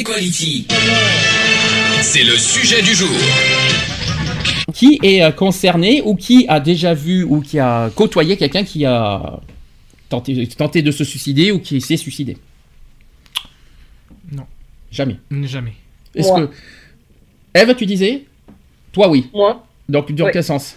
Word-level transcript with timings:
Equality. 0.00 0.66
C'est 2.00 2.22
le 2.24 2.32
sujet 2.36 2.80
du 2.80 2.94
jour. 2.94 3.10
Qui 4.72 4.98
est 5.02 5.22
euh, 5.22 5.30
concerné 5.30 6.00
ou 6.06 6.14
qui 6.14 6.46
a 6.48 6.58
déjà 6.58 6.94
vu 6.94 7.22
ou 7.22 7.42
qui 7.42 7.58
a 7.58 7.90
côtoyé 7.94 8.38
quelqu'un 8.38 8.64
qui 8.64 8.86
a 8.86 9.40
tenté, 10.08 10.46
tenté 10.46 10.80
de 10.80 10.90
se 10.90 11.04
suicider 11.04 11.52
ou 11.52 11.58
qui 11.58 11.82
s'est 11.82 11.98
suicidé? 11.98 12.38
Non. 14.32 14.46
Jamais. 14.90 15.16
Jamais. 15.42 15.74
Est-ce 16.14 16.32
que. 16.32 16.48
Eve, 17.54 17.74
tu 17.74 17.84
disais? 17.84 18.24
Toi, 18.92 19.10
oui. 19.10 19.28
Moi, 19.34 19.66
Donc, 19.86 20.10
dans 20.12 20.24
Ouais. 20.24 20.30
quel 20.32 20.44
sens? 20.44 20.76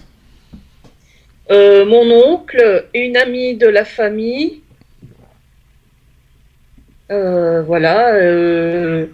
Euh, 1.49 1.85
mon 1.85 2.11
oncle, 2.11 2.87
une 2.93 3.15
amie 3.15 3.55
de 3.55 3.67
la 3.67 3.85
famille. 3.85 4.59
Euh, 7.11 7.61
voilà, 7.61 8.13
euh, 8.15 9.05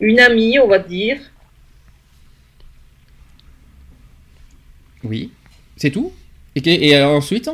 une 0.00 0.20
amie, 0.20 0.58
on 0.58 0.68
va 0.68 0.78
dire. 0.78 1.18
Oui. 5.04 5.30
C'est 5.76 5.90
tout? 5.90 6.12
Et, 6.56 7.00
ensuite? 7.00 7.48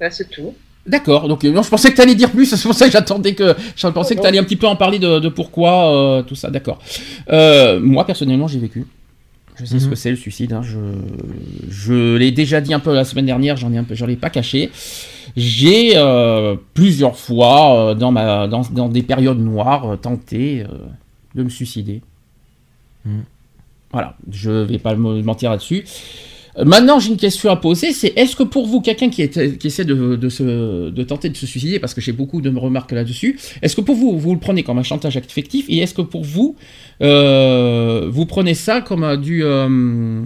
Ben, 0.00 0.10
c'est 0.10 0.30
tout. 0.30 0.54
D'accord, 0.86 1.28
donc 1.28 1.44
euh, 1.44 1.52
non, 1.52 1.62
je 1.62 1.68
pensais 1.68 1.90
que 1.90 1.94
tu 1.96 2.00
allais 2.00 2.14
dire 2.16 2.30
plus, 2.30 2.46
c'est 2.56 2.60
pour 2.62 2.74
ça 2.74 2.86
que 2.86 2.92
j'attendais 2.92 3.34
que. 3.34 3.54
Je 3.76 3.86
pensais 3.88 4.16
que 4.16 4.20
tu 4.20 4.26
allais 4.26 4.38
un 4.38 4.44
petit 4.44 4.56
peu 4.56 4.66
en 4.66 4.74
parler 4.74 4.98
de, 4.98 5.20
de 5.20 5.28
pourquoi, 5.28 5.94
euh, 5.94 6.22
tout 6.22 6.34
ça, 6.34 6.50
d'accord. 6.50 6.80
Euh, 7.30 7.78
moi, 7.78 8.04
personnellement, 8.06 8.48
j'ai 8.48 8.58
vécu. 8.58 8.86
Je 9.60 9.66
sais 9.66 9.78
ce 9.78 9.84
Mhm. 9.84 9.90
que 9.90 9.96
c'est 9.96 10.10
le 10.10 10.16
suicide, 10.16 10.54
hein, 10.54 10.62
je, 10.62 10.78
je 11.68 12.16
l'ai 12.16 12.30
déjà 12.32 12.60
dit 12.62 12.72
un 12.72 12.80
peu 12.80 12.92
la 12.94 13.04
semaine 13.04 13.26
dernière, 13.26 13.56
j'en 13.58 13.70
ai 13.72 13.76
un 13.76 13.84
peu, 13.84 13.94
j'en 13.94 14.08
ai 14.08 14.16
pas 14.16 14.30
caché. 14.30 14.70
J'ai 15.36 15.96
euh, 15.96 16.56
plusieurs 16.74 17.16
fois, 17.16 17.90
euh, 17.90 17.94
dans, 17.94 18.12
ma, 18.12 18.46
dans, 18.48 18.62
dans 18.70 18.88
des 18.88 19.02
périodes 19.02 19.40
noires, 19.40 19.92
euh, 19.92 19.96
tenté 19.96 20.64
de 21.34 21.42
me 21.42 21.48
suicider. 21.48 22.02
Mhm. 23.04 23.24
Voilà, 23.92 24.16
je 24.30 24.50
vais 24.50 24.78
pas 24.78 24.94
me 24.94 25.22
mentir 25.22 25.50
là-dessus. 25.50 25.84
Maintenant, 26.62 26.98
j'ai 27.00 27.10
une 27.10 27.16
question 27.16 27.50
à 27.50 27.56
poser, 27.56 27.92
c'est 27.92 28.12
est-ce 28.14 28.36
que 28.36 28.42
pour 28.42 28.66
vous, 28.66 28.82
quelqu'un 28.82 29.08
qui, 29.08 29.26
qui 29.28 29.66
essaie 29.66 29.86
de, 29.86 30.16
de 30.16 30.28
se, 30.28 30.90
de 30.90 31.02
tenter 31.02 31.30
de 31.30 31.36
se 31.36 31.46
suicider, 31.46 31.78
parce 31.78 31.94
que 31.94 32.02
j'ai 32.02 32.12
beaucoup 32.12 32.42
de 32.42 32.54
remarques 32.54 32.92
là-dessus, 32.92 33.40
est-ce 33.62 33.74
que 33.74 33.80
pour 33.80 33.94
vous, 33.94 34.18
vous 34.18 34.34
le 34.34 34.38
prenez 34.38 34.62
comme 34.62 34.78
un 34.78 34.82
chantage 34.82 35.16
affectif, 35.16 35.64
et 35.70 35.78
est-ce 35.78 35.94
que 35.94 36.02
pour 36.02 36.24
vous, 36.24 36.56
euh, 37.00 38.10
vous 38.10 38.26
prenez 38.26 38.52
ça 38.52 38.82
comme 38.82 39.16
du... 39.16 39.44
euh, 39.44 40.22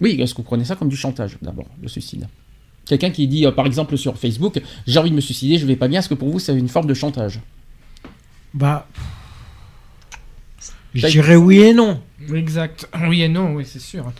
oui, 0.00 0.16
est-ce 0.20 0.32
que 0.34 0.38
vous 0.38 0.44
prenez 0.44 0.64
ça 0.64 0.76
comme 0.76 0.88
du 0.88 0.96
chantage, 0.96 1.36
d'abord, 1.42 1.66
le 1.82 1.88
suicide? 1.88 2.28
Quelqu'un 2.86 3.10
qui 3.10 3.26
dit, 3.28 3.46
euh, 3.46 3.50
par 3.52 3.66
exemple, 3.66 3.96
sur 3.96 4.16
Facebook, 4.18 4.60
j'ai 4.86 4.98
envie 4.98 5.10
de 5.10 5.16
me 5.16 5.20
suicider, 5.20 5.58
je 5.58 5.66
vais 5.66 5.76
pas 5.76 5.88
bien, 5.88 6.00
est-ce 6.00 6.08
que 6.08 6.14
pour 6.14 6.28
vous, 6.30 6.38
c'est 6.38 6.54
une 6.54 6.68
forme 6.68 6.86
de 6.86 6.94
chantage? 6.94 7.40
Bah. 8.52 8.86
Je 10.94 11.06
dirais 11.08 11.36
oui 11.36 11.60
et 11.60 11.74
non. 11.74 12.00
Exact. 12.32 12.88
Oui 13.08 13.22
et 13.22 13.28
non, 13.28 13.54
oui, 13.54 13.64
c'est 13.66 13.80
sûr. 13.80 14.12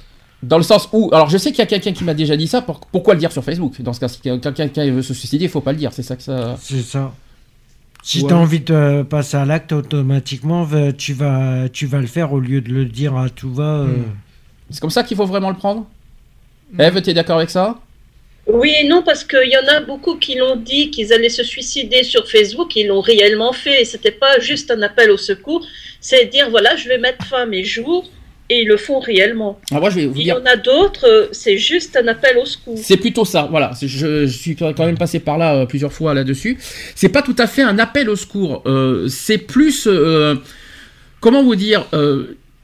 Dans 0.42 0.57
le 0.59 0.62
sens 0.65 0.89
où, 0.92 1.09
alors 1.12 1.31
je 1.31 1.39
sais 1.39 1.51
qu'il 1.51 1.61
y 1.61 1.62
a 1.62 1.67
quelqu'un 1.67 1.92
qui 1.92 2.05
m'a 2.05 2.14
déjà 2.14 2.36
dit 2.36 2.47
ça, 2.48 2.61
pour- 2.61 2.80
pourquoi 2.80 3.14
le 3.14 3.20
dire 3.20 3.33
sur 3.33 3.45
Facebook? 3.45 3.80
Dans 3.80 3.92
ce 3.92 4.01
cas, 4.01 4.08
si 4.08 4.20
quelqu'un 4.20 4.69
qui 4.69 4.91
veut 4.91 5.02
se 5.02 5.14
suicider, 5.14 5.45
il 5.45 5.51
faut 5.51 5.61
pas 5.63 5.73
le 5.73 5.79
dire, 5.79 5.92
c'est 5.92 6.02
ça 6.02 6.17
que 6.17 6.23
ça... 6.23 6.57
C'est 6.61 6.83
ça. 6.83 7.14
Si 8.02 8.20
Ouais. 8.20 8.29
tu 8.29 8.35
as 8.35 8.36
envie 8.36 8.61
de 8.61 9.02
passer 9.08 9.39
à 9.39 9.46
l'acte, 9.46 9.73
automatiquement, 9.73 10.63
va- 10.64 10.92
tu 10.92 11.14
vas, 11.14 11.69
tu 11.70 11.86
vas 11.86 12.01
le 12.01 12.07
faire 12.07 12.33
au 12.35 12.41
lieu 12.41 12.61
de 12.61 12.70
le 12.70 12.85
dire 12.85 13.17
à 13.17 13.31
tout 13.31 13.55
va. 13.55 13.63
euh. 13.79 14.02
C'est 14.69 14.81
comme 14.81 14.91
ça 14.91 15.02
qu'il 15.05 15.17
faut 15.17 15.25
vraiment 15.25 15.48
le 15.51 15.57
prendre? 15.57 15.86
Eve, 16.79 17.01
t'es 17.01 17.14
d'accord 17.14 17.39
avec 17.39 17.48
ça? 17.51 17.79
Oui 18.47 18.73
et 18.79 18.87
non, 18.87 19.03
parce 19.03 19.25
qu'il 19.25 19.49
y 19.51 19.57
en 19.57 19.67
a 19.69 19.81
beaucoup 19.81 20.17
qui 20.17 20.35
l'ont 20.35 20.57
dit 20.57 20.91
qu'ils 20.91 21.13
allaient 21.13 21.29
se 21.31 21.43
suicider 21.43 22.03
sur 22.03 22.29
Facebook, 22.29 22.77
ils 22.77 22.87
l'ont 22.89 23.01
réellement 23.01 23.53
fait. 23.53 23.81
Et 23.83 23.85
c'était 23.85 24.11
pas 24.11 24.39
juste 24.39 24.71
un 24.71 24.83
appel 24.83 25.11
au 25.11 25.17
secours, 25.17 25.67
c'est 26.01 26.27
dire 26.27 26.51
voilà, 26.51 26.77
je 26.77 26.89
vais 26.89 26.99
mettre 26.99 27.25
fin 27.25 27.43
à 27.43 27.47
mes 27.47 27.65
jours, 27.65 28.09
et 28.51 28.61
ils 28.61 28.69
le 28.69 28.77
font 28.77 29.01
réellement. 29.01 29.59
Ah, 29.71 29.81
Moi, 29.81 29.89
je 29.89 29.97
vais 30.01 30.07
vous 30.07 30.15
Il 30.21 30.27
y 30.27 30.33
en 30.33 30.45
a 30.45 30.57
d'autres, 30.57 31.09
euh, 31.09 31.29
c'est 31.33 31.57
juste 31.57 31.97
un 31.97 32.07
appel 32.07 32.37
au 32.37 32.45
secours. 32.45 32.77
C'est 32.77 32.99
plutôt 32.99 33.25
ça, 33.25 33.49
voilà. 33.51 33.71
Je, 33.81 34.27
je 34.27 34.37
suis 34.39 34.55
quand 34.55 34.79
même 34.79 34.99
passé 34.99 35.19
par 35.21 35.39
là 35.39 35.55
euh, 35.55 35.67
plusieurs 35.67 35.93
fois 35.95 36.13
là-dessus. 36.13 36.59
C'est 36.95 37.09
pas 37.09 37.23
tout 37.23 37.37
à 37.39 37.47
fait 37.47 37.63
un 37.63 37.79
appel 37.79 38.11
au 38.11 38.17
secours. 38.17 38.63
euh, 38.67 39.09
c'est 39.09 39.39
plus, 39.39 39.87
euh, 39.87 40.35
comment 41.21 41.43
vous 41.43 41.57
dire, 41.57 41.87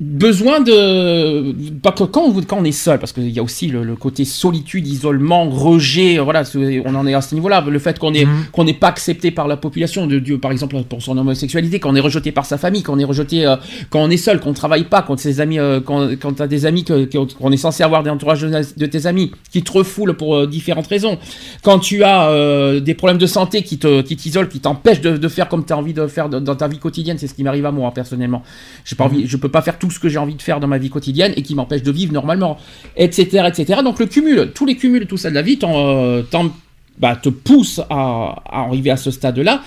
besoin 0.01 0.61
de, 0.61 1.55
pas 1.83 1.93
que 1.93 2.05
quand, 2.05 2.31
vous- 2.31 2.43
quand 2.43 2.57
on 2.59 2.65
est 2.65 2.73
seul, 2.73 2.99
parce 2.99 3.13
qu'il 3.13 3.29
y 3.29 3.39
a 3.39 3.43
aussi 3.43 3.67
le, 3.67 3.85
le 3.85 3.97
côté 3.97 4.25
solitude, 4.25 4.87
isolement, 4.87 5.49
rejet. 5.51 6.19
Voilà, 6.19 6.43
on 6.87 6.95
en 6.95 7.07
est 7.07 7.13
à 7.15 7.21
ce 7.21 7.35
niveau-là. 7.35 7.61
Le 7.69 7.79
fait 7.79 7.99
qu'on 7.99 8.15
est 8.15 8.25
Mhm. 8.25 8.45
qu'on 8.53 8.65
n'est 8.65 8.73
pas 8.75 8.89
accepté 8.89 9.31
par 9.31 9.47
la 9.47 9.57
population 9.59 10.07
de 10.07 10.19
Dieu, 10.19 10.39
par 10.39 10.53
exemple 10.53 10.77
pour 10.89 11.03
son 11.03 11.17
homosexualité, 11.19 11.81
qu'on 11.81 11.95
est 11.97 12.01
rejeté 12.01 12.33
par 12.33 12.47
sa 12.47 12.57
famille, 12.57 12.83
qu'on 12.83 12.99
est 12.99 13.05
rejeté 13.05 13.47
euh, 13.47 13.57
quand 13.91 14.01
on 14.01 14.09
est 14.11 14.17
seul, 14.17 14.41
qu'on 14.41 14.55
travaille 14.55 14.85
pas, 14.85 15.03
quand 15.03 15.19
ses 15.19 15.41
amis, 15.41 15.59
euh, 15.59 15.81
quand, 15.81 16.09
quand 16.21 16.33
t'as 16.35 16.47
des 16.47 16.65
amis 16.65 16.85
que- 16.85 17.05
qu'on 17.39 17.53
est 17.53 17.57
censé 17.59 17.83
avoir 17.83 18.03
des 18.03 18.11
entourages 18.11 18.41
de, 18.41 18.51
de 18.77 18.87
tes 18.87 19.07
amis 19.07 19.33
qui 19.53 19.63
te 19.63 19.71
refoulent 19.73 20.17
pour 20.17 20.35
euh, 20.37 20.47
différentes 20.47 20.87
raisons, 20.87 21.19
quand 21.63 21.79
tu 21.79 22.05
as 22.05 22.29
euh, 22.31 22.81
des 22.81 22.95
problèmes 22.95 23.19
de 23.19 23.27
santé 23.27 23.63
qui 23.63 23.79
te 23.79 24.01
qui 24.01 24.17
t'isolent, 24.17 24.49
qui 24.49 24.61
t'empêchent 24.61 25.03
de, 25.03 25.17
de 25.19 25.29
faire 25.29 25.49
comme 25.49 25.65
tu 25.65 25.73
as 25.75 25.77
envie 25.77 25.93
de 25.95 26.07
faire 26.07 26.29
dans, 26.31 26.41
dans 26.41 26.57
ta 26.57 26.69
vie 26.69 26.79
quotidienne, 26.79 27.19
c'est 27.19 27.27
ce 27.27 27.35
qui 27.35 27.43
m'arrive 27.45 27.67
à 27.67 27.73
moi 27.73 27.93
personnellement. 27.93 28.43
J'ai 28.87 28.97
pas 28.97 29.05
envie, 29.05 29.27
je 29.27 29.37
peux 29.37 29.49
pas 29.51 29.61
faire 29.63 29.79
tout 29.79 29.90
ce 29.91 29.99
que 29.99 30.09
j'ai 30.09 30.19
envie 30.19 30.35
de 30.35 30.43
faire 30.43 30.61
dans 30.61 30.67
ma 30.69 30.79
vie 30.79 30.91
quotidienne 30.91 31.33
et 31.37 31.43
qui 31.43 31.55
m'empêche 31.55 31.83
de 31.83 31.91
vivre 31.93 32.13
normalement, 32.13 32.57
etc., 32.97 33.47
etc. 33.49 33.81
Donc 33.85 33.99
le 33.99 34.07
cumul, 34.07 34.53
tous 34.55 34.67
les 34.67 34.77
cumuls, 34.77 35.07
tout 35.07 35.17
ça 35.17 35.31
de 35.31 35.35
la 35.35 35.43
vie, 35.43 35.59
t'en, 35.59 35.73
euh, 35.89 36.23
t'en- 36.23 36.51
bah, 36.99 37.17
te 37.17 37.29
pousse 37.29 37.81
à, 37.91 38.43
à 38.45 38.61
arriver 38.67 38.91
à 38.91 38.97
ce 38.97 39.11
stade-là. 39.11 39.63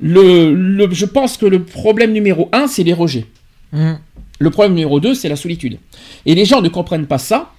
Le, 0.00 0.52
le- 0.54 0.92
je 0.92 1.04
pense 1.06 1.36
que 1.36 1.46
le 1.46 1.62
problème 1.62 2.12
numéro 2.12 2.48
un, 2.52 2.66
c'est 2.66 2.82
les 2.82 2.92
rejets. 2.94 3.26
Mm. 3.72 3.92
Le 4.38 4.50
problème 4.50 4.72
numéro 4.74 4.98
2, 4.98 5.14
c'est 5.14 5.28
la 5.28 5.36
solitude. 5.36 5.78
Et 6.26 6.34
les 6.34 6.44
gens 6.44 6.60
ne 6.62 6.68
comprennent 6.68 7.06
pas 7.06 7.18
ça 7.18 7.52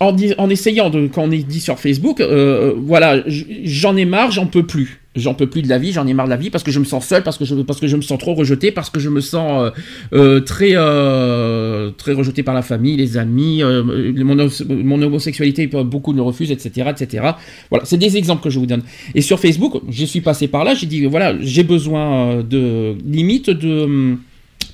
en, 0.00 0.48
essayant 0.50 0.88
de, 0.90 1.06
quand 1.08 1.22
on 1.24 1.30
est 1.30 1.46
dit 1.46 1.60
sur 1.60 1.78
Facebook, 1.78 2.20
euh, 2.20 2.72
voilà, 2.76 3.22
j- 3.28 3.60
j'en 3.64 3.96
ai 3.96 4.06
marre, 4.06 4.30
j'en 4.30 4.46
peux 4.46 4.64
plus. 4.64 4.96
J'en 5.16 5.34
peux 5.34 5.48
plus 5.48 5.60
de 5.62 5.68
la 5.68 5.76
vie, 5.78 5.92
j'en 5.92 6.06
ai 6.06 6.14
marre 6.14 6.26
de 6.26 6.30
la 6.30 6.36
vie 6.36 6.50
parce 6.50 6.62
que 6.64 6.70
je 6.70 6.78
me 6.78 6.84
sens 6.84 7.04
seul, 7.04 7.22
parce 7.24 7.36
que 7.36 7.44
je, 7.44 7.54
parce 7.56 7.80
que 7.80 7.88
je 7.88 7.96
me 7.96 8.00
sens 8.00 8.16
trop 8.18 8.32
rejeté, 8.34 8.70
parce 8.70 8.90
que 8.90 9.00
je 9.00 9.08
me 9.10 9.20
sens 9.20 9.64
euh, 9.64 9.70
euh, 10.14 10.40
très, 10.40 10.70
euh, 10.74 11.90
très 11.90 12.12
rejeté 12.12 12.42
par 12.44 12.54
la 12.54 12.62
famille, 12.62 12.96
les 12.96 13.18
amis, 13.18 13.62
euh, 13.62 13.82
mon, 14.24 14.48
mon 14.68 15.02
homosexualité, 15.02 15.66
beaucoup 15.66 16.12
le 16.12 16.22
refusent, 16.22 16.52
etc., 16.52 16.90
etc. 16.90 17.24
Voilà, 17.70 17.84
c'est 17.84 17.98
des 17.98 18.16
exemples 18.16 18.42
que 18.42 18.50
je 18.50 18.58
vous 18.60 18.66
donne. 18.66 18.82
Et 19.14 19.20
sur 19.20 19.38
Facebook, 19.40 19.82
je 19.90 20.04
suis 20.04 20.20
passé 20.20 20.46
par 20.46 20.62
là, 20.64 20.74
j'ai 20.74 20.86
dit, 20.86 21.04
voilà, 21.06 21.34
j'ai 21.40 21.64
besoin 21.64 22.36
euh, 22.36 22.42
de 22.44 22.94
limite 23.04 23.50
de 23.50 24.14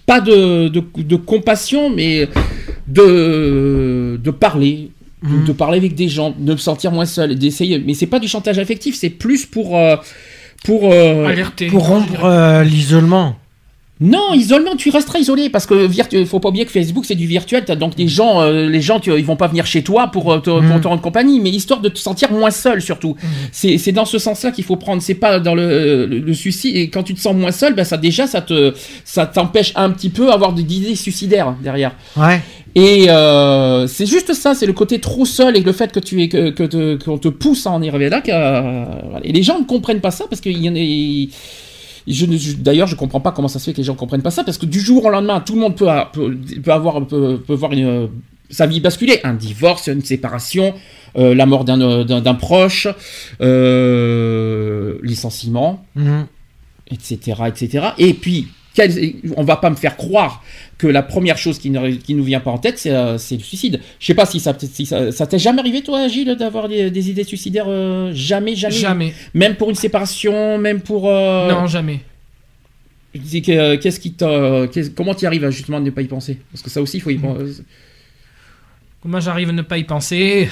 pas 0.04 0.20
de, 0.20 0.68
de, 0.68 0.82
de 0.98 1.16
compassion, 1.16 1.90
mais 1.90 2.28
de, 2.86 4.20
de 4.22 4.30
parler, 4.30 4.90
Mhm. 5.28 5.44
de 5.46 5.52
parler 5.52 5.78
avec 5.78 5.94
des 5.94 6.08
gens, 6.08 6.34
de 6.38 6.52
me 6.52 6.56
sentir 6.58 6.92
moins 6.92 7.06
seul, 7.06 7.34
d'essayer. 7.36 7.78
Mais 7.78 7.94
c'est 7.94 8.06
pas 8.06 8.18
du 8.18 8.28
chantage 8.28 8.58
affectif, 8.58 8.94
c'est 8.96 9.10
plus 9.10 9.46
pour. 9.46 9.76
euh, 9.76 9.96
pour 10.64 10.90
euh, 10.92 11.26
Alerté. 11.26 11.66
Pour 11.68 11.86
rompre 11.86 12.24
euh, 12.24 12.64
l'isolement. 12.64 13.36
non, 14.00 14.34
isolement, 14.34 14.74
tu 14.76 14.90
resteras 14.90 15.18
isolé 15.20 15.48
parce 15.48 15.64
que 15.64 15.86
virtu... 15.86 16.26
faut 16.26 16.38
pas 16.40 16.48
oublier 16.50 16.64
que 16.66 16.70
Facebook 16.70 17.04
c'est 17.06 17.14
du 17.14 17.26
virtuel. 17.26 17.64
T'as 17.64 17.76
donc 17.76 17.94
des 17.94 18.08
gens, 18.08 18.40
euh, 18.42 18.68
les 18.68 18.80
gens, 18.82 18.98
tu- 19.00 19.10
ils 19.16 19.24
vont 19.24 19.36
pas 19.36 19.46
venir 19.46 19.64
chez 19.64 19.82
toi 19.82 20.08
pour 20.08 20.24
te, 20.42 20.50
pour 20.50 20.60
Mhm. 20.62 20.80
te 20.82 20.88
rendre 20.88 21.00
compagnie, 21.00 21.40
mais 21.40 21.48
histoire 21.50 21.80
de 21.80 21.88
te 21.88 21.98
sentir 21.98 22.30
moins 22.32 22.50
seul 22.50 22.82
surtout. 22.82 23.16
C'est 23.52 23.78
c'est 23.78 23.92
dans 23.92 24.04
ce 24.04 24.18
sens-là 24.18 24.50
qu'il 24.50 24.64
faut 24.64 24.76
prendre. 24.76 25.00
C'est 25.00 25.14
pas 25.14 25.40
dans 25.40 25.54
le, 25.54 26.04
le, 26.06 26.18
le 26.18 26.34
suicide. 26.34 26.76
Et 26.76 26.90
quand 26.90 27.04
tu 27.04 27.14
te 27.14 27.20
sens 27.20 27.34
moins 27.34 27.52
seul, 27.52 27.74
ben 27.74 27.84
ça 27.84 27.96
déjà 27.96 28.26
ça 28.26 28.40
te 28.42 28.74
ça 29.04 29.24
t'empêche 29.26 29.72
un 29.76 29.90
petit 29.90 30.10
peu 30.10 30.26
d'avoir 30.26 30.52
des 30.52 30.62
idées 30.62 30.94
suicidaires 30.96 31.54
derrière. 31.62 31.92
Ouais. 32.18 32.40
Et 32.78 33.06
euh, 33.08 33.86
c'est 33.86 34.04
juste 34.04 34.34
ça, 34.34 34.54
c'est 34.54 34.66
le 34.66 34.74
côté 34.74 35.00
trop 35.00 35.24
seul 35.24 35.56
et 35.56 35.60
le 35.60 35.72
fait 35.72 35.90
que 35.92 35.98
tu 36.00 36.22
es 36.22 36.28
que, 36.28 36.50
que 36.50 36.62
te- 36.64 37.02
qu'on 37.02 37.16
te 37.16 37.28
pousse 37.28 37.66
à 37.66 37.70
en 37.70 37.80
arriver 37.82 38.10
là. 38.10 38.20
qu'à- 38.20 38.60
voilà. 39.08 39.24
Et 39.24 39.32
les 39.32 39.42
gens 39.42 39.58
ne 39.58 39.64
comprennent 39.64 40.02
pas 40.02 40.10
ça 40.10 40.26
parce 40.28 40.42
qu'il 40.42 40.58
y 40.62 40.68
en 40.68 40.74
a. 40.76 41.28
Je, 42.06 42.26
ne- 42.26 42.36
je- 42.36 42.54
D'ailleurs, 42.56 42.86
je 42.86 42.94
comprends 42.94 43.20
pas 43.20 43.32
comment 43.32 43.48
ça 43.48 43.58
se 43.58 43.64
fait 43.64 43.72
que 43.72 43.78
les 43.78 43.82
gens 43.84 43.94
comprennent 43.94 44.20
pas 44.22 44.30
ça 44.30 44.44
parce 44.44 44.58
que 44.58 44.66
du 44.66 44.78
jour 44.78 45.06
au 45.06 45.08
lendemain, 45.10 45.40
tout 45.40 45.54
le 45.54 45.60
monde 45.60 45.74
peut, 45.74 45.88
a- 45.88 46.10
peut, 46.12 46.36
peut 46.62 46.70
avoir 46.72 47.04
peut, 47.06 47.40
peut 47.46 47.54
voir 47.54 47.72
une, 47.72 47.86
euh, 47.86 48.06
sa 48.50 48.66
vie 48.66 48.80
basculer, 48.80 49.20
un 49.24 49.32
divorce, 49.34 49.86
une 49.88 50.02
séparation, 50.04 50.74
euh, 51.16 51.34
la 51.34 51.46
mort 51.46 51.64
d'un 51.64 51.80
euh, 51.80 52.04
d'un 52.04 52.20
d'un 52.20 52.34
proche, 52.34 52.88
euh, 53.86 54.98
licenciement. 55.02 55.84
Mhm. 55.94 56.26
etc., 56.88 57.18
etc. 57.48 57.86
Et 57.98 58.14
puis, 58.14 58.46
quel- 58.74 59.14
on 59.36 59.42
va 59.42 59.56
pas 59.56 59.70
me 59.70 59.74
faire 59.76 59.96
croire 59.96 60.44
que 60.78 60.86
la 60.86 61.02
première 61.02 61.38
chose 61.38 61.58
qui, 61.58 61.70
ne- 61.70 61.90
qui 61.92 62.14
nous 62.14 62.22
vient 62.24 62.40
pas 62.40 62.50
en 62.50 62.58
tête, 62.58 62.78
c'est 62.78 62.90
euh, 62.90 63.16
c'est 63.18 63.36
le 63.36 63.42
suicide. 63.42 63.80
Je 63.98 64.06
sais 64.06 64.14
pas 64.14 64.26
si 64.26 64.40
ça, 64.40 64.54
si 64.58 64.84
ça, 64.84 65.10
ça 65.10 65.26
t'est 65.26 65.38
jamais 65.38 65.60
arrivé, 65.60 65.82
toi, 65.82 66.06
Gilles, 66.08 66.36
d'avoir 66.38 66.68
des, 66.68 66.90
des 66.90 67.10
idées 67.10 67.24
suicidaires 67.24 67.64
euh, 67.68 68.10
Jamais, 68.14 68.54
jamais? 68.54 68.74
Jamais. 68.74 69.14
Même 69.32 69.54
pour 69.56 69.70
une 69.70 69.74
séparation, 69.76 70.58
même 70.58 70.80
pour. 70.80 71.08
euh, 71.08 71.48
Non, 71.50 71.66
jamais. 71.66 72.00
que- 73.14 73.76
Qu'est-ce 73.76 73.98
qui 74.00 74.12
t'a. 74.12 74.66
qu'est-ce- 74.70 74.90
Comment 74.90 75.14
tu 75.14 75.24
arrives 75.26 75.44
à 75.44 75.50
justement 75.50 75.80
ne 75.80 75.88
pas 75.90 76.02
y 76.02 76.06
penser? 76.06 76.38
Parce 76.52 76.62
que 76.62 76.68
ça 76.68 76.82
aussi, 76.82 76.98
il 76.98 77.00
faut 77.00 77.10
y 77.10 77.16
penser. 77.16 77.62
Comment 79.02 79.20
j'arrive 79.20 79.50
à 79.50 79.52
ne 79.52 79.62
pas 79.62 79.78
y 79.78 79.84
penser? 79.84 80.48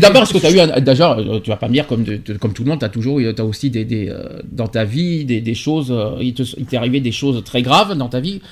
D'abord, 0.00 0.24
est-ce 0.24 0.34
que 0.34 0.38
tu 0.38 0.46
as 0.46 0.50
eu, 0.50 0.60
un- 0.60 0.80
d'ailleurs, 0.80 1.18
euh, 1.18 1.40
tu 1.40 1.48
vas 1.50 1.56
pas 1.56 1.68
me 1.68 1.72
dire 1.72 1.86
comme, 1.86 2.04
de- 2.04 2.18
de- 2.24 2.34
comme 2.34 2.52
tout 2.52 2.62
le 2.64 2.68
monde, 2.70 2.80
tu 2.80 2.84
as 2.84 2.90
toujours, 2.90 3.18
tu 3.18 3.26
as 3.40 3.44
aussi 3.44 3.70
des, 3.70 3.84
des, 3.84 4.12
dans 4.52 4.68
ta 4.68 4.84
vie 4.84 5.24
des, 5.24 5.40
des 5.40 5.54
choses, 5.54 5.92
il 6.20 6.34
te- 6.34 6.42
il 6.58 6.66
t'est 6.66 6.76
arrivé 6.76 7.00
des 7.00 7.12
choses 7.12 7.42
très 7.44 7.62
graves 7.62 7.96
dans 7.96 8.08
ta 8.08 8.20
vie, 8.20 8.42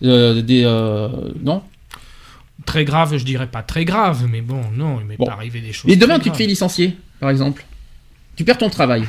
des, 0.00 0.62
euh, 0.64 1.08
non 1.42 1.62
Très 2.66 2.84
grave, 2.84 3.16
je 3.18 3.24
dirais 3.24 3.46
pas 3.48 3.62
très 3.62 3.84
grave, 3.84 4.26
mais 4.30 4.40
bon, 4.40 4.62
non, 4.72 4.98
il 5.00 5.06
m'est 5.06 5.16
Bon. 5.16 5.26
pas 5.26 5.32
arrivé 5.32 5.60
des 5.60 5.72
choses. 5.72 5.90
Et 5.90 5.96
demain, 5.96 6.18
tu 6.18 6.30
te 6.30 6.36
fais 6.36 6.46
licencier, 6.46 6.96
par 7.20 7.28
exemple, 7.30 7.64
tu 8.36 8.44
perds 8.44 8.58
ton 8.58 8.70
travail, 8.70 9.04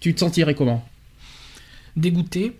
tu 0.00 0.14
te 0.14 0.20
sentirais 0.20 0.54
comment 0.54 0.86
Dégoûté. 1.96 2.58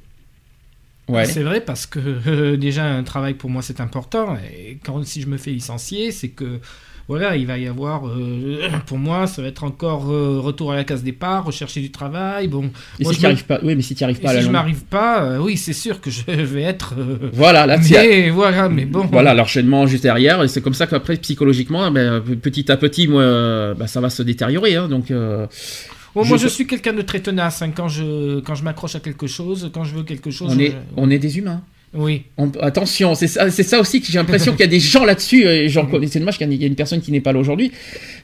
Ouais. 1.09 1.25
C'est 1.25 1.43
vrai 1.45 1.61
parce 1.61 1.87
que 1.87 2.01
euh, 2.27 2.57
déjà 2.57 2.85
un 2.85 3.05
travail 3.05 3.35
pour 3.35 3.49
moi 3.49 3.63
c'est 3.63 3.81
important 3.81 4.37
et 4.53 4.79
quand 4.85 5.05
si 5.07 5.23
je 5.23 5.29
me 5.29 5.37
fais 5.37 5.53
licencier 5.53 6.11
c'est 6.11 6.31
que 6.31 6.61
voilà 7.09 7.37
il 7.37 7.47
va 7.47 7.57
y 7.59 7.67
avoir 7.69 8.09
euh, 8.09 8.69
pour 8.87 8.99
moi 8.99 9.27
ça 9.27 9.41
va 9.43 9.49
être 9.49 9.63
encore 9.65 10.11
euh, 10.11 10.41
retour 10.41 10.73
à 10.73 10.77
la 10.77 10.85
case 10.85 11.03
départ 11.05 11.45
rechercher 11.45 11.81
du 11.81 11.91
travail 11.93 12.49
bon. 12.49 12.71
Et 12.99 13.05
moi, 13.05 13.13
si 13.13 13.21
tu 13.21 13.27
arrives 13.27 13.45
pas, 13.45 13.61
oui, 13.63 13.77
mais 13.77 13.83
si 13.83 13.95
tu 13.95 14.03
arrives 14.05 14.21
pas 14.21 14.31
à 14.31 14.35
la 14.35 14.41
si 14.41 14.47
je 14.47 14.51
m'arrive 14.51 14.85
pas 14.85 15.23
euh, 15.23 15.39
oui 15.39 15.57
c'est 15.57 15.73
sûr 15.73 16.01
que 16.01 16.11
je 16.11 16.23
vais 16.31 16.63
être 16.63 16.95
Voilà, 17.33 17.67
là, 17.67 17.79
mais 17.79 18.31
voilà 18.31 18.69
mais 18.69 18.85
bon. 18.85 19.07
Voilà, 19.13 19.35
l'enchaînement 19.35 19.87
juste 19.87 20.03
derrière, 20.03 20.43
et 20.43 20.49
c'est 20.49 20.61
comme 20.63 20.75
ça 20.75 20.87
qu'après, 20.87 21.17
psychologiquement, 21.17 21.91
ben, 21.91 22.21
petit 22.21 22.71
à 22.73 22.77
petit, 22.77 23.07
moi, 23.09 23.75
ben, 23.75 23.87
ça 23.87 24.01
va 24.01 24.11
se 24.11 24.23
détériorer, 24.23 24.77
hein, 24.77 24.89
donc... 24.89 25.11
Bon, 25.11 26.25
moi 26.25 26.39
je- 26.39 26.49
suis 26.49 26.67
quelqu'un 26.67 26.95
de 26.95 27.03
très 27.03 27.21
tenace 27.21 27.61
hein, 27.61 27.71
quand 27.77 27.89
je 27.89 28.41
quand 28.41 28.55
je 28.55 28.65
m'accroche 28.65 28.95
à 28.97 29.01
quelque 29.01 29.27
chose 29.27 29.71
quand 29.75 29.85
je 29.85 29.95
veux 29.95 30.03
quelque 30.03 30.31
chose 30.31 30.51
on, 30.55 30.59
est, 30.59 30.71
je- 30.71 30.77
on 30.97 31.11
est 31.11 31.19
des 31.19 31.37
humains. 31.39 31.61
Oui. 31.97 32.23
On- 32.37 32.51
attention, 32.61 33.15
c'est 33.15 33.27
ça, 33.29 33.81
aussi 33.81 34.01
que 34.01 34.07
j'ai 34.07 34.19
l'impression 34.19 34.53
qu'il 34.53 34.61
y 34.61 34.65
a 34.65 34.67
des 34.69 34.81
gens 34.81 35.05
là-dessus, 35.05 35.45
et 35.45 35.69
j'en 35.69 35.87
connais, 35.87 36.07
c'est 36.07 36.19
dommage 36.19 36.39
qu'il 36.39 36.53
y 36.53 36.65
ait- 36.65 36.67
une 36.69 36.75
personne 36.75 37.01
qui 37.01 37.11
n'est 37.13 37.21
pas 37.21 37.33
là 37.33 37.39
aujourd'hui, 37.41 37.73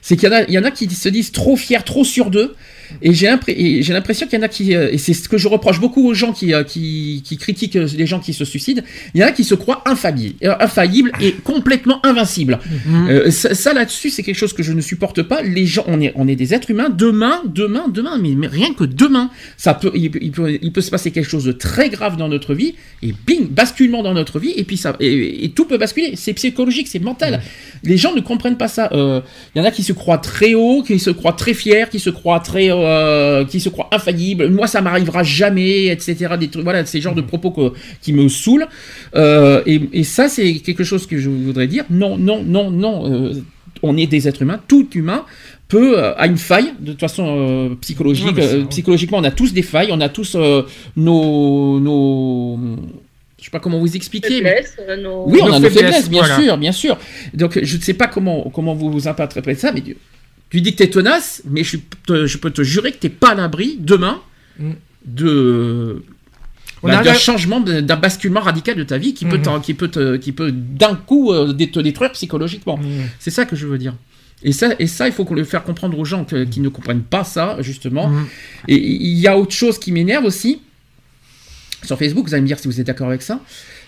c'est 0.01 0.15
qu'il 0.15 0.29
y 0.29 0.31
en 0.31 0.35
a, 0.35 0.43
il 0.43 0.53
y 0.53 0.57
en 0.59 0.63
a 0.63 0.71
qui 0.71 0.89
se 0.89 1.09
disent 1.09 1.31
trop 1.31 1.55
fiers, 1.55 1.83
trop 1.85 2.03
sûrs 2.03 2.29
d'eux, 2.29 2.55
et 3.01 3.13
j'ai 3.13 3.93
l'impression 3.93 4.27
qu'il 4.27 4.37
y 4.37 4.41
en 4.41 4.45
a 4.45 4.47
qui, 4.47 4.75
euh, 4.75 4.89
et 4.91 4.97
c'est 4.97 5.13
ce 5.13 5.27
que 5.29 5.37
je 5.37 5.47
reproche 5.47 5.79
beaucoup 5.79 6.07
aux 6.07 6.13
gens 6.13 6.33
qui, 6.33 6.53
euh, 6.53 6.63
qui, 6.63 7.21
qui 7.25 7.37
critiquent 7.37 7.73
les 7.75 8.05
gens 8.05 8.19
qui 8.19 8.33
se 8.33 8.45
suicident, 8.45 8.81
il 9.13 9.21
y 9.21 9.23
en 9.23 9.27
a 9.27 9.31
qui 9.31 9.43
se 9.43 9.55
croient 9.55 9.83
infaillibles, 9.85 10.35
euh, 10.43 10.55
infaillibles 10.59 11.11
et 11.21 11.31
complètement 11.33 12.05
invincibles. 12.05 12.59
Mhm. 12.85 13.07
Euh, 13.09 13.31
ça, 13.31 13.53
ça, 13.55 13.73
là-dessus, 13.73 14.09
c'est 14.09 14.23
quelque 14.23 14.37
chose 14.37 14.53
que 14.53 14.63
je 14.63 14.73
ne 14.73 14.81
supporte 14.81 15.21
pas. 15.23 15.41
Les 15.41 15.65
gens, 15.65 15.83
on 15.87 15.99
est, 16.01 16.11
on 16.15 16.27
est 16.27 16.35
des 16.35 16.53
êtres 16.53 16.69
humains. 16.71 16.89
Demain, 16.89 17.41
demain, 17.45 17.85
demain, 17.89 18.17
mais, 18.21 18.35
mais 18.35 18.47
rien 18.47 18.73
que 18.73 18.83
demain, 18.83 19.29
ça 19.57 19.73
peut, 19.73 19.91
il, 19.95 20.11
peut- 20.11 20.19
il 20.21 20.31
peut, 20.31 20.57
il 20.61 20.71
peut 20.71 20.81
se 20.81 20.91
passer 20.91 21.11
quelque 21.11 21.29
chose 21.29 21.45
de 21.45 21.51
très 21.51 21.89
grave 21.89 22.17
dans 22.17 22.27
notre 22.29 22.53
vie 22.53 22.75
et 23.01 23.13
bing, 23.25 23.47
basculement 23.49 24.03
dans 24.03 24.13
notre 24.13 24.39
vie 24.39 24.53
et 24.55 24.63
puis 24.63 24.77
ça, 24.77 24.95
et, 24.99 25.45
et 25.45 25.49
tout 25.49 25.65
peut 25.65 25.77
basculer. 25.77 26.13
C'est 26.15 26.33
psychologique, 26.33 26.87
c'est 26.87 26.99
mental. 26.99 27.41
Les 27.83 27.97
gens 27.97 28.13
ne 28.13 28.21
comprennent 28.21 28.57
pas 28.57 28.67
ça. 28.67 28.89
Euh, 28.93 29.21
Il 29.55 29.59
y 29.59 29.61
en 29.61 29.65
a 29.65 29.71
qui 29.71 29.83
se 29.83 29.93
croient 29.93 30.17
très 30.17 30.53
haut, 30.53 30.83
qui 30.83 30.99
se 30.99 31.09
croient 31.09 31.33
très 31.33 31.53
fiers, 31.53 31.85
qui 31.91 31.99
se 31.99 32.09
croient 32.09 32.39
très, 32.39 32.69
euh, 32.81 33.45
qui 33.45 33.59
se 33.59 33.69
croient 33.69 33.89
infaillibles. 33.91 34.49
Moi, 34.49 34.67
ça 34.67 34.81
m'arrivera 34.81 35.23
jamais, 35.23 35.87
etc. 35.87 36.35
Des 36.39 36.47
trucs, 36.49 36.63
voilà, 36.63 36.85
ces 36.85 37.01
genres 37.01 37.15
de 37.15 37.21
propos 37.21 37.51
que- 37.51 37.73
qui 38.01 38.13
me 38.13 38.27
saoulent. 38.29 38.67
Euh, 39.15 39.61
et, 39.65 39.81
et 39.93 40.03
ça, 40.03 40.29
c'est 40.29 40.55
quelque 40.55 40.83
chose 40.83 41.05
que 41.07 41.17
je 41.17 41.29
voudrais 41.29 41.67
dire. 41.67 41.85
Non, 41.89 42.17
non, 42.17 42.43
non, 42.43 42.71
non. 42.71 43.11
euh, 43.11 43.33
on 43.81 43.97
est 43.97 44.07
des 44.07 44.27
êtres 44.27 44.41
humains. 44.43 44.61
Tout 44.67 44.87
humain 44.95 45.25
peut 45.67 45.97
a 45.99 46.27
une 46.27 46.37
faille 46.37 46.71
de 46.79 46.91
toute 46.91 46.99
façon 47.01 47.25
euh, 47.27 47.75
psychologique. 47.81 48.35
Ouais, 48.37 48.43
euh, 48.43 48.65
psychologiquement, 48.65 49.17
on 49.17 49.23
a 49.23 49.31
tous 49.31 49.53
des 49.53 49.61
failles. 49.63 49.89
On 49.91 49.99
a 50.01 50.09
tous 50.09 50.35
euh, 50.35 50.61
nos, 50.95 51.79
nos, 51.79 52.59
je 53.39 53.43
sais 53.45 53.51
pas 53.51 53.59
comment 53.59 53.79
vous 53.79 53.95
expliquer. 53.95 54.41
mais- 54.41 54.63
nos- 55.01 55.25
oui, 55.27 55.39
on 55.41 55.47
Nos 55.47 55.53
a 55.55 55.59
nos 55.59 55.69
faiblesses, 55.69 55.81
faiblesses, 55.95 56.09
bien 56.09 56.19
voilà. 56.21 56.39
sûr, 56.41 56.57
bien 56.57 56.71
sûr. 56.71 56.97
Donc, 57.33 57.59
je 57.61 57.77
ne 57.77 57.81
sais 57.81 57.93
pas 57.95 58.07
comment, 58.07 58.49
comment 58.53 58.73
vous 58.73 58.89
vous 58.91 59.07
interprétez 59.07 59.55
ça, 59.55 59.71
mais 59.73 59.81
tu, 60.53 60.61
dis 60.61 60.71
que 60.71 60.77
tu 60.77 60.83
es 60.83 60.89
tenace, 60.89 61.41
mais 61.49 61.63
je, 61.63 61.77
te- 62.05 62.25
je 62.27 62.37
peux 62.37 62.51
te 62.51 62.61
jurer 62.63 62.91
que 62.91 62.97
tu 62.99 63.07
n'es 63.07 63.13
pas 63.13 63.29
à 63.31 63.35
l'abri 63.35 63.77
demain 63.79 64.21
Mm. 64.59 64.71
de. 65.05 66.03
On 66.83 66.87
bah, 66.89 66.99
a 66.99 67.03
d'un 67.03 67.13
changement, 67.13 67.59
d'un 67.61 67.95
basculement 67.95 68.41
radical 68.41 68.75
de 68.75 68.83
ta 68.83 68.97
vie 68.97 69.13
qui 69.13 69.25
peut, 69.25 69.37
Mhm. 69.37 69.41
t'en- 69.43 69.59
qui 69.61 69.73
peut, 69.73 69.87
te- 69.87 70.17
qui 70.17 70.31
peut 70.31 70.51
d'un 70.51 70.95
coup 70.95 71.31
euh, 71.31 71.51
te 71.53 71.79
détruire 71.79 72.11
psychologiquement. 72.11 72.77
Mm. 72.77 72.83
C'est 73.19 73.31
ça 73.31 73.45
que 73.45 73.55
je 73.55 73.65
veux 73.65 73.77
dire. 73.77 73.95
Et 74.43 74.51
ça, 74.51 74.75
et 74.77 74.87
ça, 74.87 75.07
il 75.07 75.13
faut 75.13 75.23
qu'on 75.25 75.35
le 75.35 75.43
faire 75.45 75.63
comprendre 75.63 75.97
aux 75.97 76.03
gens 76.05 76.25
que- 76.25 76.43
qui 76.43 76.59
ne 76.59 76.67
comprennent 76.69 77.01
pas 77.03 77.23
ça, 77.23 77.57
justement. 77.61 78.09
Mhm. 78.09 78.25
Et 78.67 78.75
il 78.77 79.17
y 79.17 79.27
a 79.27 79.37
autre 79.37 79.53
chose 79.53 79.79
qui 79.79 79.91
m'énerve 79.93 80.25
aussi, 80.25 80.59
sur 81.83 81.97
Facebook, 81.97 82.27
vous 82.27 82.33
allez 82.33 82.41
me 82.43 82.47
dire 82.47 82.59
si 82.59 82.67
vous 82.67 82.79
êtes 82.79 82.87
d'accord 82.87 83.07
avec 83.07 83.21
ça, 83.21 83.39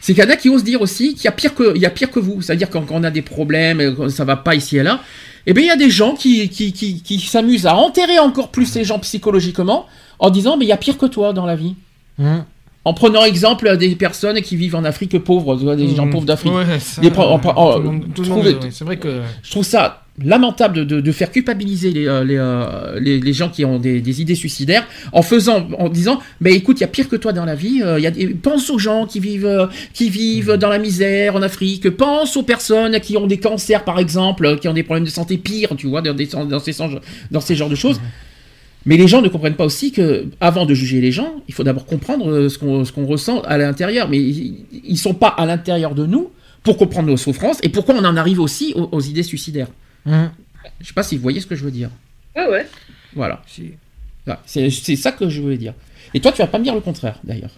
c'est 0.06 0.14
qu'il 0.14 0.24
y 0.24 0.28
en 0.28 0.30
a 0.30 0.36
qui 0.36 0.50
osent 0.50 0.64
dire 0.64 0.84
aussi 0.84 1.16
qu'il 1.16 1.26
y 1.26 1.28
a 1.28 1.32
pire 1.32 1.56
que, 1.56 1.76
il 1.76 1.82
y 1.82 1.86
a 1.88 1.90
pire 1.90 2.12
que 2.12 2.20
vous. 2.20 2.40
C'est-à-dire 2.40 2.70
quand, 2.70 2.84
quand 2.84 2.94
on 2.94 3.04
a 3.04 3.10
des 3.10 3.24
problèmes, 3.24 3.96
quand 3.98 4.08
ça 4.10 4.24
va 4.24 4.36
pas 4.36 4.54
ici 4.54 4.78
et 4.78 4.84
là, 4.84 5.00
eh 5.48 5.54
bien 5.54 5.64
il 5.64 5.68
y 5.68 5.72
a 5.72 5.76
des 5.78 5.90
gens 5.90 6.14
qui, 6.14 6.48
qui, 6.50 6.74
qui, 6.74 7.02
qui 7.02 7.20
s'amusent 7.20 7.66
à 7.66 7.76
enterrer 7.76 8.20
encore 8.20 8.50
plus 8.50 8.76
les 8.76 8.84
gens 8.84 9.00
psychologiquement 9.00 9.88
en 10.20 10.30
disant 10.30 10.58
mais 10.58 10.66
il 10.66 10.68
y 10.68 10.72
a 10.72 10.78
pire 10.78 11.00
que 11.00 11.08
toi 11.08 11.34
dans 11.34 11.48
la 11.48 11.56
vie. 11.56 11.74
Mhm. 12.20 12.46
En 12.84 12.94
prenant 12.94 13.26
exemple 13.26 13.78
des 13.78 13.96
personnes 13.96 14.40
qui 14.42 14.56
vivent 14.56 14.76
en 14.76 14.84
Afrique 14.84 15.18
pauvre, 15.18 15.58
tu 15.58 15.64
vois, 15.64 15.76
des 15.76 15.96
gens 15.96 16.06
Mm. 16.06 16.12
pauvres 16.12 16.26
d'Afrique. 16.28 16.54
Ouais, 16.54 16.66
c'est 16.80 17.02
vrai 18.84 18.98
que 18.98 19.22
Je 19.42 19.50
trouve 19.50 19.66
ça 19.66 20.05
lamentable 20.24 20.76
de, 20.78 20.84
de- 20.86 21.02
de 21.02 21.12
faire 21.12 21.30
culpabiliser 21.32 21.92
les, 21.92 22.08
euh, 22.08 22.24
les, 22.24 22.38
euh, 22.38 23.00
les, 23.02 23.20
les 23.20 23.34
gens 23.34 23.50
qui 23.50 23.66
ont 23.66 23.80
des, 23.80 24.00
des 24.00 24.22
idées 24.22 24.36
suicidaires 24.36 24.88
en 25.12 25.22
faisant, 25.22 25.68
en 25.78 25.90
disant, 25.90 26.20
bah 26.40 26.52
écoute, 26.52 26.78
il 26.80 26.82
y 26.82 26.84
a 26.86 26.88
pire 26.88 27.10
que 27.10 27.18
toi 27.18 27.34
dans 27.34 27.44
la 27.44 27.56
vie. 27.56 27.82
euh, 27.84 28.00
y 28.00 28.08
a 28.08 28.12
pense 28.42 28.70
aux 28.70 28.80
gens 28.80 29.06
qui 29.08 29.20
vivent, 29.20 29.68
qui 29.94 30.10
vivent 30.10 30.54
dans 30.54 30.70
la 30.70 30.80
misère 30.80 31.36
en 31.36 31.42
Afrique. 31.42 31.90
Pense 31.90 32.38
aux 32.38 32.44
personnes 32.44 33.00
qui 33.02 33.18
ont 33.18 33.28
des 33.28 33.40
cancers, 33.40 33.84
par 33.84 34.00
exemple, 34.00 34.58
qui 34.60 34.68
ont 34.70 34.74
des 34.74 34.84
problèmes 34.84 35.04
de 35.06 35.10
santé 35.10 35.38
pires, 35.38 35.76
tu 35.78 35.88
vois, 35.88 36.02
dans, 36.02 36.14
des- 36.14 36.28
dans 36.28 36.60
ces, 36.60 36.74
dans 37.32 37.42
ces 37.42 37.56
genres 37.56 37.70
de 37.70 37.76
choses. 37.76 38.00
Mais 38.86 38.98
les 38.98 39.08
gens 39.08 39.22
ne 39.22 39.28
comprennent 39.30 39.56
pas 39.56 39.66
aussi 39.66 39.92
que, 39.92 40.28
avant 40.40 40.66
de 40.66 40.74
juger 40.76 41.02
les 41.02 41.12
gens, 41.12 41.34
il 41.48 41.54
faut 41.54 41.64
d'abord 41.64 41.86
comprendre 41.88 42.48
ce 42.48 42.58
qu'on 42.58 43.06
ressent 43.06 43.42
à 43.42 43.58
l'intérieur. 43.58 44.08
Mais 44.10 44.20
ils 44.20 44.64
ne 44.92 44.96
sont 44.96 45.16
pas 45.16 45.28
à 45.30 45.46
l'intérieur 45.46 45.94
de 45.96 46.06
nous 46.06 46.30
pour 46.64 46.78
comprendre 46.78 47.10
nos 47.10 47.18
souffrances 47.18 47.58
et 47.64 47.70
pourquoi 47.70 47.96
on 47.96 48.06
en 48.06 48.16
arrive 48.16 48.40
aussi 48.40 48.74
aux, 48.76 48.88
aux 48.92 49.02
idées 49.02 49.24
suicidaires. 49.24 49.68
Mhm. 50.06 50.32
Je 50.82 50.88
sais 50.88 50.94
pas 50.94 51.04
si 51.04 51.16
vous 51.16 51.22
voyez 51.22 51.40
ce 51.42 51.48
que 51.48 51.56
je 51.56 51.64
veux 51.64 51.72
dire. 51.72 51.90
Ouais, 52.36 52.48
ouais. 52.48 52.68
Voilà. 53.16 53.42
si. 53.48 53.72
Voilà. 54.26 54.42
C'est 54.46 54.70
ça 54.96 55.12
que 55.12 55.30
je 55.30 55.42
voulais 55.42 55.58
dire. 55.58 55.74
Et 56.14 56.20
toi, 56.20 56.32
tu 56.32 56.40
vas 56.40 56.48
pas 56.48 56.58
me 56.60 56.64
dire 56.64 56.74
le 56.76 56.82
contraire, 56.82 57.20
d'ailleurs. 57.24 57.52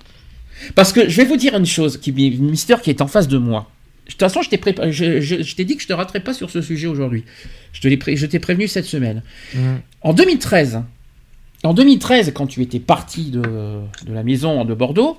Parce 0.75 0.91
que 0.91 1.07
je 1.07 1.17
vais 1.17 1.25
vous 1.25 1.37
dire 1.37 1.55
une 1.55 1.65
chose, 1.65 1.97
qui 1.97 2.11
Mister 2.11 2.75
qui 2.83 2.89
est 2.89 3.01
en 3.01 3.07
face 3.07 3.27
de 3.27 3.37
moi. 3.37 3.69
De 4.07 4.11
toute 4.11 4.19
façon, 4.19 4.41
je 4.41 4.49
t'ai 4.49 4.57
prépa- 4.57 4.89
je, 4.91 5.19
je- 5.21 5.43
je 5.43 5.55
t'ai 5.55 5.65
dit 5.65 5.75
que 5.75 5.83
je 5.83 5.87
te 5.87 5.93
raterai 5.93 6.19
pas 6.21 6.33
sur 6.33 6.49
ce 6.49 6.61
sujet 6.61 6.87
aujourd'hui. 6.87 7.23
Je 7.73 7.81
te 7.81 7.87
l'ai 7.87 7.97
pré- 7.97 8.15
je 8.15 8.25
t'ai 8.25 8.39
prévenu 8.39 8.67
cette 8.67 8.85
semaine. 8.85 9.21
Mhm. 9.53 9.81
En 10.01 10.13
2013, 10.13 10.81
en 11.63 11.73
2013, 11.73 12.31
quand 12.33 12.47
tu 12.47 12.61
étais 12.61 12.79
parti 12.79 13.31
de, 13.31 13.41
de 13.41 14.13
la 14.13 14.23
maison 14.23 14.63
de 14.65 14.73
Bordeaux, 14.73 15.17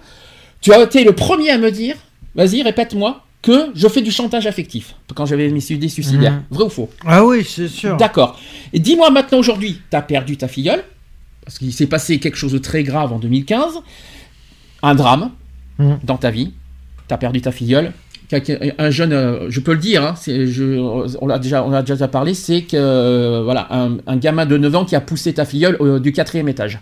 tu 0.60 0.72
as 0.72 0.82
été 0.82 1.04
le 1.04 1.12
premier 1.12 1.50
à 1.50 1.58
me 1.58 1.70
dire, 1.70 1.96
vas-y, 2.34 2.62
répète-moi, 2.62 3.24
que 3.42 3.70
je 3.74 3.86
fais 3.88 4.02
du 4.02 4.10
chantage 4.10 4.46
affectif 4.46 4.94
quand 5.14 5.24
j'avais 5.26 5.48
mes 5.48 5.64
idées 5.70 5.88
suicidaires. 5.88 6.32
Mhm. 6.32 6.42
Vrai 6.50 6.64
ou 6.64 6.68
faux? 6.70 6.90
Ah 7.06 7.24
oui, 7.24 7.44
c'est 7.44 7.68
sûr. 7.68 7.96
D'accord. 7.96 8.38
Et 8.72 8.78
dis-moi 8.80 9.10
maintenant 9.10 9.38
aujourd'hui, 9.38 9.80
tu 9.90 9.96
as 9.96 10.02
perdu 10.02 10.36
ta 10.36 10.48
filleule, 10.48 10.82
parce 11.44 11.58
qu'il 11.58 11.72
s'est 11.72 11.86
passé 11.86 12.18
quelque 12.18 12.36
chose 12.36 12.52
de 12.52 12.58
très 12.58 12.82
grave 12.82 13.12
en 13.12 13.18
2015, 13.18 13.74
un 14.82 14.94
drame 14.94 15.30
Mhm. 15.78 15.98
dans 16.04 16.16
ta 16.16 16.30
vie, 16.30 16.52
tu 17.06 17.14
as 17.14 17.18
perdu 17.18 17.40
ta 17.40 17.52
filleule. 17.52 17.92
Un 18.78 18.90
jeune, 18.90 19.12
euh, 19.14 19.46
je 19.48 19.60
peux 19.60 19.72
le 19.72 19.78
dire, 19.78 20.02
hein, 20.04 20.14
je- 20.26 21.16
on 21.20 21.26
l'a 21.26 21.38
déjà, 21.38 21.64
on 21.64 21.72
a 21.72 21.80
déjà 21.82 22.08
parlé, 22.08 22.34
c'est 22.34 22.60
que 22.62 22.76
euh, 22.76 23.42
voilà, 23.42 23.68
un, 23.70 23.96
un 24.06 24.16
gamin 24.18 24.44
de 24.44 24.58
9 24.58 24.74
ans 24.74 24.84
qui 24.84 24.94
a 24.96 25.00
poussé 25.00 25.32
ta 25.32 25.46
filleule 25.46 25.78
euh, 25.80 25.98
du 25.98 26.12
quatrième 26.12 26.48
étage 26.48 26.78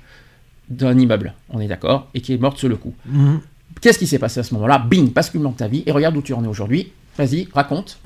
d'un 0.71 0.99
immeuble, 0.99 1.35
on 1.51 1.61
est 1.61 1.69
d'accord, 1.69 2.09
et 2.15 2.21
qui 2.21 2.33
est 2.33 2.39
morte 2.39 2.59
sur 2.59 2.69
le 2.69 2.75
coup. 2.77 2.95
Mhm. 3.07 3.41
Qu'est-ce 3.81 3.99
qui 3.99 4.07
s'est 4.07 4.19
passé 4.19 4.41
à 4.41 4.43
ce 4.43 4.55
moment-là 4.55 4.79
Bing, 4.79 5.13
basculement 5.13 5.51
de 5.51 5.57
ta 5.57 5.69
vie, 5.69 5.83
et 5.87 5.93
regarde 5.93 6.17
où 6.17 6.23
tu 6.23 6.33
en 6.33 6.43
es 6.45 6.49
aujourd'hui. 6.49 6.93
Vas-y, 7.19 7.49
raconte. 7.55 7.99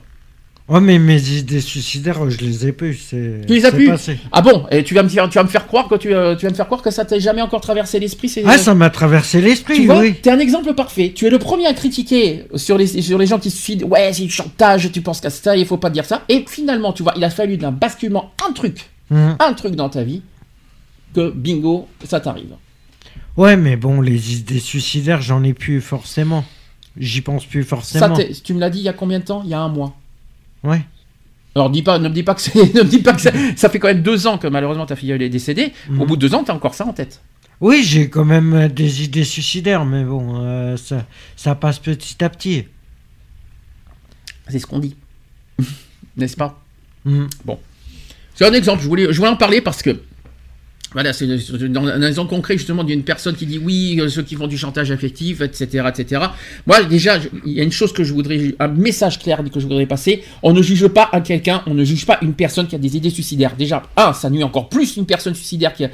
Ouais, 0.69 0.81
mais 0.81 1.01
mes 1.01 1.21
idées 1.31 1.61
suicidaires, 1.61 2.31
je 2.31 2.39
les 2.39 2.69
ai 2.69 2.75
c'est- 2.97 3.41
Tu 3.45 3.55
les 3.55 3.65
as 3.65 3.73
passé. 3.73 4.19
Ah 4.31 4.41
bon 4.41 4.67
Et 4.71 4.85
tu 4.85 4.95
vas 4.95 5.03
me 5.03 5.09
faire, 5.09 5.29
tu 5.29 5.35
vas 5.37 5.43
me 5.43 5.49
faire 5.49 5.67
croire 5.67 5.89
que 5.89 5.97
tu, 5.97 6.15
euh, 6.15 6.37
tu 6.37 6.47
vas 6.47 6.51
me 6.51 6.55
faire 6.55 6.67
croire 6.67 6.81
que 6.81 6.93
ça 6.93 7.05
t'est 7.05 7.19
jamais 7.19 7.43
encore 7.43 7.61
traversé 7.61 7.99
l'esprit. 7.99 8.29
c'est- 8.29 8.45
Ah, 8.47 8.57
ça 8.57 8.73
m'a 8.75 8.89
traversé 8.89 9.41
l'esprit, 9.41 9.75
Tu 9.75 9.87
vois, 9.87 9.99
oui. 9.99 10.15
t'es 10.23 10.31
un 10.31 10.39
exemple 10.39 10.73
parfait. 10.75 11.11
Tu 11.13 11.27
es 11.27 11.31
le 11.31 11.41
premier 11.41 11.67
à 11.67 11.75
critiquer 11.75 12.45
sur 12.55 12.79
les, 12.79 12.87
sur 13.03 13.19
les 13.19 13.27
gens 13.27 13.41
qui 13.41 13.51
se 13.51 13.57
suicident. 13.57 13.89
Ouais, 13.89 14.13
c'est 14.13 14.23
du 14.23 14.31
chantage, 14.31 14.93
tu 14.93 15.01
penses 15.01 15.21
qu'à 15.21 15.31
ça, 15.31 15.57
il 15.57 15.67
faut 15.67 15.77
pas 15.77 15.91
dire 15.91 16.05
ça. 16.05 16.23
Et 16.29 16.45
finalement, 16.49 16.93
tu 16.93 17.03
vois, 17.03 17.15
il 17.17 17.25
a 17.25 17.31
fallu 17.31 17.57
d'un 17.57 17.73
basculement, 17.73 18.31
un 18.49 18.53
truc, 18.53 18.91
Mhm. 19.11 19.37
un 19.41 19.53
truc 19.55 19.75
dans 19.75 19.89
ta 19.89 20.05
vie, 20.05 20.23
que 21.17 21.31
bingo, 21.31 21.89
ça 22.05 22.21
t'arrive. 22.21 22.55
Ouais, 23.37 23.57
mais 23.57 23.77
bon, 23.77 24.01
les 24.01 24.35
idées 24.35 24.59
suicidaires, 24.59 25.23
j'en 25.23 25.43
ai 25.43 25.55
plus 25.55 25.81
forcément. 25.81 26.45
J'y 26.97 27.21
pense 27.21 27.47
plus 27.47 27.63
Ça, 27.63 27.69
forcément. 27.69 28.17
t'es- 28.17 28.33
tu 28.33 28.53
me 28.55 28.61
l'as 28.61 28.71
dit 28.71 28.79
il 28.81 28.85
y 28.85 28.89
a 28.89 28.93
combien 28.93 29.21
de 29.21 29.25
temps? 29.25 29.43
Il 29.45 29.51
y 29.51 29.55
a 29.55 29.61
un 29.61 29.69
mois. 29.69 29.97
Ouais. 30.65 30.83
Alors 31.55 31.71
dis 31.71 31.83
pas, 31.83 31.99
ne 31.99 32.09
me 32.09 32.15
dis 32.15 32.23
pas 32.23 32.35
que 32.35 32.41
c'est, 32.41 32.55
ne 32.75 32.83
me 32.83 32.89
dis 32.89 32.99
pas 33.01 33.13
que 33.13 33.21
ça, 33.21 33.31
ça 33.57 33.69
fait 33.69 33.79
quand 33.79 33.89
même 33.89 34.03
deux 34.03 34.27
ans 34.27 34.39
que 34.39 34.47
malheureusement 34.47 34.87
ta 34.87 34.97
fille 34.97 35.11
elle 35.13 35.23
est 35.23 35.29
décédée. 35.29 35.73
Au 35.89 35.93
Mhm. 35.93 36.07
bout 36.07 36.17
de 36.17 36.21
deux 36.29 36.35
ans, 36.35 36.45
t'as 36.45 36.53
encore 36.55 36.75
ça 36.75 36.85
en 36.87 36.93
tête. 36.93 37.21
Oui, 37.61 37.83
j'ai 37.85 38.09
quand 38.09 38.25
même 38.25 38.53
euh, 38.55 38.69
des 38.69 39.05
idées 39.05 39.25
suicidaires, 39.25 39.85
mais 39.85 40.03
bon, 40.05 40.41
euh, 40.45 40.77
ça, 40.77 41.07
ça 41.37 41.55
passe 41.55 41.79
petit 41.79 42.23
à 42.25 42.29
petit. 42.31 42.65
C'est 44.49 44.59
ce 44.59 44.67
qu'on 44.67 44.79
dit, 44.81 44.97
n'est-ce 46.17 46.37
pas? 46.37 46.61
Mm. 47.05 47.27
C'est 48.35 48.47
un 48.47 48.53
exemple. 48.53 48.83
Je 48.83 48.89
voulais, 48.89 49.07
je 49.13 49.17
voulais 49.17 49.29
en 49.31 49.37
parler 49.37 49.61
parce 49.61 49.83
que 49.83 50.01
voilà, 50.93 51.13
c'est 51.13 51.27
dans 51.69 51.87
un 51.87 52.03
exemple 52.03 52.31
concret 52.31 52.59
justement 52.59 52.83
d'une 52.83 53.05
personne 53.05 53.37
qui 53.37 53.47
dit 53.47 53.59
oui, 53.59 53.99
euh, 54.01 54.09
ceux 54.09 54.23
qui 54.23 54.35
font 54.35 54.49
du 54.49 54.59
chantage 54.59 54.91
affectif, 54.91 55.41
etc., 55.41 55.85
etc. 55.89 56.23
Moi 56.67 56.83
déjà, 56.83 57.19
il 57.47 57.53
y 57.53 57.61
a 57.61 57.63
une 57.63 57.71
chose 57.71 57.93
que 57.93 58.03
je 58.03 58.13
voudrais, 58.13 58.55
un 58.59 58.69
message 58.69 59.19
clair 59.21 59.41
que 59.53 59.61
je 59.61 59.67
voudrais 59.67 59.87
passer. 59.87 60.23
On 60.43 60.53
ne 60.53 60.63
juge 60.63 60.89
pas 60.89 61.09
à 61.13 61.21
quelqu'un, 61.21 61.63
on 61.67 61.75
ne 61.75 61.85
juge 61.85 62.07
pas 62.07 62.19
une 62.23 62.35
personne 62.35 62.67
qui 62.67 62.75
a 62.75 62.79
des 62.79 62.97
idées 62.97 63.11
suicidaires. 63.11 63.55
Déjà, 63.57 63.83
un, 63.97 64.13
ça 64.13 64.31
nuit 64.31 64.43
encore 64.43 64.69
plus 64.69 64.97
une 64.97 65.07
personne 65.07 65.35
suicidaire 65.35 65.75
qui 65.75 65.85
a- 65.85 65.91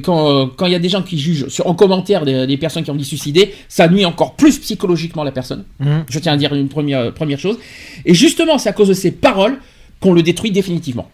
quand 0.00 0.30
euh, 0.30 0.46
quand 0.56 0.66
il 0.66 0.72
y 0.72 0.76
a 0.76 0.78
des 0.80 0.88
gens 0.88 1.02
qui 1.02 1.18
jugent 1.18 1.48
sur, 1.48 1.66
en 1.66 1.74
commentaire 1.74 2.24
des, 2.24 2.46
des 2.46 2.56
personnes 2.56 2.84
qui 2.84 2.90
ont 2.90 2.96
dit 2.96 3.04
suicider, 3.04 3.52
ça 3.68 3.88
nuit 3.88 4.04
encore 4.04 4.36
plus 4.36 4.58
psychologiquement 4.58 5.24
la 5.24 5.32
personne. 5.32 5.64
Mm. 5.80 6.00
Je 6.08 6.18
tiens 6.20 6.34
à 6.34 6.36
dire 6.36 6.54
une 6.54 6.68
première, 6.68 7.12
première 7.12 7.38
chose. 7.38 7.58
Et 8.04 8.14
justement, 8.14 8.58
c'est 8.58 8.68
à 8.68 8.72
cause 8.72 8.88
de 8.88 8.94
ces 8.94 9.10
paroles 9.10 9.58
qu'on 10.00 10.12
le 10.12 10.22
détruit 10.22 10.50
définitivement. 10.52 11.10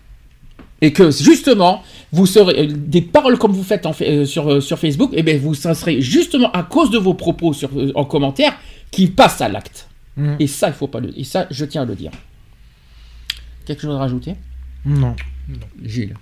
Et 0.83 0.93
que 0.93 1.11
justement, 1.11 1.83
vous 2.11 2.27
serez 2.27 2.61
euh, 2.61 2.67
des 2.69 3.01
paroles 3.01 3.39
comme 3.39 3.53
vous 3.53 3.63
faites 3.63 3.87
en 3.87 3.95
euh, 4.03 4.25
sur, 4.27 4.53
euh, 4.53 4.61
sur 4.61 4.79
Facebook, 4.79 5.11
et 5.15 5.23
bien 5.23 5.39
vous, 5.39 5.55
ça 5.55 5.75
serait 5.75 6.03
justement 6.03 6.51
à 6.53 6.65
cause 6.65 6.91
de 6.91 6.99
vos 6.99 7.15
propos 7.15 7.55
sur, 7.55 7.71
euh, 7.77 7.93
en 7.95 8.05
commentaire 8.05 8.59
qui 8.91 9.07
passent 9.07 9.41
à 9.41 9.49
l'acte. 9.49 9.89
Mm. 10.17 10.35
Et 10.39 10.47
ça, 10.47 10.69
il 10.69 10.75
faut 10.75 10.89
pas 10.89 11.01
le. 11.01 11.17
Et 11.19 11.25
ça, 11.25 11.47
je 11.51 11.65
tiens 11.65 11.83
à 11.83 11.85
le 11.87 11.95
dire. 11.95 12.11
Quelque 13.65 13.81
chose 13.81 13.95
à 13.95 13.99
rajouter, 13.99 14.35
Non. 14.85 15.15
Gilles 15.83 16.15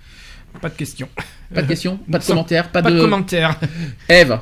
Pas 0.61 0.69
de 0.69 0.75
question. 0.75 1.09
Pas 1.53 1.63
de 1.63 1.67
questions, 1.67 1.99
pas 2.09 2.19
de 2.19 2.25
commentaires, 2.25 2.69
pas, 2.69 2.81
Pas 2.81 2.91
de. 2.91 2.95
de 2.95 3.01
commentaires. 3.01 3.59
Eve. 4.09 4.39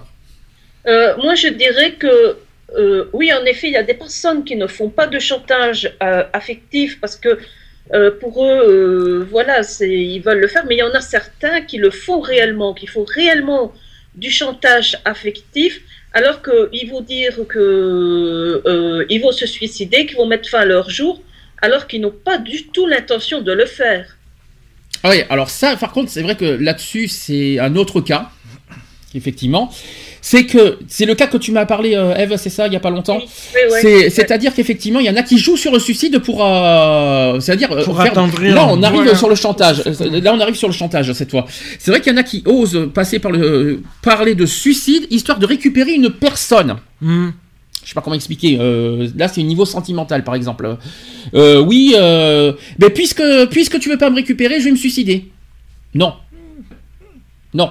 Euh, 0.85 1.15
moi, 1.17 1.35
je 1.35 1.47
dirais 1.47 1.93
que 1.93 2.37
euh, 2.77 3.09
oui, 3.13 3.31
en 3.33 3.43
effet, 3.45 3.67
il 3.67 3.73
y 3.73 3.77
a 3.77 3.83
des 3.83 3.93
personnes 3.93 4.43
qui 4.43 4.55
ne 4.55 4.67
font 4.67 4.89
pas 4.89 5.07
de 5.07 5.19
chantage 5.19 5.91
euh, 6.03 6.23
affectif 6.33 6.99
parce 6.99 7.15
que 7.15 7.39
euh, 7.93 8.11
pour 8.11 8.45
eux, 8.45 8.61
euh, 8.67 9.27
voilà, 9.31 9.61
ils 9.81 10.19
veulent 10.19 10.39
le 10.39 10.47
faire, 10.47 10.65
mais 10.67 10.75
il 10.75 10.79
y 10.79 10.83
en 10.83 10.93
a 10.93 11.01
certains 11.01 11.61
qui 11.61 11.77
le 11.77 11.89
font 11.89 12.19
réellement, 12.19 12.73
qui 12.73 12.85
font 12.85 13.03
réellement 13.03 13.73
du 14.15 14.29
chantage 14.29 14.97
affectif, 15.05 15.81
alors 16.13 16.41
qu'ils 16.43 16.89
vont 16.89 17.01
dire 17.01 17.35
que 17.47 18.61
euh, 18.65 19.19
vont 19.21 19.31
se 19.31 19.47
suicider, 19.47 20.05
qu'ils 20.05 20.17
vont 20.17 20.27
mettre 20.27 20.49
fin 20.49 20.59
à 20.59 20.65
leur 20.65 20.89
jour, 20.89 21.21
alors 21.61 21.87
qu'ils 21.87 22.01
n'ont 22.01 22.11
pas 22.11 22.37
du 22.37 22.67
tout 22.67 22.85
l'intention 22.85 23.41
de 23.41 23.51
le 23.51 23.65
faire. 23.65 24.17
Ah 25.03 25.09
oui, 25.09 25.23
alors 25.29 25.49
ça, 25.49 25.75
par 25.77 25.91
contre, 25.91 26.11
c'est 26.11 26.21
vrai 26.21 26.35
que 26.35 26.45
là-dessus, 26.45 27.07
c'est 27.07 27.57
un 27.59 27.75
autre 27.75 28.01
cas, 28.01 28.29
effectivement. 29.15 29.71
C'est 30.21 30.45
que 30.45 30.77
c'est 30.87 31.05
le 31.05 31.15
cas 31.15 31.27
que 31.27 31.37
tu 31.37 31.51
m'as 31.51 31.65
parlé, 31.65 31.95
euh, 31.95 32.15
Eve, 32.15 32.35
c'est 32.37 32.49
ça, 32.49 32.67
il 32.67 32.73
y 32.73 32.75
a 32.75 32.79
pas 32.79 32.89
longtemps? 32.89 33.17
Oui, 33.19 33.25
oui, 33.55 33.77
C'est- 33.81 33.95
ouais. 34.03 34.09
C'est-à-dire 34.09 34.53
qu'effectivement, 34.53 34.99
il 34.99 35.05
y 35.05 35.09
en 35.09 35.15
a 35.15 35.23
qui 35.23 35.37
jouent 35.37 35.57
sur 35.57 35.71
le 35.71 35.79
suicide 35.79 36.19
pour, 36.19 36.43
euh, 36.45 37.39
c'est-à-dire 37.39 37.71
euh, 37.71 37.83
Pour 37.83 37.97
faire- 37.97 38.11
attendrir. 38.11 38.53
Là, 38.53 38.67
on 38.69 38.83
arrive 38.83 39.01
Voilà. 39.03 39.17
sur 39.17 39.29
le 39.29 39.35
chantage. 39.35 39.81
Euh, 39.85 40.21
Là, 40.21 40.33
on 40.33 40.39
arrive 40.39 40.55
sur 40.55 40.67
le 40.67 40.73
chantage 40.73 41.11
cette 41.13 41.31
fois. 41.31 41.45
C'est 41.79 41.89
vrai 41.91 42.01
qu'il 42.01 42.11
y 42.11 42.15
en 42.15 42.19
a 42.19 42.23
qui 42.23 42.43
osent 42.45 42.89
passer 42.93 43.19
par 43.19 43.31
le 43.31 43.81
parler 44.01 44.35
de 44.35 44.45
suicide 44.45 45.07
histoire 45.09 45.39
de 45.39 45.45
récupérer 45.45 45.93
une 45.93 46.09
personne. 46.09 46.75
Mm. 47.01 47.29
Je 47.81 47.87
sais 47.89 47.93
pas 47.95 48.01
comment 48.01 48.15
expliquer. 48.15 48.57
euh, 48.59 49.07
là, 49.15 49.27
c'est 49.29 49.41
au 49.41 49.45
niveau 49.45 49.65
sentimental, 49.65 50.23
par 50.23 50.35
exemple. 50.35 50.77
Euh, 51.33 51.59
oui, 51.61 51.95
euh, 51.97 52.53
mais 52.77 52.89
puisque 52.89 53.23
puisque 53.49 53.79
tu 53.79 53.89
veux 53.89 53.97
pas 53.97 54.09
me 54.09 54.15
récupérer, 54.17 54.59
je 54.59 54.65
vais 54.65 54.71
me 54.71 54.75
suicider. 54.75 55.25
Non, 55.95 56.13
non. 57.53 57.69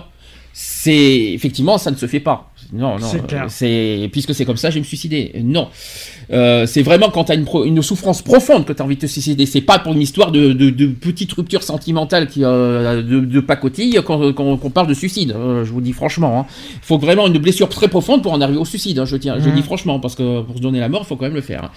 C'est 0.80 1.32
effectivement, 1.34 1.76
ça 1.76 1.90
ne 1.90 1.96
se 1.96 2.06
fait 2.06 2.20
pas. 2.20 2.52
Non, 2.72 2.98
non. 2.98 3.06
C'est 3.10 3.26
clair. 3.26 3.46
C'est 3.48 4.08
puisque 4.12 4.32
c'est 4.34 4.44
comme 4.44 4.56
ça, 4.58 4.68
je 4.70 4.74
vais 4.74 4.80
me 4.80 4.84
suicider. 4.84 5.32
Non. 5.42 5.68
Euh, 6.30 6.66
c'est 6.66 6.82
vraiment 6.82 7.08
quand 7.10 7.24
tu 7.24 7.32
as 7.32 7.34
une, 7.34 7.46
pro- 7.46 7.64
une 7.64 7.82
souffrance 7.82 8.20
profonde 8.22 8.64
que 8.66 8.72
tu 8.72 8.80
as 8.80 8.84
envie 8.84 8.94
de 8.94 9.00
te 9.00 9.06
suicider. 9.06 9.44
C'est 9.46 9.62
pas 9.62 9.78
pour 9.80 9.94
une 9.94 10.02
histoire 10.02 10.30
de, 10.30 10.52
de, 10.52 10.70
de 10.70 10.86
petite 10.86 11.32
rupture 11.32 11.62
sentimentale 11.64 12.28
qui, 12.28 12.44
euh, 12.44 13.02
de, 13.02 13.20
de 13.20 13.40
pacotille 13.40 13.98
qu'on 14.06 14.32
qu'on- 14.32 14.56
qu'on 14.56 14.70
parle 14.70 14.86
de 14.86 14.94
suicide. 14.94 15.32
Euh, 15.34 15.64
je 15.64 15.72
vous 15.72 15.80
dis 15.80 15.92
franchement. 15.94 16.46
Il 16.74 16.78
faut 16.82 16.98
vraiment 16.98 17.26
une 17.26 17.38
blessure 17.38 17.68
très 17.70 17.88
profonde 17.88 18.22
pour 18.22 18.32
en 18.32 18.40
arriver 18.40 18.58
au 18.58 18.64
suicide. 18.66 18.98
hein, 19.00 19.04
je, 19.04 19.16
tiens, 19.16 19.36
je 19.40 19.48
dis 19.50 19.62
franchement, 19.62 19.98
parce 19.98 20.14
que 20.14 20.42
pour 20.42 20.56
se 20.58 20.60
donner 20.60 20.78
la 20.80 20.88
mort, 20.88 21.02
il 21.04 21.08
faut 21.08 21.16
quand 21.16 21.24
même 21.24 21.34
le 21.34 21.40
faire. 21.40 21.64
hein. 21.64 21.70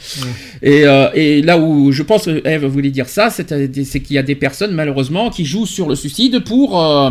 Et, 0.62 0.86
euh, 0.86 1.10
et 1.16 1.42
là 1.42 1.58
où 1.58 1.92
je 1.92 2.04
pense 2.04 2.26
que 2.26 2.46
Eve 2.48 2.66
voulait 2.66 2.92
dire 2.92 3.08
ça, 3.08 3.30
c'est 3.32 3.50
c'est 3.86 4.00
qu'il 4.02 4.16
y 4.16 4.20
a 4.20 4.24
des 4.24 4.36
personnes 4.36 4.74
malheureusement 4.74 5.30
qui 5.32 5.44
jouent 5.46 5.66
sur 5.66 5.88
le 5.90 5.96
suicide 5.96 6.44
pour 6.44 6.80
euh, 6.80 7.10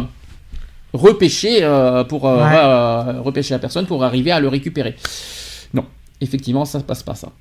repêcher, 0.93 1.63
euh, 1.63 2.05
pour 2.05 2.27
euh, 2.29 2.37
Ouais. 2.39 2.57
euh, 2.57 3.21
repêcher 3.21 3.55
la 3.55 3.59
personne 3.59 3.87
pour 3.87 4.03
arriver 4.05 4.31
à 4.31 4.41
le 4.41 4.49
récupérer. 4.49 4.97
Non, 5.75 5.85
effectivement, 6.21 6.65
ça 6.65 6.81
passe 6.81 7.03
pas 7.03 7.15
ça. 7.15 7.33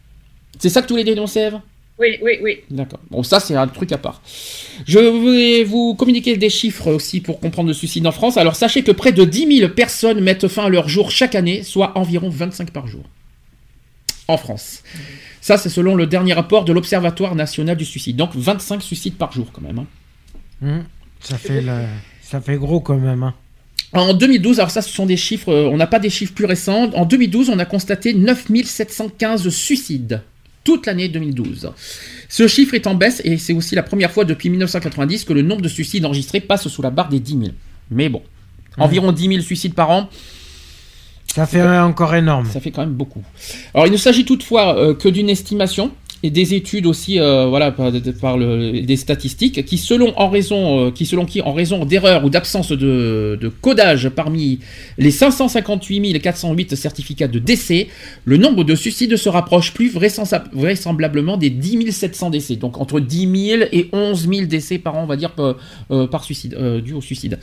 C'est 0.60 0.70
ça 0.70 0.82
que 0.82 0.88
tu 0.88 0.94
voulais 0.94 1.03
dénoncer, 1.03 1.39
Eve? 1.41 1.60
Oui, 2.00 2.18
oui, 2.22 2.39
oui. 2.41 2.60
D'accord. 2.70 3.00
Bon, 3.12 3.24
ça, 3.24 3.41
c'est 3.41 3.56
un 3.56 3.68
truc 3.68 3.91
à 3.91 3.98
part. 3.98 4.22
Je 4.88 5.00
vais 5.00 5.63
vous 5.65 5.96
communiquer 5.96 6.38
des 6.38 6.50
chiffres 6.50 6.88
aussi 6.94 7.20
pour 7.20 7.41
comprendre 7.41 7.68
le 7.68 7.74
suicide 7.74 8.08
en 8.08 8.13
France. 8.13 8.38
Alors, 8.38 8.56
sachez 8.56 8.84
que 8.84 8.91
près 8.94 9.12
de 9.12 9.25
10 9.25 9.58
000 9.60 9.72
personnes 9.74 10.22
mettent 10.22 10.48
fin 10.48 10.65
à 10.65 10.70
leur 10.70 10.88
jour 10.88 11.12
chaque 11.12 11.36
année, 11.36 11.62
soit 11.63 11.98
environ 11.98 12.29
25 12.29 12.72
par 12.72 12.88
jour. 12.88 13.03
En 14.29 14.38
France. 14.38 14.82
Ça, 15.41 15.58
c'est 15.58 15.70
selon 15.70 15.96
le 15.96 16.06
dernier 16.08 16.34
rapport 16.34 16.63
de 16.63 16.72
l'Observatoire 16.72 17.36
national 17.36 17.75
du 17.75 17.84
suicide. 17.84 18.15
Donc, 18.15 18.34
25 18.34 18.82
suicides 18.82 19.15
par 19.15 19.34
jour, 19.34 19.48
quand 19.51 19.62
même. 19.62 19.79
hein. 19.79 19.86
Mm. 20.62 20.84
Ça 21.20 21.38
fait 21.38 21.62
le... 21.62 21.74
ça 22.29 22.41
fait 22.41 22.57
gros 22.57 22.79
quand 22.79 22.98
même. 22.98 23.24
hein. 23.24 23.33
En 23.93 24.13
2012, 24.13 24.59
alors 24.59 24.69
ça, 24.69 24.81
ce 24.83 24.89
sont 24.93 25.05
des 25.07 25.17
chiffres, 25.17 25.50
euh, 25.51 25.67
on 25.71 25.77
n'a 25.77 25.88
pas 25.88 25.98
des 26.00 26.09
chiffres 26.12 26.33
plus 26.33 26.45
récents. 26.45 26.91
En 26.93 27.05
2012, 27.05 27.50
on 27.50 27.57
a 27.57 27.65
constaté 27.65 28.13
9715 28.13 29.50
suicides. 29.50 30.21
Toute 30.63 30.86
l'année 30.86 31.07
2012. 31.09 31.71
Ce 32.27 32.48
chiffre 32.48 32.75
est 32.75 32.86
en 32.86 32.93
baisse 32.93 33.21
et 33.24 33.38
c'est 33.38 33.53
aussi 33.53 33.74
la 33.74 33.81
première 33.81 34.12
fois 34.12 34.25
depuis 34.25 34.50
1990 34.51 35.24
que 35.25 35.33
le 35.33 35.41
nombre 35.41 35.62
de 35.62 35.67
suicides 35.69 36.05
enregistrés 36.05 36.41
passe 36.41 36.67
sous 36.67 36.81
la 36.83 36.91
barre 36.91 37.09
des 37.09 37.19
10 37.19 37.31
000. 37.31 37.43
Mais 37.89 38.09
bon, 38.09 38.21
environ 38.77 39.12
10 39.12 39.27
000 39.27 39.39
suicides 39.41 39.74
par 39.74 39.89
an, 39.89 40.09
Ça 41.33 41.48
fait 41.48 41.63
encore 41.63 42.13
énorme. 42.13 42.45
ça 42.51 42.59
fait 42.59 42.69
quand 42.71 42.81
même 42.81 42.93
beaucoup. 42.93 43.24
Alors, 43.74 43.88
il 43.88 43.91
ne 43.93 43.98
s'agit 43.98 44.25
toutefois 44.25 44.77
euh, 44.77 44.93
que 44.93 45.09
d'une 45.09 45.29
estimation 45.29 45.91
et 46.21 46.29
des 46.31 46.53
études 46.53 46.85
aussi, 46.85 47.19
euh, 47.19 47.45
voilà, 47.45 47.71
par, 47.71 47.91
des 47.91 48.95
statistiques 48.97 49.65
qui, 49.65 49.77
selon 49.77 50.17
en 50.19 50.29
raison, 50.29 50.88
euh, 50.88 50.91
qui 50.91 51.05
selon 51.05 51.25
qui, 51.25 51.41
en 51.41 51.53
raison 51.53 51.85
d'erreurs 51.85 52.25
ou 52.25 52.29
d'absence 52.29 52.71
de, 52.71 53.51
codage 53.61 54.09
parmi 54.09 54.59
les 54.97 55.11
558 55.11 56.19
408 56.21 56.75
certificats 56.75 57.27
de 57.27 57.39
décès, 57.39 57.88
le 58.25 58.38
nombre 58.38 58.63
de 58.63 58.75
suicides 58.75 59.15
se 59.15 59.29
rapproche 59.29 59.73
plus 59.73 59.89
vraisemblab- 59.89 60.49
vraisemblablement 60.51 61.38
des 61.38 61.49
10 61.49 61.91
700 61.91 62.29
décès. 62.31 62.55
Donc 62.57 62.79
entre 62.79 62.99
10 62.99 63.47
000 63.49 63.63
et 63.71 63.89
11 63.93 64.27
000 64.27 64.45
décès 64.47 64.77
par 64.77 64.95
an, 64.95 65.03
on 65.03 65.07
va 65.07 65.15
dire, 65.15 65.31
par, 65.31 65.55
euh, 65.91 66.07
par 66.07 66.23
suicide, 66.25 66.55
dû 66.83 66.93
au 66.93 67.01
suicide. 67.01 67.39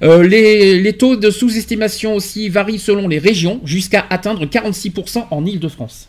Les, 0.00 0.92
taux 0.98 1.14
de 1.16 1.30
sous-estimation 1.30 2.14
aussi 2.14 2.48
varient 2.48 2.80
selon 2.80 3.06
les 3.06 3.18
régions, 3.18 3.60
jusqu'à 3.64 4.06
atteindre 4.10 4.44
46% 4.46 5.26
en 5.30 5.46
Île-de-France. 5.46 6.08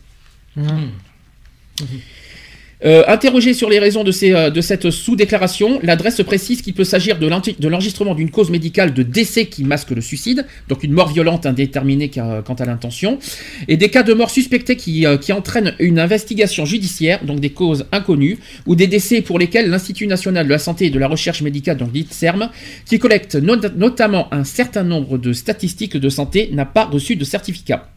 Euh, 2.85 3.03
interrogé 3.09 3.53
sur 3.53 3.69
les 3.69 3.77
raisons 3.77 4.05
euh, 4.05 4.49
de 4.49 4.61
cette 4.61 4.89
sous-déclaration, 4.89 5.81
l'adresse 5.83 6.21
précise 6.23 6.61
qu'il 6.61 6.73
peut 6.73 6.85
s'agir 6.85 7.19
de 7.19 7.27
l'enregistrement 7.67 8.15
d'une 8.15 8.31
cause 8.31 8.49
médicale 8.49 8.93
de 8.93 9.03
décès 9.03 9.47
qui 9.47 9.65
masque 9.65 9.89
le 9.89 9.99
suicide, 9.99 10.45
donc 10.69 10.81
une 10.85 10.93
mort 10.93 11.09
violente 11.11 11.45
indéterminée 11.45 12.07
qu'a- 12.07 12.41
quant 12.45 12.53
à 12.53 12.63
l'intention, 12.63 13.19
et 13.67 13.75
des 13.75 13.89
cas 13.89 14.03
de 14.03 14.13
mort 14.13 14.29
suspectés 14.29 14.77
qui, 14.77 15.05
euh, 15.05 15.17
qui 15.17 15.33
entraînent 15.33 15.75
une 15.79 15.99
investigation 15.99 16.63
judiciaire, 16.65 17.25
donc 17.25 17.41
des 17.41 17.49
causes 17.49 17.85
inconnues, 17.91 18.37
ou 18.65 18.75
des 18.77 18.87
décès 18.87 19.21
pour 19.21 19.39
lesquels 19.39 19.69
l'Institut 19.69 20.07
national 20.07 20.45
de 20.45 20.51
la 20.51 20.57
santé 20.57 20.85
et 20.85 20.89
de 20.89 20.99
la 20.99 21.09
recherche 21.09 21.41
médicale, 21.41 21.75
donc 21.75 21.89
l'INSERM, 21.93 22.49
qui 22.85 22.97
collecte 22.97 23.35
not- 23.35 23.57
notamment 23.75 24.33
un 24.33 24.45
certain 24.45 24.83
nombre 24.83 25.17
de 25.17 25.33
statistiques 25.33 25.97
de 25.97 26.07
santé, 26.07 26.49
n'a 26.53 26.63
pas 26.65 26.85
reçu 26.85 27.17
de 27.17 27.25
certificat. 27.25 27.89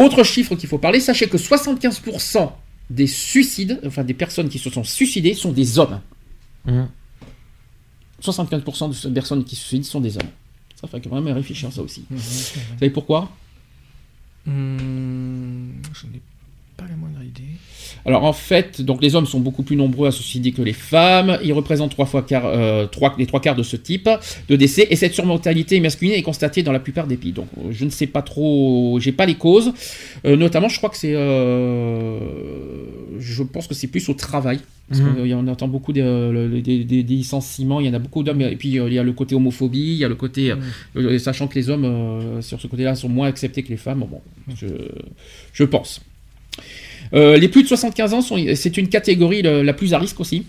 Autre 0.00 0.24
chiffre 0.24 0.54
qu'il 0.54 0.68
faut 0.68 0.78
parler, 0.78 1.00
sachez 1.00 1.28
que 1.28 1.36
75% 1.36 2.52
des 2.88 3.06
suicides, 3.06 3.80
enfin 3.86 4.02
des 4.02 4.14
personnes 4.14 4.48
qui 4.48 4.58
se 4.58 4.70
sont 4.70 4.84
suicidées, 4.84 5.34
sont 5.34 5.52
des 5.52 5.78
hommes. 5.78 6.00
Mm. 6.64 6.84
75% 8.22 8.88
de 8.88 8.94
ces 8.94 9.10
personnes 9.10 9.44
qui 9.44 9.56
se 9.56 9.62
suicident 9.62 9.84
sont 9.84 10.00
des 10.00 10.16
hommes. 10.16 10.30
Ça 10.80 10.88
fait 10.88 11.00
quand 11.00 11.20
même 11.20 11.34
réfléchir 11.34 11.68
à 11.68 11.72
ça 11.72 11.82
aussi. 11.82 12.04
Vous 12.10 12.18
savez 12.18 12.90
pourquoi? 12.90 13.30
Hum, 14.46 15.72
je 15.92 16.06
n'ai 16.06 16.20
pas 16.80 16.88
la 16.88 16.96
moindre 16.96 17.22
idée. 17.22 17.42
Alors 18.06 18.24
en 18.24 18.32
fait, 18.32 18.80
donc 18.80 19.02
les 19.02 19.14
hommes 19.14 19.26
sont 19.26 19.40
beaucoup 19.40 19.62
plus 19.62 19.76
nombreux 19.76 20.08
à 20.08 20.10
se 20.10 20.22
suicider 20.22 20.52
que 20.52 20.62
les 20.62 20.72
femmes. 20.72 21.38
Ils 21.44 21.52
représentent 21.52 21.90
trois 21.90 22.06
fois 22.06 22.22
quart, 22.22 22.46
euh, 22.46 22.86
trois- 22.86 23.14
les 23.18 23.26
trois 23.26 23.40
quarts 23.40 23.56
de 23.56 23.62
ce 23.62 23.76
type 23.76 24.08
de 24.48 24.56
décès. 24.56 24.86
Et 24.90 24.96
cette 24.96 25.12
surmortalité 25.12 25.78
masculine 25.80 26.14
est 26.14 26.22
constatée 26.22 26.62
dans 26.62 26.72
la 26.72 26.80
plupart 26.80 27.06
des 27.06 27.16
pays. 27.18 27.32
Donc 27.32 27.48
je 27.70 27.84
ne 27.84 27.90
sais 27.90 28.06
pas 28.06 28.22
trop, 28.22 28.98
j'ai 29.00 29.12
pas 29.12 29.26
les 29.26 29.34
causes. 29.34 29.72
Euh, 30.24 30.36
notamment, 30.36 30.68
je 30.68 30.78
crois 30.78 30.88
que 30.88 30.96
c'est, 30.96 31.14
euh, 31.14 32.18
je 33.18 33.42
pense 33.42 33.66
que 33.66 33.74
c'est 33.74 33.86
plus 33.88 34.08
au 34.08 34.14
travail. 34.14 34.60
Parce 34.88 35.02
Mhm. 35.02 35.28
qu'on 35.30 35.46
entend 35.48 35.68
beaucoup 35.68 35.92
des, 35.92 36.02
le- 36.02 36.60
des- 36.60 36.82
des- 36.84 37.04
des 37.04 37.14
licenciements. 37.14 37.78
Il 37.80 37.86
y 37.86 37.88
en 37.88 37.94
a 37.94 38.00
beaucoup 38.00 38.24
d'hommes. 38.24 38.40
Et 38.40 38.56
puis 38.56 38.70
il 38.70 38.92
y 38.92 38.98
a 38.98 39.02
le 39.04 39.12
côté 39.12 39.36
homophobie, 39.36 39.78
il 39.78 39.98
y 39.98 40.04
a 40.04 40.08
le 40.08 40.16
côté, 40.16 40.52
euh, 40.96 41.18
sachant 41.20 41.46
que 41.46 41.54
les 41.54 41.70
hommes 41.70 42.42
sur 42.42 42.60
ce 42.60 42.66
côté-là 42.66 42.96
sont 42.96 43.08
moins 43.08 43.28
acceptés 43.28 43.62
que 43.62 43.68
les 43.68 43.76
femmes. 43.76 44.04
Bon, 44.10 44.20
je, 44.56 44.66
je 45.52 45.64
pense. 45.64 46.00
Euh, 47.14 47.36
les 47.36 47.48
plus 47.48 47.62
de 47.62 47.68
75 47.68 48.14
ans, 48.14 48.20
c'est 48.22 48.76
une 48.76 48.88
catégorie 48.88 49.42
la 49.42 49.72
plus 49.72 49.94
à 49.94 49.98
risque 49.98 50.20
aussi. 50.20 50.46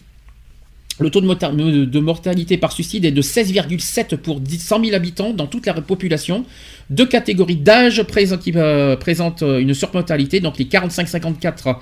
Le 1.00 1.10
taux 1.10 1.22
de, 1.22 1.25
morta- 1.25 1.51
de 1.51 2.00
mortalité 2.00 2.58
par 2.58 2.72
suicide 2.72 3.06
est 3.06 3.12
de 3.12 3.22
16,7 3.22 4.18
pour 4.18 4.39
10 4.39 4.60
100 4.60 4.84
000 4.84 4.96
habitants 4.96 5.34
dans 5.34 5.48
toute 5.48 5.65
la 5.65 5.74
population. 5.74 6.46
Deux 6.91 7.08
catégories 7.08 7.56
d'âge 7.56 8.00
euh, 8.56 8.96
présentent 8.96 9.41
euh, 9.41 9.60
une 9.60 9.74
surmortalité, 9.74 10.41
donc 10.41 10.60
les 10.60 10.65
45-54 10.65 11.77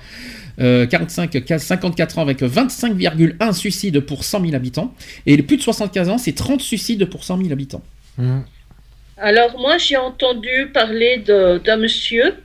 euh, 0.60 0.86
45-54 0.86 2.18
ans 2.18 2.22
avec 2.22 2.42
25,1 2.42 3.52
suicides 3.52 4.00
pour 4.00 4.24
100 4.24 4.42
000 4.42 4.54
habitants. 4.54 4.94
Et 5.26 5.36
les 5.36 5.42
plus 5.42 5.56
de 5.58 5.62
75 5.62 6.08
ans, 6.08 6.18
c'est 6.18 6.32
30 6.34 6.60
suicides 6.62 7.04
pour 7.06 7.24
100 7.24 7.38
000 7.38 7.52
habitants. 7.52 7.82
Mhm. 8.16 8.44
Alors 9.18 9.58
moi 9.60 9.76
j'ai 9.76 9.98
entendu 9.98 10.70
parler 10.72 11.18
d'un 11.18 11.76
monsieur 11.76 12.36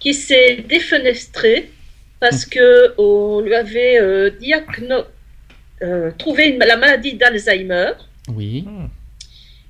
qui 0.00 0.12
s'est 0.12 0.64
défenestré 0.68 1.70
parce 2.20 2.44
que 2.46 2.94
on 2.98 3.40
lui 3.40 3.54
avait 3.54 4.00
euh, 4.00 4.30
diagno- 4.30 5.04
euh, 5.82 6.10
trouvé 6.18 6.48
une- 6.48 6.58
la 6.58 6.76
maladie 6.76 7.14
d'Alzheimer 7.14 7.92
Oui. 8.28 8.64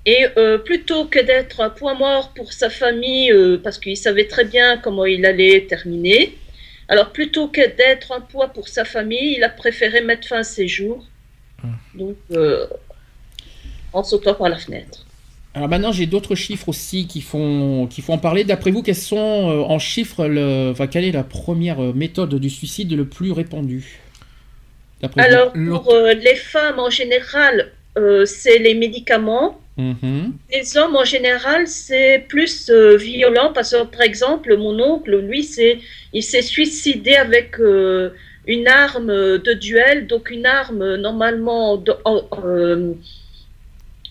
et 0.04 0.26
euh, 0.36 0.58
plutôt 0.58 1.06
que 1.06 1.18
d'être 1.18 1.60
un 1.60 1.70
point 1.70 1.94
mort 1.94 2.32
pour 2.34 2.52
sa 2.52 2.70
famille 2.70 3.32
euh, 3.32 3.58
parce 3.62 3.78
qu'il 3.78 3.96
savait 3.96 4.26
très 4.26 4.44
bien 4.44 4.78
comment 4.78 5.04
il 5.06 5.24
allait 5.26 5.66
terminer, 5.68 6.36
alors 6.88 7.10
plutôt 7.10 7.48
que 7.48 7.66
d'être 7.76 8.12
un 8.12 8.20
poids 8.20 8.48
pour 8.48 8.68
sa 8.68 8.84
famille, 8.84 9.34
il 9.36 9.42
a 9.44 9.48
préféré 9.48 10.00
mettre 10.00 10.28
fin 10.28 10.38
à 10.38 10.44
ses 10.44 10.68
jours. 10.68 11.04
Donc 11.94 12.16
euh, 12.32 12.66
en 13.92 14.04
sautant 14.04 14.34
par 14.34 14.48
la 14.50 14.56
fenêtre. 14.58 15.05
Alors 15.56 15.70
maintenant, 15.70 15.90
j'ai 15.90 16.04
d'autres 16.04 16.34
chiffres 16.34 16.68
aussi 16.68 17.06
qui 17.06 17.22
font, 17.22 17.86
qui 17.86 18.02
font 18.02 18.12
en 18.12 18.18
parler. 18.18 18.44
D'après 18.44 18.70
vous, 18.70 18.82
quels 18.82 18.94
sont 18.94 19.16
euh, 19.16 19.60
en 19.62 19.78
chiffres, 19.78 20.26
le, 20.26 20.68
enfin, 20.72 20.86
quelle 20.86 21.06
est 21.06 21.12
la 21.12 21.22
première 21.24 21.80
euh, 21.82 21.92
méthode 21.94 22.34
du 22.34 22.50
suicide 22.50 22.92
le 22.92 23.06
plus 23.06 23.32
répandue? 23.32 24.00
Vous 25.02 25.08
Alors, 25.16 25.54
pour 25.54 25.94
euh, 25.94 26.12
les 26.12 26.34
femmes 26.34 26.78
en 26.78 26.90
général, 26.90 27.72
euh, 27.96 28.26
c'est 28.26 28.58
les 28.58 28.74
médicaments. 28.74 29.58
Mhm. 29.78 30.34
Les 30.52 30.76
hommes 30.76 30.94
en 30.96 31.04
général, 31.04 31.66
c'est 31.66 32.26
plus 32.28 32.68
euh, 32.68 32.96
violent 32.98 33.52
parce 33.54 33.72
que, 33.72 33.84
par 33.84 34.02
exemple, 34.02 34.54
mon 34.58 34.78
oncle, 34.78 35.16
lui, 35.20 35.42
c'est, 35.42 35.78
il 36.12 36.22
s'est 36.22 36.42
suicidé 36.42 37.14
avec 37.14 37.58
euh, 37.60 38.10
une 38.46 38.68
arme 38.68 39.06
de 39.38 39.52
duel, 39.54 40.06
donc 40.06 40.28
une 40.30 40.44
arme 40.44 40.96
normalement 40.96 41.78
de- 41.78 41.94
en- 42.04 42.22
euh, 42.44 42.92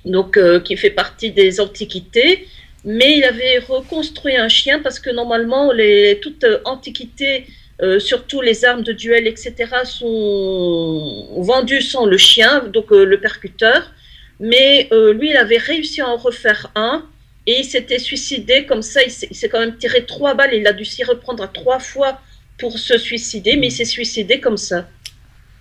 donc, 0.05 0.38
euh, 0.38 0.59
qui 0.59 0.77
fait 0.77 0.91
partie 0.91 1.31
des 1.31 1.59
antiquités. 1.59 2.47
Mais 2.83 3.17
il 3.17 3.24
avait 3.24 3.57
reconstruit 3.59 4.38
un 4.38 4.47
chien 4.47 4.79
parce 4.79 5.00
que 5.00 5.09
normalement, 5.09 5.71
les, 5.71 6.19
toute 6.21 6.43
euh, 6.43 6.59
antiquité, 6.65 7.47
euh, 7.81 8.00
surtout 8.00 8.41
les 8.41 8.63
armes 8.63 8.83
de 8.83 8.93
duel, 8.93 9.27
etc., 9.27 9.53
sont 9.83 11.41
vendues 11.41 11.81
sans 11.81 12.05
le 12.05 12.17
chien, 12.17 12.65
donc 12.71 12.91
le 12.91 13.19
percuteur. 13.19 13.91
Mais 14.39 14.89
lui, 14.91 15.29
il 15.29 15.38
avait 15.38 15.57
réussi 15.57 16.01
à 16.01 16.09
en 16.09 16.17
refaire 16.17 16.69
un 16.75 17.05
et 17.47 17.59
il 17.59 17.63
s'était 17.63 18.00
suicidé 18.00 18.65
comme 18.65 18.81
ça. 18.81 19.01
Il 19.03 19.12
s'est 19.12 19.50
quand 19.50 19.59
même 19.59 19.77
tiré 19.77 20.05
trois 20.05 20.33
balles. 20.33 20.53
Il 20.53 20.67
a 20.67 20.74
dû 20.74 20.83
s'y 20.83 21.05
reprendre 21.05 21.41
à 21.41 21.47
trois 21.47 21.79
fois 21.79 22.19
pour 22.57 22.77
se 22.77 22.97
suicider, 22.97 23.55
mais 23.55 23.67
il 23.67 23.71
s'est 23.71 23.85
suicidé 23.85 24.41
comme 24.41 24.57
ça. 24.57 24.89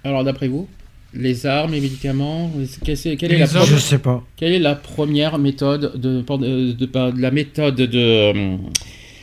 Alors, 0.03 0.25
d'après 0.25 0.49
vous, 0.49 0.69
les 1.15 1.47
armes, 1.47 1.73
les 1.73 1.81
médicaments, 1.81 2.51
quelle, 2.85 2.97
c'est- 2.97 3.17
quelle 3.17 3.31
est, 3.33 3.35
Les 3.35 3.41
la 3.41 3.47
hommes. 3.47 3.53
première- 3.63 3.75
Je 3.77 3.79
sais 3.79 3.99
pas. 3.99 4.23
quelle 4.37 4.53
est 4.53 4.59
la 4.59 4.75
première 4.75 5.39
méthode 5.39 5.93
de, 5.99 6.21
de, 6.23 6.73
de- 6.73 6.87
de 6.87 7.21
la 7.21 7.31
méthode 7.31 7.77
de 7.77 7.99
euh, 7.99 8.57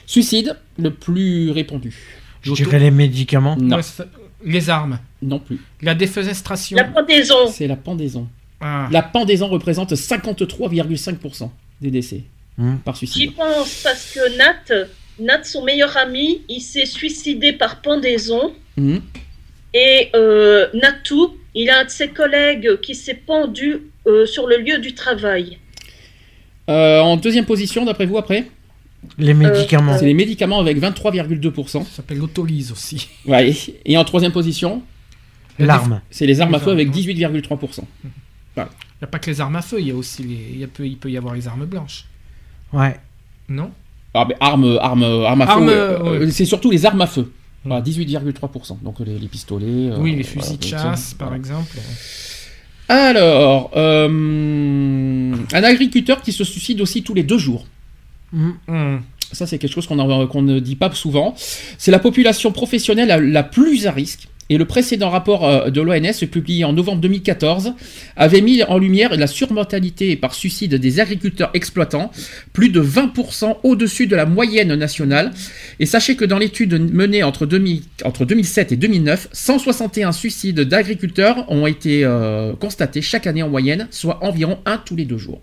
suicide 0.06 0.58
le 0.78 0.92
plus 0.92 1.52
répandue 1.52 1.96
Je 2.44 2.54
dirais 2.54 2.80
les 2.80 2.92
médicaments. 2.92 3.56
Non, 3.58 3.80
les 4.44 4.70
armes. 4.70 5.00
non 5.22 5.40
plus. 5.40 5.60
La 5.82 5.94
défenestration. 5.94 6.78
La 6.78 6.86
pendaison. 6.86 7.48
C'est 7.52 7.68
la 7.68 7.76
pendaison. 7.76 8.28
Ah. 8.60 8.88
La 8.92 9.02
pendaison 9.04 9.48
représente 9.48 9.96
53,5% 9.96 11.52
des 11.82 11.92
décès 11.92 12.24
Mhm. 12.58 12.78
par 12.80 12.96
J'y 12.96 13.08
suicide. 13.08 13.36
pense 13.36 13.82
parce 13.84 14.14
que 14.14 14.38
Nat, 14.38 14.88
Nat, 15.20 15.44
son 15.44 15.64
meilleur 15.64 15.96
ami, 15.98 16.42
il 16.50 16.62
s'est 16.62 16.86
suicidé 16.86 17.54
par 17.54 17.82
pendaison. 17.82 18.54
Mhm. 18.78 19.02
Et 19.74 20.10
euh, 20.16 20.68
Natou, 20.74 21.38
il 21.56 21.70
a 21.70 21.80
un 21.80 21.86
de 21.86 21.90
ses 21.90 22.10
collègues 22.10 22.80
qui 22.82 22.96
s'est 22.96 23.16
pendu 23.16 23.82
euh, 24.08 24.26
sur 24.26 24.48
le 24.48 24.58
lieu 24.58 24.80
du 24.80 24.94
travail. 24.94 25.58
Euh, 26.70 27.00
en 27.00 27.18
deuxième 27.18 27.46
position, 27.46 27.86
d'après 27.86 28.06
vous, 28.06 28.18
après? 28.18 28.48
Les 29.18 29.34
médicaments. 29.34 29.98
C'est 29.98 30.06
les 30.06 30.14
médicaments 30.14 30.60
avec 30.60 30.78
23,2%. 30.80 31.68
Ça 31.68 31.84
s'appelle 31.98 32.18
l'autolyse 32.18 32.72
aussi. 32.72 33.10
Ouais. 33.26 33.54
Et 33.86 33.98
en 33.98 34.04
troisième 34.04 34.32
position, 34.32 34.84
L'arme. 35.58 36.02
c'est 36.12 36.26
les 36.26 36.40
armes 36.42 36.54
à 36.56 36.60
feu 36.60 36.72
avec 36.72 36.94
ouais. 36.94 37.02
18,3%. 37.02 37.80
Il 38.58 38.62
n'y 38.62 38.64
a 39.02 39.08
pas 39.08 39.20
que 39.20 39.32
les 39.32 39.42
armes 39.42 39.56
à 39.56 39.62
feu, 39.62 39.80
il 39.80 39.88
y 39.88 39.92
a 39.92 39.96
aussi 39.96 40.22
les... 40.22 40.48
il, 40.54 40.60
y 40.60 40.64
a 40.64 40.68
peu... 40.68 40.86
il 40.86 40.98
peut 40.98 41.10
y 41.10 41.18
avoir 41.18 41.34
les 41.34 41.48
armes 41.48 41.66
blanches. 41.66 42.06
Ouais. 42.72 43.00
Non? 43.50 43.72
Ah, 44.14 44.26
mais 44.28 44.36
armes, 44.40 44.78
armes, 44.82 45.04
armes 45.04 45.42
à 45.42 45.46
feu, 45.46 45.52
Armes, 45.52 45.70
euh, 45.70 46.00
ouais. 46.04 46.10
euh, 46.26 46.30
c'est 46.30 46.46
surtout 46.46 46.70
les 46.70 46.86
armes 46.86 47.02
à 47.02 47.08
feu. 47.08 47.32
Voilà, 47.64 47.82
18,3%. 47.84 48.82
Donc 48.84 49.00
les, 49.02 49.20
les 49.20 49.28
pistolets. 49.28 49.66
euh, 49.92 49.98
Oui, 50.00 50.16
les 50.16 50.24
fusils 50.24 50.58
de 50.58 50.64
chasse, 50.66 51.14
par 51.14 51.36
exemple. 51.36 51.78
Alors, 52.90 53.72
euh, 53.76 55.36
un 55.54 55.64
agriculteur 55.64 56.22
qui 56.22 56.34
se 56.34 56.44
suicide 56.44 56.82
aussi 56.82 57.04
tous 57.04 57.14
les 57.14 57.24
deux 57.24 57.38
jours. 57.38 57.66
Hmm. 58.34 58.98
Ça, 59.32 59.46
c'est 59.48 59.58
quelque 59.60 59.74
chose 59.74 59.88
qu'on 59.88 60.42
ne 60.42 60.60
dit 60.60 60.76
pas 60.76 60.92
souvent. 60.92 61.36
C'est 61.78 61.92
la 61.92 62.00
population 62.00 62.52
professionnelle 62.52 63.08
la, 63.08 63.20
la 63.20 63.44
plus 63.44 63.88
à 63.88 63.92
risque. 63.92 64.28
Et 64.52 64.58
le 64.58 64.66
précédent 64.66 65.10
rapport 65.10 65.48
euh, 65.48 65.70
de 65.70 65.80
l'ONS, 65.80 66.28
publié 66.30 66.66
en 66.66 66.74
novembre 66.74 67.00
2014, 67.00 67.74
avait 68.18 68.42
mis 68.42 68.64
en 68.64 68.78
lumière 68.78 69.16
la 69.16 69.26
surmortalité 69.26 70.18
par 70.18 70.36
suicide 70.36 70.76
des 70.76 71.00
agriculteurs 71.00 71.52
exploitants, 71.54 72.12
plus 72.52 72.68
de 72.68 72.82
20% 72.82 73.60
au-dessus 73.64 74.08
de 74.08 74.16
la 74.18 74.26
moyenne 74.26 74.76
nationale. 74.76 75.32
Et 75.80 75.86
sachez 75.86 76.18
que 76.18 76.26
dans 76.26 76.38
l'étude 76.38 76.94
menée 76.94 77.24
entre, 77.24 77.46
2000 77.46 77.82
entre 78.04 78.26
2007 78.26 78.74
et 78.74 78.76
2009, 78.76 79.30
161 79.32 80.12
suicides 80.12 80.60
d'agriculteurs 80.60 81.50
ont 81.50 81.66
été 81.66 82.04
euh, 82.04 82.52
constatés 82.54 83.02
chaque 83.02 83.28
année 83.28 83.44
en 83.44 83.50
moyenne, 83.50 83.88
soit 83.90 84.22
environ 84.22 84.60
un 84.66 84.78
tous 84.78 84.98
les 84.98 85.06
deux 85.06 85.18
jours. 85.18 85.40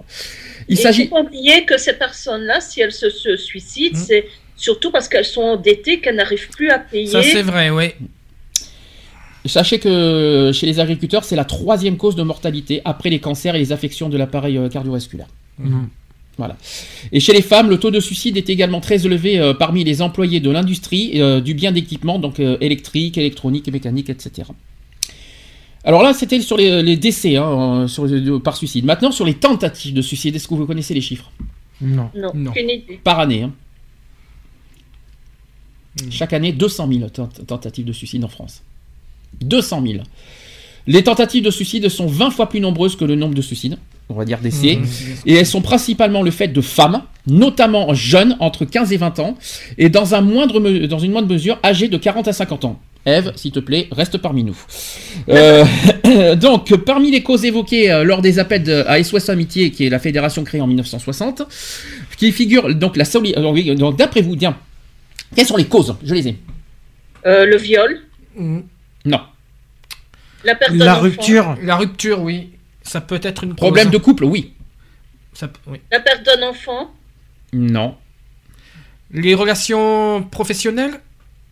Il 0.69 0.75
Il 0.75 0.77
s'agit... 0.77 1.09
faut 1.09 1.15
pas 1.15 1.23
oublier 1.23 1.65
que 1.65 1.79
ces 1.79 1.95
personnes-là, 1.95 2.61
si 2.61 2.83
elles 2.83 2.93
se, 2.93 3.09
se 3.09 3.39
suicident, 3.39 3.97
Mhm. 3.99 4.05
c'est 4.07 4.27
surtout 4.55 4.91
parce 4.91 5.09
qu'elles 5.09 5.25
sont 5.25 5.41
endettées, 5.41 6.01
qu'elles 6.01 6.17
n'arrivent 6.17 6.51
plus 6.51 6.69
à 6.69 6.79
payer. 6.79 7.07
Ça, 7.07 7.23
c'est 7.23 7.41
vrai, 7.41 7.71
oui. 7.71 7.95
Sachez 9.49 9.79
que 9.79 10.51
chez 10.55 10.67
les 10.67 10.79
agriculteurs, 10.81 11.25
c'est 11.25 11.37
la 11.37 11.45
troisième 11.45 11.97
cause 11.97 12.15
de 12.17 12.23
mortalité 12.23 12.81
après 12.85 13.11
les 13.11 13.19
cancers 13.21 13.55
et 13.55 13.59
les 13.59 13.73
affections 13.73 14.09
de 14.09 14.17
l'appareil 14.17 14.57
euh, 14.59 14.69
cardiovasculaire. 14.69 15.29
Mhm. 15.59 15.89
Et 17.11 17.19
chez 17.19 17.33
les 17.33 17.43
femmes, 17.43 17.69
le 17.69 17.79
taux 17.81 17.91
de 17.91 17.99
suicide 17.99 18.37
est 18.37 18.49
également 18.49 18.81
très 18.81 19.05
élevé 19.07 19.41
euh, 19.41 19.55
parmi 19.55 19.83
les 19.83 20.03
employés 20.03 20.39
de 20.39 20.51
l'industrie 20.51 21.21
euh, 21.21 21.41
du 21.41 21.53
bien 21.53 21.73
d'équipement, 21.73 22.21
donc 22.21 22.39
euh, 22.39 22.57
électrique, 22.61 23.19
électronique 23.19 23.67
mécanique, 23.73 24.09
etc. 24.09 24.49
Alors 25.83 26.03
là, 26.05 26.13
c'était 26.15 26.41
sur 26.41 26.57
les, 26.57 26.81
les 26.83 26.97
décès 26.97 27.37
hein, 27.37 27.89
sur, 27.89 28.07
par 28.41 28.57
suicide. 28.57 28.85
Maintenant, 28.85 29.11
sur 29.11 29.25
les 29.25 29.35
tentatives 29.35 29.95
de 29.95 30.03
suicide, 30.03 30.37
est-ce 30.37 30.47
que 30.47 30.55
vous 30.55 30.65
connaissez 30.67 30.95
les 30.95 31.01
chiffres? 31.01 31.33
Non. 31.81 32.09
Par 33.03 33.19
année. 33.19 33.43
hein. 33.43 33.53
Hmm. 36.01 36.11
Chaque 36.11 36.33
année, 36.33 36.53
200 36.53 36.89
000 36.93 37.09
tent- 37.11 37.45
tentatives 37.47 37.85
de 37.87 37.93
suicide 37.93 38.25
en 38.25 38.29
France. 38.29 38.63
200 39.41 39.83
000. 39.87 39.99
Les 40.87 41.03
tentatives 41.05 41.45
de 41.45 41.51
suicide 41.51 41.89
sont 41.89 42.07
20 42.07 42.31
fois 42.31 42.49
plus 42.49 42.61
nombreuses 42.61 42.97
que 42.97 43.05
le 43.05 43.15
nombre 43.15 43.35
de 43.35 43.43
suicides, 43.43 43.77
on 44.09 44.15
va 44.15 44.25
dire 44.25 44.39
décès. 44.39 44.77
Hmm. 44.77 44.85
Et 45.27 45.35
elles 45.35 45.47
sont 45.47 45.61
principalement 45.61 46.23
le 46.23 46.31
fait 46.31 46.49
de 46.49 46.61
femmes, 46.63 47.03
notamment 47.27 47.93
jeunes, 47.93 48.37
entre 48.41 48.65
15 48.65 48.93
et 48.93 48.97
20 48.97 49.19
ans, 49.19 49.37
et 49.77 49.91
dans, 49.91 50.15
un 50.15 50.23
moindre 50.23 50.61
me- 50.61 50.87
dans 50.87 50.99
une 50.99 51.13
moindre 51.13 51.29
mesure 51.29 51.59
âgées 51.63 51.89
de 51.89 51.97
40 51.99 52.27
à 52.29 52.33
50 52.33 52.65
ans. 52.65 52.81
Eve, 53.07 53.33
s'il 53.37 53.53
te 53.53 53.61
plaît, 53.61 53.89
reste 53.93 54.19
parmi 54.19 54.45
nous. 54.45 54.57
Euh, 55.29 55.65
donc, 56.37 56.75
parmi 56.85 57.11
les 57.11 57.23
causes 57.23 57.45
évoquées 57.45 57.91
euh, 57.91 58.03
lors 58.05 58.23
des 58.23 58.39
appels 58.39 58.63
de- 58.63 58.85
à 58.87 59.03
SOS 59.03 59.29
Amitié, 59.29 59.71
qui 59.71 59.85
est 59.85 59.91
la 59.91 59.99
fédération 59.99 60.43
créée 60.45 60.61
en 60.63 60.67
1960, 60.67 61.43
qui 62.17 62.33
figure 62.33 62.75
donc 62.75 62.97
la 62.97 63.05
euh, 63.05 63.75
donc 63.75 63.99
d'après 63.99 64.23
vous, 64.23 64.37
bien, 64.37 64.57
quelles 65.37 65.47
sont 65.47 65.57
les 65.57 65.67
causes? 65.67 65.97
Je 66.03 66.15
les 66.15 66.29
ai. 66.29 66.37
Euh, 67.27 67.45
le 67.45 67.57
viol, 67.59 68.01
Mm. 68.37 68.61
Non. 69.05 69.21
la 70.45 70.55
perte 70.55 70.73
d'un 70.77 70.85
La 70.85 70.93
enfant, 70.95 71.03
rupture. 71.03 71.57
La 71.63 71.77
rupture, 71.77 72.21
oui. 72.23 72.51
Ça 72.83 73.01
peut 73.01 73.21
être 73.23 73.45
une 73.45 73.55
Problème 73.55 73.87
cause. 73.87 73.93
de 73.93 73.99
couple, 73.99 74.25
oui. 74.25 74.53
Ça 75.35 75.49
peut- 75.49 75.59
oui. 75.69 75.81
la 75.91 76.01
perte 76.01 76.25
d'un 76.25 76.49
enfant, 76.49 76.91
Non. 77.53 77.95
Les 79.13 79.35
relations 79.35 80.23
professionnelles? 80.31 81.01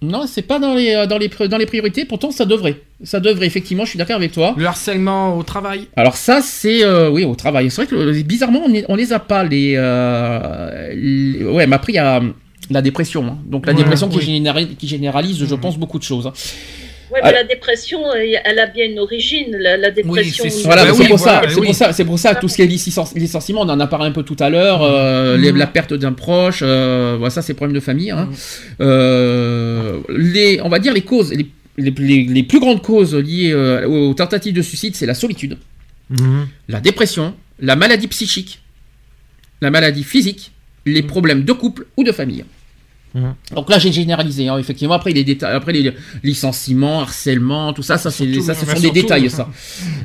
Non, 0.02 0.26
c'est 0.26 0.42
pas 0.42 0.58
dans 0.58 0.74
les, 0.74 0.94
euh, 0.94 1.06
dans, 1.06 1.16
les, 1.16 1.28
dans 1.48 1.56
les 1.56 1.64
priorités, 1.64 2.04
pourtant 2.04 2.30
ça 2.30 2.44
devrait. 2.44 2.82
Ça 3.02 3.18
devrait, 3.18 3.46
effectivement, 3.46 3.84
je 3.86 3.90
suis 3.90 3.98
d'accord 3.98 4.16
avec 4.16 4.32
toi. 4.32 4.54
Le 4.58 4.66
harcèlement 4.66 5.38
au 5.38 5.42
travail? 5.42 5.88
Alors 5.96 6.16
ça, 6.16 6.42
c'est... 6.42 6.84
euh, 6.84 7.08
oui, 7.08 7.24
au 7.24 7.34
travail. 7.34 7.70
C'est 7.70 7.76
vrai 7.82 7.86
que 7.86 8.22
bizarrement, 8.22 8.60
on, 8.66 8.74
est- 8.74 8.84
on 8.90 8.94
les 8.94 9.14
a 9.14 9.18
pas, 9.20 9.42
les... 9.42 9.72
euh, 9.76 10.92
les- 10.94 11.44
ouais, 11.44 11.66
mais 11.66 11.76
après, 11.76 11.92
il 11.92 11.96
y 11.96 11.98
a 11.98 12.16
euh, 12.20 12.28
la 12.70 12.82
dépression. 12.82 13.24
hein. 13.26 13.38
Donc 13.46 13.64
la 13.66 13.72
Ouais, 13.72 13.78
dépression 13.78 14.08
qui, 14.10 14.20
généralise, 14.86 15.38
je 15.38 15.54
Mhm. 15.54 15.60
pense, 15.60 15.78
beaucoup 15.78 15.98
de 15.98 16.04
choses. 16.04 16.30
Hein. 17.08 17.12
Ouais, 17.14 17.20
Ah. 17.22 17.26
mais 17.28 17.32
la 17.34 17.44
dépression, 17.44 18.06
euh, 18.06 18.36
elle 18.44 18.58
a 18.58 18.66
bien 18.66 18.84
une 18.86 18.98
origine. 18.98 19.56
La, 19.58 19.76
la 19.76 19.90
dépression. 19.90 20.44
c'est 20.44 20.50
sûr. 20.50 20.66
Voilà, 20.66 20.82
Bah 20.84 20.88
mais 20.90 20.94
c'est 20.96 21.02
oui, 21.02 21.08
pour 21.08 21.16
voilà, 21.18 21.42
ça, 21.42 21.48
c'est 21.48 21.60
oui. 21.60 21.66
pour 21.66 21.74
ça, 21.74 21.92
c'est 21.92 22.04
pour 22.04 22.18
ça 22.18 22.34
tout 22.34 22.48
ce 22.48 22.56
qui 22.56 22.62
est 22.62 22.66
licen- 22.66 23.14
licenciement, 23.18 23.60
on 23.62 23.68
en 23.68 23.80
a 23.80 23.86
parlé 23.86 24.06
un 24.08 24.12
peu 24.12 24.22
tout 24.22 24.36
à 24.40 24.50
l'heure, 24.50 24.82
euh, 24.82 25.36
Mhm. 25.38 25.56
la 25.56 25.66
perte 25.66 25.94
d'un 25.94 26.12
proche, 26.12 26.60
euh, 26.62 27.14
voilà, 27.18 27.30
ça 27.30 27.42
c'est 27.42 27.54
problème 27.54 27.74
de 27.74 27.80
famille. 27.80 28.10
Hein. 28.10 28.28
Euh, 28.80 30.00
les, 30.08 30.60
on 30.62 30.68
va 30.68 30.78
dire 30.78 30.92
les 30.92 31.02
causes, 31.02 31.32
les, 31.32 31.46
les- 31.78 31.90
les- 31.98 32.24
les 32.24 32.42
plus 32.42 32.60
grandes 32.60 32.82
causes 32.82 33.14
liées 33.14 33.52
euh, 33.52 33.86
aux 33.86 34.14
tentatives 34.14 34.54
de 34.54 34.62
suicide, 34.62 34.94
c'est 34.96 35.06
la 35.06 35.14
solitude, 35.14 35.56
Mhm. 36.10 36.46
la 36.68 36.80
dépression, 36.80 37.34
la 37.60 37.76
maladie 37.76 38.08
psychique, 38.08 38.60
la 39.60 39.70
maladie 39.70 40.04
physique, 40.04 40.52
les 40.84 41.02
problèmes 41.02 41.44
de 41.44 41.52
couple 41.52 41.86
ou 41.96 42.04
de 42.04 42.12
famille. 42.12 42.44
Mhm. 43.16 43.34
Donc 43.54 43.70
là, 43.70 43.78
j'ai 43.78 43.90
généralisé. 43.92 44.46
hein, 44.48 44.58
effectivement, 44.58 44.94
après 44.94 45.12
les 45.12 45.24
détails, 45.24 45.54
après 45.56 45.72
les 45.72 45.92
licenciements, 46.22 47.00
harcèlement, 47.00 47.72
tout 47.72 47.82
ça, 47.82 47.96
ça, 47.98 48.10
c'est, 48.10 48.24
Surtout, 48.30 48.46
ça, 48.46 48.54
ce 48.54 48.66
sont 48.66 48.80
des 48.80 48.90
détails. 48.90 49.22
ouais. 49.22 49.28
Ça. 49.30 49.48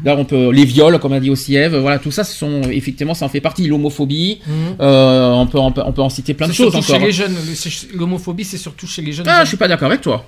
Là, 0.06 0.16
on 0.18 0.26
peut 0.26 0.50
les 0.52 0.66
viols, 0.66 0.98
comme 1.00 1.14
a 1.14 1.20
dit 1.20 1.30
aussi 1.30 1.56
Eve. 1.56 1.76
Voilà, 1.78 2.00
tout 2.00 2.12
ça, 2.12 2.24
ce 2.24 2.34
sont 2.36 2.62
effectivement, 2.64 3.14
ça 3.14 3.26
en 3.26 3.30
fait 3.30 3.42
partie. 3.42 3.68
L'homophobie, 3.68 4.40
Mhm. 4.48 4.54
euh, 4.80 5.32
on 5.32 5.46
peut, 5.48 5.60
on 5.60 5.72
peut, 5.72 5.82
on 5.86 5.92
peut 5.92 6.02
en 6.02 6.10
citer 6.10 6.34
plein 6.34 6.48
de 6.48 6.54
choses 6.54 6.72
surtout 6.72 6.78
encore. 6.92 7.00
chez 7.00 7.06
les 7.06 7.12
jeunes. 7.12 7.34
Le- 7.48 7.56
c'est- 7.56 7.92
L'homophobie, 7.94 8.46
c'est 8.46 8.58
surtout 8.58 8.88
chez 8.88 9.02
les 9.02 9.12
jeunes. 9.12 9.26
Ah, 9.30 9.44
je 9.44 9.50
suis 9.50 9.58
pas 9.58 9.68
d'accord 9.68 9.88
avec 9.90 10.02
toi. 10.02 10.26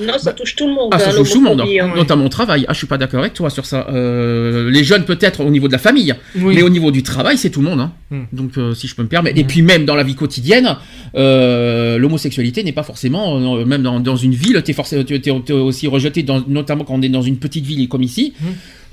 Non, 0.00 0.18
ça 0.18 0.30
Bah, 0.30 0.32
touche 0.32 0.56
tout 0.56 0.66
le 0.66 0.74
monde. 0.74 0.90
Ah, 0.92 0.98
ça 0.98 1.10
hein, 1.10 1.14
touche 1.16 1.30
tout 1.30 1.38
le 1.38 1.44
monde, 1.44 1.58
l'homophobie, 1.58 1.80
hein. 1.80 1.92
notamment 1.96 2.24
au 2.26 2.28
travail. 2.28 2.64
Ah, 2.68 2.72
je 2.72 2.78
suis 2.78 2.86
pas 2.86 2.98
d'accord 2.98 3.20
avec 3.20 3.34
toi 3.34 3.48
sur 3.50 3.64
ça. 3.66 3.86
Euh, 3.90 4.70
les 4.70 4.84
jeunes 4.84 5.04
peut-être 5.04 5.40
au 5.44 5.50
niveau 5.50 5.68
de 5.68 5.72
la 5.72 5.78
famille, 5.78 6.14
Oui. 6.38 6.54
mais 6.56 6.62
au 6.62 6.68
niveau 6.68 6.90
du 6.90 7.02
travail, 7.02 7.38
c'est 7.38 7.50
tout 7.50 7.60
le 7.62 7.68
monde. 7.68 7.80
hein. 7.80 7.92
Hmm. 8.10 8.24
Donc, 8.32 8.58
euh, 8.58 8.74
si 8.74 8.86
je 8.88 8.94
peux 8.94 9.02
me 9.02 9.08
permettre. 9.08 9.38
Et 9.38 9.44
puis 9.44 9.62
même 9.62 9.84
dans 9.84 9.94
la 9.96 10.02
vie 10.02 10.14
quotidienne, 10.14 10.76
euh, 11.16 11.98
l'homosexualité 11.98 12.62
n'est 12.62 12.72
pas 12.72 12.82
forcément, 12.82 13.56
euh, 13.58 13.64
même 13.64 13.82
dans, 13.82 14.00
dans 14.00 14.16
une 14.16 14.34
ville, 14.34 14.60
t'es 14.62 14.72
forcément, 14.72 15.02
t'es, 15.04 15.18
t'es- 15.20 15.32
t'es 15.44 15.52
aussi 15.52 15.86
rejeté, 15.86 16.22
dans, 16.22 16.42
notamment 16.46 16.84
quand 16.84 16.94
on 16.94 17.02
est 17.02 17.08
dans 17.08 17.22
une 17.22 17.38
petite 17.38 17.64
ville 17.64 17.88
comme 17.88 18.02
ici. 18.02 18.34
Hmm. 18.40 18.44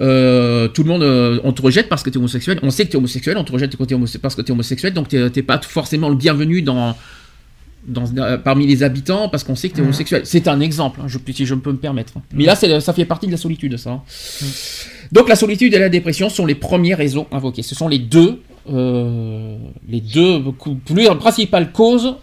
Euh, 0.01 0.67
tout 0.67 0.83
le 0.83 0.89
monde, 0.89 1.03
euh, 1.03 1.39
on 1.43 1.51
te 1.53 1.61
rejette 1.61 1.89
parce 1.89 2.01
que 2.03 2.09
t'es 2.09 2.17
homosexuel. 2.17 2.59
On 2.63 2.71
sait 2.71 2.85
que 2.85 2.91
t'es 2.91 2.97
homosexuel, 2.97 3.37
on 3.37 3.43
te 3.43 3.51
rejette 3.51 3.75
parce 4.21 4.35
que 4.35 4.41
t'es 4.41 4.51
homosexuel, 4.51 4.93
donc 4.93 5.07
t'es, 5.09 5.29
t'es 5.29 5.43
pas 5.43 5.59
forcément 5.61 6.09
le 6.09 6.15
bienvenu 6.15 6.61
dans. 6.61 6.95
Dans, 7.85 8.05
euh, 8.17 8.37
parmi 8.37 8.65
les 8.65 8.81
habitants 8.81 9.27
parce 9.27 9.43
qu'on 9.43 9.55
sait 9.57 9.67
que 9.67 9.73
tu 9.73 9.79
es 9.79 9.81
Mhm. 9.83 9.87
homosexuel. 9.89 10.21
C'est 10.25 10.47
un 10.47 10.61
exemple, 10.61 11.01
hein, 11.01 11.07
je, 11.07 11.17
si 11.33 11.45
je 11.45 11.53
peux 11.55 11.71
me 11.73 11.77
permettre. 11.77 12.13
Mais 12.33 12.45
là, 12.45 12.55
ça 12.55 12.93
fait 12.93 13.03
partie 13.05 13.27
de 13.27 13.31
la 13.31 13.37
solitude, 13.37 13.75
ça. 13.77 13.91
hein. 13.91 14.01
Donc 15.11 15.27
la 15.27 15.35
solitude 15.35 15.73
et 15.73 15.79
la 15.79 15.89
dépression 15.89 16.29
sont 16.29 16.45
les 16.45 16.55
premières 16.55 16.97
raisons 16.97 17.27
invoquées. 17.31 17.61
Ce 17.61 17.75
sont 17.75 17.89
les 17.89 17.99
deux, 17.99 18.41
euh, 18.71 19.57
les 19.89 19.99
deux 19.99 20.41
plus 20.85 21.07
principales 21.19 21.71
causes 21.73 22.15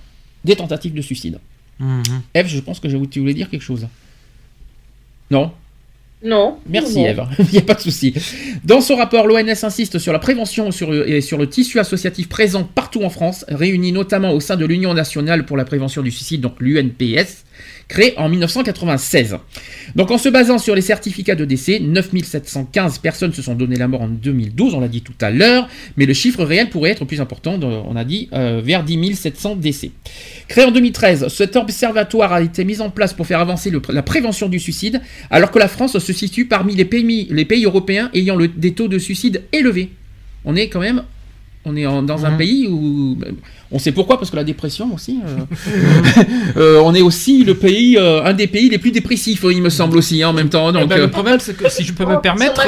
des 0.44 0.56
tentatives 0.56 0.94
de 0.94 1.02
suicide. 1.02 1.38
Mhm. 1.78 2.02
Eve, 2.34 2.46
je 2.46 2.60
pense 2.60 2.80
que 2.80 2.88
je- 2.88 2.96
tu 3.04 3.20
voulais 3.20 3.34
dire 3.34 3.50
quelque 3.50 3.62
chose. 3.62 3.86
Non? 5.30 5.52
Non. 6.22 6.58
Merci 6.68 6.98
non. 6.98 7.06
Eve, 7.06 7.22
il 7.38 7.52
n'y 7.52 7.58
a 7.58 7.62
pas 7.62 7.74
de 7.74 7.80
souci. 7.80 8.14
Dans 8.64 8.80
son 8.80 8.96
rapport, 8.96 9.26
l'ONS 9.26 9.64
insiste 9.64 9.98
sur 9.98 10.12
la 10.12 10.18
prévention 10.18 10.70
sur, 10.70 10.92
et 10.92 11.20
sur 11.20 11.38
le 11.38 11.48
tissu 11.48 11.78
associatif 11.78 12.28
présent 12.28 12.64
partout 12.64 13.02
en 13.02 13.10
France, 13.10 13.44
réuni 13.48 13.92
notamment 13.92 14.32
au 14.32 14.40
sein 14.40 14.56
de 14.56 14.66
l'Union 14.66 14.92
nationale 14.92 15.46
pour 15.46 15.56
la 15.56 15.64
prévention 15.64 16.02
du 16.02 16.10
suicide, 16.10 16.42
donc 16.42 16.56
l'UNPS, 16.60 17.44
créée 17.88 18.14
en 18.18 18.28
1996. 18.28 19.36
Donc 19.96 20.10
en 20.10 20.18
se 20.18 20.28
basant 20.28 20.58
sur 20.58 20.74
les 20.74 20.80
certificats 20.82 21.34
de 21.34 21.44
décès, 21.44 21.80
9715 21.80 22.98
personnes 22.98 23.32
se 23.32 23.42
sont 23.42 23.54
donné 23.54 23.76
la 23.76 23.88
mort 23.88 24.02
en 24.02 24.08
2012, 24.08 24.74
on 24.74 24.80
l'a 24.80 24.88
dit 24.88 25.02
tout 25.02 25.14
à 25.20 25.30
l'heure, 25.30 25.68
mais 25.96 26.06
le 26.06 26.14
chiffre 26.14 26.44
réel 26.44 26.68
pourrait 26.70 26.90
être 26.90 27.04
plus 27.04 27.20
important, 27.20 27.58
on 27.62 27.96
a 27.96 28.04
dit 28.04 28.28
euh, 28.32 28.60
vers 28.64 28.84
10 28.84 29.14
700 29.14 29.56
décès. 29.56 29.90
Créé 30.48 30.64
en 30.64 30.70
2013, 30.70 31.28
cet 31.28 31.56
observatoire 31.56 32.32
a 32.32 32.42
été 32.42 32.64
mis 32.64 32.80
en 32.80 32.90
place 32.90 33.12
pour 33.14 33.26
faire 33.26 33.40
avancer 33.40 33.70
le- 33.70 33.82
la 33.88 34.02
prévention 34.02 34.48
du 34.48 34.58
suicide, 34.58 35.00
alors 35.30 35.50
que 35.50 35.58
la 35.58 35.68
France 35.68 35.98
se 35.98 36.12
situe 36.12 36.46
parmi 36.46 36.74
les 36.74 36.84
pays, 36.84 37.26
les 37.30 37.44
pays 37.44 37.64
européens 37.64 38.10
ayant 38.14 38.36
le- 38.36 38.48
des 38.48 38.72
taux 38.74 38.88
de 38.88 38.98
suicide 38.98 39.42
élevés. 39.52 39.90
On 40.44 40.56
est 40.56 40.68
quand 40.68 40.80
même, 40.80 41.02
on 41.64 41.76
est 41.76 41.86
en- 41.86 42.02
dans 42.02 42.24
un 42.24 42.30
Mhm. 42.32 42.36
pays 42.38 42.66
où, 42.68 43.18
on 43.72 43.78
sait 43.78 43.92
pourquoi, 43.92 44.18
parce 44.18 44.30
que 44.30 44.36
la 44.36 44.44
dépression 44.44 44.92
aussi, 44.92 45.20
euh, 45.24 46.22
euh, 46.56 46.82
on 46.84 46.94
est 46.94 47.02
aussi 47.02 47.44
le 47.44 47.54
pays, 47.54 47.96
euh, 47.96 48.24
un 48.24 48.32
des 48.32 48.48
pays 48.48 48.68
les 48.68 48.78
plus 48.78 48.90
dépressifs, 48.90 49.44
il 49.48 49.62
me 49.62 49.70
semble 49.70 49.96
aussi, 49.96 50.22
hein, 50.22 50.30
en 50.30 50.32
même 50.32 50.48
temps. 50.48 50.70
Eh 50.70 50.72
Donc, 50.72 50.88
ben, 50.88 50.98
le 50.98 51.10
problème, 51.10 51.38
c'est 51.38 51.56
que 51.56 51.68
si 51.70 51.84
je 51.84 51.92
peux 51.92 52.04
me 52.04 52.16
Oh, 52.16 52.20
permettre. 52.20 52.66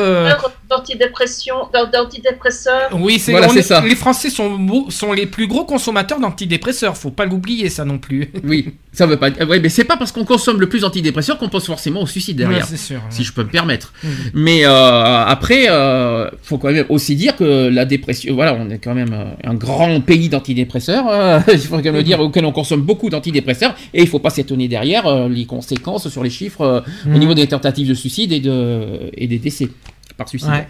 d'antidépression, 0.70 1.54
d'antidépresseurs. 1.92 2.90
Oui, 2.92 3.18
c'est 3.18 3.32
Voilà, 3.32 3.48
ça. 3.48 3.80
Les 3.80 3.96
Français 3.96 4.30
sont, 4.30 4.88
sont 4.90 5.12
les 5.12 5.26
plus 5.26 5.46
gros 5.46 5.64
consommateurs 5.64 6.20
d'antidépresseurs. 6.20 6.96
Faut 6.96 7.10
pas 7.10 7.26
l'oublier, 7.26 7.68
ça 7.68 7.84
non 7.84 7.98
plus. 7.98 8.30
oui, 8.44 8.74
ça 8.92 9.06
veut 9.06 9.16
pas, 9.16 9.30
ouais, 9.30 9.60
mais 9.60 9.68
c'est 9.68 9.84
pas 9.84 9.96
parce 9.96 10.12
qu'on 10.12 10.24
consomme 10.24 10.60
le 10.60 10.68
plus 10.68 10.80
d'antidépresseurs 10.80 11.38
qu'on 11.38 11.48
pense 11.48 11.66
forcément 11.66 12.02
au 12.02 12.06
suicide 12.06 12.36
derrière. 12.36 12.60
Ouais, 12.60 12.66
c'est 12.68 12.76
sûr. 12.76 13.00
si 13.10 13.24
je 13.24 13.32
peux 13.32 13.42
me 13.42 13.50
permettre. 13.50 13.92
Mhm. 14.04 14.10
Mais 14.34 14.64
euh, 14.64 15.24
après, 15.26 15.66
euh, 15.68 16.30
faut 16.42 16.58
quand 16.58 16.70
même 16.70 16.86
aussi 16.88 17.16
dire 17.16 17.36
que 17.36 17.68
la 17.68 17.84
dépression, 17.84 18.34
voilà, 18.34 18.54
on 18.54 18.70
est 18.70 18.78
quand 18.78 18.94
même 18.94 19.14
un 19.44 19.54
grand 19.54 20.00
pays 20.00 20.28
d'antidépresseurs. 20.28 20.91
Euh, 20.98 21.40
il 21.52 21.58
faut 21.58 21.76
quand 21.76 21.84
même 21.84 21.96
le 21.96 22.02
dire 22.02 22.20
auquel 22.20 22.44
on 22.44 22.52
consomme 22.52 22.82
beaucoup 22.82 23.10
d'antidépresseurs 23.10 23.74
et 23.94 24.02
il 24.02 24.08
faut 24.08 24.18
pas 24.18 24.30
s'étonner 24.30 24.68
derrière 24.68 25.06
euh, 25.06 25.28
les 25.28 25.44
conséquences 25.44 26.08
sur 26.08 26.22
les 26.22 26.30
chiffres 26.30 26.62
euh, 26.62 26.80
au 27.06 27.18
niveau 27.18 27.34
des 27.34 27.46
tentatives 27.46 27.88
de 27.88 27.94
suicide 27.94 28.32
et 28.32 28.40
de 28.40 29.10
et 29.16 29.26
des 29.26 29.38
décès 29.38 29.68
par 30.16 30.28
suicide. 30.28 30.50
Ouais. 30.50 30.66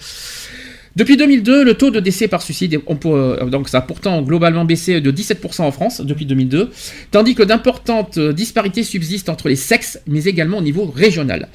Depuis 0.94 1.16
2002, 1.16 1.64
le 1.64 1.74
taux 1.74 1.90
de 1.90 2.00
décès 2.00 2.28
par 2.28 2.42
suicide, 2.42 2.78
on 2.86 2.96
peut, 2.96 3.38
donc 3.50 3.70
ça 3.70 3.78
a 3.78 3.80
pourtant 3.80 4.20
globalement 4.20 4.66
baissé 4.66 5.00
de 5.00 5.10
17% 5.10 5.62
en 5.62 5.72
France 5.72 6.02
depuis 6.02 6.26
2002, 6.26 6.70
tandis 7.10 7.34
que 7.34 7.42
d'importantes 7.42 8.18
disparités 8.18 8.82
subsistent 8.82 9.30
entre 9.30 9.48
les 9.48 9.56
sexes, 9.56 10.00
mais 10.06 10.24
également 10.24 10.58
au 10.58 10.62
niveau 10.62 10.84
régional. 10.94 11.48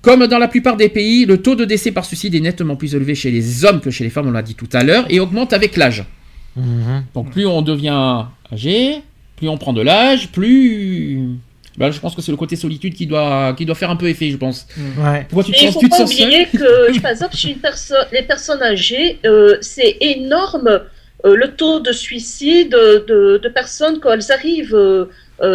Comme 0.00 0.26
dans 0.26 0.38
la 0.38 0.48
plupart 0.48 0.78
des 0.78 0.88
pays, 0.88 1.26
le 1.26 1.42
taux 1.42 1.56
de 1.56 1.66
décès 1.66 1.92
par 1.92 2.06
suicide 2.06 2.34
est 2.34 2.40
nettement 2.40 2.74
plus 2.74 2.94
élevé 2.94 3.14
chez 3.14 3.30
les 3.30 3.66
hommes 3.66 3.82
que 3.82 3.90
chez 3.90 4.02
les 4.02 4.08
femmes, 4.08 4.28
on 4.28 4.30
l'a 4.30 4.40
dit 4.40 4.54
tout 4.54 4.68
à 4.72 4.82
l'heure, 4.82 5.04
et 5.10 5.20
augmente 5.20 5.52
avec 5.52 5.76
l'âge. 5.76 6.04
Mhm. 6.56 7.04
Donc 7.14 7.30
plus 7.30 7.46
on 7.46 7.62
devient 7.62 8.24
âgé, 8.52 9.02
plus 9.36 9.48
on 9.48 9.56
prend 9.58 9.72
de 9.72 9.82
l'âge, 9.82 10.28
plus... 10.32 11.28
Bah, 11.78 11.90
je 11.90 11.98
pense 12.00 12.14
que 12.14 12.20
c'est 12.20 12.32
le 12.32 12.36
côté 12.36 12.56
solitude 12.56 12.94
qui 12.94 13.06
doit, 13.06 13.54
qui 13.56 13.64
doit 13.64 13.76
faire 13.76 13.90
un 13.90 13.96
peu 13.96 14.08
effet, 14.08 14.30
je 14.30 14.36
pense. 14.36 14.66
Ouais. 14.98 15.24
Pourquoi 15.28 15.44
tu 15.44 15.52
te 15.52 15.56
Et 15.56 15.60
il 15.62 15.66
ne 15.66 15.70
sens, 15.70 15.74
faut 15.74 15.80
tu 15.80 15.86
te 15.86 15.90
pas 15.90 15.96
sens 15.98 16.12
seul 16.12 16.26
oublier 16.26 16.46
que, 16.46 17.00
par 17.00 17.10
exemple, 17.12 17.36
chez 17.36 17.54
perso- 17.54 17.94
les 18.12 18.22
personnes 18.22 18.60
âgées, 18.62 19.18
euh, 19.24 19.56
c'est 19.62 19.96
énorme 20.00 20.68
euh, 21.24 21.36
le 21.36 21.54
taux 21.54 21.80
de 21.80 21.92
suicide 21.92 22.70
de, 22.70 23.38
de 23.42 23.48
personnes 23.48 23.98
quand 24.00 24.10
elles 24.12 24.30
arrivent 24.32 24.74
euh, 24.74 25.06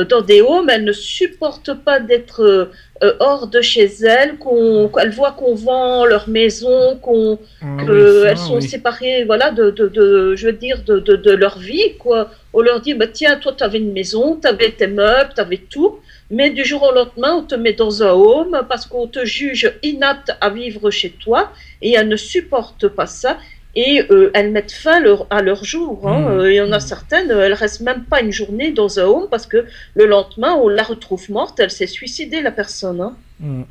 dans 0.05 0.21
des 0.21 0.41
homes, 0.41 0.69
elles 0.69 0.83
ne 0.83 0.91
supportent 0.91 1.73
pas 1.73 1.99
d'être 1.99 2.41
euh, 2.43 2.65
euh, 3.03 3.13
hors 3.19 3.47
de 3.47 3.61
chez 3.61 3.85
elles, 4.03 4.37
qu'on, 4.37 4.89
qu'elles 4.89 5.11
voient 5.11 5.33
qu'on 5.33 5.53
vend 5.53 6.05
leur 6.05 6.27
maison, 6.29 6.97
qu'on, 7.01 7.37
Ah 7.61 7.83
oui, 7.87 8.37
sont 8.37 8.55
oui. 8.55 8.61
séparées, 8.67 9.25
voilà, 9.25 9.51
de, 9.51 9.69
de, 9.69 9.87
de- 9.87 10.33
je 10.35 10.47
veux 10.47 10.53
dire, 10.53 10.81
de, 10.85 10.99
de, 10.99 11.15
de 11.15 11.31
leur 11.31 11.59
vie, 11.59 11.95
quoi. 11.99 12.31
On 12.53 12.61
leur 12.61 12.79
dit, 12.81 12.93
bah, 12.93 13.07
tiens, 13.07 13.35
toi, 13.37 13.53
tu 13.57 13.63
avais 13.63 13.79
une 13.79 13.91
maison, 13.91 14.39
tu 14.41 14.47
avais 14.47 14.71
tes 14.71 14.87
meubles, 14.87 15.31
tu 15.35 15.41
avais 15.41 15.57
tout, 15.57 15.99
mais 16.31 16.49
du 16.49 16.63
jour 16.65 16.81
au 16.83 16.91
lendemain, 16.93 17.33
on 17.35 17.43
te 17.43 17.53
met 17.55 17.73
dans 17.73 18.01
un 18.01 18.11
home 18.11 18.61
parce 18.67 18.85
qu'on 18.87 19.07
te 19.07 19.23
juge 19.25 19.71
inapte 19.83 20.31
à 20.41 20.49
vivre 20.49 20.89
chez 20.89 21.11
toi, 21.11 21.51
et 21.81 21.91
elles 21.93 22.07
ne 22.07 22.15
supportent 22.15 22.87
pas 22.87 23.05
ça. 23.07 23.37
Et 23.77 24.03
euh, 24.09 24.31
elles 24.33 24.51
mettent 24.51 24.71
fin 24.71 24.99
leur- 25.01 25.27
à 25.29 25.41
leur 25.41 25.65
jour. 25.65 26.07
hein. 26.07 26.19
Mmh. 26.19 26.27
Euh, 26.39 26.51
Il 26.51 26.55
y 26.55 26.61
en 26.61 26.71
a 26.71 26.79
certaines, 26.79 27.29
elles 27.29 27.53
restent 27.53 27.81
même 27.81 28.03
pas 28.05 28.21
une 28.21 28.31
journée 28.31 28.71
dans 28.71 28.99
un 28.99 29.03
home 29.03 29.27
parce 29.29 29.45
que 29.47 29.65
le 29.95 30.05
lendemain, 30.05 30.53
on 30.53 30.69
la 30.69 30.83
retrouve 30.83 31.29
morte. 31.29 31.59
Elle 31.59 31.71
s'est 31.71 31.87
suicidée, 31.87 32.41
la 32.41 32.51
personne. 32.51 33.01
hein. 33.01 33.13
Mm. 33.41 33.63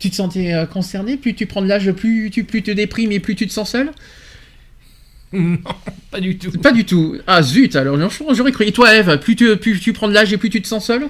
Tu 0.00 0.10
te 0.10 0.16
sentais 0.16 0.52
euh, 0.52 0.66
concerné 0.66 1.16
Plus 1.16 1.34
tu 1.34 1.46
prends 1.46 1.62
de 1.62 1.68
l'âge, 1.68 1.90
plus 1.92 2.30
tu, 2.30 2.44
plus 2.44 2.62
te 2.62 2.70
déprimes 2.72 3.12
et 3.12 3.20
plus 3.20 3.34
tu 3.36 3.46
te 3.46 3.52
sens 3.52 3.70
seul 3.70 3.90
Non, 5.32 5.58
pas 6.10 6.20
du 6.20 6.38
tout. 6.38 6.50
Pas 6.60 6.72
du 6.72 6.84
tout. 6.84 7.16
Ah 7.26 7.42
zut, 7.42 7.74
alors 7.76 7.96
j'aurais 7.98 8.34
j'aurais 8.34 8.52
cru. 8.52 8.64
Et 8.66 8.72
toi 8.72 8.94
Eve, 8.94 9.18
plus 9.18 9.36
tu, 9.36 9.56
plus 9.56 9.80
tu 9.80 9.92
prends 9.92 10.08
de 10.08 10.12
l'âge 10.14 10.32
et 10.32 10.36
plus 10.38 10.50
tu 10.50 10.62
te 10.62 10.66
sens 10.68 10.84
seul 10.86 11.08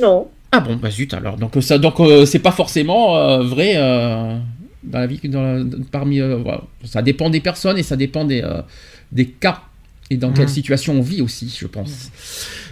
Non. 0.00 0.28
Ah 0.52 0.60
bon, 0.60 0.76
bah 0.76 0.90
zut 0.90 1.12
alors. 1.14 1.36
Donc 1.36 1.56
euh, 1.56 1.60
ça, 1.60 1.78
donc 1.78 2.00
euh, 2.00 2.26
c'est 2.26 2.38
pas 2.38 2.52
forcément 2.52 3.16
euh, 3.16 3.42
vrai 3.42 3.72
euh, 3.76 4.36
dans 4.84 4.98
la 5.00 5.06
vie, 5.06 5.20
dans 5.24 5.42
la- 5.42 5.64
parmi. 5.90 6.20
euh, 6.20 6.36
voilà. 6.36 6.62
Ça 6.84 7.02
dépend 7.02 7.30
des 7.30 7.40
personnes 7.40 7.78
et 7.78 7.82
ça 7.82 7.96
dépend 7.96 8.24
des, 8.24 8.42
euh, 8.42 8.62
des 9.12 9.26
cas. 9.26 9.62
Et 10.10 10.18
dans 10.18 10.32
quelle 10.32 10.44
Mhm. 10.44 10.50
situation 10.52 10.98
on 10.98 11.00
vit 11.00 11.22
aussi, 11.22 11.56
je 11.58 11.66
pense. 11.66 12.10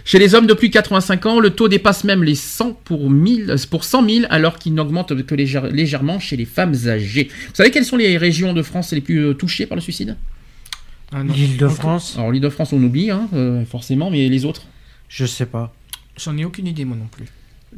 Chez 0.05 0.19
les 0.19 0.35
hommes 0.35 0.45
de 0.45 0.53
plus 0.53 0.67
de 0.67 0.73
85 0.73 1.25
ans, 1.25 1.39
le 1.39 1.49
taux 1.49 1.67
dépasse 1.67 2.03
même 2.03 2.23
les 2.23 2.35
100 2.35 2.73
pour, 2.73 3.09
1000, 3.09 3.55
pour 3.71 3.83
100 3.85 4.07
000, 4.07 4.25
alors 4.29 4.59
qu'il 4.59 4.75
n'augmente 4.75 5.19
que 5.23 5.33
légère- 5.35 5.65
légèrement 5.67 6.19
chez 6.19 6.37
les 6.37 6.45
femmes 6.45 6.75
âgées. 6.85 7.29
Vous 7.47 7.55
savez 7.55 7.71
quelles 7.71 7.85
sont 7.85 7.97
les 7.97 8.17
régions 8.19 8.53
de 8.53 8.61
France 8.61 8.91
les 8.93 9.01
plus 9.01 9.17
euh, 9.25 9.33
touchées 9.33 9.65
par 9.65 9.75
le 9.75 9.81
suicide? 9.81 10.15
Ah. 11.11 11.23
L'île 11.23 11.57
de 11.57 11.67
France, 11.67 12.15
Alors 12.17 12.31
l'île 12.31 12.41
de 12.41 12.49
France, 12.49 12.71
on 12.71 12.81
oublie, 12.83 13.09
hein, 13.09 13.27
euh, 13.33 13.65
forcément, 13.65 14.11
mais 14.11 14.29
les 14.29 14.45
autres? 14.45 14.67
Je 15.09 15.25
sais 15.25 15.47
pas. 15.47 15.73
J'en 16.17 16.37
ai 16.37 16.45
aucune 16.45 16.67
idée, 16.67 16.85
moi 16.85 16.95
non 16.97 17.07
plus. 17.11 17.25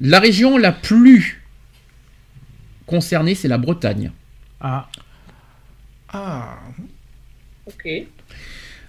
La 0.02 0.20
région 0.20 0.58
la 0.58 0.74
plus 0.74 1.42
concernée, 2.86 3.36
c'est 3.36 3.48
la 3.48 3.58
Bretagne. 3.58 4.12
Ah, 4.68 4.88
Ah, 6.12 6.58
Ok. 7.68 7.88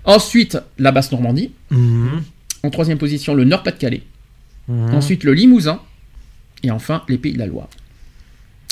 Ensuite, 0.05 0.59
la 0.79 0.93
Basse-Normandie. 0.93 1.51
mhm, 1.71 2.23
En 2.63 2.71
troisième 2.71 2.99
position, 2.99 3.35
le 3.35 3.45
Nord-Pas-de-Calais. 3.45 4.03
mhm. 4.69 4.95
Ensuite, 4.95 5.25
le 5.25 5.33
Limousin. 5.35 5.81
Et 6.63 6.71
enfin, 6.71 7.03
les 7.09 7.19
Pays 7.19 7.33
de 7.35 7.39
la 7.39 7.47
Loire. 7.47 7.69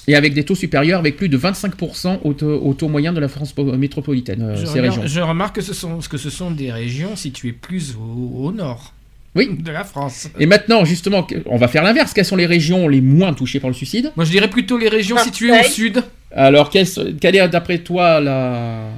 Et 0.06 0.14
avec 0.16 0.32
des 0.34 0.44
taux 0.44 0.54
supérieurs, 0.54 0.98
avec 0.98 1.16
plus 1.16 1.28
de 1.28 1.36
25% 1.38 2.20
au 2.24 2.32
taux, 2.34 2.58
au 2.62 2.74
taux 2.74 2.88
moyen 2.88 3.12
de 3.12 3.20
la 3.20 3.28
France 3.28 3.52
po- 3.52 3.64
métropolitaine, 3.76 4.42
euh, 4.42 4.56
je, 4.56 4.66
ces 4.66 4.80
regarde- 4.80 4.98
régions. 5.00 5.06
je 5.06 5.20
remarque 5.20 5.56
que 5.56 5.62
ce, 5.62 5.72
sont, 5.74 5.98
que 6.00 6.16
ce 6.18 6.30
sont 6.30 6.50
des 6.50 6.70
régions 6.72 7.16
situées 7.16 7.52
plus 7.52 7.96
au, 7.96 8.44
au 8.46 8.52
nord 8.52 8.92
Oui. 9.34 9.48
de 9.58 9.70
la 9.72 9.82
France. 9.84 10.28
Et 10.38 10.46
maintenant, 10.46 10.84
justement, 10.84 11.26
on 11.46 11.56
va 11.56 11.68
faire 11.68 11.82
l'inverse. 11.82 12.12
Quelles 12.12 12.24
sont 12.26 12.36
les 12.36 12.46
régions 12.46 12.86
les 12.88 13.00
moins 13.00 13.32
touchées 13.34 13.60
par 13.60 13.68
le 13.70 13.74
suicide? 13.74 14.12
Moi, 14.16 14.24
je 14.26 14.30
dirais 14.30 14.50
plutôt 14.50 14.76
les 14.78 14.88
régions 14.88 15.16
Marseille. 15.16 15.32
situées 15.32 15.58
au 15.58 15.62
sud. 15.64 16.02
Alors, 16.34 16.68
quelle, 16.70 16.86
quelle 17.20 17.36
est 17.36 17.48
d'après 17.48 17.78
toi 17.78 18.20
la... 18.20 18.88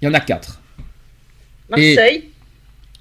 Il 0.00 0.04
y 0.04 0.08
en 0.08 0.14
a 0.14 0.20
quatre. 0.20 0.60
Marseille. 1.70 2.24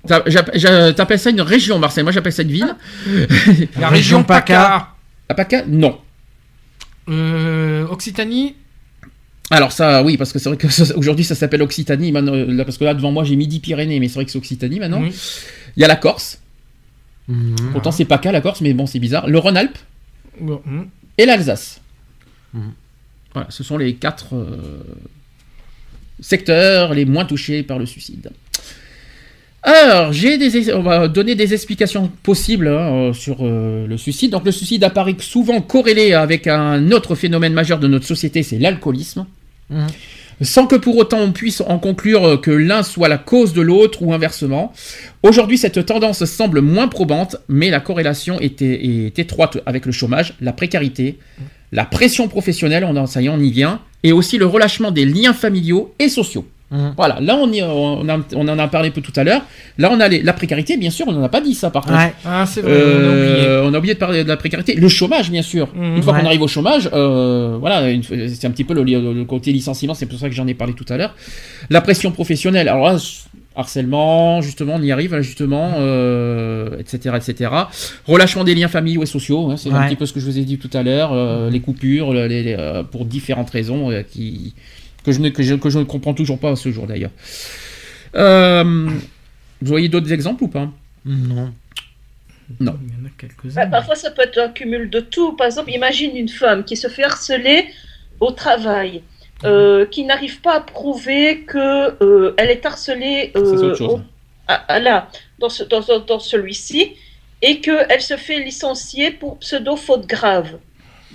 T'appelles 0.07 1.19
ça 1.19 1.29
une 1.29 1.41
région, 1.41 1.77
Marseille. 1.79 2.03
Moi, 2.03 2.11
j'appelle 2.13 2.31
ça 2.33 2.43
une 2.43 2.51
ville. 2.51 2.75
La 3.05 3.89
Région 3.89 4.19
région 4.19 4.23
PACA. 4.23 4.89
La 5.29 5.35
PACA 5.35 5.65
Non. 5.67 5.99
Euh, 7.09 7.85
Occitanie. 7.87 8.55
Alors 9.49 9.71
ça, 9.71 10.03
oui, 10.03 10.17
parce 10.17 10.33
que 10.33 10.39
c'est 10.39 10.49
vrai 10.49 10.57
que 10.57 10.67
ça- 10.69 10.95
aujourd'hui 10.97 11.23
ça 11.23 11.33
s'appelle 11.35 11.61
Occitanie, 11.61 12.11
maintenant, 12.11 12.33
là, 12.35 12.65
parce 12.65 12.77
que 12.77 12.83
là 12.83 12.93
devant 12.93 13.13
moi 13.13 13.23
j'ai 13.23 13.37
Midi-Pyrénées, 13.37 13.97
mais 14.01 14.09
c'est 14.09 14.15
vrai 14.15 14.25
que 14.25 14.31
c'est 14.31 14.37
Occitanie 14.37 14.77
maintenant. 14.79 15.01
Il 15.05 15.81
y 15.81 15.85
a 15.85 15.87
la 15.87 15.95
Corse, 15.95 16.41
Mhm. 17.29 17.55
pourtant 17.71 17.91
c'est 17.91 18.03
pas 18.03 18.17
qu'à 18.17 18.33
la 18.33 18.41
Corse, 18.41 18.59
mais 18.59 18.73
bon 18.73 18.85
c'est 18.87 18.99
bizarre. 18.99 19.25
Le 19.29 19.37
Rhône-Alpes 19.37 19.77
hum. 20.41 20.89
et 21.17 21.25
l'Alsace. 21.25 21.79
Voilà, 23.37 23.51
ce 23.51 23.63
sont 23.63 23.77
les 23.77 23.93
quatre 23.93 24.33
euh, 24.33 24.81
secteurs 26.19 26.95
les 26.95 27.05
moins 27.05 27.23
touchés 27.23 27.61
par 27.61 27.77
le 27.77 27.85
suicide. 27.85 28.31
Alors, 29.61 30.11
j'ai 30.11 30.39
des, 30.39 30.73
on 30.73 30.81
va 30.81 31.07
donner 31.07 31.35
des 31.35 31.53
explications 31.53 32.09
possibles 32.23 32.67
hein, 32.67 33.09
euh, 33.09 33.13
sur 33.13 33.37
euh, 33.41 33.85
le 33.85 33.95
suicide. 33.97 34.31
Donc, 34.31 34.43
le 34.43 34.51
suicide 34.51 34.83
apparaît 34.83 35.15
souvent 35.19 35.61
corrélé 35.61 36.13
avec 36.13 36.47
un 36.47 36.91
autre 36.91 37.13
phénomène 37.13 37.53
majeur 37.53 37.77
de 37.77 37.87
notre 37.87 38.07
société, 38.07 38.41
c'est 38.41 38.57
l'alcoolisme. 38.57 39.27
Mhm. 39.69 39.85
Sans 40.41 40.65
que 40.65 40.75
pour 40.75 40.97
autant 40.97 41.19
on 41.19 41.31
puisse 41.31 41.61
en 41.61 41.77
conclure 41.77 42.41
que 42.41 42.51
l'un 42.51 42.81
soit 42.81 43.07
la 43.07 43.19
cause 43.19 43.53
de 43.53 43.61
l'autre 43.61 44.01
ou 44.01 44.13
inversement. 44.13 44.73
Aujourd'hui, 45.21 45.59
cette 45.59 45.85
tendance 45.85 46.25
semble 46.25 46.61
moins 46.61 46.87
probante, 46.87 47.35
mais 47.47 47.69
la 47.69 47.81
corrélation 47.81 48.39
est, 48.39 48.63
est 48.63 49.19
étroite 49.19 49.59
avec 49.67 49.85
le 49.85 49.91
chômage, 49.91 50.33
la 50.41 50.53
précarité, 50.53 51.17
la 51.71 51.85
pression 51.85 52.27
professionnelle, 52.27 52.85
on 52.87 52.95
en, 52.95 53.05
ça 53.07 53.21
y 53.21 53.25
est, 53.25 53.29
on 53.29 53.39
y 53.39 53.51
vient, 53.51 53.79
et 54.03 54.11
aussi 54.11 54.37
le 54.37 54.45
relâchement 54.45 54.91
des 54.91 55.05
liens 55.05 55.33
familiaux 55.33 55.93
et 55.99 56.09
sociaux. 56.09 56.45
Mhm. 56.69 56.95
Voilà, 56.97 57.19
là 57.21 57.37
on, 57.41 57.49
y- 57.53 57.63
on, 57.63 58.09
a- 58.09 58.19
on 58.35 58.47
en 58.49 58.59
a 58.59 58.67
parlé 58.67 58.89
un 58.89 58.91
peu 58.91 58.99
tout 58.99 59.13
à 59.15 59.23
l'heure. 59.23 59.41
Là 59.77 59.89
on 59.89 60.01
a 60.01 60.07
les- 60.09 60.21
la 60.21 60.33
précarité, 60.33 60.75
bien 60.75 60.89
sûr, 60.89 61.05
on 61.07 61.13
n'en 61.13 61.23
a 61.23 61.29
pas 61.29 61.39
dit 61.39 61.53
ça 61.55 61.69
par 61.69 61.83
contre. 61.85 61.97
Ouais. 61.97 62.13
Ah, 62.25 62.45
c'est 62.45 62.59
vrai, 62.59 62.73
on 62.73 63.05
a 63.05 63.09
oublié. 63.09 63.47
Euh, 63.47 63.63
on 63.65 63.73
a 63.73 63.77
oublié 63.77 63.93
de 63.93 63.99
parler 63.99 64.23
de 64.25 64.27
la 64.27 64.35
précarité. 64.35 64.75
Le 64.75 64.89
chômage, 64.89 65.31
bien 65.31 65.41
sûr. 65.43 65.69
Mhm. 65.73 65.95
une 65.97 66.03
fois 66.03 66.11
Ouais. 66.13 66.19
qu'on 66.19 66.25
arrive 66.25 66.41
au 66.41 66.47
chômage, 66.49 66.89
euh, 66.91 67.55
voilà, 67.57 67.83
c'est 68.27 68.47
un 68.47 68.51
petit 68.51 68.65
peu 68.65 68.73
le, 68.73 68.83
le- 68.83 69.13
le 69.13 69.23
côté 69.25 69.53
licenciement, 69.53 69.93
c'est 69.93 70.07
pour 70.07 70.19
ça 70.19 70.27
que 70.27 70.35
j'en 70.35 70.45
ai 70.47 70.53
parlé 70.55 70.73
tout 70.73 70.85
à 70.89 70.97
l'heure. 70.97 71.15
La 71.69 71.79
pression 71.79 72.11
professionnelle, 72.11 72.67
alors 72.67 72.85
là, 72.85 72.97
harcèlement, 73.57 74.41
justement, 74.41 74.75
on 74.75 74.81
y 74.81 74.91
arrive, 74.91 75.13
là, 75.13 75.21
justement, 75.21 75.73
euh, 75.77 76.77
etc., 76.79 77.15
etc. 77.17 77.51
Relâchement 78.05 78.43
des 78.43 78.55
liens 78.55 78.67
familiaux 78.67 79.03
et 79.03 79.07
sociaux, 79.07 79.49
hein, 79.51 79.57
c'est 79.57 79.69
un 79.71 79.87
petit 79.87 79.95
peu 79.95 80.05
ce 80.05 80.13
que 80.13 80.19
je 80.19 80.25
vous 80.25 80.37
ai 80.37 80.43
dit 80.45 80.57
tout 80.59 80.69
à 80.73 80.83
l'heure, 80.83 81.11
euh, 81.13 81.49
les 81.49 81.59
coupures, 81.59 82.13
le- 82.13 82.27
les- 82.27 82.43
les, 82.43 82.55
euh, 82.57 82.83
pour 82.83 83.05
différentes 83.05 83.49
raisons 83.49 83.91
euh, 83.91 84.03
qui, 84.03 84.53
que, 85.03 85.11
je 85.11 85.19
ne, 85.19 85.29
que, 85.29 85.43
je, 85.43 85.55
que 85.55 85.69
je 85.69 85.79
ne 85.79 85.83
comprends 85.83 86.13
toujours 86.13 86.39
pas 86.39 86.51
à 86.51 86.55
ce 86.55 86.71
jour 86.71 86.87
d'ailleurs. 86.87 87.11
Euh, 88.15 88.63
vous 88.63 89.67
voyez 89.67 89.89
d'autres 89.89 90.11
exemples 90.13 90.43
ou 90.43 90.47
pas? 90.47 90.69
Non. 91.05 91.51
non. 92.59 92.77
Il 92.81 92.89
y 92.89 93.01
en 93.01 93.05
a 93.05 93.09
quelques-uns. 93.17 93.55
Bah, 93.61 93.67
parfois, 93.67 93.95
ça 93.95 94.11
peut 94.11 94.21
être 94.23 94.37
un 94.37 94.49
cumul 94.49 94.89
de 94.89 94.99
tout. 94.99 95.33
Par 95.35 95.47
exemple, 95.47 95.71
imagine 95.71 96.15
une 96.15 96.29
femme 96.29 96.63
qui 96.63 96.77
se 96.77 96.87
fait 96.87 97.03
harceler 97.03 97.65
au 98.19 98.31
travail, 98.31 99.01
euh, 99.45 99.85
qui 99.85 100.03
n'arrive 100.03 100.41
pas 100.41 100.55
à 100.55 100.61
prouver 100.61 101.41
que 101.41 102.03
euh, 102.03 102.33
elle 102.37 102.49
est 102.49 102.65
harcelée 102.65 103.31
euh, 103.35 103.39
autre 103.67 103.75
chose. 103.75 103.93
au- 103.93 103.99
à- 104.47 104.55
à- 104.73 104.79
là, 104.79 105.09
dans, 105.39 105.49
ce- 105.49 105.63
dans, 105.63 105.81
dans- 105.99 106.19
celui-ci, 106.19 106.93
et 107.41 107.59
qu'elle 107.59 108.01
se 108.01 108.17
fait 108.17 108.39
licencier 108.39 109.11
pour 109.11 109.37
pseudo-faute 109.39 110.07
grave. 110.07 110.57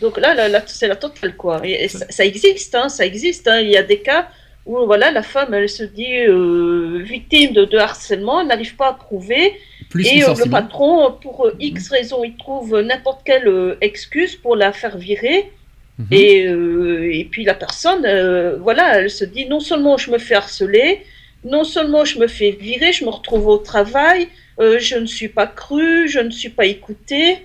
Donc 0.00 0.18
là, 0.18 0.34
là, 0.34 0.48
là, 0.48 0.62
c'est 0.66 0.86
la 0.88 0.96
totale, 0.96 1.36
quoi. 1.36 1.60
Et, 1.64 1.84
et 1.84 1.88
ça, 1.88 2.06
ça 2.10 2.24
existe, 2.24 2.74
hein, 2.74 2.88
ça 2.88 3.04
existe. 3.04 3.48
hein. 3.48 3.60
Il 3.60 3.70
y 3.70 3.76
a 3.76 3.82
des 3.82 3.98
cas 4.00 4.28
où 4.64 4.78
voilà, 4.86 5.10
la 5.10 5.22
femme, 5.24 5.52
elle 5.54 5.68
se 5.68 5.82
dit 5.82 6.14
euh, 6.28 7.00
victime 7.02 7.52
de, 7.52 7.64
de 7.64 7.76
harcèlement, 7.78 8.40
elle 8.40 8.46
n'arrive 8.46 8.76
pas 8.76 8.88
à 8.88 8.92
prouver, 8.92 9.54
Plus 9.90 10.06
et 10.06 10.20
le 10.20 10.44
patron, 10.50 11.12
pour 11.20 11.50
X 11.58 11.88
raison, 11.90 12.22
il 12.22 12.36
trouve 12.36 12.80
n'importe 12.80 13.22
quelle 13.24 13.76
excuse 13.80 14.36
pour 14.36 14.54
la 14.54 14.72
faire 14.72 14.96
virer. 14.96 15.50
Mhm. 15.98 16.06
Et, 16.10 16.46
euh, 16.46 17.12
et 17.12 17.24
puis 17.30 17.44
la 17.44 17.54
personne, 17.54 18.04
euh, 18.06 18.56
voilà, 18.58 18.98
elle 18.98 19.10
se 19.10 19.24
dit 19.24 19.46
non 19.46 19.60
seulement 19.60 19.96
je 19.98 20.10
me 20.10 20.18
fais 20.18 20.34
harceler, 20.34 21.02
non 21.44 21.64
seulement 21.64 22.04
je 22.04 22.18
me 22.18 22.26
fais 22.26 22.50
virer, 22.52 22.92
je 22.92 23.04
me 23.04 23.10
retrouve 23.10 23.46
au 23.46 23.58
travail, 23.58 24.28
euh, 24.58 24.78
je 24.80 24.96
ne 24.96 25.06
suis 25.06 25.28
pas 25.28 25.46
crue, 25.46 26.08
je 26.08 26.20
ne 26.20 26.30
suis 26.30 26.48
pas 26.48 26.66
écoutée. 26.66 27.38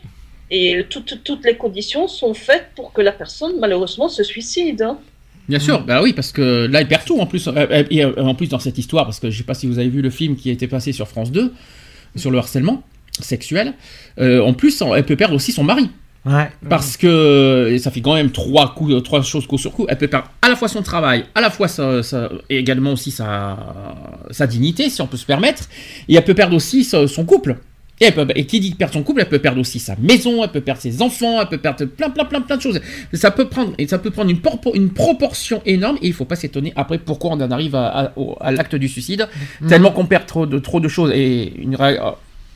Et 0.50 0.86
toutes, 0.90 1.24
toutes 1.26 1.44
les 1.46 1.56
conditions 1.56 2.08
sont 2.08 2.34
faites 2.34 2.68
pour 2.76 2.94
que 2.94 3.02
la 3.02 3.12
personne, 3.12 3.60
malheureusement, 3.60 4.08
se 4.08 4.24
suicide. 4.24 4.82
hein. 4.82 4.98
Bien 5.50 5.60
sûr, 5.60 5.82
bah 5.82 6.02
oui, 6.02 6.14
parce 6.14 6.32
que 6.32 6.68
là, 6.68 6.80
elle 6.82 6.88
perd 6.88 7.04
tout 7.04 7.20
en 7.20 7.26
plus. 7.26 7.50
Et 7.90 8.06
en 8.06 8.34
plus, 8.34 8.48
dans 8.48 8.60
cette 8.60 8.78
histoire, 8.78 9.04
parce 9.06 9.20
que 9.20 9.30
je 9.30 9.38
sais 9.38 9.44
pas 9.44 9.54
si 9.54 9.68
vous 9.68 9.78
avez 9.80 9.90
vu 9.90 10.02
le 10.02 10.10
film 10.10 10.38
qui 10.38 10.50
a 10.50 10.54
été 10.54 10.68
passé 10.68 10.94
sur 10.94 11.08
France 11.10 11.32
2, 11.34 11.54
sur 12.16 12.32
le 12.32 12.38
harcèlement 12.38 12.82
sexuel, 13.20 13.74
en 14.18 14.54
plus, 14.54 14.82
elle 14.96 15.06
peut 15.06 15.16
perdre 15.18 15.36
aussi 15.36 15.52
son 15.52 15.66
mari. 15.66 15.90
Ouais. 16.28 16.50
Parce 16.70 16.98
que 16.98 17.70
et 17.72 17.78
ça 17.80 17.92
fait 17.92 18.02
quand 18.02 18.16
même 18.16 18.32
trois, 18.32 18.74
coups, 18.76 18.94
euh, 18.94 19.00
trois 19.02 19.22
choses 19.22 19.48
coup 19.48 19.58
sur 19.58 19.72
coup. 19.72 19.86
Elle 19.88 19.98
peut 19.98 20.08
perdre 20.08 20.30
à 20.42 20.50
la 20.50 20.56
fois 20.56 20.68
son 20.68 20.82
travail, 20.82 21.26
à 21.36 21.42
la 21.42 21.50
fois 21.50 21.68
sa, 21.68 22.04
sa- 22.04 22.30
et 22.50 22.58
également 22.58 22.94
aussi 22.94 23.12
sa, 23.12 23.58
sa 24.32 24.46
dignité, 24.48 24.90
si 24.90 25.02
on 25.02 25.08
peut 25.08 25.18
se 25.18 25.26
permettre, 25.26 25.64
et 26.10 26.16
elle 26.16 26.24
peut 26.24 26.34
perdre 26.34 26.56
aussi 26.56 26.84
son 26.84 27.26
couple. 27.26 27.58
Et, 28.00 28.06
elle 28.06 28.14
peut, 28.14 28.28
et 28.36 28.46
qui 28.46 28.60
dit 28.60 28.76
perdre 28.76 28.94
son 28.94 29.02
couple, 29.02 29.22
elle 29.22 29.28
peut 29.30 29.40
perdre 29.40 29.60
aussi 29.60 29.80
sa 29.80 29.96
maison, 29.96 30.44
elle 30.44 30.52
peut 30.52 30.62
perdre 30.62 30.80
ses 30.80 31.02
enfants, 31.02 31.42
elle 31.42 31.48
peut 31.48 31.58
perdre 31.58 31.84
plein, 31.86 32.12
plein, 32.12 32.26
plein, 32.26 32.42
plein 32.42 32.58
de 32.58 32.62
choses. 32.62 32.80
Ça 33.14 33.32
peut 33.32 33.48
prendre, 33.48 33.74
et 33.80 33.88
ça 33.88 33.98
peut 33.98 34.12
prendre 34.12 34.30
une, 34.30 34.38
porpo- 34.38 34.76
une 34.76 34.90
proportion 34.92 35.64
énorme, 35.66 35.98
et 36.04 36.08
il 36.08 36.14
faut 36.14 36.26
pas 36.26 36.36
s'étonner 36.36 36.74
après 36.76 37.00
pourquoi 37.00 37.32
on 37.32 37.42
en 37.42 37.50
arrive 37.50 37.74
à, 37.74 37.88
à- 37.88 38.12
au- 38.16 38.38
à 38.40 38.52
l'acte 38.52 38.76
du 38.76 38.88
suicide, 38.88 39.28
tellement 39.68 39.90
qu'on 39.90 40.06
perd 40.06 40.28
trop 40.28 40.46
de, 40.46 40.60
trop 40.60 40.80
de 40.80 40.88
choses, 40.88 41.12
et 41.16 41.52
une 41.60 41.76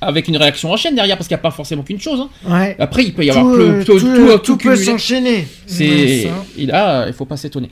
avec 0.02 0.28
une 0.28 0.38
réaction 0.38 0.72
en 0.72 0.78
chaîne 0.78 0.96
derrière, 0.96 1.16
parce 1.18 1.28
qu'il 1.28 1.36
n'y 1.36 1.40
a 1.40 1.44
pas 1.44 1.52
forcément 1.52 1.84
qu'une 1.84 2.00
chose. 2.00 2.20
hein. 2.20 2.30
Ouais. 2.52 2.76
Après, 2.80 3.04
il 3.04 3.14
peut 3.14 3.24
y 3.24 3.30
avoir 3.30 3.46
Tout, 3.46 3.62
euh, 3.62 3.84
tout, 3.84 3.94
tout, 3.94 4.00
tout- 4.00 4.08
euh, 4.08 4.38
tout 4.38 4.44
tout 4.44 4.58
peut 4.58 4.64
cumulé. 4.74 4.84
s'enchaîner. 4.84 5.48
C'est, 5.68 5.88
Ouais, 5.90 6.24
ça. 6.28 6.46
il 6.58 6.72
a, 6.72 7.08
il 7.08 7.14
faut 7.14 7.26
pas 7.26 7.38
s'étonner. 7.38 7.70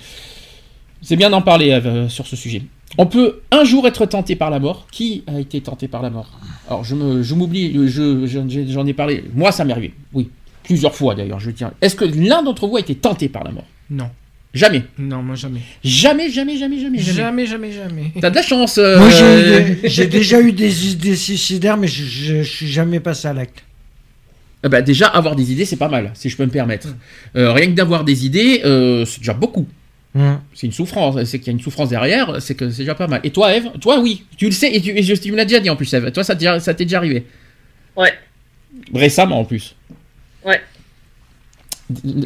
C'est 1.02 1.16
bien 1.16 1.30
d'en 1.30 1.42
parler 1.42 1.72
euh, 1.72 2.08
sur 2.10 2.28
ce 2.28 2.36
sujet. 2.36 2.62
On 2.98 3.06
peut 3.06 3.42
un 3.52 3.64
jour 3.64 3.88
être 3.88 4.06
tenté 4.06 4.36
par 4.36 4.50
la 4.50 4.60
mort. 4.60 4.86
Qui 4.92 5.24
a 5.28 5.40
été 5.40 5.62
tenté 5.62 5.88
par 5.88 6.02
la 6.02 6.10
mort? 6.10 6.30
Alors 6.68 6.84
je 6.84 6.96
m'oublie, 7.36 7.74
je, 7.88 8.26
je- 8.26 8.48
j'ai- 8.48 8.68
j'en 8.68 8.86
ai 8.86 8.94
parlé. 8.94 9.24
Moi, 9.34 9.52
ça 9.52 9.64
m'est 9.64 9.72
arrivé. 9.74 9.94
Oui, 10.14 10.30
plusieurs 10.64 10.94
fois 10.96 11.16
d'ailleurs. 11.16 11.40
Je 11.40 11.52
tiens. 11.52 11.72
Est-ce 11.82 11.96
que 11.96 12.06
l'un 12.06 12.44
d'entre 12.44 12.68
vous 12.68 12.78
a 12.78 12.80
été 12.80 12.96
tenté 12.96 13.30
par 13.30 13.44
la 13.44 13.52
mort? 13.52 13.66
Non, 13.92 14.10
Jamais, 14.54 14.84
non, 14.98 15.22
moi 15.22 15.36
jamais. 15.36 15.60
jamais, 15.84 16.30
jamais, 16.32 16.58
jamais, 16.58 16.80
jamais, 16.80 16.98
jamais. 17.00 17.14
Jamais, 17.18 17.46
jamais, 17.46 17.72
jamais. 17.72 18.12
T'as 18.20 18.32
de 18.32 18.36
la 18.36 18.42
chance. 18.42 18.80
euh, 18.80 18.98
Moi, 18.98 19.10
j'ai 19.12 19.26
eu 19.26 19.44
des- 19.76 19.90
j'ai 19.90 20.08
déjà 20.08 20.42
eu 20.42 20.52
des 20.52 20.92
idées 20.92 21.16
suicidaires, 21.16 21.78
mais 21.78 21.88
je, 21.88 22.04
je, 22.04 22.36
je 22.42 22.50
suis 22.50 22.68
jamais 22.68 23.00
passé 23.00 23.28
à 23.28 23.34
l'acte. 23.34 23.64
eh 24.64 24.70
ben, 24.70 24.82
déjà 24.84 25.06
avoir 25.08 25.36
des 25.36 25.52
idées, 25.52 25.66
c'est 25.66 25.76
pas 25.76 25.88
mal, 25.88 26.12
si 26.16 26.30
je 26.30 26.36
peux 26.36 26.46
me 26.46 26.50
permettre. 26.52 26.88
Euh, 27.36 27.54
rien 27.54 27.68
que 27.68 27.74
d'avoir 27.74 28.04
des 28.04 28.26
idées, 28.26 28.62
euh, 28.66 29.06
c'est 29.06 29.20
déjà 29.20 29.34
beaucoup. 29.34 29.68
Hum. 30.16 30.40
C'est 30.56 30.66
une 30.66 30.74
souffrance, 30.74 31.24
c'est 31.26 31.38
qu'il 31.38 31.48
y 31.48 31.50
a 31.52 31.54
une 31.54 31.62
souffrance 31.62 31.90
derrière, 31.90 32.42
c'est 32.42 32.56
que 32.56 32.72
c'est 32.72 32.80
déjà 32.82 32.96
pas 32.96 33.06
mal. 33.06 33.22
Et 33.24 33.30
toi, 33.30 33.56
Eve? 33.56 33.70
Toi, 33.80 34.00
oui, 34.00 34.26
tu 34.36 34.46
le 34.46 34.52
sais, 34.52 34.74
et 34.76 34.82
tu, 34.82 34.90
et 34.98 35.04
je- 35.04 35.14
tu 35.14 35.32
me 35.32 35.38
l'as 35.38 35.46
déjà 35.46 35.60
dit 35.60 35.70
en 35.70 35.76
plus, 35.76 35.94
Eve. 35.94 36.12
Toi, 36.12 36.24
ça 36.24 36.34
t'est 36.34 36.40
déjà- 36.40 36.60
ça 36.60 36.74
t'est 36.74 36.86
déjà 36.86 36.98
arrivé 36.98 37.28
Ouais. 37.96 38.14
Récemment 38.96 39.42
en 39.42 39.46
plus. 39.46 39.76
Ouais. 40.44 40.60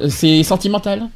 C'est 0.09 0.41
sentimental? 0.43 1.09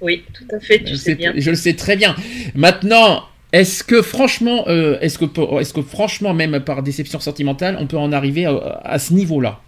Oui, 0.00 0.22
tout 0.32 0.44
à 0.54 0.60
fait, 0.60 0.78
tu 0.84 0.94
sais 0.96 1.10
C'est- 1.10 1.14
bien. 1.16 1.32
Je 1.36 1.50
le 1.50 1.56
sais 1.56 1.74
très 1.74 1.96
bien. 1.96 2.14
Maintenant, 2.54 3.24
Est-ce 3.50 3.82
que 3.82 4.02
franchement, 4.02 4.64
euh, 4.68 4.98
est-ce 5.00 5.16
que, 5.18 5.80
franchement, 5.80 6.34
même 6.34 6.60
par 6.60 6.82
déception 6.82 7.18
sentimentale, 7.18 7.78
on 7.80 7.86
peut 7.86 7.96
en 7.96 8.12
arriver 8.12 8.44
à, 8.44 8.54
à 8.84 8.98
ce 8.98 9.14
niveau-là? 9.14 9.60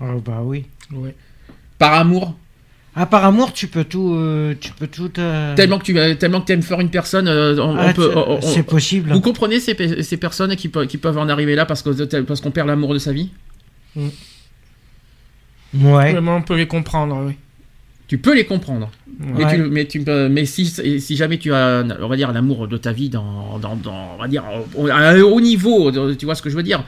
Ah 0.00 0.14
bah 0.24 0.40
oui. 0.42 0.64
Ouais. 0.94 1.14
Par 1.78 1.92
amour? 1.92 2.34
Ah, 2.96 3.04
par 3.04 3.26
amour, 3.26 3.52
tu 3.52 3.66
peux 3.68 3.84
tout. 3.84 4.14
euh, 4.14 4.54
tu 4.58 4.72
peux 4.72 4.86
tout. 4.86 5.10
euh, 5.18 5.54
Tellement 5.54 5.78
que 5.78 5.84
tu 5.84 5.98
euh, 5.98 6.14
tellement 6.14 6.40
que 6.40 6.50
aimes 6.50 6.62
faire 6.62 6.80
une 6.80 6.88
personne, 6.88 7.28
euh, 7.28 7.58
on, 7.62 7.76
ah, 7.76 7.92
peut. 7.92 8.08
c'est- 8.10 8.16
on- 8.16 8.30
on- 8.38 8.40
C'est 8.40 8.62
possible. 8.62 9.12
vous 9.12 9.20
comprenez 9.20 9.60
ces, 9.60 9.74
pe- 9.74 10.00
ces 10.00 10.16
personnes 10.16 10.56
qui, 10.56 10.70
pe- 10.70 10.86
qui 10.86 10.96
peuvent 10.96 11.18
en 11.18 11.28
arriver 11.28 11.56
là 11.56 11.66
parce 11.66 11.82
que 11.82 11.90
parce 12.22 12.40
qu'on 12.40 12.50
perd 12.52 12.68
l'amour 12.68 12.94
de 12.94 12.98
sa 12.98 13.12
vie? 13.12 13.28
Ouais. 13.94 14.08
Vraiment, 16.12 16.36
on 16.36 16.42
peut 16.42 16.56
les 16.56 16.66
comprendre, 16.66 17.22
oui. 17.26 17.34
Tu 18.08 18.18
peux 18.18 18.34
les 18.34 18.46
comprendre. 18.46 18.90
Mais, 19.20 19.48
tu, 19.54 19.62
mais, 19.62 19.84
tu 19.86 20.00
mais 20.30 20.46
si, 20.46 20.64
si 20.66 21.16
jamais 21.16 21.38
tu 21.38 21.52
as, 21.52 21.84
on 22.00 22.08
va 22.08 22.16
dire, 22.16 22.32
l'amour 22.32 22.66
de 22.68 22.76
ta 22.76 22.92
vie 22.92 23.08
dans, 23.10 23.58
dans, 23.58 23.76
dans- 23.76 24.14
on 24.14 24.22
va 24.22 24.28
dire, 24.28 24.44
à 24.90 25.08
un 25.10 25.20
haut 25.20 25.40
niveau, 25.40 25.90
tu 26.14 26.24
vois 26.24 26.34
ce 26.34 26.42
que 26.42 26.50
je 26.50 26.56
veux 26.56 26.62
dire 26.62 26.84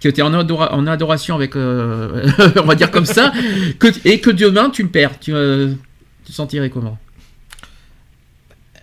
que 0.00 0.08
tu 0.08 0.20
es 0.20 0.22
en, 0.22 0.32
adora- 0.32 0.72
en 0.72 0.86
adoration 0.86 1.34
avec, 1.34 1.56
euh, 1.56 2.28
on 2.56 2.66
va 2.66 2.74
dire 2.74 2.90
comme 2.90 3.06
ça, 3.06 3.32
que, 3.78 3.88
et 4.04 4.20
que 4.20 4.30
demain 4.30 4.70
tu 4.70 4.82
le 4.82 4.88
perds, 4.88 5.18
tu, 5.18 5.32
euh, 5.34 5.72
tu 6.24 6.32
te 6.32 6.36
sentirais 6.36 6.70
comment? 6.70 6.98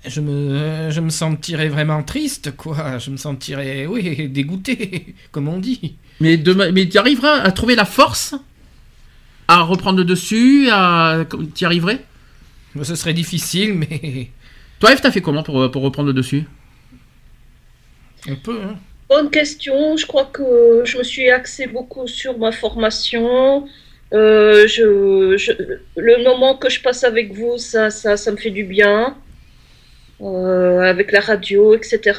Je 0.08 0.21
me, 0.21 0.89
je 0.91 1.02
me 1.02 1.10
sentirais 1.10 1.67
vraiment 1.69 2.04
triste, 2.04 2.56
quoi. 2.56 2.98
Je 3.00 3.10
me 3.10 3.17
sentirais, 3.17 3.88
oui, 3.88 4.28
dégoûté, 4.30 5.15
comme 5.32 5.48
on 5.48 5.58
dit. 5.60 5.95
Mais, 6.19 6.38
demain, 6.38 6.71
mais 6.71 6.88
tu 6.88 6.98
arriveras 6.98 7.39
à 7.41 7.52
trouver 7.52 7.76
la 7.76 7.86
force 7.86 8.36
à 9.47 9.62
reprendre 9.63 9.99
le 9.99 10.05
dessus, 10.05 10.69
à, 10.71 11.25
tu 11.55 11.63
y 11.63 11.65
arriverais? 11.65 12.03
Ce 12.84 12.95
serait 12.95 13.13
difficile, 13.13 13.73
mais 13.75 14.29
Toi, 14.79 14.93
Eve, 14.93 15.01
t'as 15.01 15.12
fait 15.12 15.21
comment 15.21 15.43
pour, 15.43 15.71
pour 15.71 15.81
reprendre 15.84 16.08
le 16.08 16.13
dessus? 16.13 16.45
on 18.27 18.36
peut, 18.36 18.62
hein. 18.63 18.75
Bonne 19.10 19.29
question. 19.29 19.97
Je 19.97 20.05
crois 20.08 20.25
que 20.25 20.81
je 20.86 20.97
me 20.97 21.03
suis 21.03 21.29
axée 21.29 21.67
beaucoup 21.67 22.08
sur 22.08 22.38
ma 22.39 22.51
formation. 22.51 23.67
Euh, 24.13 24.67
je, 24.67 25.36
je- 25.38 25.51
le 25.95 26.23
moment 26.23 26.55
que 26.58 26.69
je 26.69 26.81
passe 26.81 27.03
avec 27.03 27.34
vous, 27.34 27.58
ça, 27.58 27.89
ça, 27.91 28.17
ça 28.17 28.31
me 28.31 28.38
fait 28.38 28.51
du 28.51 28.63
bien. 28.63 29.17
Euh, 30.21 30.79
avec 30.81 31.12
la 31.12 31.19
radio, 31.21 31.73
etc. 31.75 32.13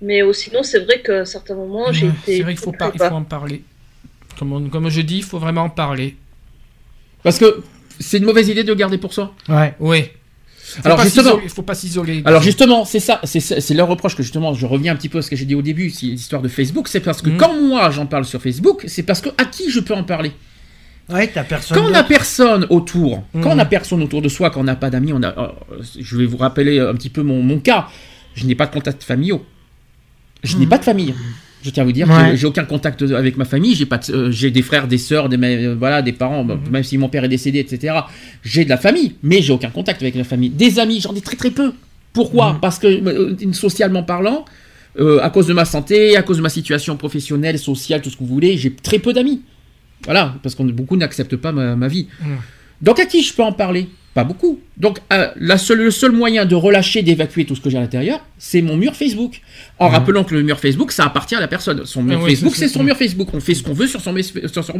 Mais 0.00 0.22
oh, 0.22 0.32
sinon, 0.32 0.62
c'est 0.62 0.80
vrai 0.80 1.02
qu'à 1.02 1.24
certains 1.24 1.54
moments, 1.54 1.92
j'ai 1.92 2.08
été. 2.08 2.36
C'est 2.36 2.42
vrai 2.42 2.54
qu'il 2.54 2.62
faut, 2.62 2.72
pas, 2.72 2.90
il 2.94 3.00
faut 3.00 3.14
en 3.14 3.24
parler. 3.24 3.64
Comme, 4.38 4.52
on- 4.52 4.68
comme 4.68 4.88
je 4.88 5.00
dis, 5.00 5.18
il 5.18 5.22
faut 5.24 5.38
vraiment 5.38 5.62
en 5.64 5.70
parler. 5.70 6.16
Parce 7.22 7.38
que 7.38 7.62
c'est 7.98 8.18
une 8.18 8.24
mauvaise 8.24 8.48
idée 8.48 8.62
de 8.64 8.68
le 8.68 8.74
garder 8.74 8.98
pour 8.98 9.12
soi. 9.12 9.34
Ouais. 9.48 9.74
Oui. 9.80 10.04
Alors, 10.84 10.96
pas 10.98 11.04
justement- 11.04 11.30
s'isoler- 11.30 11.44
Il 11.44 11.50
faut 11.50 11.62
pas 11.62 11.74
s'isoler. 11.74 12.22
Alors 12.24 12.42
justement, 12.42 12.84
c'est 12.84 12.98
ça, 13.00 13.20
c'est 13.24 13.38
c'est 13.40 13.72
leur 13.74 13.86
reproche 13.88 14.16
que 14.16 14.22
justement, 14.24 14.52
je 14.52 14.66
reviens 14.66 14.92
un 14.92 14.96
petit 14.96 15.08
peu 15.08 15.18
à 15.18 15.22
ce 15.22 15.30
que 15.30 15.36
j'ai 15.36 15.44
dit 15.44 15.54
au 15.54 15.62
début, 15.62 15.90
c'est 15.90 16.06
l'histoire 16.06 16.42
de 16.42 16.48
Facebook, 16.48 16.88
c'est 16.88 17.00
parce 17.00 17.22
que 17.22 17.30
Mhm. 17.30 17.36
quand 17.36 17.54
moi 17.62 17.88
j'en 17.90 18.06
parle 18.06 18.24
sur 18.24 18.42
Facebook, 18.42 18.82
c'est 18.88 19.04
parce 19.04 19.20
que 19.20 19.28
à 19.38 19.44
qui 19.44 19.70
je 19.70 19.78
peux 19.80 19.94
en 19.94 20.02
parler? 20.02 20.32
Ouais, 21.08 21.28
t'as 21.28 21.44
personne. 21.44 21.76
Quand 21.78 21.86
on 21.86 21.90
n'a 21.90 22.02
personne 22.02 22.66
autour, 22.68 23.22
quand 23.32 23.50
on 23.52 23.54
n'a 23.54 23.64
personne 23.64 24.02
autour 24.02 24.22
de 24.22 24.28
soi, 24.28 24.50
quand 24.50 24.60
on 24.60 24.64
n'a 24.64 24.74
pas 24.74 24.90
d'amis, 24.90 25.12
on 25.12 25.22
a, 25.22 25.28
euh, 25.38 25.48
je 26.00 26.16
vais 26.16 26.26
vous 26.26 26.36
rappeler 26.36 26.80
un 26.80 26.94
petit 26.94 27.10
peu 27.10 27.22
mon, 27.22 27.42
mon 27.44 27.60
cas, 27.60 27.86
je 28.34 28.44
n'ai 28.44 28.56
pas 28.56 28.66
de 28.66 28.72
contact 28.72 29.04
familiaux, 29.04 29.46
je 30.42 30.56
n'ai 30.56 30.66
pas 30.66 30.78
de 30.78 30.84
famille. 30.84 31.14
Je 31.66 31.70
tiens 31.72 31.82
à 31.82 31.86
vous 31.86 31.90
dire 31.92 32.08
Ouais. 32.08 32.30
que 32.30 32.36
j'ai 32.36 32.46
aucun 32.46 32.64
contact 32.64 33.02
avec 33.02 33.36
ma 33.36 33.44
famille, 33.44 33.74
j'ai 33.74 33.86
pas, 33.86 33.98
de- 33.98 34.12
euh, 34.14 34.30
j'ai 34.30 34.52
des 34.52 34.62
frères, 34.62 34.86
des 34.86 34.98
sœurs, 34.98 35.28
des, 35.28 35.36
euh, 35.36 35.74
voilà, 35.76 36.00
des 36.00 36.12
parents, 36.12 36.44
bah, 36.44 36.56
même 36.70 36.84
si 36.84 36.96
mon 36.96 37.08
père 37.08 37.24
est 37.24 37.28
décédé, 37.28 37.58
etc. 37.58 37.92
J'ai 38.44 38.64
de 38.64 38.68
la 38.70 38.76
famille, 38.76 39.14
mais 39.24 39.42
j'ai 39.42 39.52
aucun 39.52 39.70
contact 39.70 40.00
avec 40.00 40.14
la 40.14 40.22
famille. 40.22 40.50
Des 40.50 40.78
amis, 40.78 41.00
j'en 41.00 41.12
ai 41.14 41.20
très 41.20 41.34
très 41.36 41.50
peu. 41.50 41.72
Pourquoi 42.12 42.52
Mhm. 42.52 42.60
Parce 42.60 42.78
que 42.78 42.86
euh, 42.86 43.52
socialement 43.52 44.04
parlant, 44.04 44.44
à 45.22 45.28
cause 45.30 45.46
de 45.48 45.52
ma 45.52 45.64
santé, 45.64 46.16
à 46.16 46.22
cause 46.22 46.36
de 46.38 46.42
ma 46.42 46.48
situation 46.48 46.96
professionnelle, 46.96 47.58
sociale, 47.58 48.00
tout 48.00 48.08
ce 48.10 48.16
que 48.16 48.22
vous 48.22 48.32
voulez, 48.32 48.56
j'ai 48.56 48.72
très 48.72 48.98
peu 49.00 49.12
d'amis. 49.12 49.42
Voilà, 50.04 50.36
parce 50.42 50.54
que 50.54 50.62
beaucoup 50.62 50.96
n'acceptent 50.96 51.36
pas 51.36 51.50
ma, 51.52 51.74
ma 51.74 51.88
vie. 51.88 52.06
Mhm. 52.22 52.36
Donc 52.80 53.00
à 53.00 53.06
qui 53.06 53.22
je 53.22 53.34
peux 53.34 53.42
en 53.42 53.52
parler? 53.52 53.88
Pas 54.16 54.24
beaucoup. 54.24 54.58
Donc 54.78 54.98
euh, 55.12 55.28
la 55.36 55.56
seule, 55.58 55.78
le 55.78 55.90
seul 55.90 56.10
moyen 56.12 56.44
de 56.46 56.54
relâcher, 56.54 57.02
d'évacuer 57.02 57.44
tout 57.44 57.54
ce 57.54 57.60
que 57.60 57.70
j'ai 57.70 57.78
à 57.78 57.80
l'intérieur, 57.82 58.20
c'est 58.38 58.62
mon 58.62 58.76
mur 58.76 58.94
Facebook. 58.94 59.40
En 59.78 59.88
Mhm. 59.88 59.94
rappelant 59.94 60.24
que 60.24 60.34
le 60.34 60.42
mur 60.42 60.58
Facebook, 60.58 60.90
ça 60.90 61.04
appartient 61.04 61.34
à 61.34 61.40
la 61.40 61.48
personne. 61.48 61.82
Son 61.84 62.02
mur 62.02 62.18
Ah 62.22 62.26
Facebook, 62.26 62.54
c'est 62.56 62.68
son 62.68 62.82
mur 62.82 62.96
Facebook. 62.96 63.28
On 63.34 63.40
fait 63.40 63.54
ce 63.54 63.62
qu'on 63.62 63.72
veut 63.74 63.86
sur 63.86 64.00
son, 64.00 64.14
sur, 64.22 64.64
son, 64.64 64.72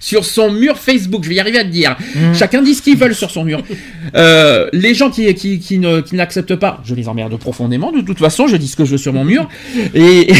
sur 0.00 0.24
son 0.24 0.50
mur 0.50 0.78
Facebook. 0.78 1.24
Je 1.24 1.28
vais 1.28 1.34
y 1.36 1.40
arriver 1.40 1.58
à 1.58 1.62
le 1.62 1.70
dire. 1.70 1.94
Mhm. 2.14 2.34
Chacun 2.34 2.62
dit 2.62 2.74
ce 2.74 2.82
qu'il 2.82 2.96
veut 2.96 3.12
sur 3.12 3.30
son 3.30 3.44
mur. 3.44 3.62
Euh, 4.16 4.68
les 4.72 4.92
gens 4.94 5.08
qui, 5.10 5.32
qui, 5.34 5.60
qui 5.60 5.78
n'acceptent 5.78 6.56
pas, 6.56 6.80
je 6.84 6.94
les 6.96 7.06
emmerde 7.06 7.36
profondément. 7.38 7.92
De 7.92 8.00
toute 8.00 8.18
façon, 8.18 8.48
je 8.48 8.56
dis 8.56 8.66
ce 8.66 8.74
que 8.74 8.84
je 8.84 8.92
veux 8.92 8.98
sur 8.98 9.12
mon 9.12 9.24
mur. 9.24 9.48
Et, 9.94 10.32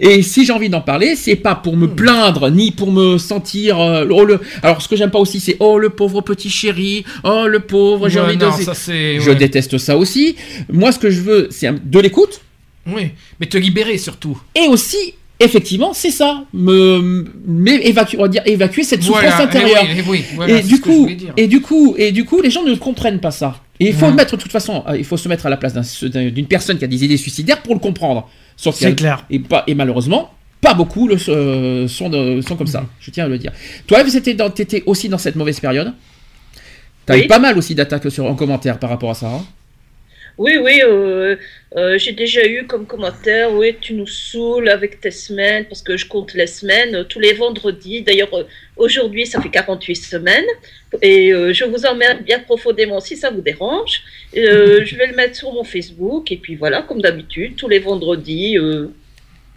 et, 0.00 0.18
et 0.18 0.22
si 0.22 0.44
j'ai 0.44 0.52
envie 0.52 0.68
d'en 0.68 0.80
parler, 0.80 1.16
c'est 1.16 1.34
pas 1.34 1.56
pour 1.56 1.76
me 1.76 1.88
plaindre, 1.88 2.50
ni 2.50 2.70
pour 2.70 2.92
me 2.92 3.18
sentir. 3.18 3.80
euh, 3.80 4.06
oh, 4.10 4.24
le... 4.24 4.38
Alors, 4.62 4.80
ce 4.80 4.86
que 4.86 4.94
j'aime 4.94 5.10
pas 5.10 5.18
aussi, 5.18 5.40
c'est 5.40 5.56
oh 5.58 5.78
le 5.78 5.90
pauvre 5.90 6.20
petit 6.20 6.50
chéri, 6.50 7.04
oh 7.24 7.46
le 7.48 7.58
pauvre, 7.60 7.85
j'ai 8.08 8.20
Ouais, 8.20 8.26
envie 8.26 8.36
non, 8.36 8.56
de. 8.56 8.62
ça. 8.62 8.72
Je 8.74 9.32
déteste 9.32 9.78
ça 9.78 9.96
aussi. 9.96 10.36
Moi, 10.72 10.92
ce 10.92 10.98
que 10.98 11.10
je 11.10 11.20
veux, 11.20 11.48
c'est 11.50 11.68
de 11.88 11.98
l'écoute. 12.00 12.40
Oui, 12.86 13.10
mais 13.40 13.46
te 13.46 13.56
libérer 13.58 13.98
surtout. 13.98 14.40
Et 14.54 14.68
aussi, 14.68 15.14
effectivement, 15.40 15.92
c'est 15.92 16.10
ça. 16.12 16.44
Me, 16.52 17.24
mais 17.46 17.76
évacuer, 17.84 18.16
on 18.18 18.22
va 18.22 18.28
dire 18.28 18.42
évacuer 18.46 18.84
cette 18.84 19.02
souffrance 19.02 19.22
Voilà, 19.24 19.38
eh 19.40 19.44
intérieure. 19.44 19.82
oui, 19.84 19.96
eh 19.98 20.10
oui, 20.10 20.24
voilà, 20.36 20.58
et 20.58 20.62
du 20.62 20.80
coup, 20.80 21.08
et 21.36 21.46
du 21.48 21.60
coup, 21.60 21.94
et 21.98 22.12
du 22.12 22.24
coup, 22.24 22.40
les 22.40 22.50
gens 22.50 22.62
ne 22.64 22.74
comprennent 22.76 23.20
pas 23.20 23.32
ça. 23.32 23.60
Et 23.80 23.88
il 23.88 23.92
faut 23.94 24.04
Ouais. 24.06 24.10
le 24.10 24.16
mettre 24.16 24.36
de 24.36 24.40
toute 24.42 24.52
façon, 24.52 24.84
euh, 24.88 24.96
il 24.96 25.04
faut 25.04 25.16
se 25.18 25.28
mettre 25.28 25.44
à 25.46 25.50
la 25.50 25.56
place 25.58 25.74
d'un- 25.74 26.08
d'un- 26.08 26.30
d'une 26.30 26.46
personne 26.46 26.78
qui 26.78 26.84
a 26.84 26.88
des 26.88 27.04
idées 27.04 27.16
suicidaires 27.18 27.60
pour 27.62 27.74
le 27.74 27.80
comprendre. 27.80 28.28
C'est 28.56 28.94
clair. 28.96 29.26
Et, 29.28 29.38
pas, 29.38 29.64
et 29.66 29.74
malheureusement, 29.74 30.30
pas 30.62 30.72
beaucoup 30.72 31.06
le, 31.08 31.16
euh, 31.28 31.86
sont, 31.88 32.08
de- 32.08 32.40
sont 32.40 32.56
comme 32.56 32.66
ça. 32.66 32.80
Mhm. 32.82 32.86
Je 33.00 33.10
tiens 33.10 33.24
à 33.26 33.28
le 33.28 33.36
dire. 33.36 33.52
Toi, 33.86 34.02
t'étais 34.54 34.82
aussi 34.86 35.08
dans 35.10 35.18
cette 35.18 35.36
mauvaise 35.36 35.60
période? 35.60 35.92
T'as 37.06 37.14
Oui. 37.14 37.24
eu 37.24 37.26
pas 37.28 37.38
mal 37.38 37.56
aussi 37.56 37.74
d'attaques 37.74 38.06
en 38.18 38.34
commentaire 38.34 38.78
par 38.78 38.90
rapport 38.90 39.10
à 39.10 39.14
ça. 39.14 39.28
hein. 39.28 39.44
Oui, 40.38 40.58
oui, 40.62 40.82
euh, 40.84 41.36
euh, 41.76 41.96
j'ai 41.96 42.12
déjà 42.12 42.46
eu 42.46 42.66
comme 42.66 42.84
commentaire, 42.84 43.50
oui, 43.54 43.74
tu 43.80 43.94
nous 43.94 44.06
saoules 44.06 44.68
avec 44.68 45.00
tes 45.00 45.10
semaines, 45.10 45.64
parce 45.64 45.80
que 45.80 45.96
je 45.96 46.04
compte 46.06 46.34
les 46.34 46.46
semaines, 46.46 46.94
euh, 46.94 47.04
tous 47.04 47.20
les 47.20 47.32
vendredis. 47.32 48.02
D'ailleurs, 48.02 48.28
aujourd'hui, 48.76 49.24
ça 49.24 49.40
fait 49.40 49.48
48 49.48 49.94
semaines, 49.96 50.44
et 51.00 51.30
je 51.30 51.64
vous 51.64 51.86
emmerde 51.86 52.22
bien 52.22 52.38
profondément 52.40 53.00
si 53.00 53.16
ça 53.16 53.30
vous 53.30 53.40
dérange. 53.40 54.02
Je 54.34 54.96
vais 54.96 55.06
le 55.06 55.14
mettre 55.16 55.36
sur 55.36 55.50
mon 55.52 55.64
Facebook, 55.64 56.30
et 56.30 56.36
puis 56.36 56.54
voilà, 56.56 56.82
comme 56.82 57.00
d'habitude, 57.00 57.56
tous 57.56 57.68
les 57.68 57.78
vendredis 57.78 58.58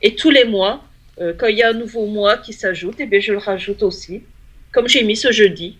et 0.01 0.15
tous 0.15 0.29
les 0.31 0.45
mois, 0.45 0.81
quand 1.37 1.47
il 1.47 1.57
y 1.57 1.63
a 1.63 1.69
un 1.71 1.73
nouveau 1.73 2.05
mois 2.05 2.37
qui 2.37 2.53
s'ajoute, 2.53 2.95
eh 2.99 3.05
bien, 3.05 3.19
je 3.19 3.33
le 3.33 3.39
rajoute 3.39 3.83
aussi, 3.83 4.21
comme 4.71 4.87
j'ai 4.87 5.03
mis 5.03 5.17
ce 5.17 5.33
jeudi. 5.33 5.75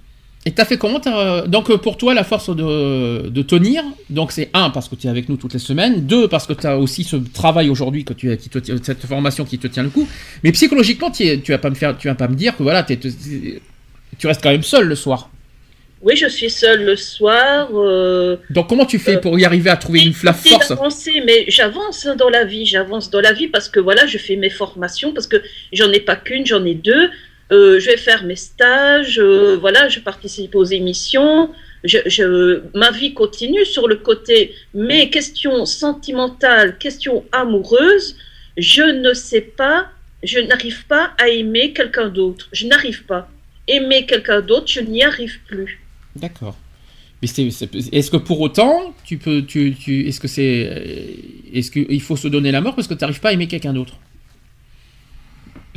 Et 0.49 0.51
t'as 0.51 0.65
fait 0.65 0.77
comment 0.77 0.99
t'as- 0.99 1.45
Donc 1.55 1.69
euh, 1.69 1.77
pour 1.77 1.95
toi, 1.95 2.15
la 2.15 2.23
force 2.23 2.49
de, 2.55 3.29
de 3.29 3.41
tenir, 3.43 3.83
donc 4.09 4.31
c'est 4.31 4.49
un 4.55 4.71
parce 4.71 4.88
que 4.89 4.95
tu 4.95 5.05
es 5.05 5.09
avec 5.09 5.29
nous 5.29 5.38
toutes 5.38 5.53
les 5.53 5.59
semaines, 5.59 6.07
deux 6.07 6.27
parce 6.27 6.47
que 6.47 6.53
tu 6.53 6.65
as 6.65 6.75
aussi 6.79 7.03
ce 7.03 7.17
travail 7.17 7.69
aujourd'hui 7.69 8.03
que 8.03 8.13
tu 8.13 8.31
as, 8.31 8.38
qui 8.38 8.49
te 8.49 8.57
tient- 8.57 8.77
cette 8.81 9.05
formation 9.05 9.45
qui 9.45 9.59
te 9.59 9.67
tient 9.67 9.83
le 9.83 9.89
coup. 9.89 10.07
Mais 10.43 10.51
psychologiquement, 10.51 11.12
tu 11.12 11.39
tu 11.41 11.51
vas 11.51 11.59
pas 11.59 11.69
me 11.69 11.75
faire, 11.75 11.95
tu 11.99 12.07
vas 12.07 12.15
pas 12.15 12.27
me 12.27 12.35
dire 12.43 12.57
que 12.57 12.63
voilà, 12.63 12.81
tu 12.83 14.27
restes 14.27 14.41
quand 14.41 14.49
même 14.57 14.63
seul 14.63 14.85
le 14.88 14.95
soir. 14.95 15.29
Oui, 16.01 16.15
je 16.15 16.27
suis 16.27 16.49
seule 16.49 16.85
le 16.85 16.95
soir. 16.95 17.67
euh, 17.73 18.38
Donc 18.49 18.69
comment 18.69 18.85
tu 18.85 18.97
fais 18.99 19.17
Euh, 19.17 19.19
pour 19.19 19.38
y 19.38 19.43
arriver 19.43 19.69
à 19.69 19.75
trouver 19.77 19.99
une 19.99 20.13
la 20.23 20.31
force? 20.33 20.69
d'avancer, 20.69 21.21
mais 21.27 21.43
j'avance 21.49 22.05
hein, 22.05 22.15
dans 22.15 22.29
la 22.29 22.45
vie, 22.45 22.65
j'avance 22.65 23.09
dans 23.12 23.19
la 23.19 23.33
vie 23.33 23.49
parce 23.49 23.67
que 23.67 23.81
voilà, 23.81 24.07
je 24.07 24.17
fais 24.17 24.38
mes 24.38 24.49
formations, 24.49 25.12
parce 25.13 25.27
que 25.27 25.38
j'en 25.73 25.91
ai 25.91 25.99
pas 25.99 26.15
qu'une, 26.15 26.45
j'en 26.45 26.63
ai 26.65 26.73
deux. 26.73 27.09
Euh, 27.51 27.79
je 27.79 27.88
vais 27.88 27.97
faire 27.97 28.23
mes 28.25 28.35
stages, 28.35 29.19
euh, 29.19 29.57
voilà, 29.59 29.89
je 29.89 29.99
participe 29.99 30.55
aux 30.55 30.65
émissions. 30.65 31.49
Ma 32.75 32.91
vie 32.91 33.13
continue 33.13 33.65
sur 33.65 33.88
le 33.88 33.95
côté, 33.95 34.53
mais 34.73 35.09
questions 35.09 35.65
sentimentales, 35.65 36.77
questions 36.77 37.25
amoureuses, 37.31 38.17
je 38.57 38.83
ne 38.83 39.13
sais 39.13 39.41
pas, 39.41 39.88
je 40.23 40.39
n'arrive 40.39 40.85
pas 40.85 41.12
à 41.17 41.29
aimer 41.29 41.73
quelqu'un 41.73 42.09
d'autre. 42.09 42.49
Je 42.51 42.67
n'arrive 42.67 43.05
pas. 43.05 43.29
Aimer 43.67 44.05
quelqu'un 44.05 44.41
d'autre, 44.41 44.67
je 44.67 44.81
n'y 44.81 45.03
arrive 45.03 45.39
plus. 45.47 45.79
D'accord. 46.15 46.57
Est-ce 47.21 48.12
que 48.12 48.17
pour 48.17 48.39
autant, 48.39 48.93
tu 49.03 49.17
peux, 49.17 49.43
est-ce 49.55 50.19
que 50.19 50.27
c'est, 50.27 50.69
euh, 50.69 51.54
est-ce 51.54 51.69
qu'il 51.69 52.02
faut 52.02 52.15
se 52.15 52.27
donner 52.27 52.52
la 52.52 52.62
mort 52.62 52.75
parce 52.75 52.87
que 52.87 52.93
tu 52.93 53.02
n'arrives 53.02 53.19
pas 53.19 53.29
à 53.29 53.33
aimer 53.33 53.47
quelqu'un 53.47 53.73
d'autre? 53.73 53.97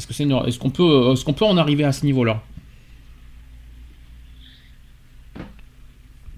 Est-ce 0.03 0.09
que 0.09 0.15
c'est, 0.15 0.25
une- 0.25 0.33
est-ce 0.49 0.59
qu'on 0.59 0.71
peut, 0.71 1.13
est-ce 1.13 1.25
qu'on 1.25 1.33
peut 1.33 1.45
en 1.45 1.57
arriver 1.57 1.85
à 1.85 1.93
ce 1.93 2.05
niveau-là? 2.05 2.43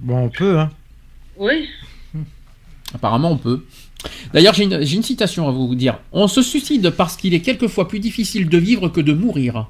Bon, 0.00 0.24
on 0.24 0.28
peut, 0.28 0.58
hein. 0.58 0.70
Oui. 1.38 1.66
Apparemment, 2.94 3.30
on 3.32 3.38
peut. 3.38 3.64
D'ailleurs, 4.34 4.52
j'ai 4.52 4.64
une, 4.64 4.84
j'ai 4.84 4.96
une 4.96 5.02
citation 5.02 5.48
à 5.48 5.50
vous 5.50 5.74
dire. 5.74 5.98
On 6.12 6.28
se 6.28 6.42
suicide 6.42 6.90
parce 6.90 7.16
qu'il 7.16 7.32
est 7.32 7.40
quelquefois 7.40 7.88
plus 7.88 8.00
difficile 8.00 8.50
de 8.50 8.58
vivre 8.58 8.90
que 8.90 9.00
de 9.00 9.14
mourir. 9.14 9.68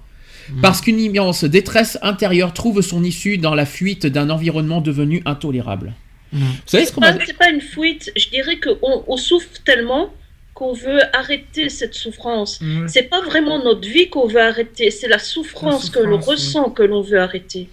Parce 0.60 0.80
qu'une 0.80 0.98
immense 0.98 1.44
détresse 1.44 1.96
intérieure 2.02 2.52
trouve 2.52 2.80
son 2.80 3.04
issue 3.04 3.38
dans 3.38 3.54
la 3.54 3.64
fuite 3.64 4.06
d'un 4.06 4.28
environnement 4.28 4.80
devenu 4.80 5.22
intolérable. 5.24 5.94
Vous 6.32 6.40
savez 6.66 6.84
ce 6.84 6.92
qu'on 6.92 7.00
Pas- 7.00 7.12
m'a 7.12 7.24
C'est 7.24 7.38
pas 7.38 7.48
une 7.50 7.60
fuite, 7.60 8.10
je 8.16 8.28
dirais 8.28 8.58
qu'on 8.58 9.04
on 9.06 9.16
souffre 9.16 9.46
tellement 9.64 10.12
qu'on 10.54 10.72
veut 10.72 11.00
arrêter 11.16 11.68
cette 11.68 11.94
souffrance. 11.94 12.60
Ouais. 12.60 12.86
C'est 12.86 13.02
pas 13.04 13.20
vraiment 13.22 13.62
notre 13.62 13.88
vie 13.88 14.08
qu'on 14.08 14.26
veut 14.28 14.40
arrêter, 14.40 14.90
c'est 14.90 15.08
la 15.08 15.18
souffrance, 15.18 15.90
que 15.90 15.98
l'on 15.98 16.18
oui. 16.18 16.24
ressent 16.24 16.70
que 16.70 16.82
l'on 16.84 17.00
veut 17.02 17.20
arrêter. 17.20 17.68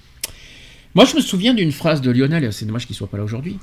Moi, 0.95 1.05
je 1.05 1.15
me 1.15 1.21
souviens 1.21 1.53
d'une 1.53 1.71
phrase 1.71 2.01
de 2.01 2.11
Lionel, 2.11 2.51
c'est 2.51 2.65
dommage 2.65 2.85
qu'il 2.87 2.95
soit 2.95 3.07
pas 3.07 3.17
là 3.17 3.23
aujourd'hui. 3.23 3.57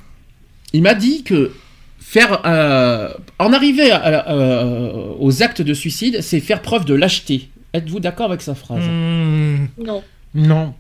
Il 0.72 0.82
m'a 0.82 0.94
dit 0.94 1.24
que 1.24 1.52
faire, 1.98 2.40
euh, 2.46 3.12
en 3.38 3.52
arriver 3.52 3.90
à- 3.90 4.30
euh, 4.30 5.12
aux 5.18 5.42
actes 5.42 5.62
de 5.62 5.74
suicide, 5.74 6.20
c'est 6.22 6.40
faire 6.40 6.62
preuve 6.62 6.84
de 6.84 6.94
lâcheté. 6.94 7.48
Êtes-vous 7.74 8.00
d'accord 8.00 8.26
avec 8.26 8.40
sa 8.40 8.54
phrase? 8.54 8.84
Mmh. 8.84 9.66
Non. 9.78 10.02
Non. 10.34 10.74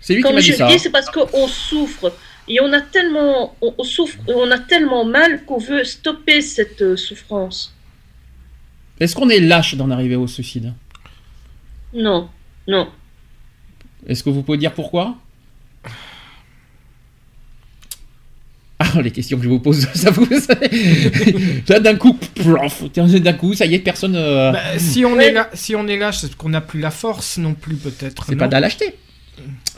C'est 0.00 0.14
lui 0.14 0.20
qui 0.22 0.26
Comme 0.26 0.34
m'a 0.36 0.40
je 0.40 0.52
dit 0.52 0.56
ça. 0.58 0.66
dis, 0.68 0.74
hein. 0.74 0.78
c'est 0.78 0.90
parce 0.90 1.10
qu'on 1.10 1.46
souffre. 1.48 2.12
Et 2.48 2.60
on 2.60 2.72
a 2.72 2.80
tellement, 2.80 3.56
on, 3.60 3.74
on 3.78 3.84
souffre, 3.84 4.18
on 4.28 4.50
a 4.50 4.58
tellement 4.58 5.04
mal 5.04 5.44
qu'on 5.44 5.58
veut 5.58 5.82
stopper 5.84 6.40
cette 6.40 6.80
euh, 6.82 6.96
souffrance. 6.96 7.74
Est-ce 9.00 9.14
qu'on 9.16 9.28
est 9.28 9.40
lâche 9.40 9.74
d'en 9.74 9.90
arriver 9.90 10.16
au 10.16 10.26
suicide? 10.26 10.72
Non, 11.92 12.28
non. 12.68 12.88
Est-ce 14.06 14.22
que 14.22 14.30
vous 14.30 14.42
pouvez 14.42 14.58
dire 14.58 14.72
pourquoi? 14.72 15.16
Ah, 18.78 19.00
les 19.02 19.10
questions 19.10 19.38
que 19.38 19.44
je 19.44 19.48
vous 19.48 19.58
pose, 19.60 19.86
ça 19.94 20.10
vous. 20.10 20.26
Là, 21.68 21.80
d'un 21.80 21.96
coup, 21.96 22.18
d'un 22.36 23.32
coup, 23.32 23.54
ça 23.54 23.66
y 23.66 23.74
est, 23.74 23.78
personne. 23.78 24.14
euh, 24.16 24.52
Bah, 24.52 24.78
si 24.78 25.04
on 25.04 25.14
Ouais. 25.14 25.28
est 25.28 25.32
là, 25.32 25.50
si 25.54 25.74
on 25.74 25.86
est 25.88 25.96
là, 25.96 26.12
c'est 26.12 26.34
qu'on 26.36 26.50
n'a 26.50 26.60
plus 26.60 26.80
la 26.80 26.90
force 26.90 27.38
non 27.38 27.54
plus 27.54 27.76
peut-être. 27.76 28.24
c'est 28.28 28.36
pas 28.36 28.46
de 28.48 28.52
la 28.52 28.60
lâcheté. 28.60 28.94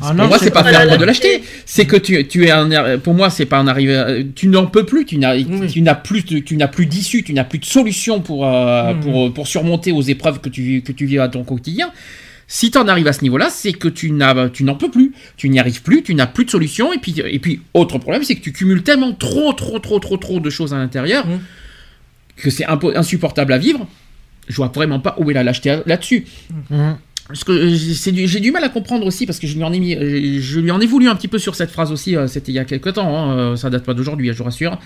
Ah 0.00 0.14
pour 0.14 0.26
moi, 0.28 0.38
c'est 0.38 0.50
pas 0.52 0.62
pas 0.62 0.70
faire 0.70 0.98
de 0.98 1.04
lâcheté. 1.04 1.42
C'est 1.66 1.84
que 1.86 1.96
tu, 1.96 2.26
tu 2.28 2.44
es 2.46 2.50
un. 2.50 2.98
Pour 2.98 3.14
moi, 3.14 3.30
c'est 3.30 3.46
pas 3.46 3.58
un 3.58 3.66
arrivé. 3.66 4.26
Tu 4.36 4.46
n'en 4.48 4.66
peux 4.66 4.84
plus. 4.86 5.04
Tu 5.04 5.18
n'as, 5.18 5.34
Oui. 5.36 5.46
tu 5.70 5.82
n'as 5.82 5.94
plus, 5.96 6.24
tu 6.24 6.56
n'as 6.56 6.68
plus 6.68 6.86
d'issue. 6.86 7.22
Tu 7.24 7.32
n'as 7.34 7.44
plus 7.44 7.58
de 7.58 7.64
solution 7.64 8.20
pour 8.20 8.46
euh, 8.46 8.94
Mhm. 8.94 9.00
pour 9.00 9.34
pour 9.34 9.48
surmonter 9.48 9.90
aux 9.92 10.02
épreuves 10.02 10.40
que 10.40 10.48
tu 10.48 10.62
vis- 10.62 10.82
que 10.82 10.92
tu 10.92 11.06
vis 11.06 11.18
à 11.18 11.28
ton 11.28 11.42
quotidien. 11.42 11.90
Si 12.46 12.70
tu 12.70 12.78
en 12.78 12.86
arrives 12.88 13.08
à 13.08 13.12
ce 13.12 13.22
niveau-là, 13.22 13.48
c'est 13.50 13.72
que 13.74 13.88
tu 13.88 14.10
n'as, 14.12 14.48
tu 14.48 14.64
n'en 14.64 14.74
peux 14.76 14.90
plus. 14.90 15.12
Tu 15.36 15.48
n'y 15.50 15.58
arrives 15.58 15.82
plus. 15.82 16.02
Tu 16.02 16.14
n'as 16.14 16.26
plus 16.28 16.44
de 16.44 16.50
solution. 16.50 16.92
Et 16.92 16.98
puis 16.98 17.14
et 17.22 17.38
puis 17.40 17.60
autre 17.74 17.98
problème, 17.98 18.22
c'est 18.22 18.36
que 18.36 18.40
tu 18.42 18.52
cumules 18.52 18.82
tellement 18.84 19.12
trop 19.12 19.52
trop 19.52 19.78
trop 19.80 19.98
trop 19.98 20.16
trop 20.16 20.38
de 20.40 20.48
choses 20.48 20.72
à 20.72 20.78
l'intérieur 20.78 21.26
Mhm. 21.26 21.40
que 22.36 22.50
c'est 22.50 22.64
insupportable 22.66 23.52
à 23.52 23.58
vivre. 23.58 23.86
Je 24.48 24.56
vois 24.56 24.68
vraiment 24.74 24.98
pas 25.00 25.14
où 25.18 25.30
est 25.30 25.34
la 25.34 25.42
lâcheté 25.42 25.80
là-dessus. 25.84 26.24
Mhm. 26.70 26.96
Parce 27.28 27.44
que 27.44 27.52
euh, 27.52 27.74
j'ai 27.74 27.92
c'est 27.92 28.10
du- 28.10 28.26
j'ai 28.26 28.40
du 28.40 28.50
mal 28.50 28.64
à 28.64 28.70
comprendre 28.70 29.04
aussi 29.04 29.26
parce 29.26 29.38
que 29.38 29.46
je 29.46 29.54
lui 29.54 29.62
en 29.62 29.70
ai 29.70 29.78
mis, 29.78 29.94
euh, 29.94 30.38
je 30.40 30.60
lui 30.60 30.70
en 30.70 30.80
ai 30.80 30.86
voulu 30.86 31.08
un 31.08 31.14
petit 31.14 31.28
peu 31.28 31.38
sur 31.38 31.54
cette 31.54 31.70
phrase 31.70 31.92
aussi. 31.92 32.16
euh, 32.16 32.26
C'était 32.26 32.52
il 32.52 32.54
y 32.54 32.58
a 32.58 32.64
quelques 32.64 32.94
temps, 32.94 33.14
hein, 33.30 33.54
ça 33.54 33.68
date 33.68 33.84
pas 33.84 33.92
d'aujourd'hui, 33.92 34.28
je 34.32 34.38
vous 34.38 34.44
rassure. 34.44 34.78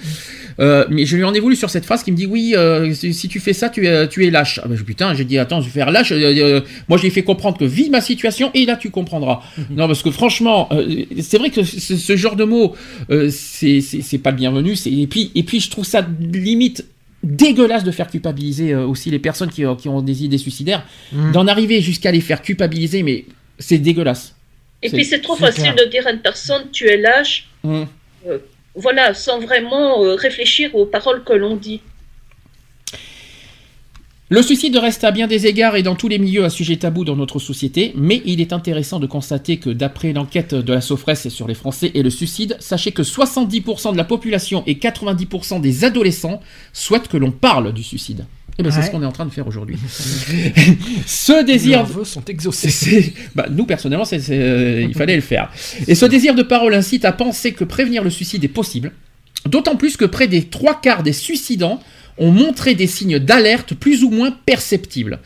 Euh, 0.59 0.85
mais 0.91 1.07
je 1.07 1.17
lui 1.17 1.23
en 1.23 1.33
ai 1.35 1.39
voulu 1.41 1.55
sur 1.55 1.71
cette 1.71 1.85
phrase 1.85 2.03
qui 2.03 2.11
me 2.11 2.17
dit 2.17 2.27
oui, 2.27 2.55
euh, 2.57 2.93
si, 2.95 3.29
tu 3.29 3.39
fais 3.39 3.53
ça, 3.53 3.69
tu 3.69 3.87
es, 3.87 4.09
tu 4.09 4.27
es 4.27 4.31
lâche. 4.31 4.59
Ah 4.65 4.67
ben, 4.67 4.77
putain, 4.77 5.15
j'ai 5.15 5.25
dit 5.25 5.39
attends, 5.39 5.61
je 5.61 5.67
vais 5.67 5.71
faire 5.73 5.93
lâche. 5.93 6.11
euh, 6.11 6.61
moi, 6.89 6.99
je 6.99 7.03
lui 7.03 7.09
ai 7.09 7.13
fait 7.13 7.23
comprendre 7.23 7.59
que 7.59 7.65
vis 7.65 7.91
ma 7.91 8.01
situation 8.01 8.51
et 8.55 8.65
là 8.67 8.75
tu 8.77 8.91
comprendras. 8.91 9.41
Non, 9.71 9.87
parce 9.87 10.03
que 10.03 10.11
franchement, 10.11 10.69
euh, 10.73 11.05
c'est 11.21 11.39
vrai 11.39 11.51
que 11.51 11.63
ce, 11.63 11.97
ce 11.97 12.17
genre 12.17 12.35
de 12.35 12.45
mots, 12.45 12.75
euh, 13.11 13.29
c'est 13.31 13.81
c'est- 13.81 14.03
c'est 14.03 14.19
pas 14.19 14.33
le 14.33 14.37
bienvenu. 14.39 14.75
c'est- 14.75 14.91
Et 14.91 15.07
puis, 15.07 15.31
et 15.37 15.45
puis, 15.45 15.61
je 15.61 15.71
trouve 15.71 15.85
ça 15.85 16.05
limite 16.21 16.85
dégueulasse 17.23 17.85
de 17.85 17.91
faire 17.91 18.09
culpabiliser 18.09 18.73
euh, 18.73 18.87
aussi 18.87 19.11
les 19.11 19.19
personnes 19.19 19.51
qui, 19.51 19.65
euh, 19.65 19.75
qui 19.75 19.89
ont 19.89 20.03
des 20.03 20.25
idées 20.25 20.39
suicidaires 20.39 20.85
Mhm. 21.13 21.33
d'en 21.33 21.47
arriver 21.47 21.81
jusqu'à 21.81 22.11
les 22.11 22.21
faire 22.21 22.43
culpabiliser, 22.43 23.03
mais 23.03 23.25
c'est 23.59 23.79
dégueulasse. 23.79 24.35
Et 24.83 24.89
C'est- 24.89 24.97
puis 24.97 25.05
c'est 25.05 25.21
trop 25.21 25.37
facile 25.37 25.63
clair. 25.73 25.77
de 25.77 25.85
dire 25.91 26.07
à 26.07 26.11
une 26.11 26.19
personne 26.21 26.65
tu 26.73 26.89
es 26.89 26.97
lâche, 26.97 27.49
Hum. 27.65 27.87
voilà, 28.75 29.15
sans 29.15 29.39
vraiment 29.39 30.03
euh, 30.05 30.15
réfléchir 30.15 30.75
aux 30.75 30.87
paroles 30.87 31.23
que 31.25 31.33
l'on 31.33 31.57
dit. 31.57 31.81
Le 34.33 34.41
suicide 34.41 34.75
reste 34.79 35.05
à 35.05 35.11
bien 35.11 35.27
des 35.27 35.47
égards 35.47 35.77
et 35.77 35.83
dans 35.83 35.95
tous 35.95 36.09
les 36.09 36.19
milieux 36.19 36.43
un 36.43 36.49
sujet 36.49 36.77
tabou 36.77 37.05
dans 37.05 37.17
notre 37.17 37.39
société, 37.39 37.93
mais 37.97 38.23
il 38.25 38.41
est 38.41 38.55
intéressant 38.55 38.99
de 38.99 39.07
constater 39.07 39.59
que 39.59 39.69
d'après 39.69 40.15
l'enquête 40.15 40.55
de 40.55 40.73
la 40.73 40.81
Sofresse 40.81 41.29
sur 41.29 41.47
les 41.47 41.53
Français 41.55 41.91
et 41.93 42.03
le 42.03 42.09
suicide, 42.09 42.57
sachez 42.59 42.93
que 42.93 43.03
70% 43.03 43.93
de 43.93 43.99
la 43.99 44.05
population 44.05 44.63
et 44.67 44.77
90% 44.77 45.61
des 45.61 45.85
adolescents 45.85 46.41
souhaitent 46.73 47.09
que 47.09 47.19
l'on 47.19 47.31
parle 47.31 47.75
du 47.75 47.83
suicide. 47.83 48.25
Et 48.59 48.63
bien 48.63 48.73
c'est 48.73 48.79
Ouais. 48.79 48.87
ce 48.87 48.91
qu'on 48.91 49.03
est 49.03 49.07
en 49.07 49.13
train 49.13 49.27
de 49.27 49.31
faire 49.31 49.47
aujourd'hui. 49.47 49.77
ce 51.07 51.45
désir... 51.45 51.85
Vœux 51.85 52.07
sont 52.07 52.25
exaucés. 52.25 52.71
C'est- 52.71 53.13
bah, 53.35 53.49
nous 53.51 53.67
personnellement, 53.67 54.07
c'est- 54.07 54.21
c'est, 54.21 54.39
euh, 54.39 54.81
il 54.89 54.95
fallait 54.95 55.17
le 55.17 55.21
faire. 55.21 55.51
Et 55.87 55.95
ce 55.95 56.07
désir 56.07 56.35
de 56.35 56.43
parole 56.43 56.73
incite 56.73 57.05
à 57.05 57.13
penser 57.13 57.53
que 57.53 57.65
prévenir 57.65 58.03
le 58.03 58.09
suicide 58.09 58.43
est 58.45 58.49
possible, 58.49 58.93
d'autant 59.47 59.77
plus 59.77 59.99
que 59.99 60.07
près 60.07 60.27
des 60.27 60.45
trois 60.45 60.81
quarts 60.81 61.03
des 61.03 61.13
suicidants 61.13 61.81
ont 62.19 62.31
montré 62.31 62.75
des 62.75 62.87
signes 62.87 63.19
d'alerte 63.19 63.75
plus 63.75 64.05
ou 64.05 64.11
moins 64.11 64.31
perceptibles. 64.31 65.21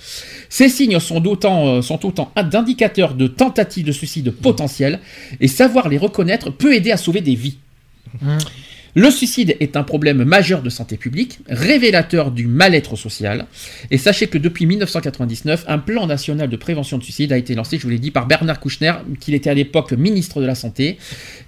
Ces 0.49 0.69
signes 0.69 1.01
sont 1.01 1.21
d'autant, 1.21 1.67
euh, 1.67 1.83
sont 1.83 2.05
autant 2.07 2.33
d'indicateurs 2.51 3.15
de 3.15 3.27
tentatives 3.27 3.87
de 3.87 3.93
suicide 3.93 4.31
potentielles, 4.31 5.01
et 5.41 5.49
savoir 5.49 5.89
les 5.89 5.99
reconnaître 5.99 6.51
peut 6.51 6.75
aider 6.75 6.93
à 6.93 6.97
sauver 6.97 7.21
des 7.21 7.35
vies. 7.35 7.59
Le 8.97 9.11
suicide 9.11 9.59
est 9.61 9.77
un 9.77 9.83
problème 9.83 10.25
majeur 10.25 10.63
de 10.63 10.71
santé 10.71 10.97
publique, 10.97 11.41
révélateur 11.51 12.31
du 12.31 12.47
mal-être 12.47 12.97
social. 12.97 13.45
Et 13.91 13.99
sachez 13.99 14.27
que 14.27 14.39
depuis 14.39 14.65
1999, 14.65 15.67
un 15.69 15.77
plan 15.77 16.07
national 16.07 16.49
de 16.49 16.57
prévention 16.57 16.97
de 16.97 17.03
suicide 17.03 17.31
a 17.31 17.37
été 17.37 17.55
lancé, 17.55 17.77
je 17.77 17.83
vous 17.83 17.91
l'ai 17.91 17.99
dit, 17.99 18.11
par 18.11 18.27
Bernard 18.27 18.59
Kouchner, 18.59 18.95
qu'il 19.21 19.35
était 19.35 19.51
à 19.51 19.55
l'époque 19.55 19.93
ministre 19.93 20.41
de 20.41 20.47
la 20.47 20.55
Santé. 20.55 20.97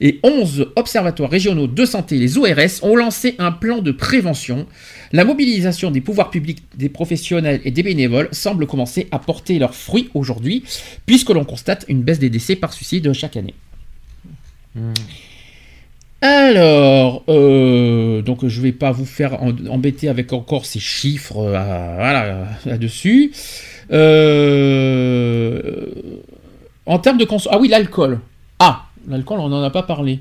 Et 0.03 0.20
11 0.24 0.72
observatoires 0.76 1.30
régionaux 1.30 1.68
de 1.68 1.86
santé, 1.86 2.18
les 2.18 2.36
ORS, 2.36 2.82
ont 2.82 2.97
lancé 2.97 3.34
un 3.39 3.51
plan 3.51 3.78
de 3.78 3.93
prévention. 3.93 4.66
La 5.12 5.24
mobilisation 5.24 5.90
des 5.90 6.00
pouvoirs 6.00 6.30
publics, 6.30 6.62
des 6.74 6.88
professionnels 6.88 7.61
et 7.64 7.70
des 7.70 7.82
bénévoles 7.82 8.28
semble 8.32 8.66
commencer 8.66 9.09
à 9.11 9.18
porter 9.18 9.59
leurs 9.59 9.74
fruits 9.74 10.11
aujourd'hui, 10.14 10.64
puisque 11.06 11.30
l'on 11.30 11.44
constate 11.44 11.84
une 11.88 12.02
baisse 12.02 12.18
des 12.18 12.30
décès 12.30 12.56
par 12.56 12.72
suicide 12.72 13.12
chaque 13.12 13.36
année. 13.36 13.54
Alors, 16.20 17.22
euh, 17.28 18.22
donc 18.22 18.46
je 18.46 18.61
vais 18.61 18.72
pas 18.72 18.90
vous 18.90 19.06
faire 19.06 19.40
embêter 19.42 20.09
avec 20.09 20.32
encore 20.32 20.66
ces 20.66 20.80
chiffres 20.80 21.38
euh, 21.38 22.44
là-dessus. 22.66 23.32
Euh, 23.92 25.86
en 26.86 26.98
termes 26.98 27.18
de 27.18 27.24
consommation... 27.24 27.59
Ah 27.59 27.61
oui, 27.61 27.68
l'alcool. 27.68 28.18
Ah, 28.59 28.86
l'alcool, 29.06 29.38
on 29.38 29.48
n'en 29.48 29.62
a 29.62 29.70
pas 29.70 29.84
parlé. 29.84 30.20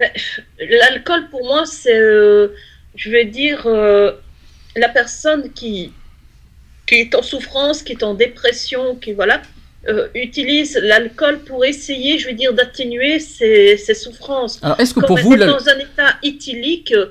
L'alcool, 0.00 1.28
pour 1.30 1.44
moi, 1.44 1.66
c'est, 1.66 2.00
je 2.94 3.10
vais 3.10 3.24
dire, 3.24 3.62
euh, 3.66 4.12
la 4.76 4.88
personne 4.88 5.52
qui, 5.52 5.92
qui 6.86 6.94
est 6.96 7.14
en 7.14 7.22
souffrance, 7.22 7.82
qui 7.82 7.92
est 7.92 8.02
en 8.02 8.14
dépression, 8.14 8.96
qui 8.96 9.12
voilà, 9.12 9.42
euh, 9.88 10.08
utilise 10.14 10.78
l'alcool 10.82 11.40
pour 11.40 11.64
essayer, 11.64 12.18
je 12.18 12.28
veux 12.28 12.34
dire, 12.34 12.54
d'atténuer 12.54 13.18
ses, 13.18 13.76
ses 13.76 13.94
souffrances. 13.94 14.58
Alors, 14.62 14.80
est-ce 14.80 14.94
que 14.94 15.00
Comme 15.00 15.08
pour 15.08 15.18
elle 15.18 15.24
vous... 15.24 15.34
est 15.34 15.46
dans 15.46 15.68
un 15.68 15.78
état 15.78 16.14
éthylique, 16.22 16.92
euh, 16.92 17.06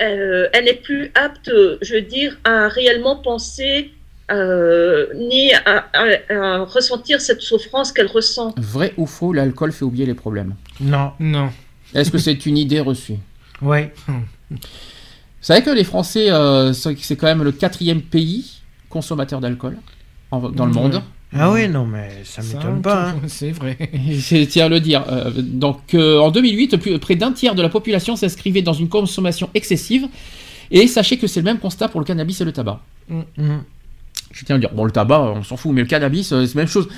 euh, 0.00 0.48
elle 0.52 0.64
n'est 0.66 0.74
plus 0.74 1.10
apte, 1.14 1.50
je 1.82 1.94
veux 1.94 2.02
dire, 2.02 2.38
à 2.44 2.68
réellement 2.68 3.16
penser 3.16 3.90
euh, 4.30 5.06
ni 5.14 5.52
à, 5.52 5.86
à- 5.92 6.16
à 6.30 6.58
ressentir 6.64 7.20
cette 7.20 7.40
souffrance 7.42 7.92
qu'elle 7.92 8.06
ressent. 8.06 8.54
Vrai 8.56 8.92
ou 8.96 9.06
faux, 9.06 9.32
l'alcool 9.32 9.72
fait 9.72 9.84
oublier 9.84 10.06
les 10.06 10.14
problèmes? 10.14 10.54
Non. 10.80 11.12
Non. 11.20 11.50
Est-ce 11.94 12.10
que 12.10 12.18
c'est 12.18 12.46
une 12.46 12.58
idée 12.58 12.80
reçue? 12.80 13.14
Ouais. 13.62 13.92
Vous 15.46 15.52
savez 15.54 15.62
que 15.62 15.70
les 15.70 15.84
Français, 15.84 16.28
euh, 16.28 16.72
c'est 16.72 17.14
quand 17.14 17.28
même 17.28 17.44
le 17.44 17.52
quatrième 17.52 18.02
pays 18.02 18.62
consommateur 18.90 19.38
d'alcool 19.38 19.76
dans 20.32 20.40
le 20.66 20.72
Ouais. 20.72 20.80
monde. 20.80 21.02
Ah 21.32 21.52
oui, 21.52 21.68
non, 21.68 21.86
mais 21.86 22.10
ça 22.24 22.42
m'étonne 22.42 22.82
pas. 22.82 23.10
hein. 23.10 23.14
C'est 23.28 23.52
vrai. 23.52 23.78
C'est 24.20 24.44
tiens 24.46 24.64
à 24.66 24.68
le 24.68 24.80
dire. 24.80 25.04
Euh, 25.08 25.30
donc 25.36 25.94
euh, 25.94 26.18
en 26.18 26.32
2008, 26.32 26.76
plus- 26.78 26.98
près 26.98 27.14
d'un 27.14 27.30
tiers 27.30 27.54
de 27.54 27.62
la 27.62 27.68
population 27.68 28.16
s'inscrivait 28.16 28.62
dans 28.62 28.72
une 28.72 28.88
consommation 28.88 29.48
excessive. 29.54 30.08
Et 30.72 30.88
sachez 30.88 31.16
que 31.16 31.28
c'est 31.28 31.38
le 31.38 31.44
même 31.44 31.60
constat 31.60 31.86
pour 31.86 32.00
le 32.00 32.06
cannabis 32.06 32.40
et 32.40 32.44
le 32.44 32.50
tabac. 32.52 32.80
Mhm. 33.08 33.62
Je 34.32 34.44
tiens 34.44 34.56
à 34.56 34.58
le 34.58 34.62
dire. 34.62 34.72
Bon, 34.74 34.82
le 34.84 34.90
tabac, 34.90 35.20
on 35.20 35.44
s'en 35.44 35.56
fout, 35.56 35.70
mais 35.72 35.82
le 35.82 35.86
cannabis, 35.86 36.32
euh, 36.32 36.44
c'est 36.44 36.56
la 36.56 36.62
même 36.62 36.68
chose. 36.68 36.88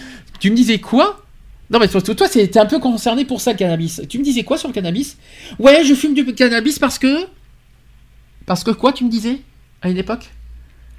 Tu 0.41 0.51
me 0.51 0.57
disais 0.57 0.79
quoi? 0.79 1.23
Non, 1.69 1.79
mais 1.79 1.89
toi, 1.89 2.01
toi 2.01 2.27
t'es 2.31 2.57
un 2.59 2.65
peu 2.65 2.79
concerné 2.79 3.27
pour 3.27 3.43
ça, 3.43 3.53
le 3.53 3.59
cannabis. 3.59 4.01
Tu 4.09 4.19
me 4.19 4.25
disais 4.25 4.43
quoi 4.43 4.57
sur 4.57 4.69
le 4.69 4.73
cannabis? 4.75 5.19
Ouais, 5.59 5.85
je 5.85 5.93
fume 5.93 6.15
du 6.15 6.25
cannabis 6.35 6.79
parce 6.79 6.99
que. 6.99 7.27
Parce 8.49 8.65
que 8.65 8.71
quoi, 8.71 8.93
tu 8.93 9.05
me 9.05 9.11
disais 9.11 9.41
À 9.83 9.91
une 9.91 9.99
époque 9.99 10.31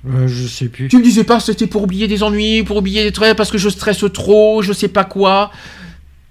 Euh, 0.08 0.28
je 0.28 0.48
sais 0.48 0.70
plus. 0.70 0.88
Tu 0.88 0.98
me 0.98 1.04
disais 1.04 1.24
pas 1.24 1.40
c'était 1.40 1.68
pour 1.68 1.84
oublier 1.84 2.08
des 2.08 2.24
ennuis, 2.24 2.64
pour 2.64 2.78
oublier 2.78 3.04
des 3.04 3.12
trucs, 3.12 3.36
parce 3.36 3.52
que 3.52 3.58
je 3.58 3.68
stresse 3.70 4.06
trop, 4.14 4.62
je 4.62 4.72
sais 4.72 4.88
pas 4.88 5.04
quoi. 5.04 5.52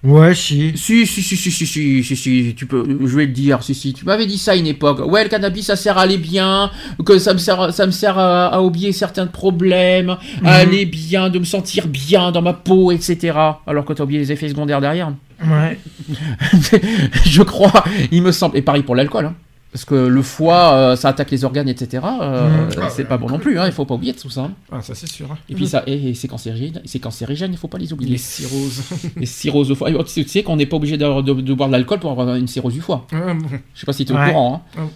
Ouais, 0.05 0.33
si. 0.33 0.75
Si, 0.77 1.09
si, 1.09 1.23
si, 1.23 1.37
si, 1.37 1.51
si, 1.51 1.67
si, 1.67 2.05
si, 2.05 2.17
si, 2.17 2.55
tu 2.57 2.67
peux, 2.67 2.85
je 3.05 3.17
vais 3.17 3.27
le 3.27 3.33
dire, 3.33 3.65
si, 3.65 3.75
si, 3.75 3.93
tu 3.93 4.05
m'avais 4.05 4.27
dit 4.27 4.39
ça 4.39 4.53
à 4.53 4.55
une 4.55 4.69
époque. 4.69 5.01
Ouais, 5.05 5.25
le 5.25 5.29
cannabis, 5.29 5.67
ça 5.67 5.75
sert 5.75 5.99
à 5.99 6.03
aller 6.03 6.19
bien, 6.19 6.71
que 7.05 7.19
ça 7.19 7.35
me 7.35 7.39
sert, 7.39 7.75
ça 7.75 7.85
me 7.85 7.91
sert 7.91 8.17
à, 8.17 8.47
à 8.47 8.61
oublier 8.61 8.93
certains 8.93 9.27
problèmes, 9.27 10.17
à 10.45 10.55
aller 10.55 10.87
bien, 10.87 11.31
de 11.31 11.41
me 11.41 11.45
sentir 11.45 11.89
bien 11.89 12.31
dans 12.31 12.43
ma 12.43 12.53
peau, 12.53 12.93
etc. 12.93 13.37
Alors 13.67 13.85
que 13.85 13.93
t'as 13.93 14.05
oublié 14.05 14.21
les 14.21 14.31
effets 14.31 14.49
secondaires 14.49 14.81
derrière. 14.81 15.13
Ouais. 15.45 15.81
je 17.27 17.43
crois, 17.43 17.83
il 18.13 18.23
me 18.23 18.31
semble, 18.31 18.57
et 18.57 18.63
pareil 18.63 18.85
pour 18.85 18.95
l'alcool, 18.95 19.27
hein. 19.27 19.35
Parce 19.73 19.85
que 19.85 19.95
le 19.95 20.23
foie, 20.23 20.73
euh, 20.73 20.97
ça 20.97 21.11
attaque 21.11 21.31
les 21.31 21.45
organes, 21.45 21.69
etc. 21.69 22.03
euh, 22.23 22.49
Mm. 22.67 22.71
c'est 22.91 23.05
pas 23.05 23.19
bon 23.19 23.29
non 23.29 23.39
plus, 23.39 23.59
hein, 23.59 23.67
il 23.67 23.73
faut 23.73 23.85
pas 23.85 23.95
oublier 23.95 24.15
tout 24.15 24.31
ça. 24.31 24.43
hein. 24.43 24.53
Ah, 24.73 24.81
ça 24.81 24.95
c'est 24.95 25.07
sûr. 25.09 25.31
hein. 25.31 25.39
Et 25.51 25.55
puis 25.55 25.67
ça, 25.67 25.83
et, 25.87 26.11
et 26.11 26.15
c'est 26.15 26.29
cancérigène, 26.29 26.81
c'est 26.87 26.99
cancérigène, 27.01 27.53
il 27.53 27.59
faut 27.59 27.69
pas 27.69 27.79
les 27.79 27.93
oublier. 27.93 28.13
Les 28.13 28.19
cirrhoses. 28.19 28.83
Les 29.17 29.27
cirrhoses 29.27 29.71
au 29.71 29.75
foie. 29.75 29.91
Et 29.91 30.05
Tu 30.05 30.27
sais 30.27 30.43
qu'on 30.43 30.57
n'est 30.57 30.67
pas 30.67 30.77
obligé 30.77 30.97
de, 30.97 31.21
de- 31.23 31.41
de 31.43 31.55
boire 31.55 31.69
de 31.69 31.75
l'alcool 31.75 31.99
pour 32.01 32.11
avoir 32.11 32.35
une 32.35 32.49
cirrhose 32.49 32.73
du 32.75 32.81
foie. 32.81 33.07
Ah, 33.13 33.35
bon. 33.35 33.47
Je 33.75 33.81
sais 33.81 33.87
pas 33.87 33.93
si 33.93 34.05
tu 34.05 34.13
es 34.13 34.17
Ouais. 34.17 34.25
au 34.25 34.29
courant. 34.29 34.65
Hein. 34.77 34.81
Oh. 34.87 34.91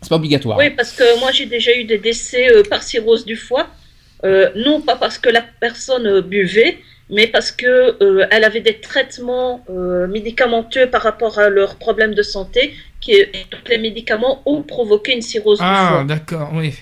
C'est 0.00 0.08
pas 0.08 0.16
obligatoire. 0.16 0.58
Oui, 0.58 0.70
parce 0.70 0.92
que 0.92 1.20
moi 1.20 1.30
j'ai 1.32 1.46
déjà 1.46 1.76
eu 1.76 1.84
des 1.84 1.98
décès 1.98 2.52
euh, 2.52 2.62
par 2.68 2.82
cirrhose 2.82 3.24
du 3.24 3.36
foie, 3.36 3.68
Euh, 4.24 4.50
non 4.54 4.80
pas 4.80 4.94
parce 4.94 5.18
que 5.18 5.28
la 5.28 5.42
personne 5.42 6.06
euh, 6.06 6.22
buvait, 6.22 6.78
mais 7.10 7.26
parce 7.26 7.50
que 7.50 7.66
euh, 8.00 8.24
elle 8.30 8.44
avait 8.44 8.60
des 8.60 8.78
traitements 8.80 9.64
euh, 9.68 10.06
médicamenteux 10.06 10.86
par 10.88 11.02
rapport 11.02 11.40
à 11.40 11.48
leurs 11.48 11.74
problèmes 11.74 12.14
de 12.14 12.22
santé, 12.22 12.72
qui 13.02 13.12
donc 13.50 13.68
les 13.68 13.78
médicaments 13.78 14.40
ont 14.46 14.62
provoqué 14.62 15.12
une 15.14 15.20
cirrhose 15.22 15.58
du 15.58 15.64
Ah, 15.66 15.88
foie. 15.96 16.04
d'accord, 16.04 16.50
oui. 16.54 16.72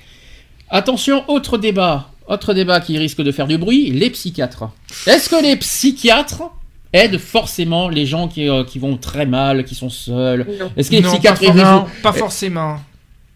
Attention, 0.68 1.24
autre 1.28 1.58
débat. 1.58 2.10
Autre 2.28 2.54
débat 2.54 2.80
qui 2.80 2.96
risque 2.96 3.20
de 3.22 3.32
faire 3.32 3.48
du 3.48 3.58
bruit, 3.58 3.90
les 3.90 4.08
psychiatres. 4.10 4.64
Est-ce 5.08 5.28
que 5.28 5.42
les 5.42 5.56
psychiatres 5.56 6.42
aident 6.92 7.18
forcément 7.18 7.88
les 7.88 8.06
gens 8.06 8.28
qui, 8.28 8.48
euh, 8.48 8.62
qui 8.62 8.78
vont 8.78 8.96
très 8.96 9.26
mal, 9.26 9.64
qui 9.64 9.74
sont 9.74 9.90
seuls? 9.90 10.46
Non. 10.60 10.70
Est-ce 10.76 10.90
que 10.90 10.96
les 10.96 11.02
non, 11.02 11.10
psychiatres, 11.10 11.40
pas, 11.40 11.46
for- 11.46 11.54
résolvent- 11.56 11.88
pas 12.02 12.12
forcément. 12.12 12.76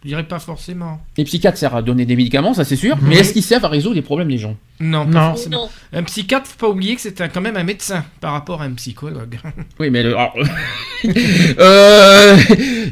Je 0.05 0.11
dirais 0.11 0.24
pas 0.28 0.38
forcément. 0.38 1.00
les 1.16 1.24
psychiatres 1.24 1.57
servent 1.57 1.76
à 1.76 1.82
donner 1.82 2.05
des 2.05 2.14
médicaments, 2.14 2.52
ça 2.52 2.64
c'est 2.64 2.76
sûr, 2.76 2.98
mais 3.00 3.14
Mhm. 3.14 3.20
est-ce 3.22 3.32
qu'ils 3.32 3.42
servent 3.42 3.64
à 3.64 3.68
résoudre 3.68 3.94
les 3.94 4.02
problèmes 4.02 4.28
des 4.28 4.36
gens? 4.36 4.55
Non, 4.78 5.07
pas 5.07 5.12
Non. 5.12 5.20
forcément. 5.30 5.57
Non. 5.92 5.98
Un 5.98 6.02
psychiatre, 6.02 6.46
faut 6.46 6.59
pas 6.59 6.68
oublier 6.68 6.94
que 6.94 7.00
c'est 7.00 7.20
un- 7.22 7.28
quand 7.28 7.40
même 7.40 7.57
un 7.57 7.64
médecin 7.64 8.05
par 8.20 8.32
rapport 8.32 8.61
à 8.61 8.66
un 8.66 8.72
psychologue. 8.72 9.38
Oui, 9.80 9.88
mais 9.90 10.02
le- 10.02 10.14
alors, 10.14 10.34
euh, 11.59 12.36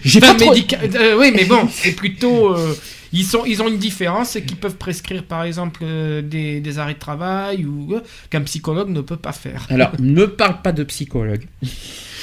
j'ai 0.04 0.20
pas 0.20 0.28
Enfin, 0.34 0.36
trop- 0.36 0.54
médica- 0.54 0.78
euh, 0.96 1.18
oui, 1.18 1.32
mais 1.34 1.44
bon, 1.44 1.68
c'est 1.70 1.92
plutôt. 1.92 2.54
euh, 2.54 2.74
ils, 3.12 3.24
sont, 3.24 3.44
ils 3.44 3.60
ont 3.62 3.68
une 3.68 3.76
différence, 3.78 4.30
c'est 4.30 4.42
qu'ils 4.42 4.56
peuvent 4.56 4.76
prescrire 4.76 5.24
par 5.24 5.42
exemple 5.44 5.80
euh, 5.84 6.22
des, 6.22 6.60
des 6.60 6.78
arrêts 6.78 6.94
de 6.94 6.98
travail 6.98 7.66
ou 7.66 7.94
euh, 7.94 8.00
qu'un 8.30 8.40
psychologue 8.42 8.88
ne 8.88 9.00
peut 9.02 9.16
pas 9.16 9.32
faire. 9.32 9.66
Alors, 9.70 9.92
ne 10.00 10.24
parle 10.24 10.62
pas 10.62 10.72
de 10.72 10.82
psychologue. 10.84 11.42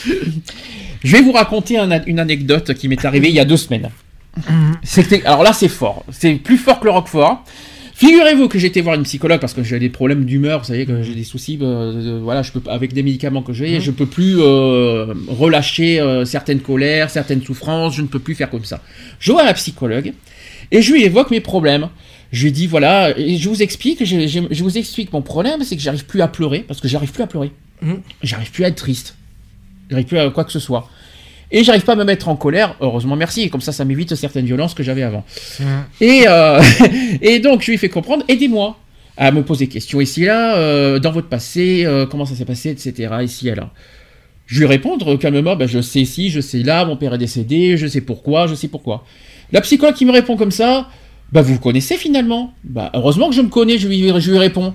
Je 0.06 1.12
vais 1.12 1.22
vous 1.22 1.32
raconter 1.34 1.78
un- 1.78 2.04
une 2.06 2.20
anecdote 2.20 2.74
qui 2.74 2.88
m'est 2.88 3.06
arrivée 3.06 3.30
il 3.30 3.36
y 3.36 3.40
a 3.40 3.46
deux 3.46 3.58
semaines. 3.58 3.90
C'était, 4.84 5.26
alors 5.26 5.44
là, 5.44 5.54
c'est 5.54 5.68
fort. 5.68 6.06
C'est 6.12 6.34
plus 6.36 6.58
fort 6.58 6.80
que 6.80 6.86
le 6.86 6.92
Roquefort. 6.92 7.44
Figurez-vous 7.94 8.48
que 8.48 8.58
j'étais 8.58 8.80
voir 8.80 8.96
une 8.96 9.04
psychologue 9.04 9.42
parce 9.42 9.54
que 9.54 9.62
j'ai 9.62 9.78
des 9.78 9.90
problèmes 9.90 10.24
d'humeur, 10.24 10.60
vous 10.60 10.66
savez 10.66 10.86
que 10.86 11.04
j'ai 11.04 11.14
des 11.16 11.26
soucis, 11.26 11.60
euh, 11.62 11.92
de- 11.92 12.20
voilà, 12.20 12.44
je 12.44 12.54
peux 12.54 12.62
avec 12.72 12.94
des 12.94 13.04
médicaments 13.04 13.42
que 13.42 13.52
j'ai, 13.52 13.82
je 13.82 13.92
peux 13.92 14.06
plus 14.06 14.36
euh, 14.40 15.14
relâcher 15.28 16.00
euh, 16.00 16.24
certaines 16.24 16.62
colères, 16.62 17.10
certaines 17.10 17.42
souffrances, 17.44 17.98
je 17.98 18.02
ne 18.02 18.08
peux 18.08 18.20
plus 18.20 18.36
faire 18.36 18.50
comme 18.50 18.64
ça. 18.64 18.82
Je 19.20 19.34
vois 19.34 19.44
la 19.44 19.54
psychologue 19.54 20.14
et 20.72 20.82
je 20.82 20.94
lui 20.94 21.04
évoque 21.04 21.30
mes 21.30 21.42
problèmes. 21.42 21.90
Je 22.32 22.46
lui 22.46 22.54
dis 22.54 22.68
voilà, 22.68 23.18
et 23.20 23.36
je 23.36 23.50
vous 23.50 23.62
explique, 23.62 24.06
je, 24.06 24.28
je- 24.28 24.40
je 24.50 24.64
vous 24.64 24.78
explique 24.78 25.12
mon 25.12 25.22
problème, 25.22 25.64
c'est 25.66 25.76
que 25.76 25.82
j'arrive 25.82 26.06
plus 26.06 26.22
à 26.22 26.30
pleurer 26.30 26.60
parce 26.60 26.80
que 26.80 26.88
j'arrive 26.88 27.12
plus 27.12 27.24
à 27.24 27.28
pleurer, 27.28 27.52
Mhm. 27.82 28.00
j'arrive 28.24 28.52
plus 28.52 28.64
à 28.64 28.70
être 28.70 28.76
triste, 28.76 29.18
j'arrive 29.90 30.06
plus 30.06 30.20
à 30.20 30.30
quoi 30.30 30.46
que 30.46 30.54
ce 30.54 30.60
soit. 30.60 30.88
Et 31.52 31.64
j'arrive 31.64 31.84
pas 31.84 31.94
à 31.94 31.96
me 31.96 32.04
mettre 32.04 32.28
en 32.28 32.36
colère, 32.36 32.76
heureusement 32.80 33.16
merci, 33.16 33.42
et 33.42 33.50
comme 33.50 33.62
ça 33.62 33.72
ça 33.72 33.84
m'évite 33.84 34.14
certaines 34.16 34.46
violences 34.46 34.76
que 34.76 34.84
j'avais 34.84 35.02
avant. 35.02 35.24
Et, 36.00 36.26
euh, 36.28 36.62
et 37.22 37.40
donc, 37.40 37.62
je 37.64 37.72
lui 37.72 37.78
fais 37.78 37.90
comprendre, 37.90 38.24
aidez-moi 38.28 38.78
à 39.18 39.32
me 39.32 39.44
poser 39.44 39.66
des 39.66 39.72
questions 39.72 40.00
ici 40.00 40.24
et 40.24 40.28
là, 40.28 40.56
euh, 40.56 41.00
dans 41.00 41.12
votre 41.12 41.28
passé, 41.28 41.84
euh, 41.86 42.06
comment 42.06 42.26
ça 42.26 42.36
s'est 42.36 42.46
passé, 42.46 42.70
etc., 42.70 43.14
ici 43.24 43.50
et 43.50 43.56
là. 43.56 43.72
Je 44.46 44.60
lui 44.60 44.66
répondre 44.66 45.16
calmement, 45.18 45.56
ben, 45.56 45.68
je 45.68 45.82
sais 45.82 46.00
ici, 46.00 46.30
je 46.30 46.40
sais 46.40 46.60
là, 46.60 46.86
mon 46.86 46.96
père 46.96 47.14
est 47.14 47.20
décédé, 47.20 47.78
je 47.78 47.86
sais 47.86 48.02
pourquoi, 48.02 48.48
je 48.48 48.56
sais 48.56 48.68
pourquoi. 48.68 49.04
La 49.52 49.62
psychologue 49.62 49.96
qui 49.96 50.06
me 50.06 50.12
répond 50.12 50.38
comme 50.38 50.52
ça, 50.52 50.88
bah 51.32 51.42
vous 51.42 51.56
vous 51.56 51.60
connaissez 51.60 51.98
finalement. 51.98 52.54
Bah 52.64 52.90
heureusement 52.94 53.30
que 53.30 53.36
je 53.36 53.42
me 53.42 53.50
connais, 53.50 53.78
je 53.78 53.88
lui, 53.88 54.08
je 54.20 54.32
lui 54.32 54.38
réponds. 54.40 54.74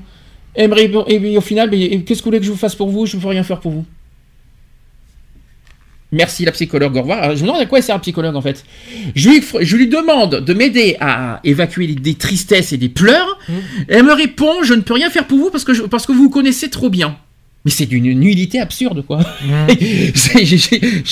Et, 0.55 0.64
et 1.09 1.37
au 1.37 1.41
final, 1.41 1.75
et 1.75 2.03
qu'est-ce 2.03 2.20
que 2.20 2.25
vous 2.25 2.31
voulez 2.31 2.39
que 2.39 2.47
je 2.47 2.51
vous 2.53 2.57
fasse 2.57 2.77
pour 2.77 2.89
vous? 2.89 3.07
Je 3.07 3.16
ne 3.16 3.22
peux 3.22 3.29
rien 3.29 3.43
faire 3.43 3.59
pour 3.59 3.72
vous. 3.72 3.85
Merci 6.14 6.44
la 6.44 6.52
psychologue, 6.52 6.96
au 6.96 7.00
revoir. 7.00 7.36
Je 7.36 7.42
me 7.42 7.48
demande 7.48 7.60
à 7.60 7.66
quoi 7.66 7.82
sert 7.82 7.96
un 7.96 7.98
psychologue 7.98 8.36
en 8.36 8.40
fait. 8.40 8.64
Je 9.14 9.28
lui, 9.28 9.44
je 9.60 9.76
lui 9.76 9.88
demande 9.88 10.36
de 10.36 10.54
m'aider 10.54 10.96
à 11.00 11.40
évacuer 11.44 11.88
des- 11.88 12.14
tristesses 12.14 12.72
et 12.72 12.76
des 12.76 12.88
pleurs. 12.88 13.38
Et 13.88 13.94
elle 13.94 14.04
me 14.04 14.12
répond 14.12 14.62
Je 14.62 14.74
ne 14.74 14.80
peux 14.80 14.94
rien 14.94 15.10
faire 15.10 15.26
pour 15.26 15.38
vous 15.38 15.50
parce 15.50 15.64
que, 15.64 15.74
je- 15.74 15.82
parce 15.82 16.06
que 16.06 16.12
vous 16.12 16.24
vous 16.24 16.30
connaissez 16.30 16.70
trop 16.70 16.88
bien. 16.88 17.16
Mais 17.64 17.70
c'est 17.70 17.86
d'une 17.86 18.12
nullité 18.18 18.60
absurde, 18.60 19.04
quoi. 19.06 19.20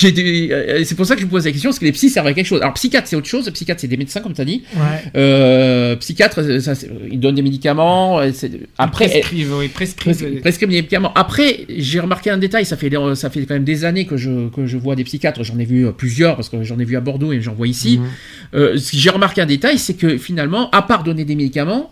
Euh, 0.03 0.83
c'est 0.85 0.95
pour 0.95 1.05
ça 1.05 1.15
que 1.15 1.21
je 1.21 1.25
vous 1.25 1.31
pose 1.31 1.45
la 1.45 1.51
question 1.51 1.69
parce 1.69 1.79
que 1.79 1.85
les 1.85 1.91
psys 1.91 2.09
servent 2.09 2.27
à 2.27 2.33
quelque 2.33 2.45
chose. 2.45 2.61
Alors, 2.61 2.73
psychiatre, 2.73 3.07
c'est 3.07 3.15
autre 3.15 3.27
chose. 3.27 3.49
Psychiatre, 3.51 3.81
c'est 3.81 3.87
des 3.87 3.97
médecins, 3.97 4.21
comme 4.21 4.33
tu 4.33 4.41
as 4.41 4.45
dit. 4.45 4.63
Ouais. 4.75 4.81
Euh, 5.15 5.95
psychiatre, 5.97 6.41
ça, 6.61 6.75
c'est- 6.75 6.89
ils 7.11 7.19
donnent 7.19 7.35
des 7.35 7.41
médicaments. 7.41 8.19
euh, 8.19 8.31
Après, 8.77 9.05
Ils 9.05 9.09
prescrivent, 9.11 9.53
oui, 9.57 9.67
prescrivent. 9.69 10.13
Prescri- 10.15 10.39
prescrivent 10.41 10.69
des 10.69 10.75
médicaments. 10.77 11.11
Après, 11.15 11.65
j'ai 11.69 11.99
remarqué 11.99 12.29
un 12.29 12.37
détail, 12.37 12.65
ça 12.65 12.77
fait, 12.77 12.91
ça 13.15 13.29
fait 13.29 13.45
quand 13.45 13.53
même 13.55 13.63
des 13.63 13.85
années 13.85 14.05
que 14.05 14.17
je, 14.17 14.49
que 14.49 14.65
je 14.65 14.77
vois 14.77 14.95
des 14.95 15.03
psychiatres, 15.03 15.43
j'en 15.43 15.57
ai 15.59 15.65
vu 15.65 15.87
euh, 15.87 15.91
plusieurs, 15.91 16.35
parce 16.35 16.49
que 16.49 16.63
j'en 16.63 16.79
ai 16.79 16.85
vu 16.85 16.95
à 16.97 17.01
Bordeaux 17.01 17.33
et 17.33 17.41
j'en 17.41 17.53
vois 17.53 17.67
ici. 17.67 17.99
Mhm. 17.99 18.07
Euh, 18.55 18.77
j'ai 18.93 19.09
remarqué 19.09 19.41
un 19.41 19.45
détail, 19.45 19.77
c'est 19.77 19.95
que 19.95 20.17
finalement, 20.17 20.69
à 20.71 20.81
part 20.81 21.03
donner 21.03 21.25
des 21.25 21.35
médicaments, 21.35 21.91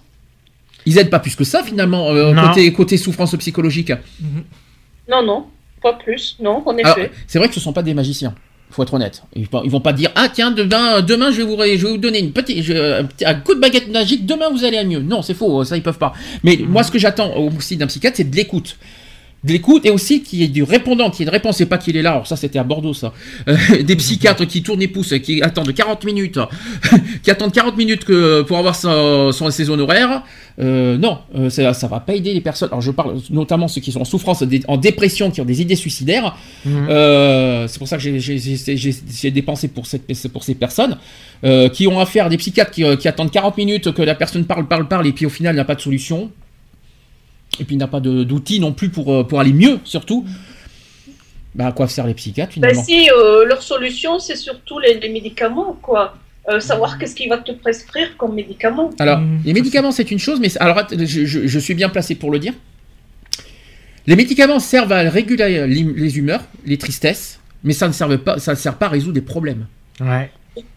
ils 0.85 0.97
aident 0.97 1.09
pas 1.09 1.19
plus 1.19 1.35
que 1.35 1.43
ça 1.43 1.63
finalement, 1.63 2.09
euh, 2.11 2.33
côté, 2.33 2.71
côté 2.73 2.97
souffrance 2.97 3.35
psychologique. 3.37 3.91
Non, 5.09 5.23
non, 5.25 5.45
pas 5.81 5.93
plus, 5.93 6.37
non, 6.41 6.63
en 6.65 6.77
Alors, 6.77 6.97
effet. 6.97 7.11
c'est 7.27 7.39
vrai 7.39 7.47
que 7.47 7.53
ce 7.55 7.59
sont 7.59 7.73
pas 7.73 7.83
des 7.83 7.93
magiciens. 7.93 8.33
Faut 8.69 8.83
être 8.83 8.93
honnête. 8.93 9.21
Ils, 9.35 9.47
vont- 9.49 9.63
ils 9.63 9.69
vont 9.69 9.81
pas 9.81 9.91
dire 9.91 10.11
ah 10.15 10.29
tiens 10.29 10.49
demain 10.51 11.01
demain 11.01 11.29
je 11.29 11.41
vais 11.41 11.43
vous 11.43 11.57
je 11.57 11.85
vais 11.85 11.91
vous 11.91 11.97
donner 11.97 12.19
une 12.19 12.31
petite 12.31 12.63
je- 12.63 13.03
un, 13.25 13.33
coup 13.35 13.53
de 13.53 13.59
baguette 13.59 13.89
magique 13.91 14.25
demain 14.25 14.49
vous 14.49 14.63
allez 14.63 14.77
aller 14.77 14.87
mieux. 14.87 15.01
Non 15.01 15.21
c'est 15.21 15.33
faux 15.33 15.65
ça 15.65 15.75
ils 15.75 15.83
peuvent 15.83 15.97
pas. 15.97 16.13
Mais 16.43 16.57
moi 16.57 16.81
ce 16.83 16.89
que 16.91 16.97
j'attends 16.97 17.35
aussi 17.35 17.75
d'un 17.75 17.87
psychiatre 17.87 18.15
c'est 18.15 18.23
de 18.31 18.33
l'écoute. 18.35 18.77
De 19.43 19.53
l'écoute 19.53 19.87
et 19.87 19.89
aussi 19.89 20.21
qu'il 20.21 20.39
y 20.39 20.43
ait 20.43 20.47
du 20.47 20.61
répondant, 20.61 21.09
qu'il 21.09 21.21
y 21.21 21.23
ait 21.23 21.25
une 21.25 21.33
réponse 21.33 21.59
et 21.61 21.65
pas 21.65 21.79
qu'il 21.79 21.97
est 21.97 22.03
là. 22.03 22.11
Alors 22.11 22.27
ça 22.27 22.35
c'était 22.35 22.59
à 22.59 22.63
Bordeaux 22.63 22.93
ça. 22.93 23.11
Euh, 23.47 23.57
des 23.83 23.95
psychiatres 23.95 24.45
qui 24.45 24.61
tournent 24.61 24.79
les 24.81 24.87
pouces, 24.87 25.15
qui 25.23 25.41
attendent 25.41 25.73
40 25.73 26.03
minutes, 26.05 26.37
qui 27.23 27.31
attendent 27.31 27.51
40 27.51 27.75
minutes 27.75 28.05
que 28.05 28.43
pour 28.43 28.57
avoir 28.59 28.75
son, 28.75 29.31
son- 29.31 29.49
ses 29.49 29.71
honoraires. 29.71 30.21
Euh, 30.59 30.95
non, 30.97 31.17
euh, 31.35 31.49
ça, 31.49 31.73
ça 31.73 31.87
va 31.87 31.99
pas 32.01 32.13
aider 32.13 32.33
les 32.35 32.41
personnes. 32.41 32.69
Alors 32.71 32.81
je 32.81 32.91
parle 32.91 33.15
notamment 33.31 33.67
ceux 33.67 33.81
qui 33.81 33.91
sont 33.91 34.01
en 34.01 34.05
souffrance, 34.05 34.43
des- 34.43 34.61
en 34.67 34.77
dépression, 34.77 35.31
qui 35.31 35.41
ont 35.41 35.45
des 35.45 35.59
idées 35.59 35.75
suicidaires. 35.75 36.35
Mhm. 36.65 36.85
C'est 37.67 37.79
pour 37.79 37.87
ça 37.87 37.97
que 37.97 38.03
j'ai- 38.19 39.31
dépensé 39.31 39.69
pour, 39.69 39.87
cette, 39.87 40.05
pour 40.31 40.43
ces 40.43 40.53
personnes 40.53 40.97
qui 41.73 41.87
ont 41.87 41.99
affaire 41.99 42.27
à 42.27 42.29
des 42.29 42.37
psychiatres 42.37 42.69
qui, 42.71 42.83
qui 42.97 43.07
attendent 43.07 43.31
40 43.31 43.57
minutes 43.57 43.91
que 43.91 44.03
la 44.03 44.13
personne 44.13 44.45
parle, 44.45 44.67
parle, 44.67 44.87
parle, 44.87 45.07
et 45.07 45.13
puis 45.13 45.25
au 45.25 45.29
final 45.29 45.53
il 45.53 45.57
n'y 45.57 45.61
a 45.61 45.65
pas 45.65 45.73
de 45.75 45.81
solution. 45.81 46.29
Et 47.59 47.63
puis 47.65 47.75
il 47.75 47.77
n'a 47.79 47.87
pas 47.87 47.99
de- 47.99 48.23
d'outils 48.23 48.59
non 48.59 48.71
plus 48.73 48.89
pour, 48.89 49.13
euh, 49.13 49.23
pour 49.23 49.39
aller 49.39 49.53
mieux, 49.53 49.79
surtout. 49.83 50.25
Bah, 51.53 51.67
à 51.67 51.71
quoi 51.73 51.87
servent 51.87 52.07
les 52.07 52.13
psychiatres 52.13 52.53
Ben 52.59 52.69
finalement 52.69 52.83
si, 52.83 53.09
euh, 53.11 53.45
leur 53.45 53.61
solution, 53.61 54.19
c'est 54.19 54.37
surtout 54.37 54.79
les, 54.79 54.99
les 54.99 55.09
médicaments, 55.09 55.77
quoi. 55.81 56.15
Euh, 56.49 56.59
savoir 56.59 56.97
qu'est-ce 56.97 57.13
qu'il 57.13 57.29
va 57.29 57.37
te 57.37 57.51
prescrire 57.51 58.15
comme 58.17 58.33
médicament. 58.33 58.89
Alors, 58.99 59.19
Mhm. 59.19 59.41
les 59.45 59.53
médicaments, 59.53 59.91
c'est 59.91 60.09
une 60.09 60.17
chose, 60.17 60.39
mais 60.39 60.47
alors, 60.59 60.81
je, 60.91 61.25
je- 61.25 61.45
je 61.45 61.59
suis 61.59 61.75
bien 61.75 61.89
placé 61.89 62.15
pour 62.15 62.31
le 62.31 62.39
dire. 62.39 62.53
Les 64.07 64.15
médicaments 64.15 64.59
servent 64.59 64.91
à 64.93 65.01
réguler 65.09 65.67
les 65.67 65.83
les 65.83 66.17
humeurs, 66.17 66.41
les 66.65 66.77
tristesses, 66.77 67.39
mais 67.63 67.73
ça 67.73 67.87
ne 67.87 67.93
servent 67.93 68.17
pas, 68.17 68.39
ça 68.39 68.53
ne 68.53 68.57
sert 68.57 68.75
pas 68.75 68.87
à 68.87 68.89
résoudre 68.89 69.13
des 69.13 69.21
problèmes. 69.21 69.67
Ouais. 69.99 70.31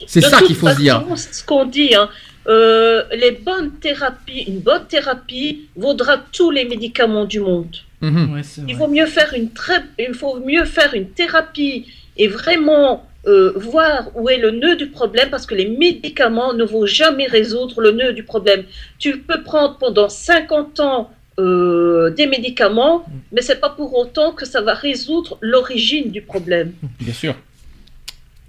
C'est 0.07 0.21
ça 0.21 0.43
qu'il 0.43 0.55
faut 0.57 0.69
se 0.69 0.77
dire. 0.77 1.03
C'est 1.17 1.35
ce 1.35 1.45
qu'on 1.45 1.65
dit. 1.65 1.95
Hein. 1.95 2.09
Euh, 2.47 3.05
les 3.13 3.33
bonnes 3.33 3.73
thérapies, 3.73 4.45
une 4.47 4.61
bonne 4.61 4.87
thérapie 4.87 5.69
vaudra 5.77 6.19
tous 6.33 6.51
les 6.51 6.65
médicaments 6.65 7.25
du 7.25 7.41
monde. 7.41 7.77
Mhm. 8.01 8.35
Ouais, 8.35 8.43
Il 8.69 8.77
vaut 8.77 8.89
mieux 8.89 9.07
faire 9.07 9.33
une 9.35 9.51
très, 9.51 9.83
il 9.99 10.15
faut 10.15 10.39
mieux 10.41 10.65
faire 10.65 10.93
une 10.93 11.09
thérapie 11.09 11.87
et 12.17 12.29
vraiment 12.29 13.07
euh, 13.27 13.53
voir 13.57 14.11
où 14.15 14.29
est 14.29 14.37
le 14.37 14.51
nœud 14.51 14.77
du 14.77 14.89
problème 14.89 15.31
parce 15.31 15.47
que 15.47 15.55
les 15.55 15.69
médicaments 15.69 16.53
ne 16.53 16.65
vont 16.65 16.85
jamais 16.85 17.27
résoudre 17.27 17.81
le 17.81 17.93
nœud 17.93 18.13
du 18.13 18.23
problème. 18.23 18.65
Tu 18.99 19.19
peux 19.19 19.43
prendre 19.43 19.79
pendant 19.79 20.11
50 20.11 20.81
ans 20.81 21.11
euh, 21.39 22.11
des 22.11 22.27
médicaments, 22.27 23.07
mais 23.33 23.41
c'est 23.41 23.61
pas 23.61 23.71
pour 23.71 23.97
autant 23.97 24.33
que 24.33 24.45
ça 24.45 24.61
va 24.61 24.75
résoudre 24.75 25.39
l'origine 25.41 26.11
du 26.11 26.21
problème. 26.21 26.75
Bien 27.01 27.15
sûr. 27.15 27.35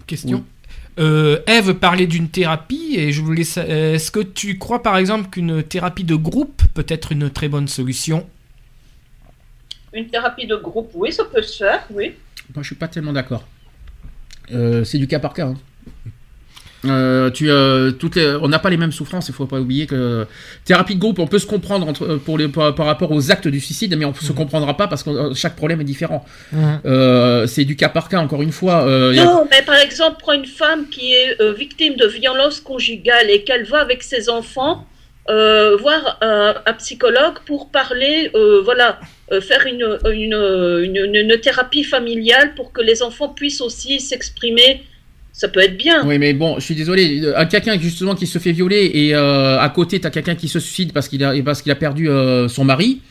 Question? 0.06 0.44
Euh, 0.98 1.40
Eve 1.48 1.74
parlait 1.74 2.08
d'une 2.08 2.30
thérapie 2.30 2.96
et 2.96 3.12
je 3.12 3.22
voulais. 3.22 3.42
Est-ce 3.42 4.12
que 4.12 4.22
tu 4.22 4.58
crois 4.58 4.82
par 4.82 4.98
exemple 4.98 5.30
qu'une 5.30 5.62
thérapie 5.64 6.06
de 6.06 6.16
groupe 6.16 6.62
peut 6.74 6.86
être 6.88 7.12
une 7.12 7.30
très 7.30 7.50
bonne 7.50 7.68
solution? 7.68 8.26
Une 9.94 10.08
thérapie 10.08 10.48
de 10.48 10.56
groupe, 10.56 10.92
oui, 10.94 11.12
ça 11.12 11.24
peut 11.26 11.42
se 11.42 11.58
faire, 11.58 11.86
oui. 11.92 12.14
Moi, 12.54 12.62
je 12.64 12.68
suis 12.68 12.76
pas 12.76 12.88
tellement 12.88 13.14
d'accord. 13.14 13.46
Euh, 14.52 14.84
c'est 14.84 14.98
du 14.98 15.08
cas 15.08 15.20
par 15.20 15.34
cas. 15.34 15.48
hein. 15.48 15.56
Euh, 16.88 17.30
tu, 17.32 17.50
euh, 17.50 17.92
toutes 17.92 18.16
les- 18.16 18.36
on 18.42 18.48
n'a 18.48 18.60
pas 18.60 18.70
les 18.70 18.78
mêmes 18.78 18.92
souffrances. 18.92 19.28
Il 19.30 19.34
faut 19.34 19.46
pas 19.46 19.60
oublier 19.60 19.86
que 19.88 20.26
thérapie 20.66 20.96
de 20.96 21.00
groupe, 21.00 21.20
on 21.20 21.28
peut 21.28 21.40
se 21.40 21.46
comprendre 21.48 21.88
entre, 21.88 22.04
euh, 22.04 22.18
pour 22.18 22.38
les, 22.38 22.48
par, 22.48 22.74
par 22.76 22.86
rapport 22.86 23.12
aux 23.12 23.32
actes 23.32 23.48
du 23.48 23.60
suicide, 23.60 23.96
mais 23.98 24.06
on 24.06 24.14
se 24.14 24.32
comprendra 24.34 24.76
pas 24.78 24.88
parce 24.88 25.04
que 25.04 25.34
chaque 25.34 25.56
problème 25.56 25.82
est 25.82 25.86
différent. 25.86 26.26
Mhm. 26.52 26.80
Euh, 26.86 27.48
c'est 27.48 27.66
du 27.66 27.76
cas 27.76 27.90
par 27.90 28.10
cas. 28.10 28.20
Encore 28.20 28.42
une 28.42 28.52
fois, 28.52 28.86
euh, 28.88 29.12
a- 29.18 29.26
Non, 29.26 29.48
mais 29.50 29.62
par 29.62 29.76
exemple, 29.76 30.18
prends 30.20 30.34
une 30.34 30.46
femme 30.46 30.88
qui 30.90 31.14
est 31.14 31.42
euh, 31.42 31.54
victime 31.54 31.96
de 31.96 32.08
violence 32.08 32.60
conjugale 32.60 33.30
et 33.30 33.44
qu'elle 33.44 33.66
va 33.66 33.80
avec 33.80 34.04
ses 34.04 34.30
enfants 34.30 34.86
euh, 35.28 35.76
voir 35.78 36.20
un, 36.22 36.54
un 36.68 36.74
psychologue 36.74 37.40
pour 37.48 37.72
parler, 37.72 38.30
euh, 38.36 38.62
voilà, 38.64 39.00
euh, 39.32 39.42
faire 39.42 39.66
une, 39.66 39.98
une, 40.06 40.34
une, 40.84 40.98
une- 40.98 41.16
une 41.32 41.38
thérapie 41.40 41.84
familiale 41.84 42.54
pour 42.56 42.72
que 42.72 42.82
les 42.82 43.02
enfants 43.02 43.30
puissent 43.30 43.62
aussi 43.62 44.00
s'exprimer. 44.00 44.84
Ça 45.36 45.50
peut 45.50 45.60
être 45.60 45.76
bien. 45.76 46.08
Oui, 46.08 46.18
mais 46.18 46.34
bon, 46.34 46.56
je 46.60 46.62
suis 46.62 46.76
désolé. 46.76 47.22
Euh, 47.22 47.38
Un 47.38 47.46
quelqu'un 47.46 47.78
justement 47.78 48.16
qui 48.16 48.26
se 48.26 48.40
fait 48.40 48.54
violer 48.54 48.90
et 48.94 49.14
euh, 49.14 49.60
à 49.60 49.68
côté 49.68 50.00
t'as 50.00 50.10
quelqu'un 50.10 50.36
qui 50.36 50.48
se 50.48 50.62
suicide 50.62 50.94
parce 50.94 51.10
qu'il 51.10 51.26
a 51.26 51.34
parce 51.44 51.68
a 51.68 51.76
perdu 51.76 52.10
euh, 52.10 52.48
son 52.48 52.64
mari. 52.64 53.02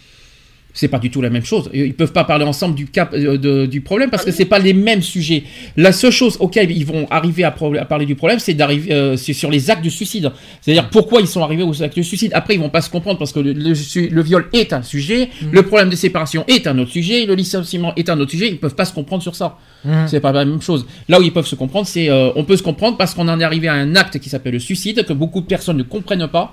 C'est 0.76 0.88
pas 0.88 0.98
du 0.98 1.08
tout 1.08 1.22
la 1.22 1.30
même 1.30 1.44
chose. 1.44 1.70
Ils 1.72 1.94
peuvent 1.94 2.12
pas 2.12 2.24
parler 2.24 2.44
ensemble 2.44 2.74
du 2.74 2.86
cap 2.86 3.14
euh, 3.14 3.38
de- 3.38 3.64
du 3.66 3.80
problème 3.80 4.10
parce 4.10 4.24
que 4.24 4.32
c'est 4.32 4.44
pas 4.44 4.58
les 4.58 4.72
mêmes 4.74 5.02
sujets. 5.02 5.44
La 5.76 5.92
seule 5.92 6.10
chose 6.10 6.36
auquel 6.40 6.72
ils 6.72 6.84
vont 6.84 7.06
arriver 7.10 7.44
à, 7.44 7.52
pro- 7.52 7.76
à 7.76 7.84
parler 7.84 8.06
du 8.06 8.16
problème, 8.16 8.40
c'est 8.40 8.54
d'arriver 8.54 8.92
euh, 8.92 9.16
c'est 9.16 9.34
sur 9.34 9.52
les 9.52 9.70
actes 9.70 9.82
du 9.82 9.90
suicide. 9.90 10.32
C'est-à-dire 10.60 10.90
pourquoi 10.90 11.20
ils 11.20 11.28
sont 11.28 11.42
arrivés 11.44 11.62
aux 11.62 11.80
actes 11.80 11.94
du 11.94 12.02
suicide. 12.02 12.32
Après, 12.34 12.54
ils 12.54 12.60
vont 12.60 12.70
pas 12.70 12.80
se 12.82 12.90
comprendre 12.90 13.20
parce 13.20 13.32
que 13.32 13.38
le, 13.38 13.52
le 13.52 13.74
su- 13.76 14.08
le 14.08 14.22
viol 14.22 14.48
est 14.52 14.72
un 14.72 14.82
sujet, 14.82 15.28
le 15.52 15.62
problème 15.62 15.90
de 15.90 15.96
séparation 15.96 16.44
est 16.48 16.66
un 16.66 16.76
autre 16.78 16.90
sujet, 16.90 17.24
le 17.24 17.36
licenciement 17.36 17.94
est 17.94 18.08
un 18.10 18.18
autre 18.18 18.32
sujet. 18.32 18.48
Ils 18.48 18.58
peuvent 18.58 18.74
pas 18.74 18.84
se 18.84 18.92
comprendre 18.92 19.22
sur 19.22 19.36
ça. 19.36 19.56
Mhm. 19.84 20.08
C'est 20.08 20.18
pas 20.20 20.32
la 20.32 20.44
même 20.44 20.60
chose. 20.60 20.86
Là 21.08 21.20
où 21.20 21.22
ils 21.22 21.32
peuvent 21.32 21.46
se 21.46 21.54
comprendre, 21.54 21.86
c'est 21.86 22.10
euh, 22.10 22.30
on 22.34 22.42
peut 22.42 22.56
se 22.56 22.64
comprendre 22.64 22.96
parce 22.96 23.14
qu'on 23.14 23.28
en 23.28 23.38
est 23.38 23.44
arrivé 23.44 23.68
à 23.68 23.74
un 23.74 23.94
acte 23.94 24.18
qui 24.18 24.28
s'appelle 24.28 24.54
le 24.54 24.58
suicide 24.58 25.04
que 25.06 25.12
beaucoup 25.12 25.40
de 25.40 25.46
personnes 25.46 25.76
ne 25.76 25.82
comprennent 25.84 26.26
pas 26.26 26.52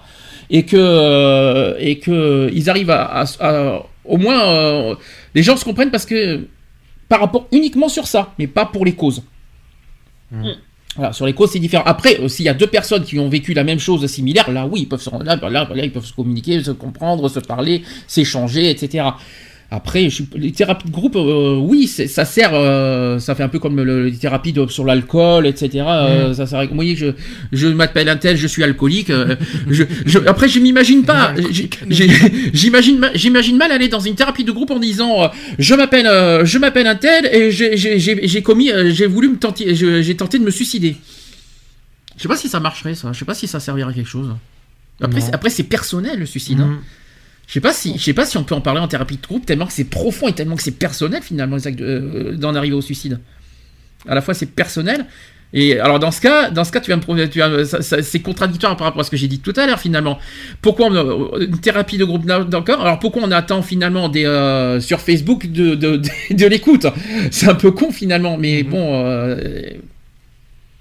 et 0.51 0.63
que 0.63 0.77
euh, 0.77 1.73
et 1.79 1.97
que 1.99 2.49
ils 2.53 2.69
arrivent 2.69 2.89
à, 2.91 3.03
à- 3.21 3.25
à- 3.39 3.85
au 4.05 4.17
moins 4.17 4.41
euh, 4.41 4.95
les 5.35 5.43
gens 5.43 5.57
se 5.57 5.65
comprennent 5.65 5.91
parce 5.91 6.05
que 6.05 6.47
par 7.07 7.19
rapport 7.19 7.47
uniquement 7.51 7.89
sur 7.89 8.07
ça, 8.07 8.33
mais 8.39 8.47
pas 8.47 8.65
pour 8.65 8.85
les 8.85 8.93
causes. 8.93 9.21
Voilà, 10.95 11.13
sur 11.13 11.25
les 11.25 11.33
causes, 11.33 11.51
c'est 11.51 11.59
différent. 11.59 11.83
Après, 11.85 12.19
euh, 12.19 12.27
s'il 12.27 12.45
y 12.45 12.49
a 12.49 12.53
deux 12.53 12.67
personnes 12.67 13.03
qui 13.03 13.17
ont 13.17 13.29
vécu 13.29 13.53
la 13.53 13.63
même 13.63 13.79
chose 13.79 14.05
similaire, 14.07 14.51
là, 14.51 14.65
oui, 14.65 14.81
ils 14.81 14.89
peuvent 14.89 15.01
se, 15.01 15.09
là, 15.23 15.37
là, 15.37 15.49
là, 15.49 15.83
ils 15.83 15.91
peuvent 15.91 16.05
se 16.05 16.13
communiquer, 16.13 16.61
se 16.61 16.71
comprendre, 16.71 17.29
se 17.29 17.39
parler, 17.39 17.83
s'échanger, 18.07 18.69
etc. 18.69 19.05
Après, 19.73 20.09
je 20.09 20.23
les 20.35 20.51
thérapies 20.51 20.87
de 20.87 20.91
groupe, 20.91 21.15
euh, 21.15 21.55
oui, 21.55 21.87
ça 21.87 22.25
sert, 22.25 22.51
euh, 22.53 23.19
ça 23.19 23.35
fait 23.35 23.43
un 23.43 23.47
peu 23.47 23.57
comme 23.57 23.79
le, 23.81 24.07
les 24.09 24.17
thérapies 24.17 24.51
de- 24.51 24.67
sur 24.67 24.83
l'alcool, 24.83 25.47
etc. 25.47 25.85
euh, 25.87 26.33
ça 26.33 26.45
sert, 26.45 26.67
vous 26.67 26.75
voyez, 26.75 26.97
je, 26.97 27.07
je 27.53 27.67
m'appelle 27.69 28.09
un 28.09 28.17
tel, 28.17 28.35
je 28.35 28.47
suis 28.47 28.65
alcoolique. 28.65 29.09
euh, 29.11 29.37
je, 29.69 29.85
je- 30.05 30.19
après, 30.27 30.49
je 30.49 30.59
m'imagine 30.59 31.03
pas, 31.05 31.33
j'imagine, 32.53 32.99
ma- 32.99 33.13
j'imagine 33.13 33.55
mal 33.55 33.71
aller 33.71 33.87
dans 33.87 34.01
une 34.01 34.15
thérapie 34.15 34.43
de 34.43 34.51
groupe 34.51 34.71
en 34.71 34.79
disant, 34.79 35.31
je 35.57 35.73
m'appelle, 35.73 36.05
je 36.45 36.57
m'appelle 36.57 36.87
un 36.87 36.95
tel 36.95 37.25
et 37.33 37.49
j'ai- 37.51 38.41
commis, 38.43 38.71
j'ai 38.89 39.07
voulu 39.07 39.29
me 39.29 39.37
tenter, 39.37 39.73
j'ai 39.73 40.15
tenté 40.17 40.37
de 40.37 40.43
me 40.43 40.51
suicider. 40.51 40.97
Je 42.17 42.23
sais 42.23 42.27
pas 42.27 42.35
si 42.35 42.49
ça 42.49 42.59
marcherait, 42.59 42.93
ça. 42.95 43.13
Je 43.13 43.19
sais 43.19 43.25
pas 43.25 43.33
si 43.33 43.47
ça 43.47 43.59
servirait 43.61 43.89
à 43.91 43.93
quelque 43.93 44.09
chose. 44.09 44.35
Après, 45.01 45.21
après 45.33 45.49
c'est 45.49 45.63
personnel 45.63 46.19
le 46.19 46.25
suicide. 46.25 46.59
hein. 46.59 46.79
Mhm. 47.51 47.53
Je 47.53 47.53
sais 47.55 47.59
pas 47.61 47.73
si, 47.73 47.97
je 47.97 48.03
sais 48.03 48.13
pas 48.13 48.25
si 48.25 48.37
on 48.37 48.43
peut 48.43 48.55
en 48.55 48.61
parler 48.61 48.79
en 48.79 48.87
thérapie 48.87 49.17
de 49.17 49.21
groupe 49.27 49.45
tellement 49.45 49.65
que 49.65 49.73
c'est 49.73 49.83
profond 49.89 50.27
et 50.29 50.33
tellement 50.33 50.55
que 50.55 50.63
c'est 50.63 50.71
personnel 50.79 51.21
finalement 51.21 51.57
les 51.57 51.67
actes 51.67 51.79
de- 51.79 51.85
euh, 51.85 52.37
d'en 52.37 52.55
arriver 52.55 52.75
au 52.75 52.81
suicide. 52.81 53.19
À 54.07 54.15
la 54.15 54.21
fois 54.21 54.33
c'est 54.33 54.45
personnel 54.47 55.05
et 55.53 55.77
alors 55.79 55.99
dans 55.99 56.11
ce 56.11 56.21
cas, 56.21 56.49
dans 56.49 56.63
ce 56.63 56.71
cas 56.71 56.79
tu 56.79 56.91
vas 56.91 56.95
me 57.49 57.63
c'est 57.65 58.19
contradictoire 58.21 58.77
par 58.77 58.85
rapport 58.85 59.01
à 59.01 59.03
ce 59.03 59.11
que 59.11 59.17
j'ai 59.17 59.27
dit 59.27 59.39
tout 59.39 59.51
à 59.57 59.67
l'heure 59.67 59.79
finalement. 59.81 60.17
Pourquoi 60.61 60.87
on- 60.87 61.37
une 61.39 61.59
thérapie 61.59 61.97
de 61.97 62.05
groupe 62.05 62.25
d'accord 62.25 62.79
Alors 62.81 62.99
pourquoi 62.99 63.21
on 63.23 63.31
attend 63.31 63.61
finalement 63.61 64.07
des 64.07 64.23
euh, 64.25 64.79
sur 64.79 65.01
Facebook 65.01 65.51
de 65.51 65.75
de, 65.75 65.97
de, 65.97 66.09
de 66.33 66.45
l'écoute? 66.47 66.87
C'est 67.31 67.49
un 67.49 67.55
peu 67.55 67.71
con 67.71 67.91
finalement, 67.91 68.37
mais 68.37 68.63
bon. 68.63 69.03
euh, 69.05 69.61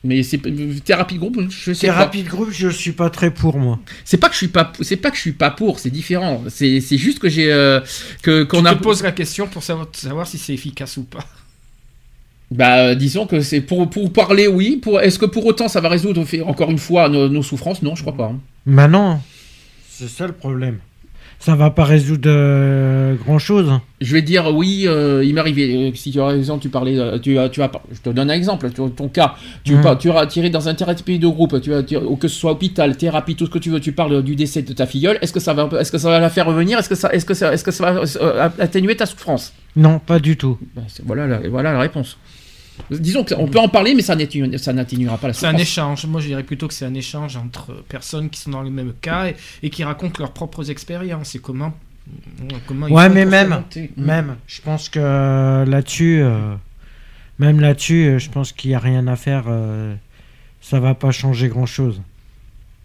mais 0.03 0.23
c'est 0.23 0.41
thérapie 0.85 1.15
de 1.15 1.19
groupe, 1.21 1.41
je 1.51 1.73
sais 1.73 1.87
pas. 1.87 1.93
Thérapie 1.93 2.23
de 2.23 2.29
groupe, 2.29 2.51
je 2.51 2.69
suis 2.69 2.93
pas 2.93 3.11
très 3.11 3.31
pour 3.31 3.59
moi. 3.59 3.79
C'est 4.05 4.17
pas 4.17 4.29
que 4.29 4.33
je 4.35 4.39
suis 4.39 4.49
pas, 4.49 4.73
c'est 4.81 4.97
pas 4.97 5.11
que 5.11 5.17
je 5.17 5.21
suis 5.23 5.33
pas 5.33 5.51
pour, 5.51 5.79
c'est 5.79 5.91
différent. 5.91 6.43
C'est, 6.49 6.81
c'est 6.81 6.97
juste 6.99 7.19
que 7.19 7.29
j'ai, 7.29 7.53
euh, 7.53 7.81
que 8.23 8.45
qu'on 8.45 8.65
a. 8.65 8.75
te 8.75 8.83
poses 8.83 9.03
la 9.03 9.13
question 9.13 9.47
pour 9.47 9.63
savoir, 9.63 9.89
savoir 9.93 10.27
si 10.27 10.39
c'est 10.39 10.55
efficace 10.55 10.97
ou 10.97 11.05
pas. 11.05 11.25
Bah, 12.51 12.79
euh, 12.79 12.95
disons 12.97 13.27
que 13.27 13.43
c'est 13.43 13.61
pour 13.61 13.89
pour 13.91 14.13
parler, 14.13 14.49
oui. 14.49 14.79
Pour, 14.83 15.01
est-ce 15.01 15.19
que 15.19 15.27
pour 15.27 15.47
autant 15.47 15.69
ça 15.69 15.81
va 15.81 15.89
résoudre 15.89 16.25
encore 16.47 16.71
une 16.71 16.79
fois 16.79 17.09
nos, 17.09 17.29
nos 17.29 17.43
souffrances? 17.43 17.83
Non, 17.83 17.95
je 17.95 18.03
crois 18.03 18.17
pas. 18.17 18.25
hein. 18.27 18.41
Bah 18.67 18.89
non, 18.89 19.21
c'est 19.89 20.09
ça 20.09 20.27
le 20.27 20.33
problème. 20.33 20.79
Ça 21.43 21.55
va 21.57 21.71
pas 21.71 21.85
résoudre 21.85 22.29
euh, 22.29 23.15
grand 23.15 23.39
chose. 23.39 23.73
Je 24.03 24.13
vais 24.13 24.21
dire 24.21 24.55
oui, 24.55 24.85
euh, 24.87 25.25
il 25.25 25.33
m'est 25.33 25.41
arrivé. 25.41 25.89
euh, 25.89 25.95
Si 25.95 26.11
tu 26.11 26.21
as 26.21 26.37
exemple, 26.37 26.61
tu 26.61 26.69
parlais, 26.69 26.99
euh, 26.99 27.19
tu 27.19 27.39
as, 27.39 27.49
tu 27.49 27.63
as, 27.63 27.71
je 27.91 27.99
te 28.03 28.11
donne 28.11 28.31
un 28.31 28.35
exemple. 28.35 28.69
Tu, 28.71 28.83
ton 28.91 29.09
cas, 29.09 29.37
tu, 29.65 29.75
Mm. 29.77 29.81
par- 29.81 29.97
tu 29.97 30.11
as 30.11 30.27
tiré 30.27 30.51
dans 30.51 30.69
un 30.69 30.75
thérapie 30.75 31.19
de 31.19 31.27
groupe, 31.27 31.59
tu 31.63 31.71
tu 31.87 31.97
que 32.21 32.29
ce 32.29 32.39
soit 32.39 32.53
hôpital, 32.53 32.95
thérapie, 32.95 33.37
tout 33.37 33.47
ce 33.47 33.51
que 33.51 33.59
tu 33.59 33.71
veux. 33.71 33.81
Tu 33.81 33.93
parles 33.93 34.23
du 34.23 34.37
décès 34.37 34.61
de 34.61 34.75
ta 34.75 34.85
filleule. 34.85 35.19
Est-ce 35.23 35.33
que 35.33 35.41
ça 35.41 35.55
va, 35.55 35.67
est-ce 35.81 35.91
que 35.91 35.97
ça 35.99 36.11
va 36.11 36.19
la 36.21 36.29
faire 36.29 36.45
revenir 36.45 36.79
Est-ce 36.79 36.91
que 36.91 36.95
ça, 36.95 37.11
est-ce 37.15 37.25
que 37.25 37.33
ça, 37.35 37.55
est-ce 37.55 37.65
que 37.65 37.71
ça 37.71 37.91
va 37.91 38.53
atténuer 38.59 38.95
ta 38.97 39.07
souffrance? 39.07 39.55
Non, 39.77 39.99
pas 39.99 40.19
du 40.19 40.37
tout. 40.37 40.59
C'est- 40.89 41.03
voilà, 41.07 41.27
la, 41.27 41.49
voilà 41.49 41.73
la 41.73 41.81
réponse. 41.81 42.19
Disons 42.91 43.25
qu'on 43.25 43.47
peut 43.49 43.59
en 43.59 43.69
parler, 43.69 43.95
mais 43.95 44.03
ça 44.03 44.15
n'atténu- 44.17 44.57
ça 44.59 44.73
n'atténuera 44.73 45.19
pas 45.19 45.29
la 45.29 45.33
C'est 45.33 45.47
un 45.47 45.51
souffrance. 45.51 45.63
échange. 45.69 46.07
Moi, 46.07 46.21
je 46.21 46.27
dirais 46.29 46.43
plutôt 46.43 46.69
que 46.69 46.75
c'est 46.75 46.85
un 46.87 46.95
échange 46.95 47.37
entre 47.37 47.73
personnes 47.89 48.31
qui 48.31 48.41
sont 48.41 48.51
dans 48.51 48.63
le 48.63 48.71
même 48.71 48.93
cas 49.01 49.27
et, 49.29 49.37
et 49.63 49.71
qui 49.71 49.85
racontent 49.85 50.19
leurs 50.21 50.33
propres 50.33 50.71
expériences 50.71 51.35
et 51.35 51.39
comment. 51.39 51.73
comment 52.67 52.87
ils 52.89 52.93
Ouais, 52.93 53.09
mais 53.09 53.25
même, 53.25 53.49
surmonter. 53.49 53.91
même, 53.97 54.37
je 54.47 54.61
pense 54.63 54.89
que 54.89 55.65
là-dessus, 55.69 56.21
euh, 56.23 56.55
même 57.39 57.61
là-dessus, 57.61 58.05
euh, 58.07 58.19
je 58.19 58.31
pense 58.31 58.53
qu'il 58.53 58.71
y 58.71 58.75
a 58.75 58.79
rien 58.81 59.07
à 59.07 59.17
faire. 59.17 59.45
euh, 59.49 59.95
ça 60.61 60.79
va 60.81 60.95
pas 60.95 61.11
changer 61.11 61.49
grand-chose. 61.49 62.03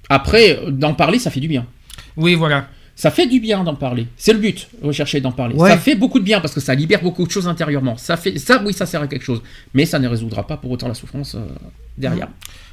Après, 0.09 0.59
d'en 0.69 0.93
parler, 0.93 1.19
ça 1.19 1.29
fait 1.31 1.39
du 1.39 1.47
bien. 1.47 1.65
Oui, 2.15 2.35
voilà. 2.35 2.67
Ça 2.97 3.11
fait 3.11 3.27
du 3.27 3.41
bien 3.41 3.63
d'en 3.65 3.75
parler. 3.75 4.07
C'est 4.15 4.31
le 4.31 4.39
but, 4.39 4.69
rechercher 4.81 5.19
d'en 5.19 5.33
parler. 5.33 5.53
Ouais. 5.55 5.69
Ça 5.69 5.77
fait 5.77 5.95
beaucoup 5.95 6.17
de 6.19 6.23
bien 6.23 6.39
parce 6.39 6.53
que 6.53 6.61
ça 6.61 6.73
libère 6.73 7.01
beaucoup 7.01 7.25
de 7.25 7.31
choses 7.31 7.45
intérieurement. 7.47 7.97
Ça 7.97 8.15
fait, 8.15 8.37
ça, 8.39 8.63
oui, 8.63 8.71
ça 8.73 8.85
sert 8.85 9.01
à 9.01 9.07
quelque 9.07 9.23
chose. 9.25 9.41
Mais 9.73 9.85
ça 9.85 9.99
ne 9.99 10.07
résoudra 10.07 10.47
pas 10.47 10.55
pour 10.55 10.71
autant 10.71 10.87
la 10.87 10.93
souffrance 10.93 11.35
euh, 11.35 11.45
derrière. 11.97 12.29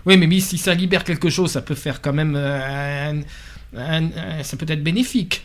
Oui, 0.06 0.16
mais 0.16 0.38
si 0.40 0.58
ça 0.58 0.74
libère 0.74 1.02
quelque 1.02 1.28
chose, 1.28 1.50
ça 1.50 1.60
peut 1.60 1.74
faire 1.74 2.00
quand 2.00 2.12
même. 2.12 2.34
euh, 2.36 3.10
un- 3.12 3.20
un- 3.76 4.04
un- 4.04 4.42
ça 4.44 4.56
peut 4.56 4.66
être 4.68 4.82
bénéfique. 4.84 5.44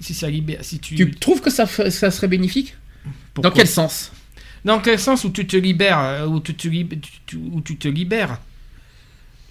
Si 0.00 0.12
ça 0.12 0.28
libère. 0.28 0.58
Si 0.62 0.78
tu. 0.78 0.94
Tu 0.94 1.10
trouves 1.12 1.40
que 1.40 1.50
ça, 1.50 1.66
ça 1.66 2.10
serait 2.10 2.28
bénéfique? 2.28 2.76
Pourquoi? 3.32 3.50
Dans 3.50 3.56
quel 3.56 3.66
sens? 3.66 4.12
Dans 4.64 4.78
quel 4.80 4.98
sens 4.98 5.24
où 5.24 5.30
tu 5.30 5.46
te 5.46 5.56
libères 5.56 5.98
euh, 6.00 6.26
Où 6.26 6.40
tu 6.40 6.54
te, 6.54 6.68
lib- 6.68 7.02
où 7.52 7.60
tu 7.62 7.76
te 7.78 7.88
libères? 7.88 8.38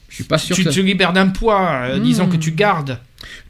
Je 0.09 0.15
suis 0.15 0.23
pas 0.23 0.38
sûr 0.38 0.55
Tu 0.55 0.63
que. 0.63 0.69
te 0.69 0.80
libères 0.80 1.13
d'un 1.13 1.30
poids, 1.30 1.67
euh, 1.89 1.97
Hmm. 1.97 2.03
disons 2.03 2.28
que 2.30 2.38
tu 2.38 2.51
gardes. 2.51 2.99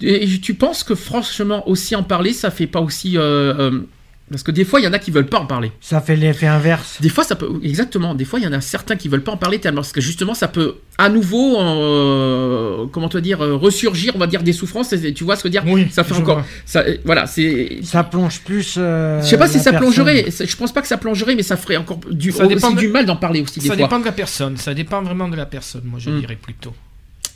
Et 0.01 0.28
tu 0.39 0.53
penses 0.53 0.84
que 0.84 0.95
franchement 0.95 1.68
aussi 1.68 1.95
en 1.95 2.03
parler, 2.03 2.34
ça 2.34 2.51
fait 2.51 2.68
pas 2.68 2.80
aussi. 2.82 3.18
euh, 3.18 3.53
euh, 3.59 3.82
Parce 4.30 4.43
que 4.43 4.51
des 4.51 4.65
fois, 4.65 4.82
il 4.82 4.84
y 4.84 4.88
en 4.88 4.91
a 4.93 4.99
qui 4.99 5.09
veulent 5.09 5.28
pas 5.28 5.39
en 5.39 5.45
parler. 5.45 5.72
Ça 5.80 6.01
fait 6.01 6.18
l'effet 6.18 6.47
inverse. 6.47 6.97
Des 7.01 7.07
fois, 7.09 7.24
ça 7.24 7.36
peut. 7.38 7.49
Exactement. 7.63 8.13
Des 8.13 8.26
fois, 8.26 8.39
il 8.39 8.43
y 8.43 8.47
en 8.47 8.51
a 8.51 8.59
certains 8.59 8.97
qui 8.97 9.07
veulent 9.07 9.24
pas 9.24 9.32
en 9.32 9.38
parler 9.38 9.59
tellement. 9.59 9.82
Parce 9.82 9.93
que 9.93 10.01
justement, 10.01 10.34
ça 10.34 10.49
peut 10.49 10.76
à 10.97 11.07
nouveau. 11.09 11.57
euh, 11.59 12.86
comment 12.91 13.07
te 13.09 13.18
dire 13.18 13.41
euh, 13.41 13.55
Ressurgir, 13.55 14.13
on 14.15 14.20
va 14.20 14.28
dire, 14.28 14.43
des 14.43 14.53
souffrances. 14.53 14.91
et- 14.93 15.13
Tu 15.13 15.24
vois 15.24 15.36
ce 15.38 15.43
que 15.43 15.47
dire? 15.47 15.63
Oui, 15.65 15.88
Ça 15.91 16.03
fait 16.03 16.13
encore. 16.13 16.39
vois. 16.39 16.45
Ça, 16.65 16.84
voilà, 17.05 17.26
c'est. 17.26 17.80
Ça 17.84 18.03
plonge 18.03 18.41
plus. 18.41 18.76
euh, 18.78 19.22
Je 19.22 19.28
sais 19.28 19.38
pas 19.38 19.47
si 19.47 19.59
ça 19.59 19.72
personne. 19.72 19.93
plongerait. 19.93 20.26
Je 20.30 20.55
pense 20.57 20.74
pas 20.74 20.82
que 20.82 20.88
ça 20.88 20.97
plongerait, 20.97 21.36
mais 21.36 21.43
ça 21.43 21.55
ferait 21.57 21.78
encore 21.78 21.99
du, 22.11 22.32
Ça 22.32 22.47
dépend 22.47 22.68
aussi 22.68 22.76
de- 22.76 22.80
du 22.82 22.88
mal 22.89 23.05
d'en 23.05 23.15
parler 23.15 23.41
aussi 23.41 23.59
des 23.59 23.68
Ça 23.68 23.76
fois. 23.76 23.86
dépend 23.86 23.99
de 23.99 24.05
la 24.05 24.11
personne. 24.11 24.57
Ça 24.57 24.74
dépend 24.74 25.01
vraiment 25.01 25.28
de 25.30 25.36
la 25.38 25.45
personne, 25.45 25.84
moi, 25.86 25.99
je 25.99 26.09
Hmm. 26.09 26.20
dirais 26.20 26.38
plutôt. 26.41 26.74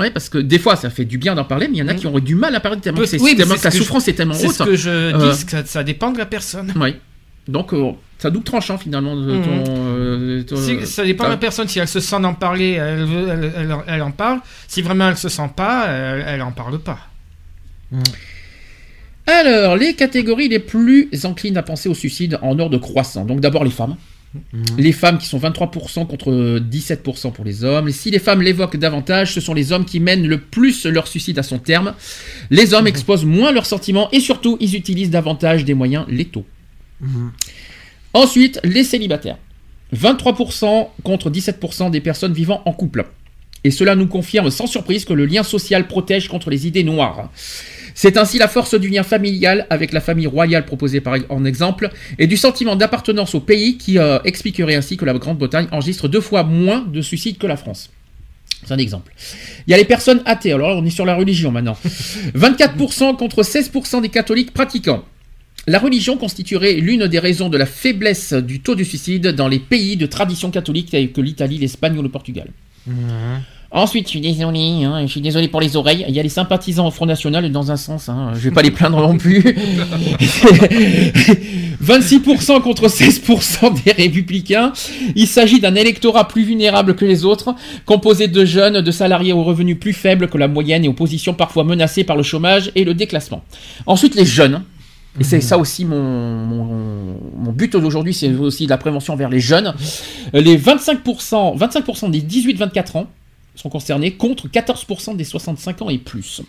Parce 0.10 0.30
que 0.30 0.40
des 0.40 0.58
fois, 0.58 0.76
ça 0.76 0.90
fait 0.90 1.06
du 1.06 1.20
bien 1.20 1.36
d'en 1.36 1.44
parler, 1.46 1.68
mais 1.68 1.76
il 1.78 1.80
y 1.80 1.84
en 1.84 1.88
a 1.88 1.94
Mm. 1.94 1.98
qui 1.98 2.08
auraient 2.08 2.22
du 2.22 2.34
mal 2.36 2.56
à 2.56 2.60
parler 2.60 2.80
tellement 2.80 2.98
Peut- 2.98 3.04
que, 3.04 3.10
c'est- 3.12 3.22
oui, 3.22 3.36
tellement 3.36 3.54
c'est 3.54 3.60
que 3.60 3.64
la 3.66 3.70
je- 3.72 3.78
souffrance 3.78 4.08
est 4.08 4.14
tellement 4.14 4.34
C'est 4.34 4.48
haute. 4.48 4.56
ce 4.56 4.64
que 4.64 4.76
je 4.76 4.90
Euh. 4.90 5.18
dis, 5.32 5.38
c'est 5.38 5.46
que 5.46 5.52
ça, 5.52 5.66
ça 5.66 5.84
dépend 5.84 6.12
de 6.12 6.18
la 6.18 6.26
personne. 6.26 6.74
Oui. 6.78 6.96
Donc, 7.48 7.74
euh, 7.74 7.92
ça 8.20 8.30
double 8.30 8.44
tranchant 8.46 8.78
finalement 8.78 9.16
de 9.16 9.32
Mhm. 9.34 9.44
ton. 9.44 9.64
euh, 9.68 10.44
ton- 10.44 10.56
Si- 10.56 10.86
ça 10.86 11.04
dépend 11.04 11.26
de 11.26 11.30
la 11.32 11.38
personne. 11.38 11.68
Si 11.68 11.80
elle 11.80 11.88
se 11.88 12.00
sent 12.00 12.20
d'en 12.20 12.34
parler, 12.34 12.72
elle, 12.74 13.04
veut- 13.06 13.28
elle, 13.30 13.52
elle- 13.58 13.76
elle 13.88 14.02
en 14.02 14.12
parle. 14.12 14.40
Si 14.68 14.82
vraiment 14.82 15.10
elle 15.10 15.18
se 15.18 15.30
sent 15.30 15.50
pas, 15.56 15.88
elle, 15.88 16.42
en 16.42 16.52
parle 16.52 16.80
pas. 16.80 17.00
Alors, 19.28 19.76
les 19.78 19.94
catégories 19.94 20.50
les 20.50 20.60
plus 20.60 21.10
enclines 21.24 21.58
à 21.58 21.64
penser 21.64 21.88
au 21.90 21.94
suicide 21.94 22.38
en 22.42 22.58
ordre 22.60 22.78
croissant. 22.80 23.24
Donc 23.26 23.40
d'abord 23.40 23.64
les 23.64 23.70
femmes. 23.72 23.96
Mhm. 24.34 24.64
Les 24.78 24.92
femmes 24.92 25.18
qui 25.18 25.28
sont 25.28 25.40
23% 25.40 26.06
contre 26.06 26.60
17% 26.60 27.32
pour 27.32 27.44
les 27.44 27.64
hommes. 27.64 27.90
Et 27.90 27.92
si 27.92 28.12
les 28.12 28.20
femmes 28.20 28.42
l'évoquent 28.42 28.78
davantage, 28.78 29.34
ce 29.34 29.42
sont 29.42 29.54
les 29.54 29.72
hommes 29.72 29.86
qui 29.86 30.00
mènent 30.00 30.28
le 30.28 30.40
plus 30.40 30.86
leur 30.86 31.08
suicide 31.08 31.38
à 31.40 31.44
son 31.44 31.60
terme. 31.60 31.94
Les 32.50 32.74
hommes 32.74 32.88
exposent 32.88 33.26
moins 33.26 33.52
leurs 33.52 33.66
sentiments 33.66 34.10
et 34.12 34.20
surtout, 34.20 34.58
ils 34.60 34.76
utilisent 34.76 35.10
davantage 35.10 35.66
des 35.66 35.74
moyens 35.74 36.06
létaux. 36.08 36.46
Mhm. 37.02 37.32
Ensuite, 38.14 38.60
les 38.64 38.84
célibataires. 38.84 39.38
23% 39.94 40.94
contre 41.04 41.30
17% 41.30 41.90
des 41.90 42.00
personnes 42.00 42.34
vivant 42.34 42.62
en 42.66 42.72
couple. 42.72 43.06
Et 43.64 43.72
cela 43.72 43.96
nous 43.96 44.08
confirme 44.08 44.50
sans 44.50 44.68
surprise 44.68 45.06
que 45.06 45.14
le 45.14 45.26
lien 45.26 45.44
social 45.44 45.88
protège 45.88 46.28
contre 46.28 46.50
les 46.50 46.68
idées 46.68 46.84
noires. 46.84 47.30
C'est 48.04 48.18
ainsi 48.18 48.40
la 48.40 48.48
force 48.48 48.74
du 48.74 48.90
lien 48.90 49.04
familial 49.04 49.68
avec 49.70 49.94
la 49.94 50.02
famille 50.02 50.26
royale 50.26 50.66
proposée 50.66 51.02
par 51.02 51.18
en 51.30 51.46
exemple 51.46 51.92
et 52.18 52.26
du 52.26 52.36
sentiment 52.36 52.76
d'appartenance 52.76 53.36
au 53.36 53.42
pays 53.42 53.78
qui 53.78 54.00
euh, 54.00 54.18
expliquerait 54.24 54.74
ainsi 54.74 54.98
que 54.98 55.06
la 55.06 55.14
Grande-Bretagne 55.14 55.68
enregistre 55.72 56.08
deux 56.08 56.20
fois 56.20 56.42
moins 56.42 56.82
de 56.82 57.00
suicides 57.02 57.38
que 57.38 57.46
la 57.46 57.58
France. 57.58 57.92
C'est 58.66 58.74
un 58.74 58.80
exemple. 58.80 59.14
Il 59.68 59.72
y 59.72 59.76
a 59.76 59.78
les 59.78 59.86
personnes 59.86 60.24
athées. 60.26 60.52
Alors 60.52 60.70
là, 60.70 60.78
on 60.78 60.84
est 60.84 60.90
sur 60.90 61.06
la 61.06 61.14
religion 61.14 61.52
maintenant. 61.52 61.78
24% 62.34 63.18
contre 63.18 63.44
16% 63.44 64.02
des 64.02 64.10
catholiques 64.10 64.52
pratiquants. 64.52 65.06
La 65.68 65.78
religion 65.78 66.18
constituerait 66.18 66.74
l'une 66.74 67.06
des 67.06 67.20
raisons 67.20 67.50
de 67.50 67.58
la 67.60 67.68
faiblesse 67.68 68.34
du 68.34 68.62
taux 68.62 68.74
de 68.74 68.84
suicide 68.84 69.28
dans 69.28 69.48
les 69.48 69.60
pays 69.60 69.96
de 69.96 70.08
tradition 70.08 70.50
catholique 70.50 70.90
tels 70.90 71.12
que 71.12 71.22
l'Italie, 71.22 71.60
l'Espagne 71.60 72.00
ou 72.00 72.02
le 72.02 72.10
Portugal. 72.10 72.48
Ensuite, 73.74 74.08
je 74.08 74.10
suis 74.10 74.20
désolé, 74.20 74.84
hein, 74.84 75.04
je 75.06 75.12
suis 75.12 75.22
désolé 75.22 75.48
pour 75.48 75.62
les 75.62 75.78
oreilles. 75.78 76.04
Il 76.10 76.14
y 76.14 76.20
a 76.20 76.24
les 76.24 76.28
sympathisants 76.28 76.88
au 76.88 76.92
Front 76.92 77.06
National 77.06 77.50
dans 77.50 77.72
un 77.72 77.78
sens, 77.78 78.10
hein, 78.10 78.32
je 78.34 78.40
vais 78.40 78.52
pas 78.52 78.62
les 78.62 78.72
plaindre 78.72 79.00
non 79.00 79.18
plus. 79.18 79.40
26% 81.82 82.62
contre 82.62 82.90
16% 82.90 83.82
des 83.86 83.94
républicains. 83.94 84.74
Il 85.16 85.26
s'agit 85.26 85.62
d'un 85.62 85.76
électorat 85.76 86.28
plus 86.28 86.44
vulnérable 86.44 86.98
que 86.98 87.06
les 87.06 87.24
autres, 87.24 87.56
composé 87.86 88.28
de 88.28 88.44
jeunes, 88.44 88.82
de 88.82 88.92
salariés 88.92 89.32
aux 89.32 89.44
revenus 89.46 89.80
plus 89.80 89.94
faibles 89.94 90.28
que 90.28 90.38
la 90.38 90.50
moyenne 90.50 90.84
et 90.84 90.90
aux 90.90 90.94
positions 90.94 91.34
parfois 91.34 91.64
menacées 91.64 92.04
par 92.04 92.18
le 92.18 92.24
chômage 92.24 92.74
et 92.76 92.84
le 92.84 92.94
déclassement. 92.94 93.42
Ensuite, 93.86 94.16
les 94.16 94.26
jeunes. 94.26 94.64
Et 95.18 95.24
c'est 95.24 95.40
ça 95.42 95.58
aussi 95.58 95.86
mon, 95.86 96.02
mon, 96.02 97.18
mon 97.38 97.52
but 97.54 97.72
d'aujourd'hui, 97.72 98.14
c'est 98.14 98.34
aussi 98.34 98.66
de 98.66 98.70
la 98.70 98.78
prévention 98.78 99.16
vers 99.16 99.30
les 99.30 99.40
jeunes. 99.40 99.74
Les 100.34 100.58
25%, 100.58 101.58
25% 101.58 102.12
des 102.12 102.22
18-24 102.22 102.98
ans 102.98 103.08
sont 103.56 103.70
concernés 103.70 104.12
contre 104.12 104.48
14% 104.48 105.16
des 105.16 105.24
65 105.24 105.82
ans 105.82 105.90
et 105.90 105.98
plus. 105.98 106.42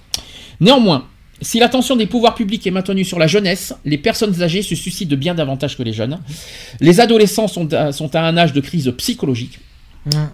Néanmoins, 0.60 1.06
si 1.40 1.58
l'attention 1.58 1.96
des 1.96 2.06
pouvoirs 2.06 2.34
publics 2.36 2.64
est 2.66 2.70
maintenue 2.70 3.04
sur 3.04 3.18
la 3.18 3.26
jeunesse, 3.26 3.74
les 3.84 3.98
personnes 3.98 4.42
âgées 4.42 4.62
se 4.62 4.74
suicident 4.76 5.16
bien 5.16 5.34
davantage 5.34 5.76
que 5.76 5.82
les 5.82 5.92
jeunes. 5.92 6.20
Les 6.80 7.00
adolescents 7.00 7.48
sont 7.48 7.72
à, 7.74 7.90
sont 7.92 8.14
à 8.14 8.20
un 8.20 8.36
âge 8.36 8.52
de 8.52 8.60
crise 8.60 8.92
psychologique. 8.98 9.58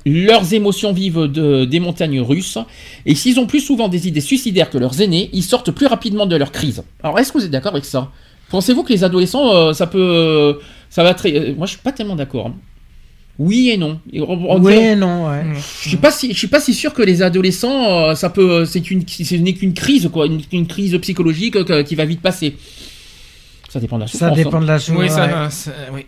Leurs 0.06 0.52
émotions 0.54 0.92
vivent 0.92 1.26
de, 1.26 1.64
des 1.64 1.80
montagnes 1.80 2.20
russes. 2.20 2.58
Et 3.06 3.14
s'ils 3.14 3.38
ont 3.40 3.46
plus 3.46 3.60
souvent 3.60 3.88
des 3.88 4.08
idées 4.08 4.20
suicidaires 4.20 4.70
que 4.70 4.78
leurs 4.78 5.00
aînés, 5.00 5.30
ils 5.32 5.42
sortent 5.42 5.70
plus 5.70 5.86
rapidement 5.86 6.26
de 6.26 6.36
leur 6.36 6.52
crise. 6.52 6.82
Alors, 7.02 7.18
est-ce 7.18 7.32
que 7.32 7.38
vous 7.38 7.44
êtes 7.44 7.50
d'accord 7.50 7.72
avec 7.72 7.84
ça? 7.84 8.10
Pensez-vous 8.50 8.82
que 8.82 8.92
les 8.92 9.04
adolescents, 9.04 9.52
euh, 9.54 9.72
ça 9.74 9.86
peut. 9.86 9.98
euh, 10.00 10.54
ça 10.88 11.02
va 11.02 11.12
très. 11.14 11.34
euh, 11.34 11.54
moi, 11.54 11.66
je 11.66 11.72
suis 11.72 11.82
pas 11.82 11.92
tellement 11.92 12.16
d'accord. 12.16 12.46
hein. 12.48 12.54
Oui 13.39 13.70
et 13.70 13.76
non. 13.76 14.01
Oui 14.12 14.72
et 14.74 14.97
non, 14.97 15.28
ouais. 15.28 15.45
je 15.82 15.89
suis 15.89 15.97
pas 15.97 16.11
si, 16.11 16.32
je 16.32 16.39
suis 16.39 16.49
pas 16.49 16.59
si 16.61 16.74
sûr 16.74 16.93
que 16.93 17.03
les 17.03 17.22
adolescents, 17.22 18.09
euh, 18.11 18.14
ça 18.16 18.30
peut, 18.30 18.64
c'est 18.64 18.91
une, 18.91 19.07
ce 19.07 19.34
n'est 19.36 19.55
qu'une 19.55 19.74
crise 19.74 20.09
quoi, 20.12 20.26
une, 20.26 20.41
une 20.53 20.66
crise 20.66 20.99
psychologique 20.99 21.55
euh, 21.57 21.84
qui 21.84 21.95
va 21.95 22.05
vite 22.05 22.20
passer. 22.20 22.57
Ça 23.68 23.78
dépend 23.78 23.97
de 23.97 24.03
la 24.03 24.07
Ça 24.09 24.18
souffrance. 24.18 24.36
dépend 24.36 24.57
hein. 24.59 24.61
de 24.62 24.66
la 24.66 24.78
souffrance. 24.78 25.03
Oui, 25.05 25.09
ça 25.11 25.26
ouais. 25.45 25.51
ça- 25.51 25.72
oui. 25.93 26.07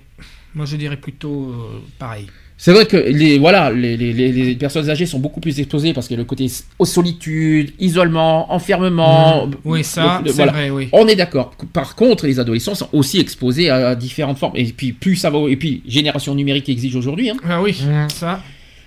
Moi, 0.54 0.66
je 0.66 0.74
dirais 0.76 0.96
plutôt 0.96 1.50
euh, 1.50 1.78
pareil. 1.98 2.26
C'est 2.62 2.72
vrai 2.74 2.84
que 2.84 2.98
les, 2.98 3.38
voilà, 3.38 3.70
les, 3.70 3.96
les, 3.96 4.12
les- 4.12 4.54
personnes 4.54 4.90
âgées 4.90 5.06
sont 5.06 5.18
beaucoup 5.18 5.40
plus 5.40 5.58
exposées 5.60 5.94
parce 5.94 6.06
qu'il 6.08 6.16
y 6.16 6.18
a 6.18 6.22
le 6.22 6.26
côté 6.26 6.46
solitude, 6.84 7.72
isolement, 7.78 8.52
enfermement. 8.52 9.48
Oui, 9.64 9.82
ça, 9.82 10.20
c'est 10.26 10.32
voilà. 10.32 10.52
vrai, 10.52 10.68
oui. 10.68 10.88
On 10.92 11.06
est 11.08 11.16
d'accord. 11.16 11.54
Par 11.72 11.94
contre, 11.96 12.26
les 12.26 12.38
adolescents 12.38 12.74
sont 12.74 12.88
aussi 12.92 13.18
exposés 13.18 13.70
à, 13.70 13.94
différentes 13.94 14.36
formes. 14.36 14.52
Et 14.56 14.64
puis 14.64 14.92
plus 14.92 15.16
ça 15.16 15.30
va, 15.30 15.38
et 15.48 15.56
puis 15.56 15.82
génération 15.88 16.34
numérique 16.34 16.68
exige 16.68 16.94
aujourd'hui. 16.96 17.30
Hein. 17.30 17.36
Ah 17.48 17.62
oui, 17.62 17.74
Mm. 17.82 18.08
ça. 18.10 18.42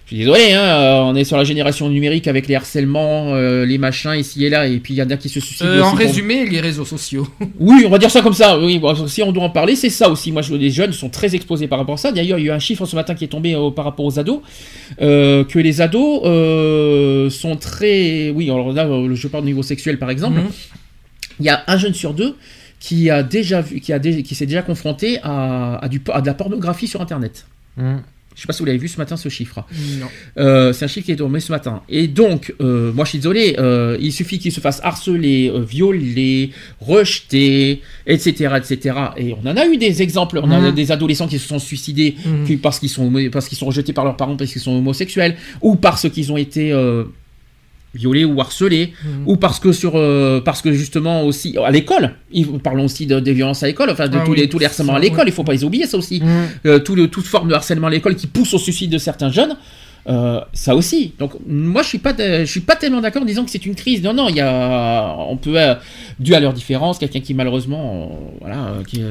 Je 0.05 0.15
suis 0.15 0.17
désolé, 0.25 0.51
hein, 0.51 0.59
euh, 0.61 0.99
on 1.05 1.15
est 1.15 1.23
sur 1.23 1.37
la 1.37 1.45
génération 1.45 1.89
numérique 1.89 2.27
avec 2.27 2.47
les 2.47 2.55
harcèlements, 2.55 3.33
euh, 3.35 3.65
les 3.65 3.77
machins 3.77 4.13
ici 4.13 4.43
et 4.45 4.49
là, 4.49 4.67
et 4.67 4.77
puis 4.79 4.93
il 4.93 4.97
y 4.97 5.01
en 5.01 5.09
a 5.09 5.15
qui 5.15 5.29
se 5.29 5.39
suicident. 5.39 5.69
Euh, 5.69 5.81
en 5.81 5.91
pour- 5.91 5.99
résumé, 5.99 6.45
les 6.45 6.59
réseaux 6.59 6.83
sociaux. 6.85 7.25
Oui, 7.59 7.83
on 7.87 7.89
va 7.89 7.97
dire 7.97 8.11
ça 8.11 8.21
comme 8.21 8.33
ça. 8.33 8.59
Oui, 8.59 8.79
bon, 8.79 9.07
si 9.07 9.23
on 9.23 9.31
doit 9.31 9.43
en 9.43 9.49
parler, 9.49 9.75
c'est 9.77 9.89
ça 9.89 10.09
aussi. 10.09 10.31
Moi, 10.33 10.41
je, 10.41 10.53
les 10.55 10.69
jeunes 10.71 10.91
sont 10.91 11.09
très 11.09 11.33
exposés 11.35 11.67
par 11.67 11.79
rapport 11.79 11.95
à 11.95 11.97
ça. 11.97 12.11
D'ailleurs, 12.11 12.37
il 12.37 12.45
y 12.45 12.49
a 12.49 12.53
eu 12.53 12.55
un 12.55 12.59
chiffre 12.59 12.85
ce 12.85 12.95
matin 12.97 13.15
qui 13.15 13.23
est 13.23 13.27
tombé 13.29 13.55
euh, 13.55 13.69
par 13.71 13.85
rapport 13.85 14.05
aux 14.05 14.19
ados, 14.19 14.41
euh, 15.01 15.45
que 15.45 15.57
les 15.57 15.79
ados 15.79 16.21
euh, 16.25 17.29
sont 17.29 17.55
très. 17.55 18.29
Oui, 18.31 18.49
alors 18.51 18.73
là, 18.73 18.85
je 19.13 19.27
parle 19.29 19.43
au 19.43 19.47
niveau 19.47 19.63
sexuel 19.63 19.97
par 19.99 20.09
exemple. 20.09 20.39
Mhm. 20.41 20.47
Il 21.39 21.45
y 21.45 21.49
a 21.49 21.63
un 21.67 21.77
jeune 21.77 21.93
sur 21.93 22.13
deux 22.13 22.35
qui 22.79 23.09
a 23.09 23.23
déjà 23.23 23.61
vu, 23.61 23.79
qui 23.79 23.93
a 23.93 23.99
dé- 23.99 24.21
qui 24.21 24.35
s'est 24.35 24.45
déjà 24.45 24.61
confronté 24.61 25.19
à, 25.23 25.77
à 25.83 25.87
du, 25.87 26.01
à 26.11 26.19
de 26.19 26.27
la 26.27 26.33
pornographie 26.33 26.87
sur 26.87 26.99
Internet. 27.01 27.45
Mm. 27.77 27.95
Je 28.35 28.41
sais 28.41 28.47
pas 28.47 28.53
si 28.53 28.59
vous 28.59 28.65
l'avez 28.65 28.77
vu 28.79 28.87
ce 28.87 28.97
matin 28.97 29.15
ce 29.17 29.29
chiffre. 29.29 29.63
Non. 29.99 30.07
Euh, 30.37 30.73
c'est 30.73 30.85
un 30.85 30.87
chiffre 30.87 31.05
qui 31.05 31.11
est 31.11 31.15
tombé 31.17 31.39
ce 31.39 31.51
matin. 31.51 31.81
Et 31.89 32.07
donc, 32.07 32.53
euh, 32.61 32.91
moi 32.91 33.05
je 33.05 33.09
suis 33.11 33.19
désolé, 33.19 33.55
euh, 33.59 33.97
il 34.01 34.11
suffit 34.11 34.39
qu'il 34.39 34.51
se 34.51 34.59
fasse 34.59 34.79
harceler, 34.83 35.51
violer, 35.67 36.49
rejeter, 36.81 37.81
etc., 38.07 38.55
etc. 38.57 38.95
Et 39.17 39.33
on 39.43 39.47
en 39.47 39.55
a 39.57 39.65
eu 39.67 39.77
des 39.77 40.01
exemples. 40.01 40.39
On 40.43 40.51
a 40.51 40.59
Mhm. 40.59 40.71
des 40.75 40.91
adolescents 40.91 41.27
qui 41.27 41.39
se 41.39 41.47
sont 41.47 41.59
suicidés 41.59 42.15
qui- 42.45 42.57
parce 42.57 42.79
qu'ils 42.79 42.89
sont 42.89 43.11
parce 43.31 43.47
qu'ils 43.47 43.57
sont 43.57 43.65
rejetés 43.67 43.93
par 43.93 44.05
leurs 44.05 44.17
parents 44.17 44.35
parce 44.35 44.51
qu'ils 44.51 44.61
sont 44.61 44.71
homosexuels 44.77 45.35
ou 45.61 45.75
parce 45.75 46.09
qu'ils 46.09 46.31
ont 46.31 46.37
été 46.37 46.71
violés 47.93 48.25
ou 48.25 48.39
harcelés 48.41 48.93
Mhm. 49.05 49.23
ou 49.27 49.35
parce 49.37 49.59
que 49.59 49.71
sur 49.71 49.93
euh, 49.95 50.41
parce 50.41 50.61
que 50.61 50.71
justement 50.71 51.23
aussi 51.23 51.55
à 51.63 51.69
l'école 51.69 52.11
parlons 52.63 52.85
aussi 52.85 53.05
de- 53.05 53.19
des 53.19 53.33
violences 53.33 53.61
à 53.63 53.67
l'école 53.67 53.89
enfin 53.91 54.07
de 54.07 54.17
Ah 54.17 54.23
tous 54.25 54.31
oui, 54.31 54.37
les 54.39 54.49
tous 54.49 54.57
les 54.59 54.65
harcèlements 54.65 54.95
à 54.95 54.99
l'école 54.99 55.25
oui. 55.25 55.31
il 55.31 55.33
faut 55.33 55.43
pas 55.43 55.53
les 55.53 55.63
oublier 55.63 55.85
ça 55.85 55.97
aussi 55.97 56.19
Mm. 56.19 56.27
euh, 56.65 56.79
tout 56.79 56.95
le, 56.95 57.07
toute 57.07 57.25
forme 57.25 57.49
de 57.49 57.53
harcèlement 57.53 57.87
à 57.87 57.91
l'école 57.91 58.15
qui 58.15 58.25
pousse 58.27 58.53
au 58.53 58.57
suicide 58.57 58.91
de 58.91 58.97
certains 58.97 59.29
jeunes, 59.31 59.55
euh, 60.07 60.41
ça 60.53 60.75
aussi. 60.75 61.13
Donc 61.17 61.33
moi 61.47 61.81
je 61.81 61.87
suis 61.87 61.97
pas 61.97 62.13
je 62.17 62.45
suis 62.45 62.59
pas 62.59 62.75
tellement 62.75 63.01
d'accord 63.01 63.21
en 63.21 63.25
disant 63.25 63.45
que 63.45 63.51
c'est 63.51 63.65
une 63.65 63.75
crise. 63.75 64.03
Non 64.03 64.13
non, 64.13 64.27
il 64.29 64.35
y 64.35 64.41
a 64.41 65.15
on 65.17 65.37
peut 65.37 65.59
euh, 65.59 65.75
dû 66.19 66.35
à 66.35 66.39
leurs 66.39 66.53
différences, 66.53 66.99
quelqu'un 66.99 67.21
qui 67.21 67.33
malheureusement 67.33 68.11
euh, 68.11 68.37
voilà 68.41 68.73
qui 68.87 68.99
est 68.99 69.03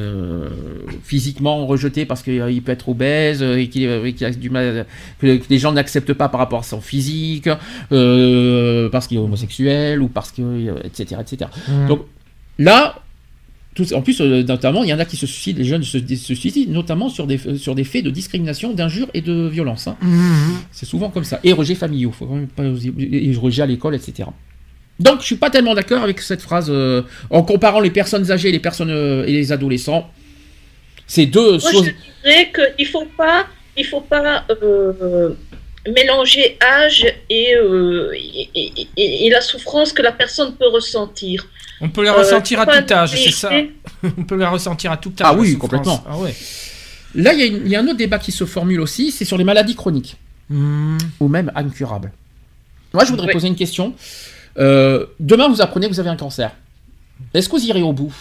physiquement 1.04 1.66
rejeté 1.66 2.04
parce 2.04 2.22
qu'il 2.22 2.62
peut 2.62 2.72
être 2.72 2.88
obèse 2.90 3.42
et 3.42 3.68
qui, 3.68 3.86
euh, 3.86 4.04
et 4.04 4.12
qui 4.12 4.24
a 4.24 4.30
du 4.30 4.50
mal 4.50 4.86
que, 5.20 5.40
les 5.48 5.58
gens 5.58 5.72
n'acceptent 5.72 6.12
pas 6.12 6.28
par 6.28 6.40
rapport 6.40 6.60
à 6.60 6.64
son 6.64 6.80
physique, 6.80 7.48
parce 7.88 9.06
qu'il 9.06 9.16
est 9.16 9.20
homosexuel 9.20 10.02
ou 10.02 10.08
parce 10.08 10.30
que 10.30 10.76
etc 10.84 11.20
etc. 11.20 11.50
Mm. 11.68 11.86
Donc 11.88 12.00
là, 12.58 12.96
tout- 13.74 13.92
en 13.94 14.02
plus, 14.02 14.20
euh, 14.20 14.42
notamment, 14.42 14.82
il 14.84 14.90
y 14.90 14.92
en 14.94 14.98
a 14.98 15.04
qui 15.04 15.16
se 15.16 15.26
suicident, 15.26 15.58
les 15.58 15.64
jeunes 15.64 15.82
se, 15.82 15.98
se 15.98 16.34
suicident, 16.34 16.72
notamment 16.72 17.08
sur 17.08 17.26
des, 17.26 17.38
euh, 17.46 17.56
sur 17.56 17.74
des 17.74 17.84
faits 17.84 18.04
de 18.04 18.10
discrimination, 18.10 18.72
d'injures 18.74 19.08
et 19.14 19.20
de 19.22 19.48
violence. 19.48 19.86
hein. 19.88 19.96
Mm. 20.02 20.54
C'est 20.72 20.86
souvent 20.86 21.08
comme 21.10 21.24
ça. 21.24 21.40
Et 21.44 21.52
rejets 21.52 21.74
familiaux, 21.74 22.12
faut 22.12 22.26
quand 22.26 22.34
même 22.34 22.48
pas 22.48 22.64
et 22.64 23.34
rejets 23.40 23.62
à 23.62 23.66
l'école, 23.66 23.94
etc. 23.94 24.28
Donc, 25.00 25.20
je 25.20 25.26
suis 25.26 25.36
pas 25.36 25.48
tellement 25.50 25.74
d'accord 25.74 26.02
avec 26.02 26.20
cette 26.20 26.42
phrase 26.42 26.66
euh, 26.70 27.02
en 27.30 27.42
comparant 27.42 27.80
les 27.80 27.90
personnes 27.90 28.30
âgées 28.30 28.50
et 28.50 28.52
les 28.52 28.58
personnes 28.60 28.90
euh, 28.90 29.24
et 29.26 29.32
les 29.32 29.50
adolescents. 29.52 30.08
C'est 31.06 31.26
deux 31.26 31.52
Moi, 31.58 31.70
choses. 31.72 31.86
je 31.86 31.90
dirais 32.30 32.52
qu'il 32.76 32.86
faut 32.86 33.06
pas, 33.16 33.46
il 33.76 33.84
faut 33.86 34.00
pas 34.02 34.44
euh, 34.62 35.30
mélanger 35.86 36.58
âge 36.62 37.06
et, 37.28 37.54
euh, 37.54 38.12
et, 38.14 38.48
et- 38.54 38.88
et- 38.96 39.26
et 39.26 39.30
la 39.30 39.40
souffrance 39.40 39.92
que 39.92 40.02
la 40.02 40.12
personne 40.12 40.54
peut 40.54 40.68
ressentir. 40.68 41.46
On 41.80 41.88
peut 41.88 42.04
la 42.04 42.12
Euh, 42.12 42.18
ressentir 42.18 42.60
à 42.60 42.66
tout 42.66 42.92
âge, 42.92 43.10
c'est 43.16 43.30
ça. 43.32 43.50
On 44.18 44.22
peut 44.24 44.36
la 44.36 44.50
ressentir 44.50 44.92
à 44.92 44.96
tout 44.96 45.12
âge. 45.20 45.26
Ah 45.30 45.34
oui, 45.34 45.58
complètement. 45.58 46.02
Ah 46.08 46.16
ouais. 46.18 46.34
Là, 47.14 47.32
il 47.34 47.40
y, 47.40 47.42
a 47.42 47.68
y 47.68 47.76
un 47.76 47.84
autre 47.86 47.96
débat 47.96 48.18
qui 48.18 48.32
se 48.32 48.44
formule 48.46 48.80
aussi, 48.80 49.10
c'est 49.10 49.24
sur 49.24 49.36
les 49.36 49.44
maladies 49.44 49.74
chroniques. 49.74 50.16
Mm. 50.50 50.98
ou 51.20 51.28
même 51.28 51.50
incurable. 51.54 52.12
Moi, 52.92 53.04
je 53.04 53.10
voudrais 53.10 53.32
poser 53.32 53.48
une 53.48 53.56
question. 53.56 53.94
Euh, 54.58 55.06
demain, 55.18 55.48
vous 55.48 55.62
apprenez 55.62 55.88
que 55.88 55.92
vous 55.94 56.00
avez 56.00 56.10
un 56.10 56.16
cancer. 56.16 56.50
Est-ce 57.32 57.48
que 57.48 57.56
vous 57.56 57.64
irez 57.64 57.80
au 57.80 57.92
bout? 57.94 58.12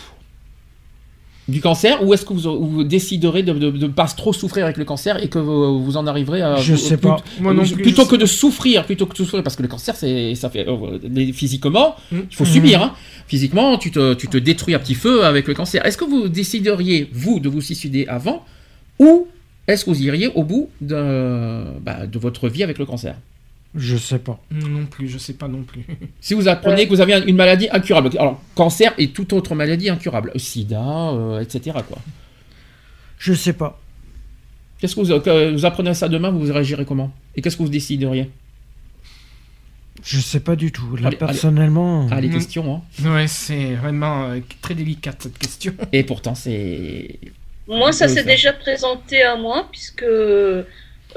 Du 1.48 1.60
cancer 1.60 2.04
ou 2.06 2.14
est-ce 2.14 2.24
que 2.26 2.34
vous, 2.34 2.70
vous 2.70 2.84
déciderez 2.84 3.44
de 3.44 3.52
ne 3.54 3.88
pas 3.88 4.06
trop 4.06 4.32
souffrir 4.32 4.64
avec 4.66 4.78
le 4.78 4.86
cancer 4.86 5.22
et 5.22 5.28
que 5.28 5.40
vous, 5.40 5.84
vous 5.84 5.98
en 5.98 6.06
arriverez 6.08 6.42
à... 6.42 6.56
Je 6.58 6.76
sais 6.76 6.98
pas. 6.98 7.18
Moi 7.40 7.54
non 7.54 7.64
plus. 7.64 7.82
plutôt 7.82 8.04
je 8.06 8.10
que 8.10 8.16
de 8.16 8.26
souffrir, 8.26 8.86
plutôt 8.86 9.06
que 9.06 9.14
de 9.14 9.18
souffrir, 9.18 9.44
parce 9.44 9.56
que 9.56 9.62
le 9.64 9.68
cancer, 9.68 9.96
c'est, 9.96 10.36
ça 10.36 10.50
fait, 10.50 10.68
euh, 10.68 11.00
physiquement, 11.34 11.96
Mm. 12.12 12.20
il 12.30 12.36
faut 12.36 12.46
subir. 12.46 12.82
Hein. 12.82 12.94
Physiquement, 13.28 13.78
tu 13.78 13.92
te, 13.92 14.14
tu 14.14 14.28
te 14.28 14.38
détruis 14.38 14.76
à 14.76 14.80
petit 14.80 14.96
feu 14.96 15.24
avec 15.26 15.48
le 15.48 15.54
cancer. 15.54 15.86
Est-ce 15.86 15.98
que 15.98 16.06
vous 16.06 16.28
décideriez, 16.28 17.10
vous, 17.12 17.40
de 17.40 17.50
vous 17.50 17.62
suicider 17.62 18.06
avant 18.08 18.46
ou 19.00 19.28
est-ce 19.68 19.86
que 19.86 19.90
vous 19.90 20.02
iriez 20.04 20.28
au 20.36 20.44
bout 20.44 20.70
de, 20.82 21.64
bah, 21.82 22.06
de 22.06 22.20
votre 22.20 22.50
vie 22.50 22.64
avec 22.64 22.78
le 22.78 22.86
cancer? 22.86 23.16
Je 23.74 23.96
sais 23.96 24.20
pas. 24.20 24.42
Non, 24.52 24.86
plus, 24.86 25.08
je 25.08 25.18
sais 25.18 25.34
pas 25.34 25.48
non 25.48 25.64
plus. 25.64 25.86
Si 26.20 26.34
vous 26.34 26.48
apprenez 26.50 26.82
Ouais. 26.82 26.86
que 26.86 26.90
vous 26.90 27.00
avez 27.02 27.14
un- 27.14 27.26
une 27.26 27.36
maladie 27.38 27.70
incurable, 27.72 28.10
alors 28.20 28.42
cancer 28.56 28.94
et 28.98 29.12
toute 29.12 29.32
autre 29.34 29.56
maladie 29.56 29.90
incurable, 29.90 30.32
sida, 30.36 30.82
euh, 31.12 31.40
etc. 31.40 31.78
Quoi. 31.88 31.98
Je 33.18 33.34
sais 33.34 33.54
pas. 33.54 33.80
Qu'est-ce 34.80 34.96
que 34.96 35.02
vous, 35.02 35.20
que 35.22 35.52
vous 35.54 35.66
apprenez 35.66 35.94
ça 35.94 36.10
demain, 36.10 36.32
vous 36.32 36.52
réagirez 36.52 36.86
comment? 36.86 37.14
Et 37.36 37.42
qu'est-ce 37.42 37.56
que 37.56 37.64
vous 37.64 37.70
décideriez? 37.70 38.30
Je 40.04 40.20
sais 40.20 40.40
pas 40.40 40.56
du 40.56 40.72
tout. 40.72 40.96
Là, 40.96 41.08
Allez, 41.08 41.18
allez. 41.18 41.18
personnellement. 41.18 42.08
Ah, 42.12 42.20
les 42.20 42.30
Mm. 42.30 42.34
questions, 42.34 42.76
hein. 43.04 43.08
Ouais, 43.10 43.28
c'est 43.28 43.76
vraiment 43.76 44.24
euh, 44.32 44.40
très 44.62 44.74
délicate 44.74 45.18
cette 45.24 45.38
question. 45.38 45.74
Et 45.94 46.04
pourtant, 46.04 46.34
c'est. 46.34 47.20
Moi, 47.68 47.92
ça 47.92 48.08
s'est 48.08 48.24
déjà 48.24 48.52
présenté 48.54 49.22
à 49.22 49.36
moi, 49.38 49.68
puisque 49.72 50.04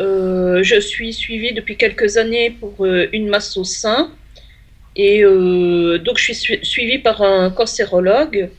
Euh, 0.01 0.63
je 0.63 0.79
suis 0.81 1.13
suivie 1.13 1.53
depuis 1.53 1.77
quelques 1.77 2.17
années 2.17 2.51
pour 2.51 2.75
euh, 2.85 3.07
une 3.13 3.29
masse 3.29 3.57
au 3.57 3.65
sein. 3.65 4.11
Et 4.97 5.23
euh, 5.25 5.99
donc, 5.99 6.19
je 6.19 6.25
suis 6.25 6.35
su- 6.35 6.65
suivie 6.65 6.99
par 6.99 7.23
un 7.23 7.51
cancérologue. 7.51 8.51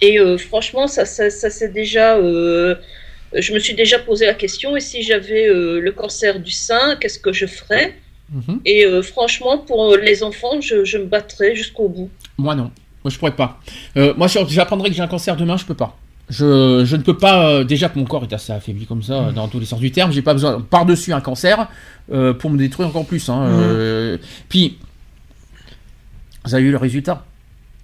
Et 0.00 0.18
franchement, 0.36 0.88
ça, 0.88 1.04
ça, 1.04 1.30
ça 1.30 1.48
c'est 1.48 1.72
déjà. 1.72 2.16
je 2.20 3.52
me 3.54 3.58
suis 3.60 3.74
déjà 3.74 4.00
posé 4.00 4.26
la 4.26 4.34
question 4.34 4.76
et 4.76 4.80
si 4.80 5.02
j'avais 5.02 5.46
le 5.46 5.92
cancer 5.92 6.40
du 6.40 6.50
sein, 6.50 6.96
qu'est-ce 7.00 7.20
que 7.20 7.32
je 7.32 7.46
ferais? 7.46 7.94
Mhm. 8.32 8.60
Et 8.64 8.84
franchement, 9.02 9.58
pour 9.58 9.96
les 9.96 10.24
enfants, 10.24 10.60
je, 10.60 10.84
je 10.84 10.98
me 10.98 11.04
battrais 11.04 11.54
jusqu'au 11.54 11.88
bout. 11.88 12.10
Moi 12.36 12.56
non. 12.56 12.72
Moi 13.04 13.10
je 13.12 13.18
pourrais 13.18 13.36
pas. 13.36 13.60
Moi 13.94 14.26
j'apprendrais 14.48 14.88
que 14.90 14.96
j'ai 14.96 15.02
un 15.02 15.06
cancer 15.06 15.36
demain, 15.36 15.56
je 15.56 15.64
peux 15.66 15.74
pas. 15.74 15.96
Je, 16.32 16.82
je 16.86 16.96
ne 16.96 17.02
peux 17.02 17.16
pas, 17.18 17.46
euh, 17.50 17.64
déjà 17.64 17.90
que 17.90 17.98
mon 17.98 18.06
corps 18.06 18.22
est 18.24 18.32
assez 18.32 18.52
affaibli 18.54 18.86
comme 18.86 19.02
ça, 19.02 19.12
euh, 19.28 19.32
dans 19.32 19.48
tous 19.48 19.60
les 19.60 19.66
sens 19.66 19.80
du 19.80 19.90
terme, 19.92 20.12
j'ai 20.12 20.22
pas 20.22 20.32
besoin 20.32 20.62
par-dessus 20.62 21.12
un 21.12 21.20
cancer 21.20 21.68
euh, 22.10 22.32
pour 22.32 22.48
me 22.48 22.56
détruire 22.56 22.88
encore 22.88 23.04
plus. 23.04 23.28
hein, 23.28 23.42
euh, 23.42 24.16
puis, 24.48 24.78
vous 26.44 26.54
avez 26.54 26.64
vu 26.64 26.70
le 26.70 26.78
résultat? 26.78 27.24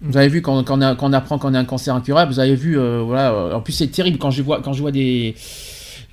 Vous 0.00 0.16
avez 0.16 0.28
vu 0.28 0.40
quand, 0.42 0.62
quand, 0.64 0.78
on, 0.78 0.80
a- 0.80 0.94
quand 0.94 1.10
on 1.10 1.12
apprend 1.12 1.38
qu'on 1.38 1.52
a 1.54 1.58
un 1.58 1.64
cancer 1.64 1.94
incurable, 1.94 2.32
vous 2.32 2.38
avez 2.40 2.54
vu, 2.54 2.78
voilà, 2.78 3.54
en 3.56 3.60
plus 3.60 3.72
c'est 3.74 3.88
terrible 3.88 4.18
quand 4.18 4.30
je 4.30 4.42
vois, 4.42 4.60
quand 4.62 4.72
je 4.72 4.80
vois 4.80 4.92
des. 4.92 5.34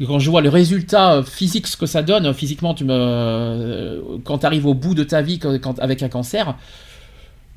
Quand 0.05 0.19
je 0.19 0.29
vois 0.29 0.41
le 0.41 0.49
résultat 0.49 1.23
physique, 1.23 1.67
ce 1.67 1.77
que 1.77 1.85
ça 1.85 2.01
donne, 2.03 2.33
physiquement, 2.33 2.73
tu 2.73 2.83
me, 2.83 4.01
quand 4.25 4.39
tu 4.39 4.45
arrives 4.45 4.65
au 4.65 4.73
bout 4.73 4.93
de 4.93 5.03
ta 5.05 5.21
vie 5.21 5.39
quand- 5.39 5.79
avec 5.79 6.03
un 6.03 6.09
cancer, 6.09 6.55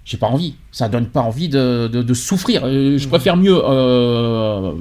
j'ai 0.08 0.16
pas 0.16 0.26
envie. 0.26 0.54
Ça 0.72 0.88
donne 0.88 1.06
pas 1.06 1.20
envie 1.20 1.48
de, 1.48 1.88
de- 1.92 2.02
de 2.02 2.14
souffrir. 2.14 2.62
Euh, 2.64 2.96
Je 2.96 3.06
préfère 3.08 3.36
mieux 3.36 3.60
euh, 3.62 4.72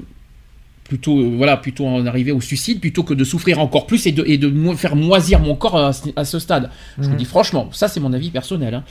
plutôt, 0.85 1.19
euh, 1.19 1.33
voilà, 1.35 1.57
plutôt 1.57 1.85
en 1.85 2.05
arriver 2.05 2.31
au 2.31 2.39
suicide 2.39 2.79
plutôt 2.79 3.03
que 3.03 3.13
de 3.13 3.25
souffrir 3.25 3.59
encore 3.59 3.85
plus 3.87 4.05
et 4.07 4.13
de, 4.13 4.23
et 4.25 4.37
de 4.37 4.47
mo- 4.47 4.75
faire 4.77 4.95
moisir 4.95 5.41
mon 5.41 5.55
corps 5.55 5.77
à, 5.77 5.91
ce- 5.91 6.09
à 6.15 6.23
ce 6.23 6.39
stade. 6.39 6.69
Je 6.97 7.03
vous 7.03 7.09
Mhm. 7.11 7.17
dis 7.17 7.25
franchement, 7.25 7.67
ça 7.73 7.89
c'est 7.89 7.99
mon 7.99 8.13
avis 8.13 8.31
personnel. 8.31 8.73
hein. 8.73 8.83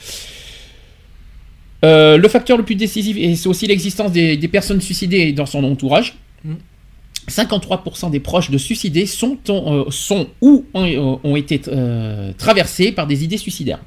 Euh, 1.85 2.17
le 2.17 2.27
facteur 2.27 2.57
le 2.57 2.63
plus 2.63 2.75
décisif, 2.75 3.17
et 3.19 3.35
c'est 3.35 3.47
aussi 3.49 3.67
l'existence 3.67 4.11
des, 4.11 4.35
des 4.37 4.47
personnes 4.47 4.81
suicidées 4.81 5.31
dans 5.33 5.45
son 5.47 5.63
entourage. 5.63 6.15
Mhm. 6.45 6.57
53% 7.29 8.09
des 8.09 8.19
proches 8.21 8.51
de 8.51 8.57
suicidés 8.57 9.05
sont, 9.05 9.37
ont, 9.49 9.89
sont 9.91 10.27
ou 10.41 10.65
ont, 10.73 11.19
ont 11.23 11.35
été 11.35 11.59
traversés 12.37 12.91
par 12.93 13.05
des 13.07 13.23
idées 13.23 13.37
suicidaires. 13.37 13.79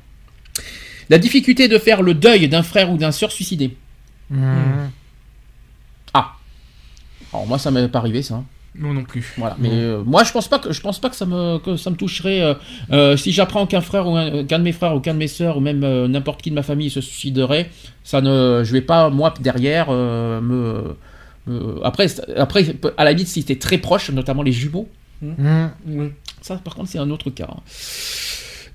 La 1.11 1.19
difficulté 1.19 1.69
de 1.69 1.77
faire 1.79 2.03
le 2.03 2.15
deuil 2.15 2.49
d'un 2.49 2.63
frère 2.63 2.91
ou 2.91 2.97
d'un 2.97 3.13
sœur 3.13 3.31
suicidé. 3.33 3.77
Mhm. 4.31 4.91
Ah. 6.15 6.33
Alors 7.33 7.47
moi 7.47 7.59
ça 7.59 7.71
m'est 7.71 7.89
pas 7.89 7.99
arrivé 7.99 8.23
ça. 8.23 8.35
hein. 8.37 8.45
Non, 8.77 8.95
non 8.95 9.03
plus. 9.03 9.35
Voilà. 9.37 9.57
Mais 9.59 9.71
euh, 9.73 10.03
moi 10.05 10.23
je 10.23 10.31
pense 10.31 10.47
pas 10.47 10.61
que 10.61 10.73
je 10.73 10.81
pense 10.81 11.01
pas 11.01 11.11
que 11.11 11.17
ça 11.17 11.27
me 11.27 11.59
que 11.59 11.77
ça 11.77 11.91
me 11.91 11.97
toucherait. 11.97 12.41
euh, 12.41 12.55
euh, 12.93 13.17
si 13.17 13.33
j'apprends 13.33 13.67
qu'un 13.67 13.81
frère 13.81 14.07
ou 14.07 14.17
un- 14.17 14.45
qu'un 14.45 14.61
de 14.61 14.65
mes 14.65 14.71
frères 14.73 14.95
ou 14.95 15.01
qu'un 15.01 15.15
de 15.15 15.19
mes 15.19 15.27
sœurs 15.27 15.57
ou 15.57 15.61
même 15.61 15.83
euh, 15.83 16.07
n'importe 16.07 16.41
qui 16.43 16.51
de 16.51 16.55
ma 16.55 16.63
famille 16.63 16.89
se 16.91 17.01
suiciderait, 17.01 17.69
ça 18.05 18.21
ne 18.21 18.63
je 18.65 18.73
vais 18.73 18.81
pas 18.81 19.11
moi 19.11 19.35
derrière 19.41 19.87
euh, 19.91 20.41
me, 20.41 20.97
après 21.83 22.07
après 22.37 22.77
à 22.97 23.03
la 23.03 23.11
limite 23.13 23.27
si 23.27 23.41
c'était 23.41 23.57
très 23.59 23.79
proche, 23.79 24.11
notamment 24.11 24.45
les 24.45 24.53
jumeaux. 24.53 24.89
Mhm. 25.21 26.13
Ça, 26.41 26.57
par 26.57 26.75
contre, 26.75 26.89
c'est 26.89 26.99
un 26.99 27.11
autre 27.11 27.29
cas. 27.29 27.49
hein. 27.51 27.61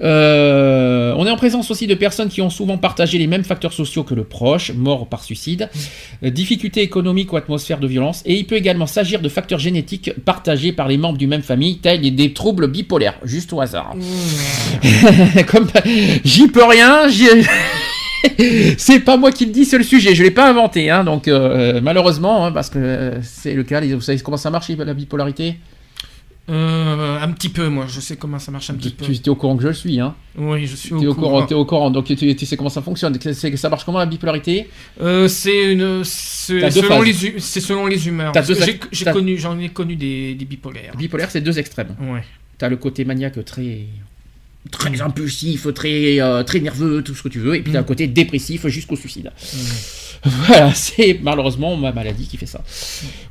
Euh, 0.01 1.13
on 1.17 1.25
est 1.25 1.31
en 1.31 1.37
présence 1.37 1.71
aussi 1.71 1.87
de 1.87 1.95
personnes 1.95 2.29
qui 2.29 2.41
ont 2.41 2.49
souvent 2.49 2.77
partagé 2.77 3.17
les 3.17 3.27
mêmes 3.27 3.43
facteurs 3.43 3.73
sociaux 3.73 4.03
que 4.03 4.13
le 4.13 4.23
proche, 4.23 4.71
mort 4.73 5.07
par 5.07 5.23
suicide, 5.23 5.69
euh, 6.23 6.29
difficultés 6.29 6.81
économiques 6.81 7.31
ou 7.33 7.37
atmosphère 7.37 7.79
de 7.79 7.87
violence, 7.87 8.21
et 8.25 8.35
il 8.35 8.45
peut 8.45 8.55
également 8.55 8.87
s'agir 8.87 9.21
de 9.21 9.29
facteurs 9.29 9.59
génétiques 9.59 10.11
partagés 10.25 10.71
par 10.73 10.87
les 10.87 10.97
membres 10.97 11.17
d'une 11.17 11.29
même 11.29 11.41
famille, 11.41 11.77
tels 11.77 12.15
des 12.15 12.33
troubles 12.33 12.67
bipolaires, 12.67 13.15
juste 13.23 13.53
au 13.53 13.61
hasard. 13.61 13.95
Comme 15.47 15.67
j'y 16.23 16.47
peux 16.47 16.65
rien, 16.65 17.07
j'y- 17.07 17.25
c'est 18.77 18.99
pas 19.01 19.17
moi 19.17 19.31
qui 19.31 19.45
le 19.45 19.51
dis, 19.51 19.65
c'est 19.65 19.77
le 19.77 19.83
sujet, 19.83 20.15
je 20.15 20.23
l'ai 20.23 20.31
pas 20.31 20.49
inventé, 20.49 20.89
hein, 20.89 21.03
donc 21.03 21.27
euh, 21.27 21.79
malheureusement, 21.81 22.45
hein, 22.45 22.51
parce 22.51 22.69
que 22.69 22.79
euh, 22.79 23.21
c'est 23.21 23.53
le 23.53 23.63
cas. 23.63 23.81
Vous 23.81 24.01
savez 24.01 24.19
comment 24.19 24.37
ça 24.37 24.49
marche 24.49 24.69
la 24.69 24.93
bipolarité? 24.93 25.55
Euh, 26.47 27.19
un 27.19 27.31
petit 27.31 27.49
peu, 27.49 27.69
moi, 27.69 27.85
je 27.87 27.99
sais 27.99 28.17
comment 28.17 28.37
ça 28.37 28.51
marche 28.51 28.69
un 28.69 28.75
petit 28.75 28.91
tu, 28.91 28.95
peu. 28.97 29.05
tu 29.05 29.13
es 29.13 29.29
au 29.29 29.35
courant 29.35 29.55
que 29.57 29.63
je 29.63 29.67
le 29.69 29.73
suis, 29.73 29.99
hein 29.99 30.13
Oui, 30.37 30.67
je 30.67 30.75
suis 30.75 30.91
es 30.91 31.07
au, 31.07 31.15
courant, 31.15 31.29
courant. 31.31 31.45
t'es 31.47 31.55
au 31.55 31.65
courant, 31.65 31.89
donc 31.89 32.05
tu, 32.05 32.15
tu 32.35 32.45
sais 32.45 32.55
comment 32.55 32.69
ça 32.69 32.83
fonctionne. 32.83 33.17
Ça 33.55 33.69
marche 33.69 33.83
comment 33.83 33.97
la 33.97 34.05
bipolarité? 34.05 34.69
Euh, 35.01 35.27
c'est 35.27 35.73
une, 35.73 36.03
c'est 36.03 36.69
selon 36.69 37.01
les, 37.01 37.13
c'est 37.39 37.61
selon 37.61 37.87
les 37.87 38.07
humeurs. 38.07 38.31
J'ai 38.91 39.05
connu, 39.05 39.37
j'en 39.39 39.57
ai 39.57 39.69
connu 39.69 39.95
des, 39.95 40.35
des 40.35 40.45
bipolaires. 40.45 40.95
Bipolaire, 40.95 41.31
c'est 41.31 41.41
deux 41.41 41.57
extrêmes. 41.57 41.95
Ouais. 41.99 42.23
T'as 42.59 42.69
le 42.69 42.77
côté 42.77 43.05
maniaque 43.05 43.43
très 43.43 43.79
très 44.71 44.99
impulsif, 45.01 45.71
très 45.75 46.19
euh, 46.19 46.41
très 46.43 46.59
nerveux, 46.59 47.03
tout 47.03 47.13
ce 47.13 47.21
que 47.21 47.27
tu 47.29 47.39
veux, 47.39 47.55
et 47.55 47.61
puis 47.61 47.71
t'as 47.71 47.79
Mm. 47.79 47.81
le 47.83 47.87
côté 47.87 48.07
dépressif 48.07 48.65
jusqu'au 48.67 48.95
suicide. 48.95 49.31
Voilà, 50.47 50.73
c'est 50.73 51.19
malheureusement 51.21 51.77
ma 51.77 51.91
maladie 51.91 52.25
qui 52.27 52.37
fait 52.37 52.45
ça. 52.47 52.61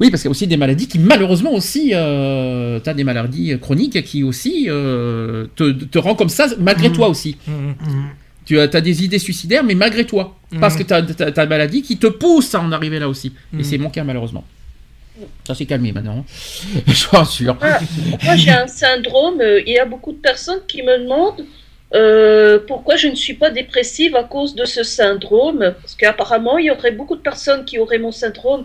Oui, 0.01 0.11
parce 0.11 0.23
qu'il 0.23 0.29
y 0.29 0.31
a 0.31 0.31
aussi 0.31 0.47
des 0.47 0.57
maladies 0.57 0.87
qui 0.87 0.99
malheureusement 0.99 1.53
aussi, 1.53 1.91
euh, 1.93 2.79
t'as 2.79 2.95
des 2.95 3.03
maladies 3.05 3.59
chroniques 3.61 4.03
qui 4.05 4.23
aussi 4.23 4.67
euh, 4.69 5.47
te, 5.57 5.73
te 5.73 5.99
rend 5.99 6.15
comme 6.15 6.29
ça 6.29 6.47
malgré 6.59 6.89
Mm. 6.89 6.93
toi 6.93 7.09
aussi. 7.09 7.37
Mhm. 7.49 7.75
Mhm. 7.81 8.09
Tu 8.47 8.61
as, 8.61 8.67
des 8.69 9.03
idées 9.03 9.19
suicidaires, 9.19 9.65
mais 9.65 9.75
malgré 9.75 10.05
toi. 10.05 10.37
Parce 10.61 10.77
que 10.77 10.83
tu 10.83 10.93
as, 10.93 10.99
une 10.99 11.49
maladie 11.49 11.81
qui 11.81 11.97
te 11.97 12.07
pousse 12.09 12.55
à 12.55 12.61
en 12.61 12.73
arriver 12.73 12.99
là 12.99 13.09
aussi. 13.09 13.33
Et 13.59 13.65
c'est 13.65 13.79
mon 13.79 13.89
cas, 13.89 14.05
malheureusement. 14.05 14.45
Ça 15.47 15.55
s'est 15.55 15.65
calmé 15.65 15.93
maintenant. 15.93 16.25
Je 16.87 17.05
vous 17.07 17.17
rassure. 17.17 17.57
Ah, 17.63 17.81
moi, 18.23 18.37
j'ai 18.37 18.51
un 18.51 18.67
syndrome. 18.67 19.41
euh, 19.41 19.63
Il 19.67 19.73
y 19.73 19.79
a 19.79 19.87
beaucoup 19.87 20.13
de 20.13 20.19
personnes 20.19 20.61
qui 20.69 20.83
me 20.83 21.03
demandent 21.05 21.43
euh, 21.93 22.59
pourquoi 22.67 22.97
je 22.97 23.09
ne 23.09 23.15
suis 23.15 23.35
pas 23.35 23.51
dépressive 23.51 24.17
à 24.17 24.25
cause 24.25 24.55
de 24.55 24.65
ce 24.65 24.83
syndrome? 24.83 25.75
Parce 25.81 25.95
qu'apparemment, 25.95 26.59
il 26.59 26.67
y 26.67 26.71
aurait 26.71 26.93
beaucoup 26.93 27.17
de 27.17 27.21
personnes 27.21 27.65
qui 27.65 27.79
auraient 27.79 27.99
mon 27.99 28.13
syndrome 28.13 28.65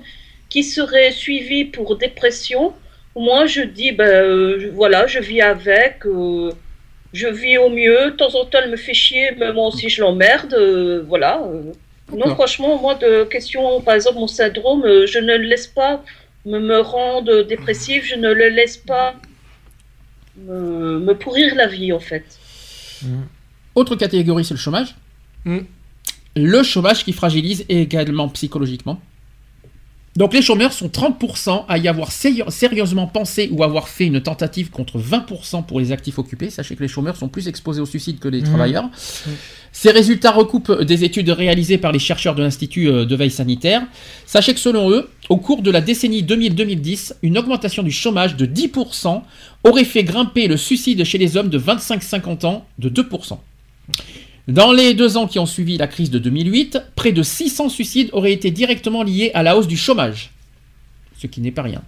qui 0.49 0.63
seraient 0.63 1.11
suivies 1.11 1.65
pour 1.65 1.97
dépression. 1.97 2.73
Moi, 3.15 3.45
je 3.45 3.61
dis, 3.61 3.91
ben 3.91 4.07
euh, 4.07 4.71
voilà, 4.73 5.05
je 5.07 5.19
vis 5.19 5.41
avec. 5.41 6.05
euh, 6.05 6.51
je 7.13 7.27
vis 7.27 7.57
au 7.57 7.69
mieux. 7.69 8.11
De 8.11 8.15
temps 8.15 8.35
en 8.35 8.45
temps, 8.45 8.59
elle 8.63 8.71
me 8.71 8.77
fait 8.77 8.93
chier, 8.93 9.31
mais 9.37 9.51
moi 9.51 9.67
aussi, 9.67 9.89
je 9.89 10.01
l'emmerde. 10.01 10.55
voilà. 11.07 11.41
Non, 12.11 12.27
franchement, 12.33 12.79
moi, 12.79 12.95
de 12.95 13.23
question, 13.25 13.81
par 13.81 13.95
exemple, 13.95 14.17
mon 14.17 14.27
syndrome, 14.27 14.83
je 15.05 15.19
ne 15.19 15.35
le 15.37 15.43
laisse 15.43 15.67
pas 15.67 16.03
me, 16.45 16.59
me 16.59 16.79
rendre 16.79 17.43
dépressive, 17.43 18.03
je 18.03 18.15
ne 18.15 18.31
le 18.31 18.49
laisse 18.49 18.77
pas 18.77 19.15
me, 20.37 20.99
me 20.99 21.13
pourrir 21.13 21.55
la 21.55 21.67
vie, 21.67 21.91
en 21.93 21.99
fait. 21.99 22.38
Autre 23.75 23.95
catégorie, 23.95 24.45
c'est 24.45 24.53
le 24.53 24.59
chômage. 24.59 24.95
Mm. 25.45 25.59
Le 26.35 26.63
chômage 26.63 27.03
qui 27.03 27.13
fragilise 27.13 27.65
également 27.69 28.29
psychologiquement. 28.29 29.01
Donc 30.15 30.33
les 30.33 30.41
chômeurs 30.41 30.73
sont 30.73 30.87
30% 30.87 31.65
à 31.69 31.77
y 31.77 31.87
avoir 31.87 32.09
séri- 32.11 32.43
sérieusement 32.49 33.07
pensé 33.07 33.47
ou 33.51 33.63
avoir 33.63 33.87
fait 33.87 34.05
une 34.07 34.19
tentative 34.21 34.69
contre 34.69 34.97
20% 34.99 35.63
pour 35.65 35.79
les 35.79 35.91
actifs 35.91 36.17
occupés. 36.19 36.49
Sachez 36.49 36.75
que 36.75 36.81
les 36.81 36.87
chômeurs 36.89 37.15
sont 37.15 37.29
plus 37.29 37.47
exposés 37.47 37.79
au 37.79 37.85
suicide 37.85 38.19
que 38.19 38.27
les 38.27 38.41
Mhm. 38.41 38.47
travailleurs. 38.49 38.89
Ces 39.71 39.91
résultats 39.91 40.31
recoupent 40.31 40.81
des 40.81 41.03
études 41.03 41.29
réalisées 41.29 41.77
par 41.77 41.91
les 41.91 41.99
chercheurs 41.99 42.33
de 42.35 42.41
l'Institut 42.41 42.87
euh, 42.89 43.05
de 43.05 43.15
veille 43.15 43.29
sanitaire. 43.31 43.83
Sachez 44.25 44.53
que 44.55 44.59
selon 44.59 44.89
eux, 44.89 45.07
au 45.29 45.37
cours 45.37 45.61
de 45.61 45.69
la 45.71 45.79
décennie 45.79 46.23
2000-2010, 46.23 47.13
une 47.21 47.37
augmentation 47.37 47.83
du 47.83 47.91
chômage 47.91 48.35
de 48.35 48.45
10% 48.47 49.23
aurait 49.63 49.83
fait 49.85 50.03
grimper 50.03 50.47
le 50.47 50.57
suicide 50.57 51.03
chez 51.03 51.19
les 51.19 51.37
hommes 51.37 51.49
de 51.49 51.59
25-50 51.59 52.45
ans 52.45 52.65
de 52.79 52.89
2%. 52.89 53.39
Dans 54.49 54.71
les 54.71 54.95
deux 54.95 55.15
ans 55.15 55.27
qui 55.27 55.37
ont 55.37 55.45
suivi 55.45 55.77
la 55.77 55.87
crise 55.87 56.09
de 56.09 56.17
2008, 56.17 56.79
près 56.95 57.11
de 57.11 57.21
600 57.21 57.69
suicides 57.69 58.09
auraient 58.13 58.33
été 58.33 58.49
directement 58.49 59.03
liés 59.03 59.31
à 59.35 59.43
la 59.43 59.55
hausse 59.55 59.67
du 59.67 59.77
chômage. 59.77 60.31
Ce 61.17 61.27
qui 61.27 61.39
n'est 61.41 61.51
pas 61.51 61.61
rien. 61.61 61.83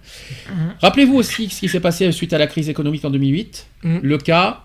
Rappelez-vous 0.80 1.14
aussi 1.16 1.48
ce 1.48 1.60
qui 1.60 1.68
s'est 1.68 1.80
passé 1.80 2.10
suite 2.12 2.32
à 2.32 2.38
la 2.38 2.46
crise 2.46 2.68
économique 2.68 3.04
en 3.04 3.10
2008. 3.10 3.66
Mhm. 3.82 4.00
Le 4.02 4.18
cas. 4.18 4.64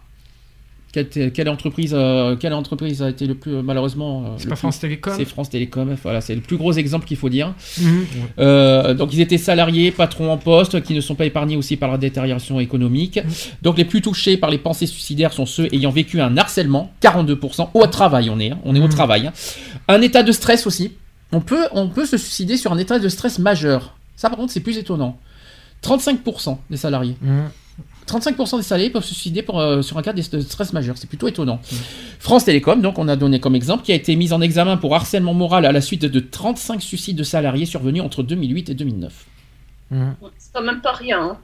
Quelle, 1.06 1.32
quelle 1.32 1.50
entreprise, 1.50 1.92
euh, 1.96 2.36
quelle 2.36 2.54
entreprise 2.54 3.04
a 3.04 3.10
été 3.10 3.28
le 3.28 3.36
plus 3.36 3.62
malheureusement 3.62 4.24
euh, 4.24 4.28
C'est 4.38 4.46
pas 4.46 4.56
plus- 4.56 4.60
France 4.60 4.80
Télécom 4.80 5.14
C'est 5.16 5.26
France 5.26 5.50
Télécom. 5.50 5.96
Voilà, 6.02 6.22
c'est 6.22 6.34
le 6.34 6.42
plus 6.42 6.58
gros 6.58 6.72
exemple 6.74 7.06
qu'il 7.06 7.18
faut 7.18 7.30
dire. 7.30 7.54
Mhm. 7.80 8.06
Euh, 8.40 8.94
donc 8.94 9.14
ils 9.14 9.22
étaient 9.22 9.38
salariés, 9.38 9.92
patrons 9.92 10.32
en 10.32 10.38
poste, 10.38 10.82
qui 10.82 10.94
ne 10.94 11.02
sont 11.02 11.16
pas 11.16 11.26
épargnés 11.26 11.56
aussi 11.58 11.78
par 11.78 11.92
la 11.92 11.98
détérioration 11.98 12.60
économique. 12.60 13.20
Donc 13.62 13.78
les 13.78 13.86
plus 13.86 14.02
touchés 14.02 14.38
par 14.38 14.50
les 14.50 14.58
pensées 14.58 14.88
suicidaires 14.88 15.34
sont 15.34 15.46
ceux 15.46 15.68
ayant 15.74 15.92
vécu 15.92 16.20
un 16.22 16.36
harcèlement, 16.38 16.92
42%, 17.02 17.70
au 17.74 17.88
travail 17.88 18.30
on 18.30 18.40
est, 18.40 18.52
hein, 18.52 18.60
on 18.66 18.76
est 18.76 18.80
au 18.80 18.84
Mhm. 18.84 18.90
travail. 18.90 19.28
hein. 19.28 19.34
Un 19.88 20.02
état 20.02 20.24
de 20.24 20.32
stress 20.32 20.66
aussi. 20.68 20.94
On 21.32 21.42
peut, 21.42 21.66
on 21.74 21.90
peut 21.90 22.06
se 22.06 22.18
suicider 22.18 22.58
sur 22.58 22.72
un 22.72 22.78
état 22.78 22.98
de 23.00 23.10
stress 23.10 23.38
majeur. 23.40 23.96
Ça 24.16 24.30
par 24.30 24.38
contre 24.40 24.52
c'est 24.54 24.62
plus 24.62 24.78
étonnant. 24.78 25.20
35% 25.84 26.58
des 26.70 26.78
salariés. 26.78 27.16
Mhm. 28.14 28.20
35% 28.22 28.58
des 28.58 28.64
salariés 28.64 28.90
peuvent 28.90 29.04
se 29.04 29.14
suicider 29.14 29.42
pour, 29.42 29.60
euh, 29.60 29.82
sur 29.82 29.98
un 29.98 30.02
cas 30.02 30.14
de 30.14 30.22
stress 30.22 30.74
majeur. 30.74 30.98
C'est 30.98 31.08
plutôt 31.08 31.28
étonnant. 31.28 31.60
France 32.20 32.46
Télécom, 32.46 32.82
donc 32.82 32.98
on 33.00 33.08
a 33.08 33.16
donné 33.16 33.40
comme 33.40 33.56
exemple, 33.56 33.84
qui 33.84 33.92
a 33.92 33.96
été 33.96 34.16
mise 34.16 34.34
en 34.34 34.42
examen 34.42 34.78
pour 34.78 34.96
harcèlement 34.96 35.34
moral 35.34 35.66
à 35.66 35.72
la 35.72 35.82
suite 35.82 36.06
de 36.06 36.20
35 36.20 36.82
suicides 36.82 37.18
de 37.18 37.24
salariés 37.24 37.66
survenus 37.66 38.02
entre 38.04 38.24
2008 38.24 38.70
et 38.70 38.74
2009. 38.74 39.14
Mhm. 39.92 40.16
C'est 40.38 40.54
quand 40.54 40.64
même 40.64 40.82
pas 40.82 40.94
rien. 40.94 41.22
hein. 41.22 41.38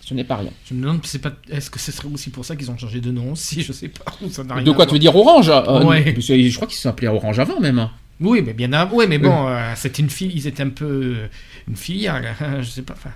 Ce 0.00 0.14
n'est 0.14 0.24
pas 0.24 0.36
rien. 0.36 0.50
Je 0.64 0.74
me 0.74 0.82
demande, 0.82 1.00
c'est 1.04 1.18
pas, 1.18 1.32
est-ce 1.50 1.70
que 1.70 1.78
ce 1.78 1.92
serait 1.92 2.08
aussi 2.12 2.30
pour 2.30 2.44
ça 2.44 2.56
qu'ils 2.56 2.70
ont 2.70 2.78
changé 2.78 3.00
de 3.00 3.10
nom 3.10 3.32
aussi? 3.32 3.60
Je 3.62 3.72
sais 3.72 3.88
pas. 3.88 4.04
Ça 4.30 4.42
rien 4.48 4.62
De 4.62 4.70
quoi 4.70 4.86
tu 4.86 4.92
veux 4.94 4.98
dire 4.98 5.14
Orange? 5.14 5.50
Euh, 5.50 5.84
Ouais. 5.84 6.14
Je 6.18 6.54
crois 6.56 6.66
qu'ils 6.68 6.78
s'appelaient 6.78 7.08
Orange 7.08 7.38
avant 7.40 7.60
même. 7.60 7.88
Oui, 8.20 8.40
mais 8.44 8.52
bien 8.54 8.72
avant. 8.72 8.96
Oui, 8.96 9.04
mais 9.08 9.18
bon, 9.18 9.48
euh, 9.48 9.72
c'était 9.76 10.02
une 10.02 10.08
fille. 10.10 10.32
Ils 10.34 10.46
étaient 10.46 10.62
un 10.62 10.70
peu 10.70 11.14
une 11.68 11.76
filiale. 11.76 12.34
hein, 12.40 12.58
je 12.62 12.68
sais 12.70 12.82
pas. 12.82 12.94
enfin, 12.94 13.10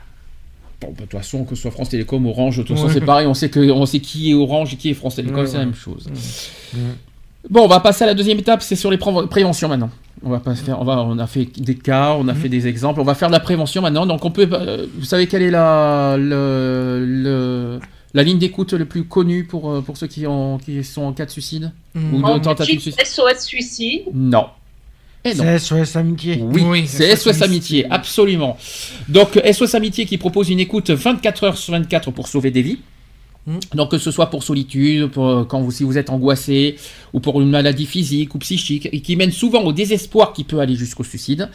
Bon, 0.83 0.89
bah, 0.89 0.95
de 0.97 1.01
toute 1.03 1.13
façon, 1.21 1.45
que 1.45 1.55
ce 1.55 1.63
soit 1.63 1.71
France 1.71 1.89
Télécom, 1.89 2.25
Orange, 2.27 2.59
de 2.59 2.63
toute 2.63 2.77
façon, 2.77 2.89
Ouais. 2.89 2.93
c'est 2.95 3.01
pareil. 3.01 3.27
On 3.27 3.35
sait, 3.35 3.49
que, 3.51 3.61
on 3.71 3.87
sait 3.87 4.01
qui 4.01 4.31
est 4.31 4.35
Orange 4.35 4.75
et 4.75 4.77
qui 4.77 4.91
est 4.91 4.95
France 4.95 5.17
Télécom, 5.17 5.41
Ouais, 5.41 5.47
c'est 5.47 5.59
la 5.59 5.65
même 5.65 5.75
chose. 5.75 6.09
Mm. 6.75 6.79
Bon, 7.51 7.63
on 7.65 7.69
va 7.69 7.81
passer 7.81 8.05
à 8.05 8.07
la 8.07 8.15
deuxième 8.15 8.39
étape, 8.39 8.63
c'est 8.63 8.77
sur 8.77 8.91
les 8.91 8.97
préven- 8.99 9.27
préventions 9.29 9.69
maintenant. 9.69 9.91
On 10.25 10.31
va 10.31 10.39
pas 10.39 10.55
faire, 10.55 10.81
on 10.81 10.85
va, 10.85 11.01
on 11.03 11.19
a 11.19 11.27
fait 11.27 11.49
des 11.59 11.75
cas, 11.75 12.15
on 12.17 12.29
a 12.29 12.35
fait 12.35 12.49
des 12.49 12.69
exemples, 12.69 13.01
on 13.01 13.05
va 13.05 13.15
faire 13.17 13.27
de 13.29 13.33
la 13.33 13.41
prévention 13.41 13.83
maintenant. 13.83 14.07
Donc 14.07 14.25
on 14.25 14.31
peut, 14.31 14.49
euh, 14.53 14.87
vous 14.97 15.05
savez 15.05 15.27
quelle 15.27 15.43
est 15.43 15.51
la, 15.51 16.17
le, 16.17 17.05
le- 17.05 17.81
la 18.15 18.23
ligne 18.23 18.39
d'écoute 18.39 18.73
le 18.75 18.85
plus 18.85 19.05
connue 19.05 19.45
pour, 19.45 19.71
euh, 19.73 19.81
pour 19.81 19.97
ceux 19.97 20.07
qui, 20.07 20.27
ont, 20.27 20.59
qui 20.59 20.85
sont 20.85 21.03
en 21.03 21.13
cas 21.13 21.25
de 21.25 21.31
suicide? 21.31 21.73
Mm. 21.95 22.15
ou 22.15 22.19
de 22.19 22.25
En 22.25 22.39
tentative 22.41 22.77
de 22.77 22.81
suicide 22.81 23.05
SOS 23.05 23.41
suicide. 23.45 24.03
Non. 24.15 24.47
Et 25.25 25.35
non. 25.35 25.45
C'est 25.45 25.59
SOS 25.59 25.97
Amitié. 25.97 26.41
Oui, 26.43 26.63
Oui, 26.63 26.85
c'est 26.87 27.15
SOS 27.15 27.35
SOS 27.35 27.43
Amitié, 27.43 27.87
absolument. 27.91 28.57
Donc 29.09 29.41
SOS 29.53 29.75
Amitié 29.75 30.05
qui 30.05 30.19
propose 30.19 30.51
une 30.51 30.61
écoute 30.61 30.91
24 30.91 31.45
heures 31.45 31.59
sur 31.59 31.73
24 31.73 32.11
pour 32.11 32.29
sauver 32.29 32.51
des 32.51 32.63
vies. 32.63 32.79
Mm. 33.47 33.59
Donc 33.75 33.91
que 33.91 33.99
ce 33.99 34.11
soit 34.11 34.31
pour 34.31 34.43
solitude, 34.43 35.09
pour, 35.09 35.29
euh, 35.29 35.45
quand 35.45 35.61
vous, 35.61 35.71
si 35.71 35.85
vous 35.85 35.99
êtes 35.99 36.11
angoissé, 36.11 36.77
ou 37.13 37.21
pour 37.21 37.41
une 37.41 37.51
maladie 37.51 37.87
physique 37.87 38.35
ou 38.35 38.39
psychique, 38.39 38.89
et 38.93 39.01
qui 39.01 39.17
mène 39.17 39.33
souvent 39.33 39.63
au 39.63 39.73
désespoir 39.73 40.33
qui 40.33 40.45
peut 40.45 40.61
aller 40.61 40.75
jusqu'au 40.75 41.05
suicide. 41.05 41.49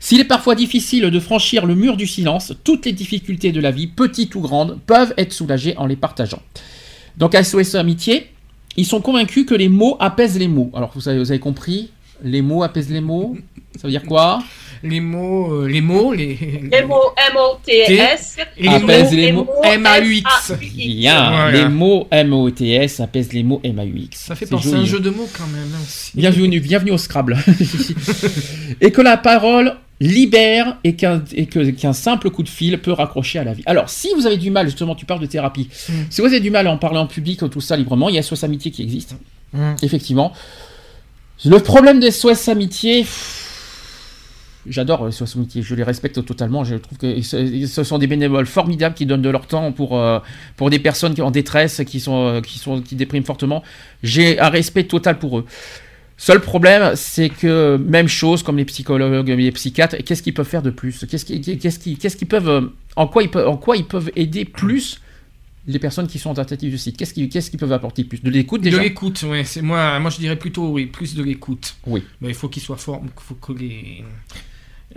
S'il 0.00 0.20
est 0.20 0.24
parfois 0.24 0.54
difficile 0.54 1.10
de 1.10 1.20
franchir 1.20 1.66
le 1.66 1.74
mur 1.74 1.96
du 1.96 2.06
silence, 2.06 2.52
toutes 2.64 2.86
les 2.86 2.92
difficultés 2.92 3.52
de 3.52 3.60
la 3.60 3.70
vie, 3.70 3.86
petites 3.86 4.34
ou 4.34 4.40
grandes, 4.40 4.78
peuvent 4.86 5.14
être 5.16 5.32
soulagées 5.32 5.76
en 5.76 5.86
les 5.86 5.96
partageant. 5.96 6.42
Donc 7.16 7.34
à 7.34 7.42
SOS 7.42 7.74
Amitié, 7.74 8.28
ils 8.76 8.86
sont 8.86 9.00
convaincus 9.00 9.46
que 9.46 9.54
les 9.54 9.68
mots 9.68 9.96
apaisent 10.00 10.38
les 10.38 10.48
mots. 10.48 10.70
Alors 10.74 10.92
vous 10.94 11.08
avez, 11.08 11.18
vous 11.18 11.30
avez 11.30 11.40
compris 11.40 11.90
Les 12.22 12.42
mots 12.42 12.62
apaisent 12.62 12.90
les 12.90 13.00
mots 13.00 13.36
Ça 13.76 13.82
veut 13.88 13.90
dire 13.90 14.02
quoi 14.04 14.42
Les 14.82 15.00
mots, 15.00 15.52
euh, 15.52 15.66
les 15.68 15.80
mots, 15.80 16.12
les. 16.12 16.34
Les 16.70 16.82
mots 16.84 17.12
M-O-T-S. 17.32 18.36
Et 18.56 18.62
les 18.62 18.68
Apaise 18.68 19.10
mots 19.10 19.16
les 19.16 19.32
mots. 19.32 19.48
M-A-U-X. 19.64 20.52
Bien, 20.60 21.50
les 21.50 21.68
mots 21.68 22.06
M-O-T-S 22.10 23.00
apaisent 23.00 23.32
les 23.32 23.42
mots 23.42 23.60
M-A-U-X. 23.62 24.18
Ça 24.18 24.34
fait 24.34 24.46
penser 24.46 24.68
à 24.68 24.72
un 24.72 24.76
joli. 24.78 24.86
jeu 24.88 25.00
de 25.00 25.10
mots 25.10 25.28
quand 25.36 25.46
même. 25.46 25.68
hein, 25.74 25.78
aussi. 25.82 26.12
Bienvenue, 26.14 26.60
bienvenue 26.60 26.92
au 26.92 26.98
Scrabble. 26.98 27.36
et 28.80 28.90
que 28.90 29.00
la 29.02 29.16
parole 29.16 29.76
libère 30.00 30.76
et 30.84 30.94
qu'un 30.94 31.92
simple 31.94 32.28
coup 32.30 32.42
de 32.42 32.48
fil 32.50 32.78
peut 32.80 32.92
raccrocher 32.92 33.38
à 33.38 33.44
la 33.44 33.54
vie. 33.54 33.62
Alors, 33.66 33.88
si 33.88 34.08
vous 34.14 34.26
avez 34.26 34.36
du 34.36 34.50
mal, 34.50 34.66
justement, 34.66 34.94
tu 34.94 35.06
parles 35.06 35.20
de 35.20 35.26
thérapie, 35.26 35.68
Mm. 35.88 35.92
si 36.10 36.20
vous 36.20 36.26
avez 36.26 36.40
du 36.40 36.50
mal 36.50 36.66
à 36.66 36.70
en 36.70 36.76
parler 36.78 36.98
en 36.98 37.06
public, 37.06 37.40
tout 37.50 37.60
ça 37.62 37.76
librement, 37.76 38.08
il 38.10 38.14
y 38.16 38.18
a 38.18 38.22
SOS 38.22 38.44
Amitié 38.44 38.70
qui 38.70 38.82
existe, 38.82 39.16
Mm. 39.54 39.74
effectivement. 39.82 40.32
Le 41.44 41.58
problème 41.58 42.00
des 42.00 42.10
SOS 42.10 42.48
Amitié, 42.48 43.06
j'adore 44.66 45.04
les 45.06 45.12
SOS 45.12 45.36
Amitié, 45.36 45.62
je 45.62 45.74
les 45.74 45.82
respecte 45.82 46.24
totalement, 46.24 46.64
je 46.64 46.76
trouve 46.76 46.96
que 46.98 47.20
ce 47.22 47.84
sont 47.84 47.98
des 47.98 48.06
bénévoles 48.06 48.46
formidables 48.46 48.94
qui 48.94 49.04
donnent 49.06 49.22
de 49.22 49.28
leur 49.28 49.46
temps 49.46 49.70
pour, 49.72 49.98
euh, 49.98 50.18
pour 50.56 50.70
des 50.70 50.78
personnes 50.78 51.14
qui 51.14 51.22
en 51.22 51.30
détresse, 51.30 51.82
qui, 51.86 52.00
sont, 52.00 52.26
euh, 52.26 52.40
qui, 52.40 52.58
sont, 52.58 52.80
qui 52.80 52.96
dépriment 52.96 53.24
fortement. 53.24 53.62
J'ai 54.02 54.40
un 54.40 54.48
respect 54.48 54.84
total 54.84 55.18
pour 55.18 55.38
eux. 55.38 55.44
Seul 56.16 56.40
problème, 56.40 56.92
c'est 56.96 57.28
que 57.28 57.76
même 57.76 58.08
chose 58.08 58.42
comme 58.42 58.56
les 58.56 58.64
psychologues, 58.64 59.28
les 59.28 59.52
psychiatres, 59.52 59.96
qu'est-ce 59.98 60.22
qu'ils 60.22 60.32
peuvent 60.32 60.48
faire 60.48 60.62
de 60.62 60.70
plus? 60.70 61.04
Qu'est-ce 61.08 61.26
qu'ils 61.26 61.42
qu'ils- 61.42 61.98
qu'est-ce 61.98 62.16
qu'ils 62.16 62.28
peuvent, 62.28 62.48
euh, 62.48 62.62
en 62.96 63.06
quoi 63.06 63.22
ils 63.22 63.30
peuvent, 63.30 63.46
en 63.46 63.58
quoi 63.58 63.76
ils 63.76 63.84
peuvent 63.86 64.10
aider 64.16 64.46
plus 64.46 65.00
les 65.66 65.78
personnes 65.78 66.06
qui 66.06 66.18
sont 66.18 66.30
en 66.30 66.34
tentative 66.34 66.72
de 66.72 66.76
suicide 66.76 66.96
Qu'est-ce 67.30 67.50
qu'ils 67.50 67.58
peuvent 67.60 67.72
apporter 67.72 68.04
plus? 68.04 68.22
De 68.22 68.30
l'écoute 68.30 68.60
De 68.60 68.70
déjà? 68.70 68.82
l'écoute, 68.82 69.22
ouais. 69.24 69.44
C'est 69.44 69.62
moi, 69.62 69.98
moi 69.98 70.10
je 70.10 70.18
dirais 70.18 70.36
plutôt 70.36 70.68
oui, 70.70 70.86
plus 70.86 71.14
de 71.14 71.22
l'écoute. 71.22 71.76
Oui. 71.86 72.02
Mais 72.20 72.28
il 72.28 72.34
faut 72.34 72.48
qu'ils 72.48 72.62
soient 72.62 72.76
forts, 72.76 73.02
faut 73.16 73.34
que 73.34 73.52
les 73.52 74.04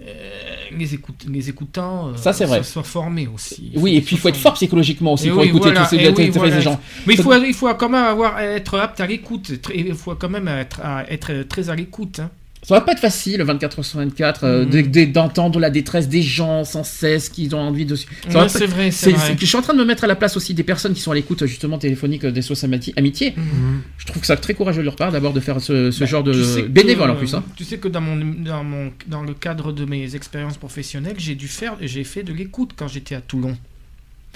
euh, 0.02 0.56
les, 0.78 0.94
écoute, 0.94 1.26
les 1.28 1.50
écoutants 1.50 2.10
euh, 2.10 2.16
Ça, 2.16 2.32
c'est 2.32 2.46
vrai. 2.46 2.64
soient 2.64 2.84
formés 2.84 3.28
aussi. 3.28 3.72
Oui, 3.76 3.96
et 3.96 4.02
puis 4.02 4.16
il 4.16 4.20
faut 4.20 4.30
être 4.30 4.38
fort 4.38 4.54
psychologiquement 4.54 5.14
aussi 5.14 5.28
Et 5.28 5.32
pour 5.32 5.42
oui, 5.42 5.48
écouter 5.48 5.72
voilà, 5.72 5.82
tous 5.82 5.90
ces, 5.98 6.08
oui, 6.10 6.30
voilà. 6.30 6.60
gens. 6.62 6.80
Mais 7.08 7.16
il 7.16 7.22
faut, 7.22 7.34
il 7.34 7.54
faut 7.54 7.74
quand 7.74 7.90
même 7.90 8.04
avoir, 8.04 8.40
être 8.40 8.78
apte 8.80 9.00
à 9.02 9.08
l'écoute. 9.08 9.52
Il 9.76 9.94
faut 9.96 10.16
quand 10.16 10.30
même 10.30 10.48
être, 10.48 10.80
à- 10.82 11.10
être 11.12 11.44
très 11.50 11.70
à 11.70 11.76
l'écoute. 11.76 12.20
hein. 12.20 12.30
Ça 12.62 12.76
va 12.76 12.82
pas 12.82 12.92
être 12.92 13.00
facile, 13.00 13.42
24 13.42 13.80
heures 13.80 13.86
sur 13.86 14.00
24, 14.00 14.44
euh, 14.44 14.66
de- 14.66 14.82
de- 14.82 15.06
d'entendre 15.06 15.60
la 15.60 15.70
détresse 15.70 16.10
des 16.10 16.22
gens 16.22 16.66
sans 16.66 16.84
cesse, 16.84 17.30
qui 17.30 17.50
ont 17.54 17.60
envie 17.60 17.86
de... 17.86 17.96
Ouais, 17.96 18.50
c'est 18.50 18.66
vrai, 18.66 18.92
C'est- 18.92 19.12
vrai. 19.12 19.36
Je 19.40 19.46
suis 19.46 19.56
en 19.58 19.62
train 19.62 19.74
de 19.74 19.80
me 19.80 19.86
mettre 19.86 20.04
à 20.04 20.08
la 20.08 20.16
place 20.16 20.36
aussi 20.36 20.54
des 20.54 20.64
personnes 20.64 20.94
qui 20.94 21.00
sont 21.02 21.12
à 21.12 21.16
l'écoute 21.16 21.46
justement 21.46 21.78
téléphonique 21.78 22.26
euh, 22.26 22.32
des 22.32 22.42
SOS 22.42 22.66
Amiti- 22.66 22.94
Amitié. 22.98 23.34
Mhm. 23.38 23.82
Je 23.98 24.06
trouve 24.06 24.20
que 24.22 24.28
ça 24.28 24.36
très 24.36 24.54
courageux 24.54 24.80
de 24.82 24.86
leur 24.86 24.98
part 24.98 25.12
d'abord 25.12 25.32
de 25.34 25.40
faire 25.40 25.62
ce, 25.62 25.90
ce 25.90 26.02
Bah, 26.02 26.06
genre 26.06 26.24
de 26.24 26.34
tu 26.34 26.44
sais 26.44 26.62
que, 26.64 26.68
bénévole 26.68 27.10
en 27.10 27.14
euh, 27.16 27.18
plus. 27.18 27.34
Hein. 27.34 27.44
Tu 27.56 27.64
sais 27.64 27.78
que 27.78 27.88
dans 27.88 28.02
mon, 28.02 28.18
dans 28.18 28.64
mon 28.64 28.92
dans 29.08 29.24
le 29.24 29.34
cadre 29.34 29.72
de 29.72 29.86
mes 29.86 30.16
expériences 30.16 30.58
professionnelles, 30.58 31.16
j'ai 31.18 31.36
dû 31.36 31.48
faire 31.48 31.76
j'ai 31.82 32.04
fait 32.04 32.24
de 32.24 32.34
l'écoute 32.34 32.72
quand 32.76 32.88
j'étais 32.90 33.16
à 33.16 33.22
Toulon. 33.22 33.58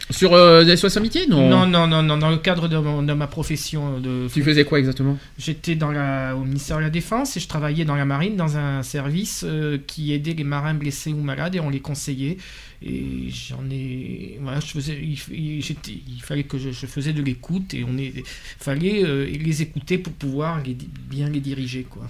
Sur 0.10 0.34
euh, 0.34 0.64
des 0.66 0.98
Amitié 0.98 1.28
non, 1.28 1.50
Non 1.50 1.66
non 1.66 1.88
non 1.88 2.04
non 2.04 2.18
dans 2.18 2.30
le 2.30 2.38
cadre 2.38 2.68
de, 2.68 2.78
mon- 2.78 3.02
de 3.04 3.14
ma 3.14 3.28
profession 3.28 4.00
de 4.00 4.28
Tu 4.32 4.44
faisais 4.44 4.66
quoi 4.66 4.78
exactement? 4.80 5.18
J'étais 5.38 5.76
dans 5.76 5.92
la, 5.92 6.36
au 6.36 6.44
ministère 6.44 6.78
de 6.78 6.84
la 6.84 6.90
Défense 6.90 7.38
et 7.38 7.40
je 7.40 7.48
travaillais 7.48 7.86
dans 7.86 7.96
la 7.96 8.06
marine 8.06 8.36
dans 8.36 8.58
un 8.58 8.84
service 8.84 9.44
euh, 9.48 9.78
qui 9.88 10.14
aidait 10.14 10.34
les 10.34 10.44
marins 10.44 10.74
blessés 10.74 11.14
ou 11.14 11.22
malades 11.22 11.56
et 11.56 11.60
on 11.62 11.70
les 11.70 11.80
conseillait. 11.80 12.38
Et 12.86 13.30
j'en 13.30 13.64
ai. 13.72 14.38
Voilà, 14.42 14.60
je 14.60 14.66
faisais, 14.68 15.00
il, 15.02 15.18
il- 15.34 15.64
j'étais- 15.64 16.00
il 16.08 16.22
fallait 16.22 16.44
que 16.44 16.58
je, 16.58 16.72
je 16.72 16.86
faisais 16.86 17.14
de 17.14 17.22
l'écoute 17.22 17.74
et 17.74 17.86
on 17.88 17.98
est, 17.98 18.24
fallait 18.60 19.04
euh, 19.06 19.26
les 19.26 19.62
écouter 19.62 19.98
pour 19.98 20.12
pouvoir 20.14 20.62
les 20.64 20.76
bien 21.10 21.30
les 21.30 21.40
diriger. 21.40 21.88
Quoi. 21.90 22.10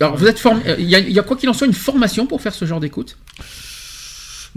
Alors 0.00 0.16
vous 0.16 0.26
êtes 0.26 0.38
formé, 0.38 0.62
euh, 0.66 0.76
il 0.78 0.88
y, 0.88 0.94
a- 0.94 0.98
il 1.00 1.12
y 1.12 1.18
a 1.18 1.22
quoi 1.22 1.36
qu'il 1.36 1.48
en 1.50 1.52
soit 1.52 1.66
une 1.66 1.74
formation 1.74 2.26
pour 2.26 2.40
faire 2.40 2.54
ce 2.54 2.64
genre 2.64 2.80
d'écoute? 2.80 3.18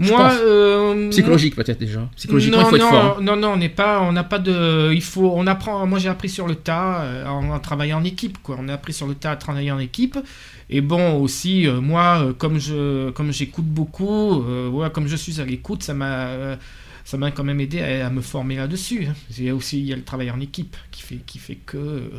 Moi, 0.08 0.32
euh, 0.40 1.10
Psychologique 1.10 1.54
peut-être 1.56 1.78
déjà. 1.78 2.08
Psychologiquement 2.16 2.58
non, 2.58 2.66
il 2.66 2.70
faut 2.70 2.76
être 2.76 2.82
non, 2.82 2.90
fort. 2.90 3.16
hein. 3.18 3.22
Non, 3.22 3.36
non, 3.36 3.48
on 3.52 3.56
n'est 3.56 3.68
pas, 3.68 4.00
on 4.02 4.12
n'a 4.12 4.24
pas 4.24 4.38
de, 4.38 4.92
il 4.92 5.02
faut, 5.02 5.32
on 5.34 5.46
apprend. 5.46 5.86
Moi, 5.86 5.98
j'ai 5.98 6.08
appris 6.08 6.28
sur 6.28 6.46
le 6.46 6.54
tas 6.54 7.02
euh, 7.02 7.26
en, 7.26 7.50
en 7.50 7.58
travaillant 7.60 7.98
en 8.00 8.04
équipe, 8.04 8.38
quoi. 8.42 8.56
On 8.58 8.68
a 8.68 8.74
appris 8.74 8.92
sur 8.92 9.06
le 9.06 9.14
tas 9.14 9.32
à 9.32 9.36
travailler 9.36 9.70
en 9.72 9.78
équipe. 9.78 10.18
Et 10.70 10.80
bon, 10.80 11.16
aussi, 11.20 11.66
euh, 11.66 11.80
moi, 11.80 12.32
comme 12.38 12.58
je, 12.58 13.10
comme 13.10 13.32
j'écoute 13.32 13.66
beaucoup, 13.66 14.42
euh, 14.42 14.68
voilà, 14.72 14.90
comme 14.90 15.06
je 15.08 15.16
suis 15.16 15.40
à 15.40 15.44
l'écoute, 15.44 15.82
ça 15.82 15.94
m'a, 15.94 16.56
ça 17.04 17.16
m'a 17.18 17.30
quand 17.30 17.44
même 17.44 17.60
aidé 17.60 17.80
à, 17.80 18.06
à 18.06 18.10
me 18.10 18.20
former 18.20 18.56
là-dessus. 18.56 19.06
Il 19.38 19.44
y 19.44 19.48
a 19.50 19.54
aussi, 19.54 19.80
il 19.80 19.86
y 19.86 19.92
a 19.92 19.96
le 19.96 20.04
travail 20.04 20.30
en 20.30 20.40
équipe 20.40 20.76
qui 20.90 21.02
fait, 21.02 21.16
qui 21.26 21.38
fait 21.38 21.56
que. 21.56 22.10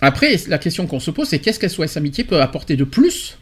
Après 0.00 0.36
la 0.48 0.58
question 0.58 0.86
qu'on 0.86 0.98
se 0.98 1.10
pose 1.10 1.28
c'est 1.28 1.38
qu'est-ce 1.38 1.58
que 1.58 1.68
SOS 1.68 1.96
Amitié 1.96 2.24
peut 2.24 2.40
apporter 2.40 2.74
de 2.76 2.84
plus 2.84 3.36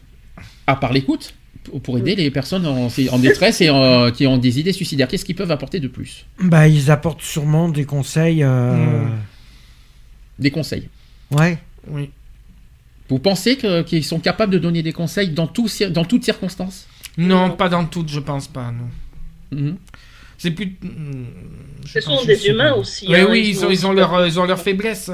à 0.67 0.75
part 0.75 0.91
l'écoute? 0.93 1.33
Pour- 1.83 1.97
aider 1.97 2.15
les 2.15 2.31
personnes 2.31 2.65
en, 2.65 2.87
en 3.11 3.19
détresse 3.19 3.61
et 3.61 3.69
en- 3.69 4.11
qui 4.11 4.25
ont 4.27 4.37
des 4.37 4.59
idées 4.59 4.73
suicidaires 4.73 5.07
Qu'est-ce 5.07 5.25
qu'ils 5.25 5.35
peuvent 5.35 5.51
apporter 5.51 5.79
de 5.79 5.87
plus? 5.87 6.25
Bah, 6.39 6.67
ils 6.67 6.89
apportent 6.91 7.21
sûrement 7.21 7.69
des 7.69 7.85
conseils. 7.85 8.43
euh, 8.43 9.05
Mm. 9.05 9.09
Des 10.39 10.51
conseils. 10.51 10.89
Ouais. 11.29 11.59
Oui. 11.87 12.09
Vous 13.09 13.19
pensez 13.19 13.57
qu'ils 13.85 14.03
sont 14.03 14.19
capables 14.19 14.53
de 14.53 14.57
donner 14.57 14.81
des 14.83 14.93
conseils 14.93 15.29
dans, 15.29 15.47
tout 15.47 15.67
cir- 15.67 15.91
dans 15.91 16.05
toutes 16.05 16.23
circonstances? 16.23 16.87
Non, 17.17 17.51
pas 17.51 17.69
dans 17.69 17.85
toutes, 17.85 18.09
je 18.09 18.19
pense 18.19 18.47
pas. 18.47 18.71
Non. 18.71 19.57
Mhm. 19.59 19.75
C'est 20.37 20.51
plus. 20.51 20.77
je 21.85 21.91
Ce 21.93 22.01
sont 22.01 22.23
des 22.25 22.47
humains 22.47 22.73
aussi. 22.73 23.05
Oui, 23.07 23.15
hein, 23.17 23.27
oui, 23.29 23.45
ils 23.49 23.63
ont, 23.65 23.69
ils 23.69 23.85
ont 23.85 23.91
leur, 23.93 24.25
ils 24.25 24.39
ont 24.39 24.45
leur 24.45 24.59
faiblesse. 24.59 25.11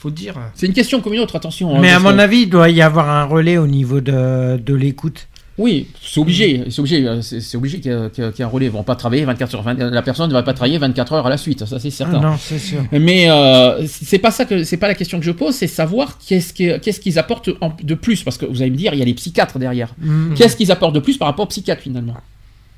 Faut 0.00 0.10
dire. 0.10 0.34
C'est 0.54 0.66
une 0.66 0.72
question 0.72 1.00
comme 1.00 1.14
une 1.14 1.20
autre, 1.20 1.36
attention. 1.36 1.76
hein, 1.76 1.80
Mais 1.80 1.90
à 1.92 2.00
mon 2.00 2.12
que- 2.14 2.18
avis, 2.18 2.38
il 2.42 2.50
doit 2.50 2.70
y 2.70 2.82
avoir 2.82 3.08
un 3.08 3.24
relais 3.24 3.58
au 3.58 3.66
niveau 3.68 4.00
de, 4.00 4.56
de 4.56 4.74
l'écoute. 4.74 5.28
Oui, 5.56 5.86
c'est 6.02 6.18
obligé. 6.20 6.64
C'est 6.70 6.80
obligé, 6.80 7.06
euh, 7.06 7.22
c'est 7.22 7.56
obligé 7.56 7.78
qu'il 7.80 7.92
y, 7.92 8.42
un 8.42 8.46
relais. 8.48 8.66
Ils 8.66 8.72
vont 8.72 8.82
pas 8.82 8.96
travailler 8.96 9.24
24 9.24 9.48
sur 9.50 9.62
20. 9.62 9.74
La 9.74 10.02
personne 10.02 10.28
ne 10.28 10.32
va 10.32 10.42
pas 10.42 10.52
travailler 10.52 10.78
24 10.78 11.12
heures 11.12 11.26
à 11.26 11.30
la 11.30 11.36
suite, 11.36 11.64
ça 11.64 11.78
c'est 11.78 11.90
certain. 11.90 12.18
Ah 12.22 12.26
non, 12.30 12.36
c'est 12.36 12.58
sûr. 12.58 12.84
Mais 12.90 13.30
euh, 13.30 13.86
c'est 13.86 14.18
pas 14.18 14.32
ça 14.32 14.46
que 14.46 14.64
c'est 14.64 14.78
pas 14.78 14.88
la 14.88 14.94
question 14.94 15.20
que 15.20 15.24
je 15.24 15.30
pose, 15.30 15.54
c'est 15.54 15.68
savoir 15.68 16.18
qu'est-ce 16.26 16.52
que- 16.52 16.78
qu'est-ce 16.78 16.98
qu'ils 16.98 17.20
apportent 17.20 17.50
en- 17.60 17.72
de 17.80 17.94
plus, 17.94 18.24
parce 18.24 18.36
que 18.36 18.46
vous 18.46 18.62
allez 18.62 18.72
me 18.72 18.76
dire, 18.76 18.94
il 18.94 18.98
y 18.98 19.02
a 19.02 19.04
les 19.04 19.14
psychiatres 19.14 19.58
derrière. 19.60 19.94
Mm. 19.98 20.34
Qu'est-ce 20.34 20.56
qu'ils 20.56 20.72
apportent 20.72 20.94
de 20.96 21.00
plus 21.00 21.16
par 21.18 21.28
rapport 21.28 21.44
aux 21.44 21.48
psychiatres 21.48 21.82
finalement? 21.82 22.16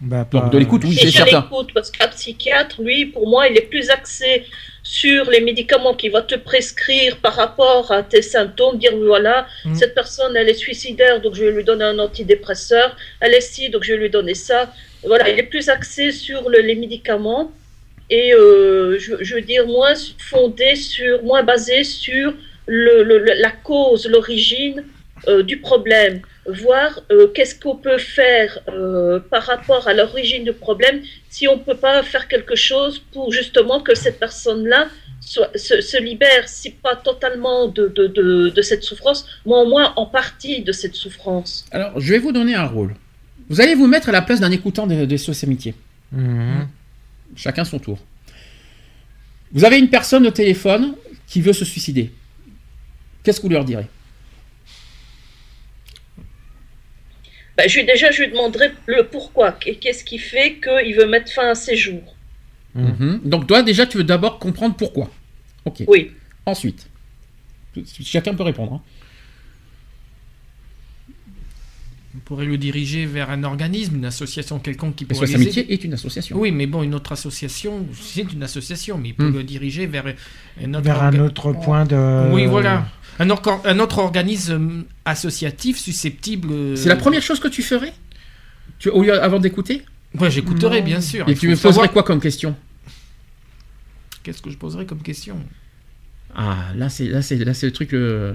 Bah, 0.02 0.26
Donc 0.30 0.42
pas- 0.42 0.48
de 0.50 0.58
l'écoute, 0.58 0.84
oui, 0.84 0.94
c'est 1.00 1.10
certain. 1.10 1.40
l'écoute 1.48 1.70
parce 1.72 1.90
qu'un 1.90 2.08
psychiatre, 2.08 2.82
lui, 2.82 3.06
pour 3.06 3.26
moi, 3.26 3.48
il 3.48 3.56
est 3.56 3.70
plus 3.70 3.88
axé 3.88 4.42
sur 4.88 5.28
les 5.30 5.40
médicaments 5.40 5.94
qu'il 5.94 6.12
va 6.12 6.22
te 6.22 6.36
prescrire 6.36 7.16
par 7.16 7.34
rapport 7.34 7.90
à 7.90 8.02
tes 8.04 8.22
symptômes, 8.22 8.78
dire 8.78 8.96
voilà, 8.96 9.36
Mm. 9.64 9.74
cette 9.74 9.94
personne, 9.94 10.36
elle 10.36 10.48
est 10.48 10.54
suicidaire, 10.66 11.20
donc 11.20 11.34
je 11.34 11.44
vais 11.44 11.50
lui 11.58 11.64
donner 11.64 11.84
un 11.84 11.98
antidépresseur, 11.98 12.88
elle 13.20 13.34
est 13.34 13.40
ci, 13.52 13.68
donc 13.68 13.82
je 13.82 13.92
vais 13.94 13.98
lui 14.04 14.10
donner 14.10 14.34
ça. 14.34 14.72
Voilà, 15.04 15.28
il 15.28 15.36
est 15.38 15.48
plus 15.54 15.68
axé 15.68 16.12
sur 16.12 16.48
le- 16.48 16.60
les 16.60 16.76
médicaments 16.76 17.50
et 18.10 18.32
euh, 18.32 18.96
je, 19.04 19.12
je 19.26 19.34
veux 19.34 19.40
dire 19.54 19.66
moins 19.66 19.94
fondé 20.18 20.76
sur, 20.76 21.22
moins 21.24 21.42
basé 21.42 21.82
sur 21.82 22.32
le- 22.66 23.02
la 23.46 23.50
cause, 23.68 24.06
l'origine 24.08 24.84
euh, 25.28 25.42
du 25.42 25.56
problème. 25.68 26.20
Voir 26.48 27.00
euh, 27.10 27.28
qu'est-ce 27.28 27.58
qu'on 27.58 27.76
peut 27.76 27.98
faire 27.98 28.60
euh, 28.68 29.20
par 29.20 29.44
rapport 29.44 29.88
à 29.88 29.94
l'origine 29.94 30.44
du 30.44 30.52
problème, 30.52 31.02
si 31.28 31.48
on 31.48 31.56
ne 31.56 31.62
peut 31.62 31.76
pas 31.76 32.02
faire 32.02 32.28
quelque 32.28 32.54
chose 32.54 32.98
pour 33.12 33.32
justement 33.32 33.80
que 33.80 33.94
cette 33.94 34.18
personne-là 34.18 34.88
se, 35.20 35.40
se 35.54 36.00
libère, 36.00 36.48
si 36.48 36.70
pas 36.70 36.96
totalement 36.96 37.66
de, 37.68 37.88
de, 37.88 38.06
de, 38.06 38.48
de 38.50 38.62
cette 38.62 38.84
souffrance, 38.84 39.26
mais 39.44 39.54
au 39.54 39.66
moins 39.66 39.92
en 39.96 40.06
partie 40.06 40.62
de 40.62 40.72
cette 40.72 40.94
souffrance. 40.94 41.66
Alors, 41.72 41.98
je 41.98 42.12
vais 42.12 42.18
vous 42.18 42.32
donner 42.32 42.54
un 42.54 42.66
rôle. 42.66 42.94
Vous 43.48 43.60
allez 43.60 43.74
vous 43.74 43.86
mettre 43.86 44.08
à 44.08 44.12
la 44.12 44.22
place 44.22 44.40
d'un 44.40 44.50
écoutant 44.50 44.86
des, 44.86 45.18
SOS 45.18 45.44
Amitié. 45.44 45.74
Mhm. 46.12 46.68
Chacun 47.34 47.64
son 47.64 47.78
tour. 47.78 47.98
Vous 49.52 49.64
avez 49.64 49.78
une 49.78 49.88
personne 49.88 50.26
au 50.26 50.30
téléphone 50.30 50.94
qui 51.26 51.40
veut 51.40 51.52
se 51.52 51.64
suicider. 51.64 52.12
Qu'est-ce 53.22 53.40
que 53.40 53.46
vous 53.46 53.52
leur 53.52 53.64
direz? 53.64 53.86
Ben, 57.56 57.68
je, 57.68 57.78
lui- 57.78 57.86
déjà, 57.86 58.10
je 58.10 58.22
lui 58.22 58.30
demanderai 58.30 58.70
le 58.86 59.06
pourquoi. 59.06 59.52
Qu'est- 59.52 59.76
Qu'est-ce 59.76 60.04
qui 60.04 60.18
fait 60.18 60.58
qu'il 60.62 60.94
veut 60.94 61.06
mettre 61.06 61.32
fin 61.32 61.48
à 61.50 61.54
ses 61.54 61.76
jours 61.76 62.14
Mhm. 62.74 63.20
Donc, 63.24 63.46
toi, 63.46 63.62
déjà, 63.62 63.86
tu 63.86 63.96
veux 63.96 64.04
d'abord 64.04 64.38
comprendre 64.38 64.74
pourquoi. 64.76 65.10
Ok. 65.64 65.82
Oui. 65.86 66.10
Ensuite, 66.44 66.86
chacun 68.02 68.34
peut 68.34 68.42
répondre. 68.42 68.74
hein. 68.74 68.82
On 72.14 72.18
pourrait 72.20 72.46
le 72.46 72.56
diriger 72.56 73.04
vers 73.04 73.28
un 73.30 73.44
organisme, 73.44 73.96
une 73.96 74.04
association 74.06 74.58
quelconque 74.58 74.96
qui 74.96 75.04
Les 75.04 75.08
pourrait 75.14 75.26
SOS 75.26 75.36
les 75.36 75.42
Amitié 75.42 75.72
est 75.72 75.84
une 75.84 75.92
association. 75.92 76.38
Oui, 76.38 76.50
mais 76.50 76.66
bon, 76.66 76.82
une 76.82 76.94
autre 76.94 77.12
association, 77.12 77.86
c'est 77.92 78.32
une 78.32 78.42
association, 78.42 78.96
mais 78.96 79.08
il 79.10 79.14
peut 79.14 79.28
Hmm. 79.28 79.34
le 79.36 79.42
diriger 79.42 79.86
vers 79.86 80.06
un 80.62 80.72
autre, 80.74 80.82
Vers 80.84 81.02
un 81.02 81.10
orga- 81.12 81.20
autre 81.20 81.52
point 81.52 81.84
de. 81.84 82.30
Oui, 82.32 82.46
voilà. 82.46 82.86
Un, 83.18 83.30
autre 83.80 83.98
organisme 83.98 84.84
associatif 85.04 85.78
susceptible. 85.78 86.48
euh, 86.52 86.76
C'est 86.76 86.88
la 86.88 86.96
première 86.96 87.22
chose 87.22 87.40
que 87.40 87.48
tu 87.48 87.62
ferais 87.62 87.92
tu, 88.78 88.88
au 88.90 89.02
lieu, 89.02 89.22
Avant 89.22 89.38
d'écouter 89.38 89.82
Ouais, 90.18 90.30
j'écouterai, 90.30 90.82
bien 90.82 91.00
sûr. 91.00 91.28
Et 91.28 91.34
tu 91.34 91.48
me 91.48 91.52
poserais 91.54 91.72
savoir- 91.72 91.92
quoi 91.92 92.02
comme 92.02 92.20
question 92.20 92.54
Qu'est-ce 94.22 94.42
que 94.42 94.50
je 94.50 94.56
poserais 94.58 94.86
comme 94.86 95.02
question 95.02 95.38
Ah, 96.34 96.56
là, 96.76 96.88
c'est 96.88 97.06
là, 97.06 97.22
c'est 97.22 97.36
là, 97.36 97.54
c'est 97.54 97.66
le 97.66 97.72
truc. 97.72 97.94
euh, 97.94 98.34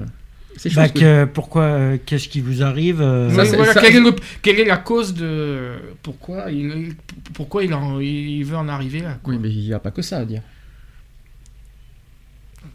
c'est 0.57 0.73
Bah, 0.73 0.83
chose 0.85 0.93
que- 0.93 0.99
que- 0.99 1.25
pourquoi 1.25 1.63
euh, 1.63 1.97
Qu'est-ce 2.05 2.27
qui 2.29 2.39
vous 2.41 2.63
arrive 2.63 3.01
euh, 3.01 3.29
Ça, 3.29 3.41
Oui, 3.43 3.47
c'est- 3.49 3.55
voilà, 3.57 3.73
ça- 3.73 3.81
quelle, 3.81 3.95
est 3.97 3.99
le- 4.01 4.15
quelle 4.41 4.59
est 4.59 4.65
la 4.65 4.77
cause 4.77 5.13
de. 5.13 5.73
Pourquoi 6.01 6.49
il, 6.51 6.95
pourquoi 7.33 7.63
il, 7.63 7.73
en- 7.73 7.99
il 7.99 8.43
veut 8.43 8.57
en 8.57 8.67
arriver 8.69 9.01
là 9.01 9.17
quoi 9.21 9.33
Oui, 9.33 9.39
mais 9.41 9.49
il 9.49 9.59
n'y 9.61 9.73
a 9.73 9.79
pas 9.79 9.91
que 9.91 10.01
ça 10.01 10.17
à 10.19 10.25
dire. 10.25 10.41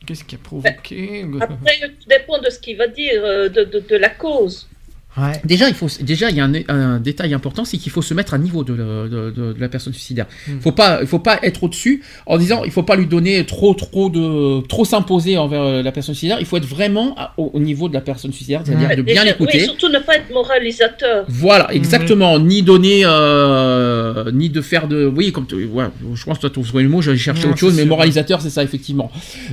Qu'est-ce 0.06 0.24
qui 0.24 0.36
a 0.36 0.38
provoqué 0.38 1.26
Après, 1.40 1.80
tout 1.80 2.08
dépend 2.08 2.38
de 2.38 2.48
ce 2.48 2.58
qu'il 2.58 2.76
va 2.76 2.86
dire, 2.86 3.24
euh, 3.24 3.48
de 3.48 3.96
la 3.96 4.08
cause. 4.08 4.68
Ouais. 5.16 5.40
Déjà, 5.44 5.68
il 5.68 5.74
faut, 5.74 5.88
déjà, 6.02 6.30
il 6.30 6.36
y 6.36 6.40
a 6.40 6.44
un, 6.44 6.52
un 6.68 6.98
détail 7.00 7.32
important, 7.34 7.64
c'est 7.64 7.78
qu'il 7.78 7.90
faut 7.92 8.02
se 8.02 8.12
mettre 8.14 8.34
à 8.34 8.38
niveau 8.38 8.64
de, 8.64 8.74
la- 8.74 9.08
de- 9.08 9.30
de- 9.30 9.52
de 9.54 9.60
la 9.60 9.68
personne 9.68 9.92
suicidaire. 9.92 10.26
Hmm. 10.46 10.60
Faut 10.60 10.72
pas, 10.72 10.98
il 11.00 11.06
faut 11.06 11.18
pas 11.18 11.38
être 11.42 11.62
au-dessus 11.64 12.02
en 12.26 12.36
disant, 12.38 12.62
il 12.64 12.70
faut 12.70 12.82
pas 12.82 12.96
lui 12.96 13.06
donner 13.06 13.44
trop, 13.46 13.72
trop 13.74 14.10
de, 14.10 14.60
trop 14.66 14.84
s'imposer 14.84 15.38
envers 15.38 15.62
euh, 15.62 15.82
la 15.82 15.92
personne 15.92 16.14
suicidaire. 16.14 16.36
Il 16.40 16.46
faut 16.46 16.56
être 16.58 16.66
vraiment 16.66 17.14
à- 17.16 17.32
au, 17.38 17.50
au 17.54 17.60
niveau 17.60 17.88
de 17.88 17.94
la 17.94 18.00
personne 18.02 18.32
suicidaire, 18.32 18.62
c'est-à-dire 18.64 18.94
de 18.96 19.02
bien 19.02 19.24
l'écouter. 19.24 19.58
Oui, 19.60 19.64
surtout 19.64 19.88
ne 19.88 19.98
pas 20.00 20.16
être 20.16 20.30
moralisateur. 20.32 21.24
Voilà, 21.28 21.72
exactement. 21.72 22.38
Ni 22.38 22.62
donner, 22.62 23.02
euh, 23.04 24.30
ni 24.32 24.48
de 24.50 24.60
faire 24.60 24.88
de. 24.88 25.06
Oui, 25.06 25.32
comme 25.32 25.46
tu- 25.46 25.64
ouais, 25.66 25.84
je 26.14 26.24
pense 26.24 26.36
que 26.38 26.42
toi, 26.42 26.50
tu 26.50 26.60
trouves 26.60 26.82
le 26.82 26.88
mot, 26.88 27.02
j'allais 27.02 27.16
chercher 27.18 27.46
autre 27.48 27.58
chose, 27.58 27.74
mais 27.74 27.82
sûr. 27.82 27.88
moralisateur, 27.88 28.40
c'est 28.40 28.50
ça, 28.50 28.62
effectivement. 28.62 29.10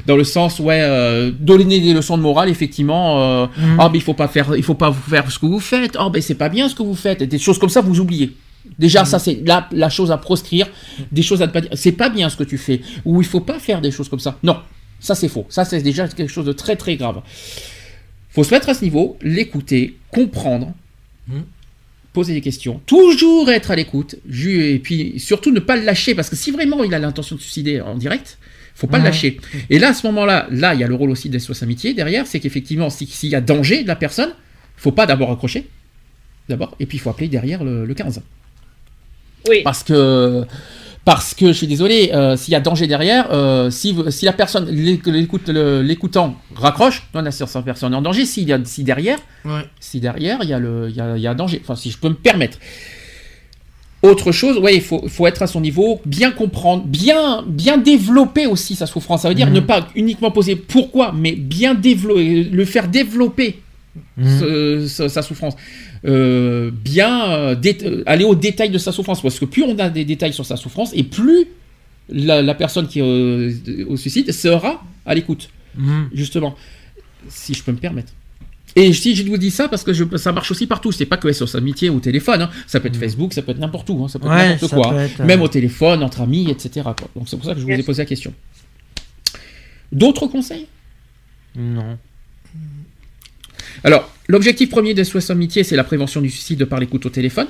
Dans 0.07 0.15
le 0.17 0.23
sens, 0.23 0.59
ouais, 0.59 0.79
euh, 0.81 1.31
donner 1.39 1.79
des 1.79 1.93
leçons 1.93 2.17
de 2.17 2.21
morale, 2.23 2.49
effectivement. 2.49 3.21
euh, 3.21 3.45
Mhm. 3.57 3.77
Ah, 3.79 3.89
mais 3.91 3.97
il 3.99 4.01
faut 4.01 4.13
pas 4.13 4.27
faire, 4.27 4.55
il 4.55 4.63
faut 4.63 4.73
pas 4.73 4.89
vous 4.89 5.01
faire 5.09 5.29
ce 5.31 5.39
que 5.39 5.45
vous 5.53 5.59
faites. 5.59 5.95
Oh, 5.99 6.09
ben 6.09 6.21
c'est 6.21 6.35
pas 6.35 6.49
bien 6.49 6.67
ce 6.69 6.75
que 6.75 6.83
vous 6.83 6.95
faites. 6.95 7.21
Et 7.21 7.27
des 7.27 7.39
choses 7.39 7.57
comme 7.59 7.69
ça, 7.69 7.81
vous 7.81 7.99
oubliez. 7.99 8.35
Déjà, 8.79 9.03
ça, 9.05 9.19
c'est 9.19 9.41
la, 9.45 9.67
la 9.71 9.89
chose 9.89 10.11
à 10.11 10.17
proscrire. 10.17 10.67
Des 11.11 11.21
choses 11.21 11.41
à 11.41 11.47
ne 11.47 11.51
pas 11.51 11.61
dire. 11.61 11.71
C'est 11.75 11.91
pas 11.91 12.09
bien 12.09 12.29
ce 12.29 12.37
que 12.37 12.43
tu 12.43 12.57
fais. 12.57 12.81
Ou 13.05 13.21
il 13.21 13.27
faut 13.27 13.41
pas 13.41 13.59
faire 13.59 13.81
des 13.81 13.91
choses 13.91 14.09
comme 14.09 14.19
ça. 14.19 14.37
Non, 14.43 14.57
ça, 14.99 15.15
c'est 15.15 15.27
faux. 15.27 15.45
Ça, 15.49 15.65
c'est 15.65 15.81
déjà 15.81 16.07
quelque 16.07 16.31
chose 16.31 16.45
de 16.45 16.53
très, 16.53 16.75
très 16.75 16.95
grave. 16.95 17.21
Faut 18.29 18.43
se 18.43 18.53
mettre 18.53 18.69
à 18.69 18.73
ce 18.73 18.83
niveau, 18.83 19.17
l'écouter, 19.21 19.97
comprendre, 20.11 20.73
Mhm. 21.27 21.43
poser 22.13 22.33
des 22.33 22.41
questions, 22.41 22.81
toujours 22.85 23.49
être 23.49 23.71
à 23.71 23.75
l'écoute, 23.75 24.15
et 24.45 24.79
puis 24.79 25.13
surtout 25.19 25.51
ne 25.51 25.59
pas 25.59 25.75
le 25.77 25.83
lâcher, 25.83 26.13
parce 26.15 26.29
que 26.29 26.35
si 26.35 26.51
vraiment 26.51 26.83
il 26.83 26.93
a 26.93 26.99
l'intention 26.99 27.35
de 27.35 27.41
se 27.41 27.45
suicider 27.45 27.79
en 27.81 27.95
direct, 27.95 28.37
faut 28.75 28.87
pas 28.87 28.97
le 28.97 29.03
lâcher. 29.03 29.39
Et 29.69 29.79
là, 29.79 29.89
à 29.89 29.93
ce 29.93 30.05
moment-là, 30.07 30.47
là, 30.51 30.73
il 30.73 30.79
y 30.79 30.83
a 30.83 30.87
le 30.87 30.95
rôle 30.95 31.09
aussi 31.11 31.29
des 31.29 31.39
SOS 31.39 31.63
Amitié 31.63 31.93
derrière, 31.93 32.25
c'est 32.27 32.39
qu'effectivement, 32.39 32.89
si- 32.89 33.05
s'il 33.07 33.29
y 33.29 33.35
a 33.35 33.41
danger 33.41 33.83
de 33.83 33.87
la 33.87 33.95
personne, 33.95 34.31
faut 34.83 34.91
pas 34.91 35.05
d'abord 35.05 35.31
accrocher, 35.31 35.69
d'abord, 36.49 36.75
et 36.79 36.85
puis 36.85 36.97
il 36.97 37.01
faut 37.01 37.09
appeler 37.09 37.27
derrière 37.29 37.63
le, 37.63 37.85
le 37.85 37.93
15. 37.93 38.21
Oui. 39.49 39.61
Parce 39.63 39.83
que, 39.83 40.45
parce 41.05 41.33
que 41.33 41.47
je 41.47 41.51
suis 41.53 41.67
désolé, 41.67 42.11
euh, 42.13 42.37
s'il 42.37 42.51
y 42.53 42.55
a 42.55 42.59
danger 42.61 42.87
derrière, 42.87 43.27
euh, 43.31 43.69
si, 43.69 43.95
si 44.09 44.25
la 44.25 44.31
personne, 44.33 44.69
l'écoutant 44.69 46.35
raccroche, 46.55 47.03
non, 47.13 47.21
la 47.21 47.31
personne 47.61 47.93
est 47.93 47.95
en 47.97 48.01
danger. 48.01 48.25
Si, 48.25 48.47
si 48.65 48.83
derrière, 48.83 49.19
Ouais. 49.45 49.65
si 49.81 49.99
derrière, 49.99 50.39
il 50.43 50.49
y, 50.49 50.53
a 50.53 50.59
le, 50.59 50.87
il, 50.89 50.95
y 50.95 51.01
a, 51.01 51.17
il 51.17 51.21
y 51.21 51.27
a 51.27 51.31
un 51.31 51.35
danger. 51.35 51.59
Enfin, 51.63 51.75
si 51.75 51.91
je 51.91 51.97
peux 51.97 52.09
me 52.09 52.13
permettre. 52.15 52.57
Autre 54.01 54.33
chose, 54.33 54.57
ouais, 54.57 54.75
il 54.75 54.81
faut, 54.81 55.07
faut 55.07 55.27
être 55.27 55.41
à 55.41 55.47
son 55.47 55.61
niveau, 55.61 56.01
bien 56.05 56.31
comprendre, 56.31 56.83
bien, 56.85 57.41
bien 57.47 57.77
développer 57.77 58.47
aussi 58.47 58.75
sa 58.75 58.85
souffrance. 58.85 59.21
Ça 59.21 59.29
veut 59.29 59.35
dire 59.35 59.47
Mhm. 59.47 59.53
ne 59.53 59.59
pas 59.61 59.87
uniquement 59.95 60.29
poser 60.31 60.57
pourquoi, 60.57 61.13
mais 61.13 61.31
bien 61.33 61.73
développer, 61.73 62.43
le 62.43 62.65
faire 62.65 62.89
développer 62.89 63.61
Mhm. 64.17 64.39
ce- 64.39 64.87
ce- 64.87 65.07
sa 65.07 65.21
souffrance. 65.21 65.55
Euh, 66.05 66.71
bien 66.71 67.31
euh, 67.31 67.55
euh, 67.83 68.03
aller 68.05 68.23
au 68.25 68.35
détail 68.35 68.69
de 68.69 68.77
sa 68.77 68.91
souffrance. 68.91 69.21
Parce 69.21 69.39
que 69.39 69.45
plus 69.45 69.63
on 69.63 69.77
a 69.79 69.89
des 69.89 70.05
détails 70.05 70.33
sur 70.33 70.45
sa 70.45 70.55
souffrance, 70.57 70.91
et 70.95 71.03
plus 71.03 71.45
la, 72.09 72.41
la 72.41 72.55
personne 72.55 72.87
qui 72.87 72.99
est 72.99 73.01
au, 73.87 73.93
au 73.93 73.97
suicide 73.97 74.31
sera 74.31 74.83
à 75.05 75.13
l'écoute 75.15 75.49
Mhm. 75.77 76.09
justement, 76.13 76.55
si 77.29 77.53
je 77.53 77.63
peux 77.63 77.71
me 77.71 77.77
permettre. 77.77 78.13
Et 78.75 78.91
si 78.93 79.15
je 79.15 79.23
vous 79.27 79.37
dis 79.37 79.51
ça, 79.51 79.67
parce 79.69 79.83
que 79.83 79.93
je- 79.93 80.17
ça 80.17 80.31
marche 80.31 80.49
aussi 80.49 80.65
partout, 80.65 80.91
c'est 80.91 81.05
pas 81.05 81.17
que 81.17 81.31
SOS 81.31 81.53
Amitié 81.55 81.89
au 81.89 81.99
téléphone, 81.99 82.41
hein. 82.41 82.49
ça 82.65 82.79
peut 82.79 82.87
être 82.87 82.95
Facebook, 82.97 83.33
ça 83.33 83.43
peut 83.43 83.51
être 83.51 83.59
n'importe 83.59 83.87
où, 83.91 84.03
hein. 84.03 84.07
ça 84.07 84.17
peut 84.19 84.25
être 84.27 84.33
n'importe 84.33 84.73
quoi, 84.73 84.93
hein. 84.93 85.03
être, 85.05 85.21
euh, 85.21 85.25
même 85.25 85.41
au 85.43 85.47
téléphone, 85.47 86.01
entre 86.03 86.21
amis, 86.21 86.49
etc. 86.49 86.81
quoi. 86.83 86.95
Donc 87.15 87.29
c'est 87.29 87.37
pour 87.37 87.45
ça 87.45 87.53
que 87.53 87.59
je 87.59 87.65
vous 87.65 87.71
ai 87.71 87.83
posé 87.83 88.01
la 88.01 88.05
question. 88.07 88.33
D'autres 89.91 90.25
conseils? 90.27 90.67
Non. 91.55 91.97
Alors, 93.83 94.09
l'objectif 94.27 94.69
premier 94.69 94.93
de 94.93 95.03
SOS 95.03 95.29
Amitié, 95.31 95.63
c'est 95.63 95.75
la 95.75 95.83
prévention 95.83 96.21
du 96.21 96.29
suicide 96.29 96.65
par 96.65 96.79
l'écoute 96.79 97.05
au 97.05 97.09
téléphone. 97.09 97.47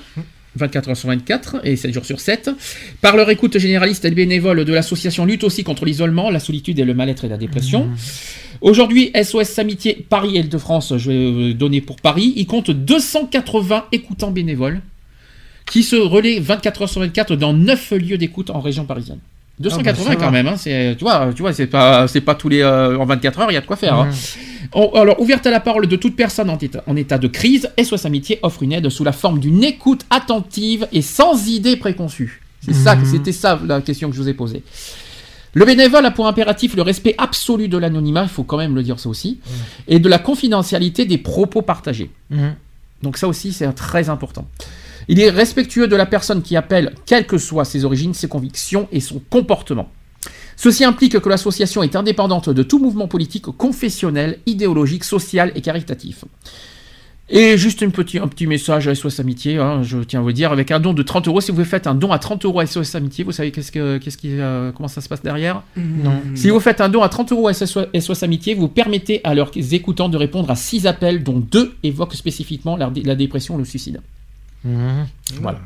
24 0.55 0.89
heures 0.89 0.97
sur 0.97 1.09
24 1.09 1.61
et 1.63 1.75
7 1.75 1.91
jours 1.93 2.05
sur 2.05 2.19
7. 2.19 2.51
Par 3.01 3.15
leur 3.17 3.27
écoute 3.31 3.57
généraliste 3.57 4.05
et 4.05 4.11
bénévole 4.11 4.65
de 4.65 4.73
l'association 4.73 5.25
lutte 5.25 5.43
aussi 5.43 5.63
contre 5.63 5.83
l'isolement, 5.83 6.29
la 6.29 6.39
solitude 6.39 6.77
et 6.77 6.85
le 6.85 6.93
mal-être 6.93 7.25
et 7.25 7.27
la 7.27 7.37
dépression. 7.37 7.89
Aujourd'hui, 8.61 9.11
SOS 9.19 9.57
Amitié 9.57 10.05
Paris 10.07 10.37
et 10.37 10.43
de 10.43 10.57
France, 10.59 10.93
je 10.95 11.09
vais 11.11 11.17
euh, 11.17 11.53
donner 11.55 11.81
pour 11.81 11.95
Paris, 11.97 12.33
il 12.35 12.45
compte 12.45 12.69
280 12.69 13.85
écoutants 13.91 14.29
bénévoles 14.31 14.81
qui 15.65 15.81
se 15.81 15.95
relaient 15.95 16.39
24 16.39 16.83
heures 16.83 16.89
sur 16.89 17.01
24 17.01 17.35
dans 17.35 17.53
9 17.53 17.91
lieux 17.93 18.17
d'écoute 18.19 18.51
en 18.51 18.59
région 18.61 18.85
parisienne. 18.85 19.19
280 19.59 20.03
Ah 20.05 20.09
bah, 20.09 20.15
quand 20.19 20.25
va. 20.25 20.31
même, 20.31 20.47
hein, 20.47 20.55
c'est, 20.57 20.95
tu 20.97 21.03
vois, 21.03 21.31
tu 21.35 21.41
vois, 21.41 21.53
c'est 21.53 21.67
pas, 21.67 22.07
c'est 22.07 22.21
pas 22.21 22.35
tous 22.35 22.49
les 22.49 22.61
euh, 22.61 22.97
en 22.97 23.05
24 23.05 23.39
heures, 23.39 23.51
il 23.51 23.55
y 23.55 23.57
a 23.57 23.61
de 23.61 23.65
quoi 23.65 23.75
faire. 23.75 23.95
hein. 23.95 24.09
Oh, 24.75 24.91
alors, 24.95 25.19
ouverte 25.21 25.45
à 25.45 25.51
la 25.51 25.59
parole 25.59 25.87
de 25.87 25.95
toute 25.95 26.15
personne 26.15 26.49
en 26.49 26.57
état, 26.57 26.83
en 26.87 26.95
état 26.95 27.17
de 27.17 27.27
crise, 27.27 27.69
SOS 27.81 28.05
Amitié 28.05 28.39
offre 28.41 28.63
une 28.63 28.71
aide 28.73 28.89
sous 28.89 29.03
la 29.03 29.11
forme 29.11 29.39
d'une 29.39 29.63
écoute 29.63 30.05
attentive 30.09 30.87
et 30.91 31.01
sans 31.01 31.47
idée 31.47 31.75
préconçue. 31.77 32.41
C'est 32.61 32.73
ça, 32.73 32.95
Mhm. 32.95 33.05
c'était 33.05 33.31
ça 33.33 33.59
la 33.65 33.81
question 33.81 34.09
que 34.09 34.15
je 34.15 34.21
vous 34.21 34.29
ai 34.29 34.33
posée. 34.33 34.63
Le 35.53 35.65
bénévole 35.65 36.05
a 36.05 36.11
pour 36.11 36.25
impératif 36.27 36.75
le 36.75 36.81
respect 36.81 37.13
absolu 37.17 37.67
de 37.67 37.77
l'anonymat, 37.77 38.23
il 38.23 38.29
faut 38.29 38.43
quand 38.43 38.57
même 38.57 38.73
le 38.73 38.81
dire 38.81 38.99
ça 38.99 39.09
aussi, 39.09 39.39
et 39.87 39.99
de 39.99 40.09
la 40.09 40.17
confidentialité 40.17 41.05
des 41.05 41.19
propos 41.19 41.61
partagés. 41.61 42.09
Mhm. 42.31 42.55
Donc 43.03 43.17
ça 43.17 43.27
aussi, 43.27 43.53
c'est 43.53 43.71
très 43.73 44.09
important. 44.09 44.47
Il 45.09 45.19
est 45.19 45.29
respectueux 45.29 45.87
de 45.87 45.95
la 45.95 46.05
personne 46.05 46.41
qui 46.41 46.55
appelle, 46.55 46.93
quelles 47.05 47.27
que 47.27 47.37
soient 47.37 47.65
ses 47.65 47.83
origines, 47.85 48.13
ses 48.13 48.29
convictions 48.29 48.87
et 48.91 49.01
son 49.01 49.21
comportement. 49.29 49.91
Ceci 50.55 50.83
implique 50.83 51.19
que 51.19 51.29
l'association 51.29 51.83
est 51.83 51.95
indépendante 51.95 52.49
de 52.49 52.63
tout 52.63 52.79
mouvement 52.79 53.07
politique, 53.07 53.45
confessionnel, 53.45 54.39
idéologique, 54.45 55.03
social 55.03 55.51
et 55.55 55.61
caritatif. 55.61 56.25
Et 57.29 57.57
juste 57.57 57.81
une 57.81 57.91
petit, 57.91 58.19
un 58.19 58.27
petit 58.27 58.47
message 58.47 58.87
à 58.87 58.93
SOS 58.93 59.21
Amitié, 59.21 59.57
hein, 59.57 59.81
je 59.81 59.97
tiens 59.99 60.19
à 60.19 60.21
vous 60.21 60.27
le 60.27 60.33
dire, 60.33 60.51
avec 60.51 60.71
un 60.71 60.79
don 60.79 60.93
de 60.93 61.01
30 61.01 61.29
euros, 61.29 61.39
si 61.39 61.51
vous 61.51 61.63
faites 61.63 61.87
un 61.87 61.95
don 61.95 62.11
à 62.11 62.19
30 62.19 62.43
euros 62.43 62.59
à 62.59 62.65
SOS 62.65 62.95
Amitié, 62.95 63.23
vous 63.23 63.31
savez 63.31 63.51
qu'est-ce 63.51 63.71
que, 63.71 63.97
qu'est-ce 63.97 64.17
qui, 64.17 64.39
euh, 64.39 64.71
comment 64.73 64.89
ça 64.89 64.99
se 64.99 65.07
passe 65.07 65.23
derrière? 65.23 65.63
Non. 65.77 66.21
si 66.35 66.49
vous 66.49 66.59
faites 66.59 66.81
un 66.81 66.89
don 66.89 67.01
à 67.01 67.09
30 67.09 67.31
euros 67.31 67.47
à 67.47 67.53
SOS, 67.53 67.87
SOS 67.97 68.23
Amitié, 68.23 68.55
vous 68.55 68.67
permettez 68.67 69.21
à 69.23 69.33
leurs 69.33 69.51
écoutants 69.55 70.09
de 70.09 70.17
répondre 70.17 70.51
à 70.51 70.55
6 70.55 70.85
appels, 70.85 71.23
dont 71.23 71.39
2 71.39 71.75
évoquent 71.83 72.13
spécifiquement 72.13 72.75
la, 72.75 72.91
la 73.03 73.15
dépression 73.15 73.55
ou 73.55 73.57
le 73.57 73.65
suicide. 73.65 74.01
Mhm. 74.65 75.07
Voilà. 75.41 75.59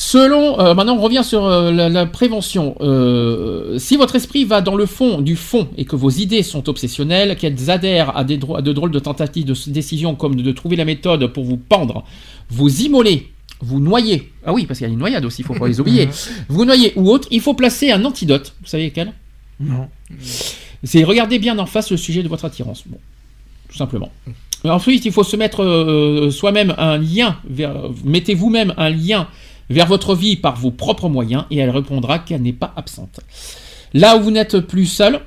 Selon, 0.00 0.60
euh, 0.60 0.74
maintenant 0.74 0.94
on 0.94 1.00
revient 1.00 1.24
sur 1.24 1.44
euh, 1.44 1.72
la, 1.72 1.88
la 1.88 2.06
prévention. 2.06 2.76
Euh, 2.80 3.80
si 3.80 3.96
votre 3.96 4.14
esprit 4.14 4.44
va 4.44 4.60
dans 4.60 4.76
le 4.76 4.86
fond 4.86 5.20
du 5.20 5.34
fond 5.34 5.66
et 5.76 5.86
que 5.86 5.96
vos 5.96 6.08
idées 6.08 6.44
sont 6.44 6.68
obsessionnelles, 6.68 7.36
qu'elles 7.36 7.68
adhèrent 7.68 8.16
à, 8.16 8.22
des 8.22 8.38
à 8.54 8.62
de 8.62 8.72
drôles 8.72 8.92
de 8.92 9.00
tentatives 9.00 9.44
de 9.44 9.56
décision 9.72 10.14
comme 10.14 10.36
de, 10.36 10.42
de 10.42 10.52
trouver 10.52 10.76
la 10.76 10.84
méthode 10.84 11.26
pour 11.32 11.42
vous 11.42 11.56
pendre, 11.56 12.04
vous 12.48 12.82
immoler, 12.82 13.32
vous 13.60 13.80
noyer. 13.80 14.30
Ah 14.46 14.52
oui, 14.52 14.66
parce 14.66 14.78
qu'il 14.78 14.86
y 14.86 14.90
a 14.90 14.92
une 14.92 15.00
noyade 15.00 15.24
aussi, 15.24 15.42
il 15.42 15.44
faut 15.44 15.54
pas 15.54 15.66
les 15.66 15.80
oublier. 15.80 16.08
Vous 16.48 16.64
noyer 16.64 16.92
ou 16.94 17.10
autre, 17.10 17.26
il 17.32 17.40
faut 17.40 17.54
placer 17.54 17.90
un 17.90 18.04
antidote. 18.04 18.54
Vous 18.60 18.68
savez 18.68 18.92
quel 18.92 19.12
Non. 19.58 19.88
c'est 20.84 21.02
regarder 21.02 21.40
bien 21.40 21.58
en 21.58 21.66
face 21.66 21.90
le 21.90 21.96
sujet 21.96 22.22
de 22.22 22.28
votre 22.28 22.44
attirance. 22.44 22.84
Bon, 22.86 22.98
tout 23.68 23.76
simplement. 23.76 24.12
Ensuite, 24.62 25.04
il 25.06 25.10
faut 25.12 25.24
se 25.24 25.34
mettre 25.34 26.28
soi-même 26.30 26.72
un 26.78 26.98
lien, 26.98 27.36
vers, 27.50 27.74
mettez 28.04 28.34
vous-même 28.34 28.74
un 28.76 28.90
lien 28.90 29.26
vers 29.70 29.86
votre 29.86 30.14
vie 30.14 30.36
par 30.36 30.56
vos 30.56 30.70
propres 30.70 31.08
moyens 31.08 31.44
et 31.50 31.58
elle 31.58 31.70
répondra 31.70 32.18
qu'elle 32.18 32.42
n'est 32.42 32.52
pas 32.52 32.72
absente. 32.76 33.20
Là 33.94 34.16
où 34.16 34.20
vous 34.20 34.30
n'êtes 34.30 34.60
plus 34.60 34.86
seul, 34.86 35.20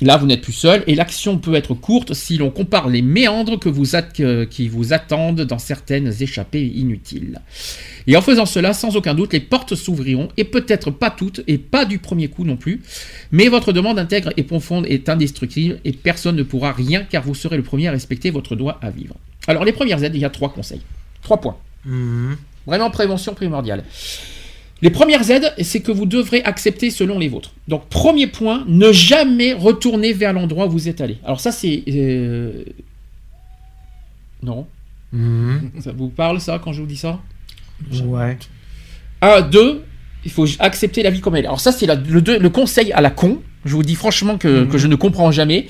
là 0.00 0.16
vous 0.16 0.26
n'êtes 0.26 0.42
plus 0.42 0.52
seul 0.52 0.82
et 0.86 0.94
l'action 0.94 1.38
peut 1.38 1.54
être 1.54 1.74
courte 1.74 2.14
si 2.14 2.36
l'on 2.36 2.50
compare 2.50 2.88
les 2.88 3.02
méandres 3.02 3.58
qui 3.58 4.68
vous 4.68 4.92
attendent 4.92 5.42
dans 5.42 5.58
certaines 5.58 6.12
échappées 6.20 6.66
inutiles. 6.66 7.40
Et 8.06 8.16
en 8.16 8.22
faisant 8.22 8.46
cela, 8.46 8.72
sans 8.72 8.96
aucun 8.96 9.14
doute, 9.14 9.32
les 9.32 9.40
portes 9.40 9.76
s'ouvriront 9.76 10.28
et 10.36 10.44
peut-être 10.44 10.90
pas 10.90 11.10
toutes 11.10 11.42
et 11.46 11.58
pas 11.58 11.84
du 11.84 11.98
premier 11.98 12.28
coup 12.28 12.44
non 12.44 12.56
plus. 12.56 12.82
Mais 13.30 13.48
votre 13.48 13.72
demande 13.72 13.98
intègre 13.98 14.32
et 14.36 14.42
profonde 14.42 14.86
est 14.88 15.08
indestructible 15.08 15.78
et 15.84 15.92
personne 15.92 16.36
ne 16.36 16.42
pourra 16.42 16.72
rien 16.72 17.04
car 17.04 17.22
vous 17.22 17.34
serez 17.34 17.56
le 17.56 17.62
premier 17.62 17.88
à 17.88 17.92
respecter 17.92 18.30
votre 18.30 18.56
droit 18.56 18.78
à 18.82 18.90
vivre. 18.90 19.14
Alors 19.46 19.64
les 19.64 19.72
premières 19.72 20.02
aides, 20.02 20.14
il 20.14 20.20
y 20.20 20.24
a 20.24 20.30
trois 20.30 20.52
conseils. 20.52 20.82
Trois 21.22 21.40
points. 21.40 21.56
Mhm. 21.84 22.36
Vraiment 22.66 22.90
prévention 22.90 23.34
primordiale. 23.34 23.84
Les 24.82 24.90
premières 24.90 25.30
aides, 25.30 25.52
c'est 25.62 25.80
que 25.80 25.92
vous 25.92 26.06
devrez 26.06 26.42
accepter 26.42 26.90
selon 26.90 27.18
les 27.18 27.28
vôtres. 27.28 27.52
Donc 27.68 27.88
premier 27.88 28.26
point, 28.26 28.64
ne 28.66 28.90
jamais 28.92 29.52
retourner 29.52 30.12
vers 30.12 30.32
l'endroit 30.32 30.66
où 30.66 30.70
vous 30.70 30.88
êtes 30.88 31.00
allé. 31.00 31.18
Alors 31.24 31.40
ça 31.40 31.52
c'est... 31.52 31.84
euh, 31.88 32.64
Non 34.42 34.66
Mhm. 35.12 35.72
Ça 35.80 35.92
vous 35.92 36.08
parle 36.08 36.40
ça 36.40 36.58
quand 36.62 36.72
je 36.72 36.80
vous 36.80 36.86
dis 36.86 36.96
ça? 36.96 37.20
Ouais. 38.02 38.38
Un, 39.20 39.42
deux, 39.42 39.84
il 40.24 40.30
faut 40.30 40.46
accepter 40.58 41.02
la 41.02 41.10
vie 41.10 41.20
comme 41.20 41.36
elle 41.36 41.44
est. 41.44 41.48
Alors 41.48 41.60
ça, 41.60 41.70
c'est 41.70 41.86
le 41.86 42.48
conseil 42.48 42.92
à 42.92 43.00
la 43.00 43.10
con. 43.10 43.42
Je 43.64 43.74
vous 43.76 43.82
dis 43.84 43.94
franchement 43.94 44.38
que, 44.38 44.64
que 44.64 44.76
je 44.78 44.88
ne 44.88 44.96
comprends 44.96 45.30
jamais. 45.30 45.66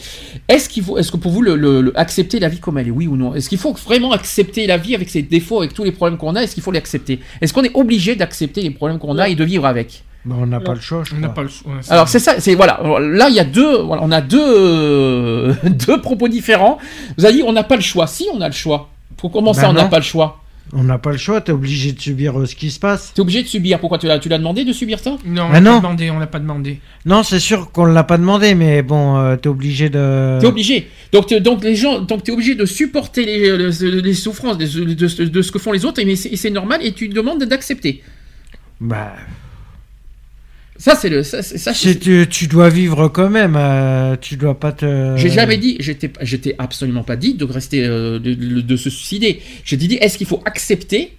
Est-ce 0.48 0.68
qu'il 0.70 0.82
faut, 0.82 0.96
est-ce 0.96 1.12
que 1.12 1.18
pour 1.18 1.30
vous, 1.30 1.42
le, 1.42 1.56
le- 1.56 1.82
le- 1.82 1.98
accepter 1.98 2.40
la 2.40 2.48
vie 2.48 2.58
comme 2.58 2.78
elle 2.78 2.88
est, 2.88 2.92
oui 2.92 3.06
ou 3.06 3.16
non? 3.16 3.34
Est-ce 3.34 3.48
qu'il 3.50 3.58
faut 3.58 3.74
vraiment 3.74 4.12
accepter 4.12 4.66
la 4.66 4.78
vie 4.78 4.94
avec 4.94 5.10
ses 5.10 5.20
défauts, 5.22 5.58
avec 5.58 5.74
tous 5.74 5.84
les 5.84 5.92
problèmes 5.92 6.16
qu'on 6.18 6.34
a? 6.34 6.42
Est-ce 6.42 6.54
qu'il 6.54 6.62
faut 6.62 6.72
l'accepter? 6.72 7.20
Est-ce 7.42 7.52
qu'on 7.52 7.64
est 7.64 7.74
obligé 7.74 8.16
d'accepter 8.16 8.62
les 8.62 8.70
problèmes 8.70 8.98
qu'on 8.98 9.18
a 9.18 9.28
et 9.28 9.34
de 9.34 9.44
vivre 9.44 9.66
avec? 9.66 10.04
Bah, 10.24 10.36
on 10.40 10.46
n'a 10.46 10.60
pas 10.60 10.74
le 10.74 10.80
choix, 10.80 11.02
je 11.04 11.14
On 11.14 11.18
n'a 11.18 11.28
crois. 11.28 11.34
pas 11.34 11.42
le 11.42 11.48
choix. 11.48 11.72
Alors 11.90 12.08
c'est 12.08 12.18
ça, 12.20 12.38
c'est 12.40 12.54
voilà. 12.54 12.80
Là, 13.00 13.28
il 13.28 13.34
y 13.34 13.40
a 13.40 13.44
deux, 13.44 13.78
voilà, 13.82 14.02
on 14.04 14.10
a 14.12 14.20
deux, 14.20 14.40
euh, 14.40 15.54
deux 15.86 16.00
propos 16.00 16.28
différents. 16.28 16.78
Vous 17.18 17.24
avez 17.24 17.34
dit, 17.34 17.42
on 17.44 17.52
n'a 17.52 17.64
pas 17.64 17.76
le 17.76 17.82
choix. 17.82 18.06
Si, 18.06 18.26
on 18.32 18.40
a 18.40 18.46
le 18.48 18.54
choix. 18.54 18.88
Pour 19.16 19.30
comment 19.32 19.52
ça, 19.52 19.62
Ben 19.62 19.70
on 19.70 19.72
n'a 19.74 19.84
pas 19.86 19.98
le 19.98 20.04
choix 20.04 20.38
On 20.74 20.84
n'a 20.84 20.96
pas 20.96 21.12
le 21.12 21.18
choix, 21.18 21.42
t'es 21.42 21.52
obligé 21.52 21.92
de 21.92 22.00
subir 22.00 22.40
euh, 22.40 22.46
ce 22.46 22.54
qui 22.56 22.70
se 22.70 22.80
passe. 22.80 23.12
T'es 23.14 23.20
obligé 23.20 23.42
de 23.42 23.48
subir. 23.48 23.78
Pourquoi 23.78 23.98
tu 23.98 24.06
l'as, 24.06 24.18
tu 24.18 24.30
l'as 24.30 24.38
demandé 24.38 24.64
de 24.64 24.72
subir 24.72 24.98
ça? 25.00 25.18
Non, 25.26 25.42
on 25.42 25.48
Ah 25.50 25.52
l'a 25.52 25.60
non. 25.60 25.72
pas 25.74 25.80
demandé, 25.88 26.10
on 26.10 26.18
l'a 26.18 26.26
pas 26.26 26.38
demandé. 26.38 26.80
Non, 27.04 27.22
c'est 27.22 27.40
sûr 27.40 27.70
qu'on 27.72 27.84
l'a 27.84 28.04
pas 28.04 28.16
demandé, 28.16 28.54
mais 28.54 28.80
bon, 28.82 29.18
euh, 29.18 29.36
t'es 29.36 29.48
obligé 29.48 29.90
de. 29.90 30.38
T'es 30.40 30.46
obligé. 30.46 30.88
Donc, 31.12 31.26
t'es- 31.26 31.40
donc 31.40 31.62
les 31.62 31.76
gens, 31.76 32.00
donc 32.00 32.22
t'es 32.24 32.32
obligé 32.32 32.54
de 32.54 32.64
supporter 32.64 33.24
les, 33.26 33.56
les- 33.58 34.00
les 34.00 34.14
souffrances 34.14 34.56
de, 34.56 34.64
de- 34.66 34.94
de- 34.94 35.24
de 35.28 35.42
ce 35.42 35.52
que 35.52 35.58
font 35.58 35.72
les 35.72 35.84
autres, 35.84 36.02
mais 36.06 36.16
c'est 36.16 36.30
et 36.30 36.36
c'est 36.36 36.48
normal 36.50 36.80
et 36.82 36.92
tu 36.92 37.08
demandes 37.08 37.44
d'accepter. 37.44 38.02
Bah, 38.80 39.12
Ça 40.82 40.96
c'est 40.96 41.08
le, 41.10 41.22
ça, 41.22 41.42
c'est- 41.42 41.58
ça, 41.58 41.72
tu, 41.72 42.26
tu 42.28 42.46
dois 42.48 42.68
vivre 42.68 43.06
quand 43.06 43.30
même, 43.30 43.54
euh, 43.56 44.16
tu 44.20 44.36
dois 44.36 44.58
pas 44.58 44.72
te. 44.72 45.14
J'ai 45.16 45.30
jamais 45.30 45.56
dit, 45.56 45.76
j'étais, 45.78 46.10
j'étais 46.22 46.56
absolument 46.58 47.04
pas 47.04 47.14
dit 47.14 47.34
de 47.34 47.44
rester, 47.44 47.84
euh, 47.86 48.18
de, 48.18 48.34
de- 48.34 48.60
de 48.62 48.76
se 48.76 48.90
suicider. 48.90 49.40
J'ai 49.64 49.76
dit, 49.76 49.94
est-ce 50.00 50.18
qu'il 50.18 50.26
faut 50.26 50.42
accepter 50.44 51.16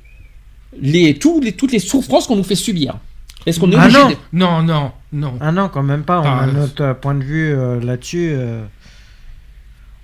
les, 0.81 1.13
tous 1.13 1.39
les, 1.39 1.53
toutes 1.53 1.71
les 1.71 1.79
souffrances 1.79 2.27
qu'on 2.27 2.35
nous 2.35 2.43
fait 2.43 2.55
subir? 2.55 2.97
Est-ce 3.45 3.57
qu'on 3.57 3.71
est 3.71 3.75
Ah 3.77 3.83
obligé 3.85 3.99
non. 3.99 4.09
de- 4.09 4.15
Non, 4.33 4.63
non, 4.63 4.91
non. 5.13 5.33
Ah 5.39 5.51
non, 5.53 5.69
quand 5.69 5.83
même 5.83 6.03
pas. 6.03 6.19
On 6.19 6.25
Ah, 6.25 6.41
a 6.43 6.47
notre 6.47 6.93
point 6.99 7.15
de 7.15 7.23
vue 7.23 7.53
euh, 7.55 7.79
là-dessus. 7.79 8.31
euh, 8.33 8.63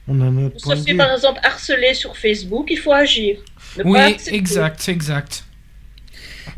On 0.08 0.22
a 0.22 0.32
notre 0.32 0.56
On 0.56 0.60
point 0.62 0.76
se 0.76 0.82
de 0.82 0.86
fait 0.86 0.92
vue. 0.94 0.98
par 0.98 1.12
exemple 1.12 1.40
harcelé 1.44 1.94
sur 1.94 2.16
Facebook, 2.16 2.68
il 2.72 2.78
faut 2.78 2.94
agir. 2.94 3.36
Ne 3.78 3.84
Oui, 3.84 4.00
exact, 4.32 4.88
exact. 4.88 5.44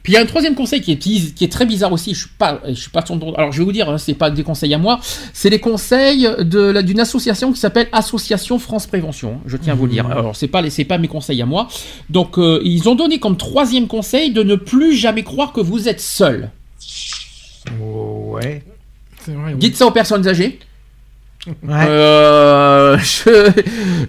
Puis 0.04 0.14
il 0.14 0.16
y 0.16 0.18
a 0.18 0.22
un 0.22 0.26
troisième 0.26 0.56
conseil 0.56 0.82
qui 0.82 0.92
est, 0.92 0.96
biz- 0.96 1.34
qui 1.34 1.44
est 1.44 1.52
très 1.52 1.66
bizarre 1.66 1.92
aussi. 1.92 2.14
Je 2.14 2.20
suis 2.22 2.30
pas, 2.38 2.60
je 2.68 2.74
suis 2.74 2.90
pas 2.90 3.06
son 3.06 3.20
Alors 3.36 3.52
je 3.52 3.60
vais 3.60 3.66
vous 3.66 3.72
dire, 3.72 3.90
hein, 3.90 3.98
c'est 3.98 4.14
pas 4.16 4.32
des 4.32 4.44
conseils 4.44 4.74
à 4.74 4.78
moi, 4.80 5.00
c'est 5.34 5.50
les 5.50 5.60
conseils 5.60 6.28
de 6.40 6.82
d'une 6.82 7.00
association 7.00 7.52
qui 7.54 7.60
s'appelle 7.60 7.88
Association 7.92 8.58
France 8.58 8.88
Prévention. 8.88 9.40
Je 9.46 9.58
tiens 9.58 9.74
à 9.74 9.76
vous 9.76 9.86
le 9.86 9.92
dire. 9.92 10.08
Alors 10.08 10.36
c'est 10.36 10.48
pas 10.48 10.68
c'est 10.70 10.86
pas 10.86 10.98
mes 10.98 11.08
conseils 11.08 11.42
à 11.42 11.46
moi. 11.46 11.68
Donc 12.10 12.38
euh, 12.40 12.62
ils 12.64 12.90
ont 12.90 12.96
donné 12.96 13.20
comme 13.20 13.38
troisième 13.38 13.88
conseil 13.88 14.32
de 14.32 14.42
ne 14.44 14.56
plus 14.56 14.96
jamais 14.96 15.24
croire 15.24 15.54
que 15.54 15.62
vous 15.62 15.88
êtes 15.88 16.02
seul. 16.02 16.50
Oh, 17.82 18.32
ouais. 18.34 18.64
C'est 19.24 19.34
vrai, 19.34 19.54
oui. 19.54 19.60
Dites 19.60 19.76
ça 19.78 19.86
aux 19.86 19.92
personnes 19.92 20.28
âgées. 20.28 20.60
Ouais. 21.48 21.54
Euh, 21.88 22.98
je, 23.00 23.52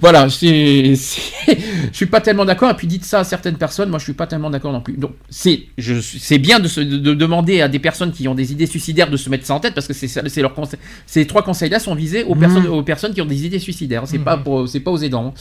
voilà, 0.03 0.29
c'est- 0.29 0.95
je 0.95 1.97
suis 1.97 2.05
pas 2.07 2.21
tellement 2.21 2.45
d'accord. 2.45 2.71
Et 2.71 2.75
puis 2.75 2.87
dites 2.87 3.05
ça 3.07 3.21
à 3.21 3.25
certaines 3.25 3.57
personnes, 3.57 3.89
moi 3.89 3.99
je 3.99 4.05
suis 4.05 4.13
pas 4.13 4.27
tellement 4.27 4.51
d'accord 4.51 4.71
non 4.73 4.83
plus. 4.83 4.99
Donc 4.99 5.13
c'est, 5.31 5.63
je, 5.79 5.95
bien 6.37 6.59
de, 6.61 6.69
se, 6.69 6.81
de, 6.81 6.99
de 6.99 7.15
demander 7.15 7.63
à 7.63 7.69
des 7.69 7.79
personnes 7.79 8.13
qui 8.13 8.29
ont 8.29 8.35
des 8.35 8.53
idées 8.53 8.67
suicidaires 8.67 9.09
de 9.11 9.17
se 9.17 9.31
mettre 9.31 9.47
ça 9.47 9.55
en 9.55 9.61
tête 9.61 9.73
parce 9.75 9.87
que 9.87 9.95
c'est, 9.95 10.09
c'est 10.09 10.43
leur 10.43 10.53
conseil. 10.53 10.79
Ces 11.07 11.27
trois 11.27 11.43
conseils-là 11.43 11.79
sont 11.79 11.95
visés 11.95 12.25
aux 12.25 12.35
Mhm. 12.35 12.41
personnes, 12.41 12.67
aux 12.67 12.83
personnes 12.83 13.15
qui 13.15 13.23
ont 13.23 13.27
des 13.27 13.47
idées 13.47 13.59
suicidaires. 13.59 14.03
C'est 14.07 14.19
Mhm. 14.19 14.25
pas 14.25 14.37
pour, 14.37 14.69
c'est 14.69 14.81
pas 14.81 14.91
aux 14.91 14.99
aidants. 14.99 15.33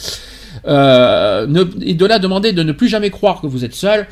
Euh, 0.67 1.45
ne- 1.47 1.65
et 1.81 1.93
de 1.93 2.05
là 2.05 2.19
demander 2.19 2.53
de 2.53 2.63
ne 2.63 2.71
plus 2.71 2.87
jamais 2.87 3.09
croire 3.09 3.41
que 3.41 3.47
vous 3.47 3.65
êtes 3.65 3.75
seul. 3.75 4.07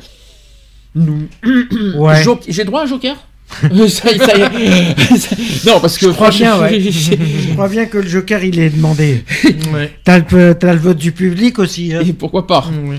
Ouais. 0.94 2.24
J'ai 2.48 2.64
droit 2.64 2.80
à 2.80 2.84
un 2.84 2.86
joker? 2.86 3.16
Ça 3.88 4.10
y 4.10 4.14
est, 4.14 4.18
ça 4.18 4.36
y 4.36 4.42
est. 4.42 5.66
Non, 5.66 5.80
parce 5.80 5.98
que 5.98 6.06
Je 6.06 6.12
crois 6.12 6.30
bien, 6.30 6.56
franchement, 6.56 6.70
ouais. 6.70 6.80
Je 6.90 7.52
crois 7.52 7.68
bien 7.68 7.86
que 7.86 7.98
le 7.98 8.08
Joker, 8.08 8.42
il 8.44 8.58
est 8.58 8.70
demandé. 8.70 9.24
Ouais. 9.72 9.92
T'as 10.04 10.18
le, 10.18 10.78
vote 10.78 10.96
du 10.96 11.12
public 11.12 11.58
aussi. 11.58 11.92
Hein. 11.94 12.02
Et 12.06 12.12
pourquoi 12.12 12.46
pas 12.46 12.64
Oui. 12.84 12.96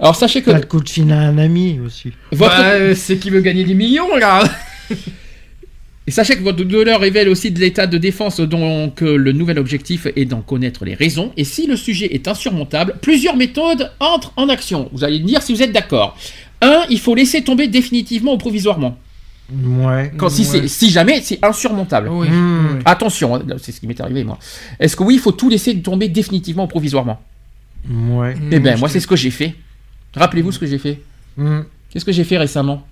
Alors 0.00 0.16
sachez 0.16 0.40
que 0.40 0.50
T'as 0.50 0.58
le 0.58 0.66
coup 0.66 0.80
de 0.80 0.88
fil 0.88 1.12
à 1.12 1.18
un 1.18 1.36
ami 1.36 1.78
aussi. 1.84 2.12
votre 2.32 2.56
Bah, 2.56 2.70
euh, 2.70 2.94
c'est 2.94 3.18
qui 3.18 3.28
veut 3.28 3.42
gagner 3.42 3.64
des 3.64 3.74
millions 3.74 4.16
là 4.16 4.42
et 6.06 6.10
sachez 6.10 6.36
que 6.36 6.42
votre 6.42 6.64
douleur 6.64 7.00
révèle 7.00 7.28
aussi 7.28 7.50
de 7.50 7.60
l'état 7.60 7.86
de 7.86 7.98
défense 7.98 8.40
donc 8.40 9.02
euh, 9.02 9.16
le 9.16 9.32
nouvel 9.32 9.58
objectif 9.58 10.06
est 10.16 10.24
d'en 10.24 10.40
connaître 10.40 10.86
les 10.86 10.94
raisons 10.94 11.32
et 11.36 11.44
si 11.44 11.66
le 11.66 11.76
sujet 11.76 12.14
est 12.14 12.28
insurmontable, 12.28 12.94
plusieurs 13.02 13.36
méthodes 13.36 13.92
entrent 14.00 14.32
en 14.36 14.48
action. 14.48 14.88
Vous 14.92 15.04
allez 15.04 15.20
me 15.20 15.26
dire 15.26 15.42
si 15.42 15.52
vous 15.52 15.62
êtes 15.62 15.72
d'accord. 15.72 16.16
Un, 16.62 16.84
il 16.88 16.98
faut 16.98 17.14
laisser 17.14 17.42
tomber 17.42 17.68
définitivement 17.68 18.34
ou 18.34 18.38
provisoirement. 18.38 18.96
Ouais. 19.52 20.12
Quand 20.16 20.28
si, 20.28 20.42
Ouais. 20.42 20.46
c'est- 20.62 20.68
si 20.68 20.90
jamais 20.90 21.20
c'est 21.22 21.38
insurmontable. 21.44 22.08
Oui. 22.10 22.28
Hmm. 22.28 22.76
oui. 22.76 22.82
Attention, 22.84 23.34
hein, 23.36 23.42
c'est 23.58 23.72
ce 23.72 23.80
qui 23.80 23.86
m'est 23.86 24.00
arrivé 24.00 24.22
moi. 24.24 24.38
Est-ce 24.78 24.94
que 24.96 25.02
oui, 25.02 25.14
il 25.14 25.20
faut 25.20 25.32
tout 25.32 25.48
laisser 25.48 25.80
tomber 25.82 26.08
définitivement 26.08 26.64
ou 26.64 26.68
provisoirement? 26.68 27.20
Ouais. 27.88 28.36
Eh 28.50 28.58
ben 28.60 28.78
moi 28.78 28.88
c'est 28.88 29.00
ce 29.00 29.06
que 29.06 29.16
j'ai 29.16 29.30
fait. 29.30 29.54
Rappelez-vous 30.14 30.52
ce 30.52 30.58
que 30.58 30.66
j'ai 30.66 30.78
fait. 30.78 31.00
Hmm. 31.36 31.60
Qu'est-ce 31.90 32.04
que 32.04 32.12
j'ai 32.12 32.24
fait 32.24 32.38
récemment? 32.38 32.86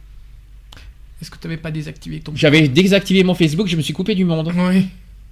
Est-ce 1.21 1.31
que 1.31 1.37
tu 1.39 1.47
n'avais 1.49 1.57
pas 1.61 1.71
désactivé 1.71 2.21
ton. 2.21 2.33
J'avais 2.35 2.69
désactivé 2.69 3.25
mon 3.25 3.35
Facebook, 3.35 3.67
je 3.67 3.77
me 3.77 3.83
suis 3.83 3.93
coupé 3.93 4.15
du 4.15 4.25
monde. 4.25 4.53
Oui. 4.57 4.87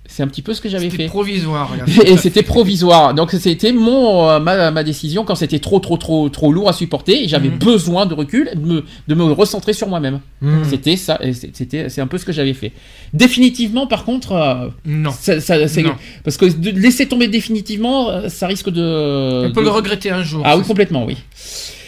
C'est 0.09 0.23
un 0.23 0.29
petit 0.29 0.43
peu 0.43 0.55
ce 0.55 0.61
que 0.61 0.69
j'avais 0.69 0.89
C'était 0.91 1.05
fait. 1.05 1.09
provisoire. 1.09 1.71
là. 1.77 1.85
Et 2.05 2.17
c'était 2.17 2.43
provisoire. 2.43 3.13
Donc 3.15 3.33
c'était 3.33 3.73
mon 3.73 4.29
euh, 4.29 4.39
ma, 4.41 4.71
ma 4.71 4.85
décision 4.85 5.25
quand 5.25 5.35
c'était 5.35 5.59
trop 5.59 5.79
trop 5.81 5.97
trop 5.97 6.29
trop 6.29 6.53
lourd 6.53 6.69
à 6.69 6.73
supporter 6.73 7.25
et 7.25 7.29
j'avais 7.29 7.49
Mhm. 7.49 7.59
besoin 7.59 8.07
de 8.07 8.15
recul, 8.15 8.51
de 8.55 8.61
me, 8.61 8.85
de 9.09 9.15
me 9.15 9.25
recentrer 9.25 9.73
sur 9.73 9.89
moi-même. 9.89 10.21
Hmm. 10.41 10.65
C'était 10.65 10.97
ça, 10.97 11.19
c'était 11.53 11.89
c'est 11.89 12.01
un 12.01 12.07
peu 12.07 12.19
ce 12.19 12.25
que 12.25 12.33
j'avais 12.33 12.55
fait. 12.55 12.73
Définitivement, 13.15 13.87
par 13.87 14.05
contre, 14.05 14.33
euh, 14.33 14.69
Non. 14.85 15.11
ça, 15.11 15.41
ça- 15.41 15.67
c'est- 15.69 15.83
Non. 15.83 15.95
parce 16.25 16.37
que 16.37 16.47
de 16.47 16.71
laisser 16.71 17.07
tomber 17.07 17.29
définitivement, 17.29 18.11
euh, 18.11 18.29
ça 18.29 18.47
risque 18.47 18.71
de. 18.71 19.47
On 19.49 19.53
peut 19.53 19.61
de- 19.61 19.67
le 19.67 19.71
regretter 19.71 20.11
un 20.11 20.23
jour. 20.23 20.43
Ah 20.45 20.57
oui, 20.57 20.65
complètement, 20.65 21.05
oui. 21.05 21.17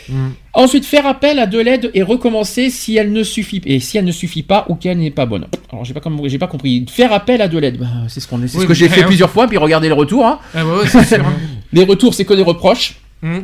Hmm. 0.09 0.31
Ensuite, 0.55 0.85
faire 0.85 1.07
appel 1.07 1.39
à 1.39 1.47
de 1.47 1.59
l'aide 1.59 1.91
et 1.95 2.03
recommencer 2.03 2.71
si 2.71 2.97
elle 2.97 3.13
ne 3.13 3.23
suffit 3.23 3.61
et 3.67 3.79
si 3.81 3.99
elle 3.99 4.05
ne 4.05 4.13
suffit 4.13 4.43
pas 4.43 4.65
ou 4.69 4.75
qu'elle 4.75 4.99
n'est 4.99 5.11
pas 5.11 5.27
bonne. 5.27 5.47
Alors 5.71 5.85
j'ai 5.85 5.93
pas 5.95 6.01
comme- 6.01 6.27
j'ai 6.29 6.39
pas 6.39 6.47
compris. 6.47 6.87
Faire 6.89 7.13
appel 7.13 7.43
à 7.43 7.49
de 7.49 7.59
l'aide, 7.59 7.79
bah, 7.79 7.87
c'est 8.09 8.21
ce 8.21 8.27
qu'on 8.29 8.39
c'est 8.47 8.57
Oui, 8.57 8.63
ce 8.63 8.67
que 8.69 8.75
j'ai 8.75 8.89
fait 8.89 9.03
hein. 9.03 9.07
plusieurs 9.07 9.31
fois. 9.31 9.47
Puis 9.47 9.57
regardez 9.59 9.89
le 9.89 9.95
retour. 9.95 10.27
hein. 10.27 10.39
Ah 10.55 10.65
bah 10.65 10.79
ouais, 10.79 10.87
c'est 10.89 11.05
sûr. 11.05 11.25
hein. 11.27 11.33
Les 11.73 11.85
retours, 11.85 12.15
c'est 12.15 12.25
que 12.25 12.35
des 12.35 12.43
reproches. 12.43 12.97
Hmm. 13.23 13.41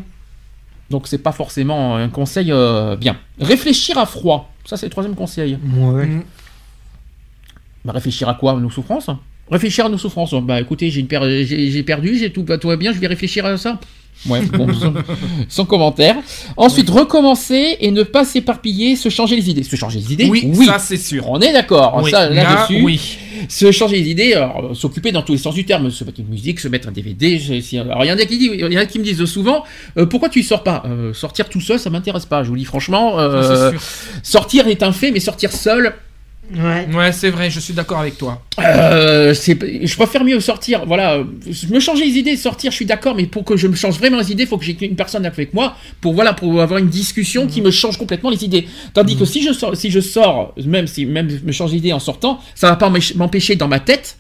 Donc 0.90 1.06
c'est 1.08 1.18
pas 1.18 1.32
forcément 1.32 1.96
un 1.96 2.08
conseil 2.08 2.50
euh, 2.52 2.96
bien. 2.96 3.16
Réfléchir 3.40 3.98
à 3.98 4.06
froid. 4.06 4.50
Ça 4.64 4.76
c'est 4.76 4.86
le 4.86 4.90
troisième 4.90 5.14
conseil. 5.14 5.58
Ouais. 5.76 6.06
Hmm. 6.06 6.22
Bah, 7.84 7.92
réfléchir 7.92 8.28
à 8.28 8.34
quoi 8.34 8.54
Nos 8.54 8.70
souffrances? 8.70 9.10
Réfléchir 9.50 9.84
à 9.86 9.88
nos 9.90 9.98
souffrances. 9.98 10.32
Bah 10.42 10.60
écoutez, 10.60 10.90
j'ai 10.90 11.02
perdu, 11.02 12.16
j'ai 12.16 12.32
tout, 12.32 12.42
bah, 12.44 12.56
tout 12.56 12.68
va 12.68 12.76
bien, 12.76 12.92
je 12.92 12.98
vais 12.98 13.06
réfléchir 13.06 13.44
à 13.44 13.56
ça. 13.58 13.78
Ouais, 14.28 14.40
bon, 14.40 14.72
sans, 14.72 14.92
sans 15.48 15.64
commentaire. 15.66 16.16
Ensuite, 16.56 16.88
recommencer 16.88 17.76
et 17.80 17.90
ne 17.90 18.02
pas 18.02 18.24
s'éparpiller, 18.24 18.96
se 18.96 19.08
changer 19.10 19.36
les 19.36 19.50
idées. 19.50 19.62
Se 19.62 19.76
changer 19.76 19.98
les 19.98 20.12
idées 20.14 20.24
Oui, 20.30 20.50
ça 20.64 20.78
c'est 20.78 20.96
sûr. 20.96 21.28
on 21.28 21.40
est 21.40 21.52
d'accord. 21.52 22.00
Oui, 22.02 22.10
Ça, 22.10 22.30
là, 22.30 22.42
là-dessus, 22.42 22.80
oui. 22.82 23.18
se 23.48 23.70
changer 23.70 23.96
les 24.00 24.08
idées, 24.10 24.34
euh, 24.34 24.72
s'occuper 24.74 25.12
dans 25.12 25.22
tous 25.22 25.32
les 25.32 25.38
sens 25.38 25.54
du 25.54 25.64
terme, 25.66 25.90
se 25.90 26.04
mettre 26.04 26.20
une 26.20 26.28
musique, 26.28 26.58
se 26.60 26.68
mettre 26.68 26.88
un 26.88 26.92
DVD. 26.92 27.38
alors, 27.80 28.04
il 28.04 28.08
y 28.08 28.12
en 28.12 28.18
a 28.18 28.24
qui, 28.24 28.38
disent- 28.38 28.50
il 28.54 28.60
y 28.72 28.78
en 28.78 28.80
a 28.80 28.86
qui 28.86 28.98
me 28.98 29.04
disent 29.04 29.24
souvent, 29.26 29.62
euh, 29.98 30.06
pourquoi 30.06 30.30
tu 30.30 30.42
sors 30.42 30.62
pas? 30.62 30.82
Euh, 30.86 31.12
Sortir 31.12 31.48
tout 31.50 31.60
seul, 31.60 31.78
ça 31.78 31.90
m'intéresse 31.90 32.24
pas. 32.24 32.44
Je 32.44 32.48
vous 32.48 32.56
dis 32.56 32.64
franchement, 32.64 33.18
euh, 33.20 33.72
sortir 34.22 34.68
est 34.68 34.82
un 34.82 34.92
fait, 34.92 35.10
mais 35.10 35.20
sortir 35.20 35.52
seul, 35.52 35.94
Ouais. 36.52 36.86
Ouais, 36.94 37.10
c'est 37.12 37.30
vrai, 37.30 37.50
je 37.50 37.58
suis 37.58 37.72
d'accord 37.72 37.98
avec 38.00 38.18
toi. 38.18 38.42
euh, 38.58 39.32
je 39.34 39.94
préfère 39.96 40.24
mieux 40.24 40.38
sortir. 40.40 40.84
Voilà, 40.86 41.24
me 41.70 41.80
changer 41.80 42.04
les 42.04 42.12
idées, 42.18 42.36
sortir, 42.36 42.70
je 42.70 42.76
suis 42.76 42.84
d'accord, 42.84 43.14
mais 43.14 43.26
pour 43.26 43.44
que 43.44 43.56
je 43.56 43.66
me 43.66 43.74
change 43.74 43.98
vraiment 43.98 44.18
les 44.18 44.30
idées, 44.30 44.42
il 44.42 44.48
faut 44.48 44.58
que 44.58 44.64
j'ai 44.64 44.76
une 44.84 44.94
personne 44.94 45.24
avec 45.24 45.54
moi 45.54 45.74
pour 46.02 46.12
voilà, 46.12 46.34
pour 46.34 46.60
avoir 46.60 46.78
une 46.78 46.88
discussion 46.88 47.46
qui 47.46 47.62
me 47.62 47.70
change 47.70 47.96
complètement 47.96 48.30
les 48.30 48.44
idées. 48.44 48.66
Tandis 48.92 49.16
que 49.16 49.24
si 49.24 49.42
je 49.42 49.52
sors, 49.52 49.74
si 49.76 49.90
je 49.90 50.00
sors, 50.00 50.54
même 50.66 50.86
si 50.86 51.06
même 51.06 51.28
me 51.44 51.52
change 51.52 51.70
d'idée 51.70 51.92
en 51.94 51.98
sortant, 51.98 52.40
ça 52.54 52.68
va 52.68 52.76
pas 52.76 52.90
m'empêcher- 53.16 53.56
dans 53.56 53.68
ma 53.68 53.80
tête. 53.80 54.16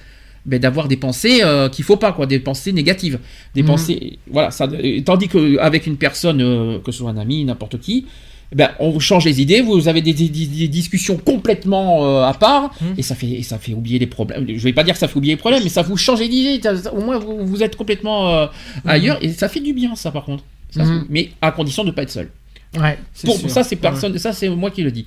ben, 0.46 0.60
d'avoir 0.60 0.88
des 0.88 0.96
pensées 0.98 1.40
euh, 1.42 1.70
qu'il 1.70 1.86
faut 1.86 1.96
pas 1.96 2.12
quoi 2.12 2.26
des 2.26 2.38
pensées 2.38 2.70
négatives 2.70 3.18
des 3.54 3.62
Mhm. 3.62 3.66
pensées 3.66 4.18
voilà 4.30 4.50
ça 4.50 4.68
tandis 5.06 5.26
que 5.26 5.56
avec 5.58 5.86
une 5.86 5.96
personne 5.96 6.42
euh, 6.42 6.78
que 6.84 6.92
ce 6.92 6.98
soit 6.98 7.08
un 7.08 7.16
ami 7.16 7.46
n'importe 7.46 7.80
qui 7.80 8.04
eh 8.52 8.56
ben, 8.56 8.70
on 8.78 8.90
vous 8.90 9.00
change 9.00 9.24
les 9.24 9.40
idées, 9.40 9.60
vous 9.62 9.88
avez 9.88 10.00
des, 10.02 10.12
des- 10.12 10.28
des- 10.28 10.46
des 10.46 10.68
discussions 10.68 11.16
complètement 11.16 12.04
euh, 12.06 12.22
à 12.24 12.34
part, 12.34 12.72
Mhm. 12.80 12.94
et 12.98 13.02
ça 13.02 13.14
fait, 13.14 13.26
et 13.28 13.42
ça 13.42 13.58
fait 13.58 13.74
oublier 13.74 13.98
les 13.98 14.06
problèmes. 14.06 14.46
Je 14.48 14.62
vais 14.62 14.72
pas 14.72 14.84
dire 14.84 14.94
que 14.94 15.00
ça 15.00 15.08
fait 15.08 15.16
oublier 15.16 15.34
les 15.34 15.38
problèmes, 15.40 15.62
mais 15.62 15.68
ça 15.70 15.82
vous 15.82 15.96
change 15.96 16.20
d'idée. 16.20 16.60
Au 16.92 17.00
moins, 17.00 17.18
vous, 17.18 17.46
vous 17.46 17.62
êtes 17.62 17.76
complètement 17.76 18.28
euh, 18.34 18.46
ailleurs, 18.84 19.18
et 19.22 19.30
ça 19.32 19.48
fait 19.48 19.60
du 19.60 19.72
bien, 19.72 19.94
ça, 19.96 20.10
par 20.10 20.24
contre. 20.24 20.44
Ça, 20.70 20.84
Mhm. 20.84 21.06
Mais 21.08 21.30
à 21.40 21.50
condition 21.52 21.84
de 21.84 21.90
pas 21.90 22.02
être 22.02 22.10
seul. 22.10 22.30
Ouais. 22.76 22.98
C'est 23.12 23.26
Pour 23.28 23.36
sûr. 23.38 23.48
ça, 23.50 23.62
c'est 23.62 23.76
personne, 23.76 24.16
ça, 24.18 24.32
c'est 24.32 24.48
moi 24.48 24.70
qui 24.70 24.82
le 24.82 24.90
dis. 24.90 25.06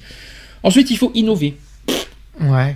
Ensuite, 0.64 0.90
il 0.92 0.98
faut 0.98 1.12
innover. 1.14 1.56
Ouais. 2.40 2.76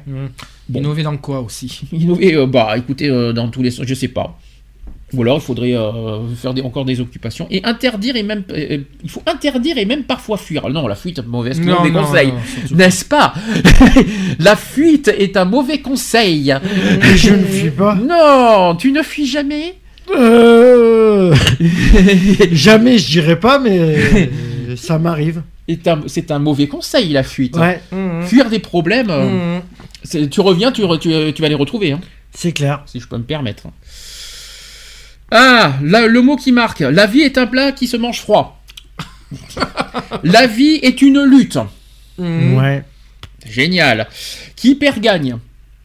Bon. 0.67 0.79
Innover 0.79 1.03
dans 1.03 1.17
quoi 1.17 1.39
aussi? 1.41 1.81
Innover, 1.91 2.35
euh, 2.35 2.45
bah, 2.47 2.75
écoutez, 2.77 3.09
euh, 3.09 3.31
dans 3.33 3.47
tous 3.49 3.61
les 3.61 3.71
sens, 3.71 3.85
je 3.87 3.93
sais 3.93 4.07
pas. 4.07 4.37
Ou 5.13 5.21
alors, 5.23 5.37
il 5.37 5.41
faudrait 5.41 5.73
euh, 5.75 6.25
faire 6.35 6.53
des, 6.53 6.61
encore 6.61 6.85
des 6.85 7.01
occupations 7.01 7.45
et 7.51 7.61
interdire 7.65 8.15
et 8.15 8.23
même, 8.23 8.43
euh, 8.51 8.77
il 9.03 9.09
faut 9.09 9.21
interdire 9.25 9.77
et 9.77 9.85
même 9.85 10.03
parfois 10.03 10.37
fuir. 10.37 10.69
Non, 10.69 10.87
la 10.87 10.95
fuite, 10.95 11.19
mauvaise, 11.25 11.59
mauvais 11.59 11.91
conseil. 11.91 12.27
non, 12.29 12.77
N'est-ce 12.77 13.03
pas? 13.05 13.33
La 14.39 14.55
fuite 14.55 15.09
est 15.09 15.35
un 15.37 15.45
mauvais 15.45 15.79
conseil. 15.81 16.53
Mais 17.01 17.17
je 17.17 17.33
ne 17.33 17.43
fuis 17.43 17.71
pas. 17.71 17.95
Non, 17.95 18.75
tu 18.75 18.91
ne 18.93 19.01
fuis 19.03 19.25
jamais? 19.27 19.75
Euh... 20.15 21.33
Jamais, 22.51 22.97
je 22.97 23.09
dirais 23.11 23.39
pas, 23.39 23.59
mais 23.59 24.29
ça 24.75 24.97
m'arrive. 24.99 25.41
C'est 25.69 25.87
un, 25.87 26.01
c'est 26.07 26.31
un 26.31 26.39
mauvais 26.39 26.67
conseil, 26.67 27.09
la 27.13 27.23
fuite. 27.23 27.55
Ouais, 27.55 27.79
Mhm. 27.91 28.23
Fuir 28.25 28.49
des 28.49 28.59
problèmes, 28.59 29.09
euh, 29.09 29.59
c'est- 30.03 30.29
tu 30.29 30.41
reviens, 30.41 30.71
tu, 30.71 30.81
re- 30.81 30.99
tu, 30.99 31.33
tu 31.33 31.41
vas 31.41 31.47
les 31.49 31.55
retrouver, 31.55 31.93
hein, 31.93 31.99
c'est 32.33 32.51
clair. 32.51 32.83
si 32.87 32.99
je 32.99 33.07
peux 33.07 33.17
me 33.17 33.23
permettre. 33.23 33.67
Ah, 35.31 35.73
le 35.81 36.19
mot 36.21 36.35
qui 36.35 36.51
marque. 36.51 36.81
La 36.81 37.05
vie 37.07 37.21
est 37.21 37.37
un 37.37 37.47
plat 37.47 37.71
qui 37.71 37.87
se 37.87 37.97
mange 37.97 38.19
froid. 38.21 38.61
la 40.23 40.47
vie 40.47 40.79
est 40.81 41.01
une 41.01 41.23
lutte. 41.23 41.57
Mhm. 42.17 42.57
Ouais. 42.57 42.83
Génial. 43.45 44.07
Qui 44.55 44.75
perd 44.75 44.99
gagne. 44.99 45.37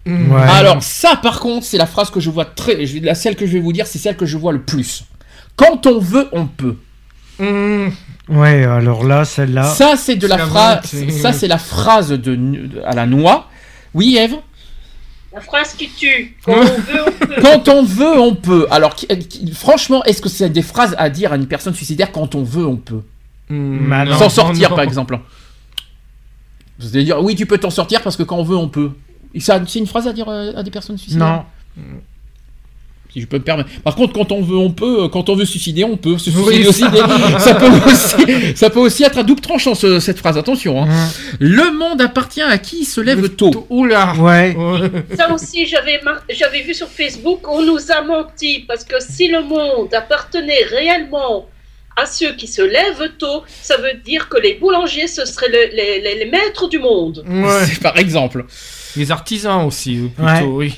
Mhm. 0.05 0.33
Ouais. 0.33 0.43
Alors 0.43 0.83
ça 0.83 1.17
par 1.17 1.41
contre 1.41 1.65
c'est 1.67 1.79
la 1.79 1.87
phrase 1.87 2.11
que 2.11 2.21
je 2.21 2.31
vois 2.31 2.45
très, 2.45 2.87
je- 2.87 2.99
la 2.99 3.15
celle 3.15 3.35
que 3.35 3.47
je 3.47 3.53
vais 3.53 3.61
vous 3.61 3.73
dire 3.73 3.87
c'est 3.87 3.99
celle 3.99 4.17
que 4.17 4.27
je 4.27 4.37
vois 4.37 4.53
le 4.53 4.63
plus. 4.63 5.05
Quand 5.57 5.87
on 5.87 5.99
veut 5.99 6.29
on 6.33 6.47
peut. 6.47 6.77
Mhm. 7.39 7.93
Ouais, 8.29 8.65
alors 8.65 9.05
là, 9.05 9.25
celle-là. 9.25 9.63
Ça 9.65 9.97
c'est 9.97 10.17
de 10.17 10.27
la 10.27 10.37
phrase, 10.49 10.81
ça 11.23 11.33
c'est 11.33 11.49
la 11.49 11.59
phrase 11.59 12.09
de, 12.11 12.17
de- 12.35 12.83
à 12.85 12.95
la 12.95 13.07
noix. 13.07 13.49
Oui 13.95 14.17
Eve. 14.17 14.35
La 15.37 15.41
phrase 15.43 15.75
qui 15.75 15.89
tue. 15.89 16.35
Quand 16.45 16.55
on 16.55 16.65
veut, 16.81 17.05
on 17.07 17.27
peut. 17.27 17.35
Quand 17.43 17.69
on 17.69 17.83
veut 17.85 18.19
on 18.21 18.35
peut. 18.35 18.67
Alors 18.71 18.95
qui- 18.97 19.07
qui- 19.07 19.53
franchement 19.53 20.03
est-ce 20.05 20.21
que 20.23 20.29
c'est 20.31 20.49
des 20.49 20.63
phrases 20.63 20.95
à 20.99 21.11
dire 21.11 21.31
à 21.33 21.37
une 21.37 21.47
personne 21.47 21.75
suicidaire 21.75 22.11
quand 22.11 22.35
on 22.35 22.43
veut 22.43 22.67
on 22.67 22.77
peut 22.77 23.03
Mhm. 23.51 23.89
Bah, 23.89 24.05
Non, 24.07 24.17
S'en 24.19 24.29
sortir 24.31 24.71
non. 24.71 24.77
par 24.77 24.85
exemple. 24.85 25.21
Vous 26.81 26.89
allez 26.97 27.05
dire 27.05 27.23
oui 27.23 27.35
tu 27.37 27.47
peux 27.47 27.59
t'en 27.59 27.71
sortir 27.71 28.03
parce 28.03 28.17
que 28.17 28.23
quand 28.25 28.37
on 28.39 28.43
veut 28.45 28.57
on 28.57 28.69
peut. 28.69 28.91
C'est 29.39 29.75
une 29.77 29.87
phrase 29.87 30.09
à 30.09 30.13
dire 30.15 30.29
euh, 30.29 30.53
à 30.57 30.63
des 30.63 30.71
personnes 30.71 30.97
suicidaires? 30.99 31.45
Non. 31.77 31.85
Si 33.17 33.23
je 33.23 33.27
peux 33.27 33.39
me 33.39 33.43
permettre. 33.43 33.71
Par 33.83 33.95
contre, 33.97 34.13
quand 34.13 34.31
on 34.31 34.43
veut, 34.43 34.59
on 34.59 34.71
peut. 34.71 35.05
euh, 35.05 35.09
Quand 35.09 35.31
on 35.31 35.37
veut 35.37 35.47
suicider, 35.47 35.85
on 35.85 35.97
peut. 35.97 36.19
Se 36.19 36.29
Oui, 36.29 36.63
suicider 36.63 36.69
aussi, 36.69 36.81
ça. 36.81 36.91
des- 36.91 37.39
ça, 37.41 37.55
peut 37.55 37.67
aussi, 37.67 38.55
ça 38.57 38.69
peut 38.69 38.79
aussi 38.81 39.05
être 39.05 39.17
à 39.17 39.23
double 39.23 39.41
tranchant 39.41 39.75
ce- 39.75 40.01
cette 40.01 40.19
phrase. 40.19 40.37
Attention. 40.37 40.83
hein. 40.83 40.87
Mmh. 40.87 41.37
Le 41.41 41.73
monde 41.73 42.03
appartient 42.03 42.43
à 42.43 42.59
qui 42.59 42.85
se 42.85 43.01
lève 43.01 43.27
tôt. 43.31 43.67
Oula 43.71 44.13
Ouais. 44.19 44.55
Ça 45.17 45.33
aussi, 45.33 45.67
j'avais 45.67 45.99
mar- 46.05 46.21
j'avais 46.29 46.61
vu 46.61 46.75
sur 46.75 46.89
Facebook, 46.89 47.41
on 47.49 47.63
nous 47.63 47.91
a 47.91 48.03
menti. 48.03 48.67
Parce 48.69 48.85
que 48.85 48.97
si 49.01 49.29
le 49.29 49.43
monde 49.43 49.95
appartenait 49.95 50.65
réellement 50.71 51.47
à 51.97 52.05
ceux 52.05 52.35
qui 52.35 52.47
se 52.47 52.61
lèvent 52.61 53.13
tôt, 53.19 53.45
ça 53.63 53.79
veut 53.79 53.99
dire 54.05 54.29
que 54.29 54.37
les 54.39 54.55
boulangers, 54.61 55.07
ce 55.07 55.25
seraient 55.25 55.49
le- 55.49 55.75
les, 55.75 56.01
les- 56.03 56.19
les 56.23 56.31
maîtres 56.31 56.69
du 56.69 56.79
monde. 56.79 57.25
Ouais. 57.27 57.65
Par 57.83 57.97
exemple. 57.97 58.45
Les 58.95 59.11
artisans 59.11 59.65
aussi, 59.67 60.11
Ouais. 60.19 60.35
plutôt, 60.35 60.53
oui. 60.57 60.75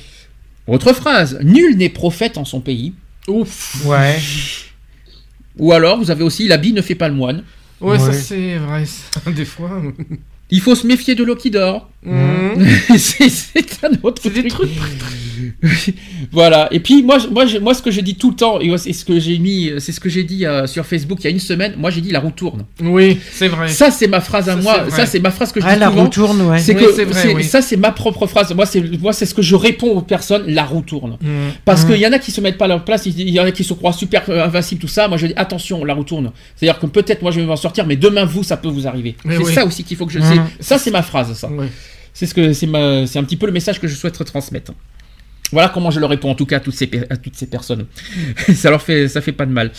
Autre 0.69 0.93
phrase. 0.93 1.39
Nul 1.43 1.77
n'est 1.77 1.89
prophète 1.89 2.37
en 2.37 2.45
son 2.45 2.61
pays. 2.61 2.93
Ouf. 3.27 3.83
Ouais. 3.85 4.17
Ou 5.57 5.73
alors, 5.73 5.97
vous 5.99 6.11
avez 6.11 6.23
aussi 6.23 6.47
l'habit 6.47 6.73
ne 6.73 6.81
fait 6.81 6.95
pas 6.95 7.09
le 7.09 7.15
moine. 7.15 7.43
Ouais, 7.81 7.97
ça 7.99 8.13
c'est 8.13 8.57
vrai, 8.57 8.85
ça, 8.85 9.31
des 9.31 9.45
fois. 9.45 9.81
Il 10.49 10.61
faut 10.61 10.75
se 10.75 10.85
méfier 10.87 11.15
de 11.15 11.23
l'eau 11.23 11.35
qui 11.35 11.51
dort. 11.51 11.89
C'est 12.97 13.83
un 13.85 13.91
autre 14.03 14.21
C'est 14.23 14.29
des 14.33 14.47
truc. 14.47 14.69
trucs. 14.75 14.81
Voilà. 16.31 16.67
Et 16.71 16.79
puis 16.79 17.03
moi, 17.03 17.17
je- 17.19 17.27
moi, 17.27 17.45
moi, 17.61 17.73
ce 17.73 17.81
que 17.81 17.91
je 17.91 18.01
dis 18.01 18.15
tout 18.15 18.29
le 18.31 18.35
temps, 18.35 18.59
et 18.59 18.77
c'est 18.77 18.93
ce 18.93 19.05
que 19.05 19.19
j'ai 19.19 19.37
mis, 19.39 19.71
c'est 19.79 19.91
ce 19.91 19.99
que 19.99 20.09
j'ai 20.09 20.23
dit 20.23 20.45
euh, 20.45 20.67
sur 20.67 20.85
Facebook 20.85 21.19
il 21.21 21.25
y 21.25 21.27
a 21.27 21.31
une 21.31 21.39
semaine. 21.39 21.73
Moi, 21.77 21.89
j'ai 21.89 22.01
dit 22.01 22.11
la 22.11 22.19
roue 22.19 22.31
tourne. 22.31 22.65
Oui, 22.81 23.17
c'est 23.31 23.47
vrai. 23.47 23.67
Ça, 23.69 23.91
c'est 23.91 24.07
ma 24.07 24.21
phrase 24.21 24.49
à 24.49 24.55
Ça, 24.55 24.61
moi. 24.61 24.85
Ça, 24.89 25.05
c'est 25.05 25.19
ma 25.19 25.31
phrase 25.31 25.51
que 25.51 25.61
je 25.61 25.65
Ah, 25.67 25.73
dis 25.73 25.79
la 25.79 25.87
souvent. 25.89 26.03
roue 26.03 26.09
tourne, 26.09 26.41
ouais. 26.43 26.59
C'est 26.59 26.75
Oui, 26.75 26.81
que 26.85 26.93
c'est 26.93 27.05
vrai, 27.05 27.33
oui. 27.33 27.43
ça, 27.43 27.61
c'est 27.61 27.77
ma 27.77 27.91
propre 27.91 28.27
phrase. 28.27 28.53
Moi, 28.53 28.65
c'est 28.65 28.81
moi, 28.99 29.13
c'est 29.13 29.25
ce 29.25 29.33
que 29.33 29.41
je 29.41 29.55
réponds 29.55 29.91
aux 29.97 30.01
personnes. 30.01 30.43
La 30.47 30.63
roue 30.65 30.81
tourne. 30.81 31.17
Mhm. 31.21 31.29
Parce 31.65 31.83
Mhm. 31.83 31.91
qu'il 31.91 31.99
y 32.01 32.07
en 32.07 32.11
a 32.13 32.19
qui 32.19 32.31
se 32.31 32.41
mettent 32.41 32.57
pas 32.57 32.65
à 32.65 32.69
leur 32.69 32.85
place. 32.85 33.05
Il 33.05 33.29
y 33.29 33.39
en 33.39 33.45
a 33.45 33.51
qui 33.51 33.63
se 33.63 33.73
croient 33.73 33.93
super 33.93 34.23
euh, 34.29 34.43
invincibles, 34.45 34.81
tout 34.81 34.87
ça. 34.87 35.07
Moi, 35.07 35.17
je 35.17 35.27
dis 35.27 35.33
attention, 35.35 35.83
la 35.85 35.93
roue 35.93 36.03
tourne. 36.03 36.31
C'est-à-dire 36.55 36.79
que 36.79 36.85
peut-être 36.85 37.21
moi, 37.21 37.31
je 37.31 37.39
vais 37.39 37.45
m'en 37.45 37.55
sortir, 37.55 37.85
mais 37.85 37.95
demain, 37.95 38.25
vous, 38.25 38.43
ça 38.43 38.57
peut 38.57 38.69
vous 38.69 38.87
arriver. 38.87 39.15
C'est 39.27 39.37
oui. 39.37 39.53
ça 39.53 39.65
aussi 39.65 39.83
qu'il 39.83 39.97
faut 39.97 40.05
que 40.05 40.11
je. 40.13 40.19
C'est- 40.19 40.39
Ça, 40.63 40.77
c'est 40.77 40.91
ma 40.91 41.01
phrase. 41.01 41.33
Ça. 41.33 41.49
C'est 42.13 42.25
ce 42.25 42.33
que 42.33 42.53
c'est 42.53 42.67
ma, 42.67 43.05
c'est 43.07 43.17
un 43.19 43.23
petit 43.23 43.37
peu 43.37 43.45
le 43.45 43.51
message 43.53 43.79
que 43.79 43.87
je 43.87 43.95
souhaite 43.95 44.21
transmettre. 44.25 44.73
Voilà 45.51 45.69
comment 45.69 45.89
je 45.91 45.99
le 45.99 46.05
réponds 46.05 46.29
en 46.31 46.35
tout 46.35 46.45
cas 46.45 46.57
à 46.57 46.59
toutes 46.59 46.75
ces, 46.75 46.87
pe- 46.87 47.05
à 47.09 47.17
toutes 47.17 47.35
ces 47.35 47.47
personnes. 47.47 47.85
ça 48.53 48.69
leur 48.69 48.81
fait, 48.81 49.07
ça 49.07 49.19
fait 49.21 49.31
pas 49.31 49.45
de 49.45 49.51
mal. 49.51 49.71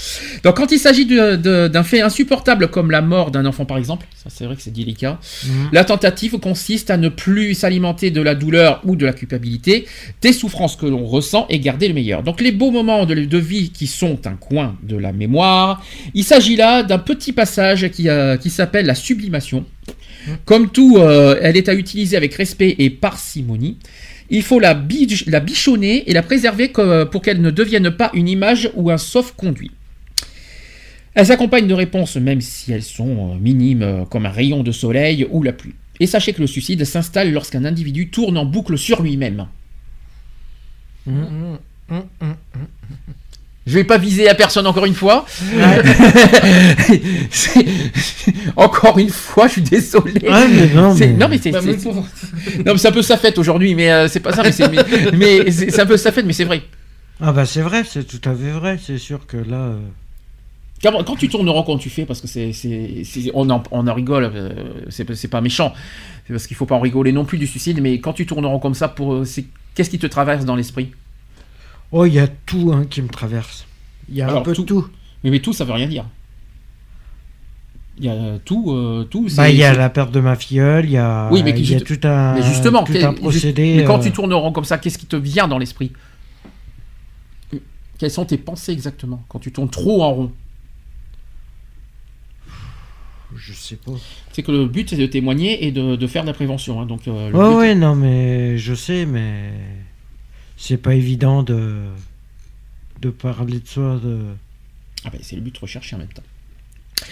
Donc 0.43 0.57
quand 0.57 0.73
il 0.73 0.79
s'agit 0.79 1.07
d'un 1.07 1.83
fait 1.85 2.01
insupportable 2.01 2.69
comme 2.69 2.91
la 2.91 3.03
mort 3.03 3.31
d'un 3.31 3.47
enfant 3.47 3.65
par 3.65 3.79
exemple, 3.79 4.07
ça 4.17 4.31
c'est 4.35 4.45
vrai 4.45 4.57
que 4.57 4.63
c'est 4.63 4.73
délicat. 4.73 5.19
Mhm. 5.47 5.69
La 5.73 5.85
tentative 5.85 6.39
consiste 6.39 6.91
à 6.91 6.97
ne 6.97 7.09
plus 7.09 7.55
s'alimenter 7.55 8.11
de 8.11 8.21
la 8.21 8.35
douleur 8.35 8.81
ou 8.85 8.97
de 8.97 9.07
la 9.07 9.13
culpabilité, 9.13 9.87
des 10.23 10.33
souffrances 10.33 10.77
que 10.77 10.87
l'on 10.87 11.07
ressent 11.07 11.47
et 11.49 11.59
garder 11.61 11.89
le 11.89 11.95
meilleur. 11.95 12.23
Donc 12.23 12.41
les 12.41 12.53
beaux 12.53 12.71
moments 12.71 13.07
de, 13.07 13.15
de 13.15 13.39
vie 13.39 13.71
qui 13.71 13.87
sont 13.87 14.27
un 14.27 14.35
coin 14.35 14.77
de 14.83 14.97
la 14.97 15.13
mémoire. 15.13 15.85
Il 16.15 16.25
s'agit 16.25 16.57
là 16.57 16.83
d'un 16.83 16.99
petit 16.99 17.33
passage 17.33 17.89
qui, 17.91 18.09
euh, 18.09 18.37
qui 18.37 18.51
s'appelle 18.51 18.87
la 18.87 18.95
sublimation. 18.95 19.65
Comme 20.45 20.69
tout, 20.71 20.99
euh, 20.99 21.39
elle 21.41 21.57
est 21.57 21.69
à 21.71 21.75
utiliser 21.75 22.17
avec 22.17 22.35
respect 22.35 22.75
et 22.79 22.91
parcimonie. 22.91 23.79
Il 24.31 24.43
faut 24.43 24.61
la, 24.61 24.75
bi- 24.75 25.25
la 25.27 25.41
bichonner 25.41 26.09
et 26.09 26.13
la 26.13 26.23
préserver 26.23 26.69
pour 26.69 27.21
qu'elle 27.23 27.41
ne 27.41 27.51
devienne 27.51 27.91
pas 27.91 28.11
une 28.15 28.29
image 28.29 28.71
ou 28.75 28.91
un 28.91 28.97
sauf-conduit. 28.99 29.73
Elle 31.15 31.27
s'accompagne 31.27 31.67
de 31.67 31.75
réponses, 31.75 32.15
même 32.17 32.41
si 32.41 32.71
elles 32.73 32.85
sont 32.85 33.33
euh, 33.35 33.39
minimes, 33.39 33.83
euh, 33.83 34.05
comme 34.05 34.27
un 34.27 34.31
rayon 34.31 34.63
de 34.63 34.71
soleil 34.71 35.27
ou 35.31 35.43
la 35.43 35.53
pluie. 35.53 35.75
Et 35.99 36.07
sachez 36.07 36.33
que 36.33 36.41
le 36.41 36.47
suicide 36.47 36.85
s'installe 36.85 37.33
lorsqu'un 37.33 37.65
individu 37.65 38.09
tourne 38.11 38.39
en 38.39 38.45
boucle 38.45 38.79
sur 38.79 39.03
lui-même. 39.03 39.47
Mhm. 41.07 41.59
Mhm. 41.91 42.03
Mhm. 42.21 42.37
Je 43.67 43.75
vais 43.75 43.85
pas 43.85 43.99
viser 43.99 44.29
à 44.29 44.35
personne 44.35 44.67
encore 44.67 44.87
une 44.87 44.95
fois. 44.95 45.27
Encore 48.57 48.99
une 48.99 49.11
fois, 49.11 49.47
je 49.49 49.53
suis 49.55 49.63
désolé. 49.63 50.13
Ouais, 50.29 50.49
mais 50.49 50.67
non, 50.75 50.95
mais- 50.95 51.13
non 51.13 51.29
mais 51.29 51.39
c'est 51.39 51.51
Bah, 51.51 51.61
c'est- 51.63 51.85
non 52.65 52.73
mais 52.73 52.79
c'est 52.79 52.89
un 52.89 52.93
peu 52.93 53.03
sa 53.03 53.17
fête 53.17 53.39
aujourd'hui, 53.39 53.75
mais 53.75 53.91
euh, 53.91 54.09
c'est 54.09 54.21
pas 54.21 54.33
ça. 54.33 54.43
Mais 54.43 54.53
c'est 54.53 54.69
mais, 54.69 54.85
mais 55.13 55.51
c'est 55.51 55.71
c'est 55.71 55.81
un 55.83 55.87
peu 55.87 55.97
sa 55.97 56.13
fête, 56.13 56.27
mais 56.27 56.33
c'est 56.33 56.45
vrai. 56.45 56.63
Ah 57.21 57.33
bah 57.33 57.45
c'est 57.45 57.63
vrai, 57.63 57.83
c'est 57.89 58.05
tout 58.05 58.21
à 58.29 58.35
fait 58.35 58.51
vrai. 58.51 58.79
C'est 58.85 58.99
sûr 58.99 59.27
que 59.27 59.37
là... 59.37 59.57
euh, 59.57 59.79
Quand, 60.83 61.05
quand 61.05 61.17
tu 61.17 61.29
tournes 61.29 61.49
rond, 61.51 61.63
quand 61.63 61.77
tu 61.77 61.91
fais, 61.91 62.07
parce 62.07 62.21
que 62.23 62.27
c'est, 62.27 62.53
on, 63.35 63.51
en, 63.51 63.63
on 63.71 63.87
en 63.87 63.95
rigole, 63.95 64.31
euh, 64.35 64.51
c'est, 64.89 65.29
pas- 65.29 65.41
méchant, 65.43 65.75
c'est 66.27 66.33
parce 66.33 66.47
qu'il 66.47 66.57
faut 66.57 66.65
pas 66.67 66.77
en 66.77 66.81
rigoler 66.81 67.13
non 67.13 67.27
plus 67.27 67.37
du 67.37 67.47
suicide, 67.47 67.81
mais 67.83 68.01
quand 68.01 68.15
tu 68.15 68.25
tournes 68.25 68.47
rond 68.47 68.59
comme 68.59 68.75
ça, 68.75 68.89
pour, 68.89 69.27
c'est 69.27 69.45
Qu'est-ce 69.75 69.91
qui 69.91 69.99
te 70.01 70.07
traverse 70.07 70.45
dans 70.47 70.57
l'esprit? 70.57 70.91
Oh, 71.93 72.05
il 72.05 72.15
y 72.15 72.19
a 72.19 72.29
tout 72.29 72.73
hein, 72.73 72.85
qui 72.89 73.03
me 73.03 73.09
traverse. 73.09 73.67
Il 74.09 74.17
y 74.17 74.23
a 74.23 74.27
Alors, 74.29 74.41
un 74.41 74.43
peu 74.43 74.53
tout. 74.55 74.63
de 74.63 74.67
tout. 74.67 74.87
mais, 75.25 75.31
mais 75.31 75.41
tout, 75.41 75.53
ça 75.53 75.65
veut 75.65 75.73
rien 75.73 75.87
dire. 75.89 76.05
Il 77.99 78.05
y 78.07 78.09
a 78.09 78.13
euh, 78.13 78.39
tout, 78.45 78.71
euh, 78.73 79.05
tout. 79.05 79.29
Bah, 79.37 79.51
il 79.51 79.57
y 79.57 79.65
a 79.65 79.75
la 79.75 79.91
perte 79.91 80.11
de 80.13 80.21
ma 80.21 80.35
filleule, 80.37 80.87
il 80.87 80.93
y 80.93 80.97
a, 80.97 81.29
Oui, 81.31 81.43
mais 81.43 81.51
il 81.51 81.71
y 81.71 81.75
a 81.75 81.81
tout 81.81 81.99
un, 82.05 82.35
Mais 82.35 82.43
justement, 82.43 82.83
tout 82.85 82.95
un 83.03 83.13
procédé. 83.13 83.75
mais 83.77 83.85
quand 83.85 83.99
euh, 83.99 84.03
tu 84.03 84.11
tournes 84.13 84.33
en 84.33 84.41
rond 84.41 84.53
comme 84.53 84.65
ça, 84.65 84.79
qu'est-ce 84.79 84.97
qui 84.99 85.07
te 85.07 85.17
vient 85.17 85.49
dans 85.49 85.59
l'esprit? 85.59 85.93
Quelles 87.99 88.11
sont 88.11 88.25
tes 88.25 88.39
pensées 88.39 88.73
exactement 88.73 89.23
quand 89.29 89.39
tu 89.41 89.53
tournes 89.53 89.69
trop 89.69 90.03
en 90.03 90.15
rond? 90.15 90.33
Je 93.37 93.53
sais 93.53 93.77
pas. 93.77 93.93
C'est 94.33 94.43
que 94.43 94.51
le 94.51 94.67
but 94.67 94.89
c'est 94.91 94.97
de 94.97 95.07
témoigner 95.07 95.67
et 95.67 95.71
de, 95.71 95.95
de 95.97 96.07
faire 96.07 96.23
de 96.23 96.29
la 96.29 96.33
prévention. 96.33 96.81
hein, 96.81 96.87
donc, 96.87 97.07
euh, 97.07 97.31
le 97.31 97.37
Ouais, 97.37 97.49
but- 97.51 97.57
ouais, 97.57 97.75
non, 97.75 97.95
mais 97.95 98.57
je 98.59 98.75
sais, 98.75 99.05
mais 99.07 99.53
c'est 100.61 100.77
pas 100.77 100.95
évident 100.95 101.43
de 101.43 101.81
de 103.01 103.11
parler 103.11 103.61
de 103.61 103.67
soi. 103.67 103.99
De... 104.03 104.19
Ah 105.05 105.11
ben, 105.11 105.21
c'est 105.23 105.35
le 105.35 105.43
but 105.43 105.57
recherché 105.57 105.97
en 105.97 106.01
même 106.01 106.13
temps. 106.13 106.23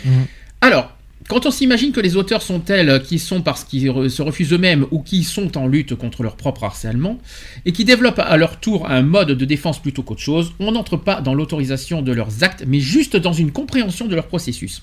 Mhm. 0.05 0.27
Alors, 0.61 0.93
quand 1.29 1.47
on 1.47 1.51
s'imagine 1.51 1.93
que 1.93 2.01
les 2.01 2.17
auteurs 2.17 2.43
sont 2.43 2.61
tels 2.61 3.03
qui 3.03 3.19
sont 3.19 3.41
parce 3.41 3.65
qu'ils 3.65 4.11
se 4.11 4.23
refusent 4.23 4.53
eux-mêmes 4.53 4.87
ou 4.91 5.03
qui 5.03 5.25
sont 5.25 5.57
en 5.57 5.67
lutte 5.67 5.95
contre 5.95 6.23
leur 6.23 6.37
propre 6.37 6.65
harcèlement, 6.65 7.19
et 7.65 7.73
qui 7.73 7.85
développent 7.85 8.19
à 8.19 8.37
leur 8.37 8.61
tour 8.61 8.89
un 8.89 9.03
mode 9.03 9.33
de 9.33 9.45
défense 9.45 9.81
plutôt 9.81 10.03
qu'autre 10.03 10.21
chose, 10.21 10.53
on 10.59 10.73
n'entre 10.73 10.97
pas 10.97 11.21
dans 11.21 11.35
l'autorisation 11.35 12.03
de 12.03 12.13
leurs 12.13 12.45
actes, 12.45 12.65
mais 12.67 12.81
juste 12.81 13.17
dans 13.17 13.33
une 13.33 13.51
compréhension 13.51 14.07
de 14.07 14.15
leur 14.15 14.27
processus. 14.27 14.83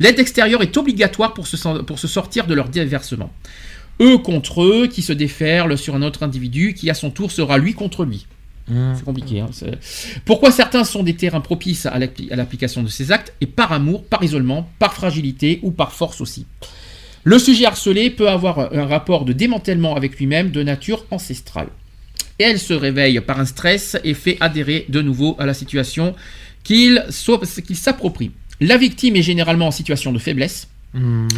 L'aide 0.00 0.18
extérieure 0.18 0.62
est 0.62 0.76
obligatoire 0.76 1.32
pour 1.32 1.46
se, 1.46 1.56
pour 1.82 1.98
se 1.98 2.08
sortir 2.08 2.46
de 2.46 2.54
leur 2.54 2.68
déversement. 2.68 3.32
Eux 4.02 4.18
contre 4.18 4.62
eux, 4.64 4.86
qui 4.88 5.00
se 5.00 5.12
déferlent 5.12 5.78
sur 5.78 5.94
un 5.94 6.02
autre 6.02 6.22
individu, 6.24 6.74
qui 6.74 6.90
à 6.90 6.94
son 6.94 7.10
tour 7.10 7.30
sera 7.30 7.56
lui 7.56 7.72
contre 7.72 8.04
lui. 8.04 8.26
Mhm. 8.68 8.94
C'est 8.96 9.04
compliqué. 9.04 9.40
hein, 9.40 9.50
Pourquoi 10.24 10.50
certains 10.50 10.84
sont 10.84 11.02
des 11.02 11.14
terrains 11.14 11.40
propices 11.40 11.86
à 11.86 11.98
l'appli- 11.98 12.30
à 12.32 12.36
l'application 12.36 12.82
de 12.82 12.88
ces 12.88 13.10
actes 13.12 13.32
et 13.40 13.46
par 13.46 13.72
amour, 13.72 14.04
par 14.04 14.22
isolement, 14.22 14.68
par 14.78 14.92
fragilité 14.94 15.60
ou 15.62 15.70
par 15.70 15.92
force 15.92 16.20
aussi? 16.20 16.46
Le 17.24 17.38
sujet 17.38 17.66
harcelé 17.66 18.10
peut 18.10 18.28
avoir 18.28 18.72
un 18.74 18.86
rapport 18.86 19.24
de 19.24 19.32
démantèlement 19.32 19.94
avec 19.94 20.18
lui-même 20.18 20.50
de 20.50 20.62
nature 20.64 21.06
ancestrale. 21.12 21.68
Et 22.40 22.44
elle 22.44 22.58
se 22.58 22.72
réveille 22.72 23.20
par 23.20 23.38
un 23.38 23.44
stress 23.44 23.96
et 24.02 24.14
fait 24.14 24.36
adhérer 24.40 24.86
de 24.88 25.00
nouveau 25.02 25.36
à 25.38 25.46
la 25.46 25.54
situation 25.54 26.14
qu'il 26.64 27.04
qu'il 27.66 27.76
s'approprie. 27.76 28.32
La 28.60 28.76
victime 28.76 29.14
est 29.16 29.22
généralement 29.22 29.68
en 29.68 29.70
situation 29.72 30.12
de 30.12 30.18
faiblesse, 30.18 30.68
Mhm. 30.94 31.28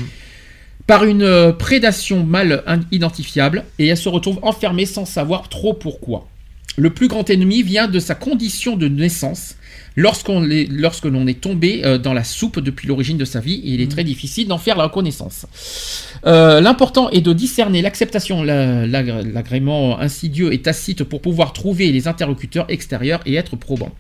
Par 0.86 1.04
une 1.04 1.22
euh, 1.22 1.52
prédation 1.52 2.24
mal 2.24 2.62
identifiable 2.92 3.64
et 3.78 3.86
elle 3.86 3.96
se 3.96 4.08
retrouve 4.08 4.38
enfermée 4.42 4.86
sans 4.86 5.04
savoir 5.04 5.48
trop 5.48 5.72
pourquoi. 5.74 6.28
Le 6.76 6.90
plus 6.90 7.06
grand 7.08 7.28
ennemi 7.30 7.62
vient 7.62 7.86
de 7.88 8.00
sa 8.00 8.14
condition 8.14 8.76
de 8.76 8.88
naissance. 8.88 9.54
Lorsqu'on 9.96 10.50
est- 10.50 10.66
lorsque 10.68 11.04
l'on 11.04 11.24
est 11.28 11.40
tombé 11.40 11.82
euh, 11.84 11.98
dans 11.98 12.12
la 12.12 12.24
soupe 12.24 12.58
depuis 12.58 12.88
l'origine 12.88 13.16
de 13.16 13.24
sa 13.24 13.38
vie, 13.38 13.60
il 13.64 13.80
est 13.80 13.88
très 13.88 14.02
difficile 14.02 14.48
d'en 14.48 14.58
faire 14.58 14.76
la 14.76 14.84
reconnaissance. 14.84 15.46
Euh, 16.26 16.60
L'important 16.60 17.10
est 17.10 17.20
de 17.20 17.32
discerner 17.32 17.80
l'acceptation, 17.80 18.42
la- 18.42 18.88
la- 18.88 19.02
l'agrément 19.22 20.00
insidieux 20.00 20.52
et 20.52 20.60
tacite 20.62 21.04
pour 21.04 21.20
pouvoir 21.20 21.52
trouver 21.52 21.92
les 21.92 22.08
interlocuteurs 22.08 22.66
extérieurs 22.68 23.20
et 23.24 23.34
être 23.36 23.54
probant. 23.54 23.92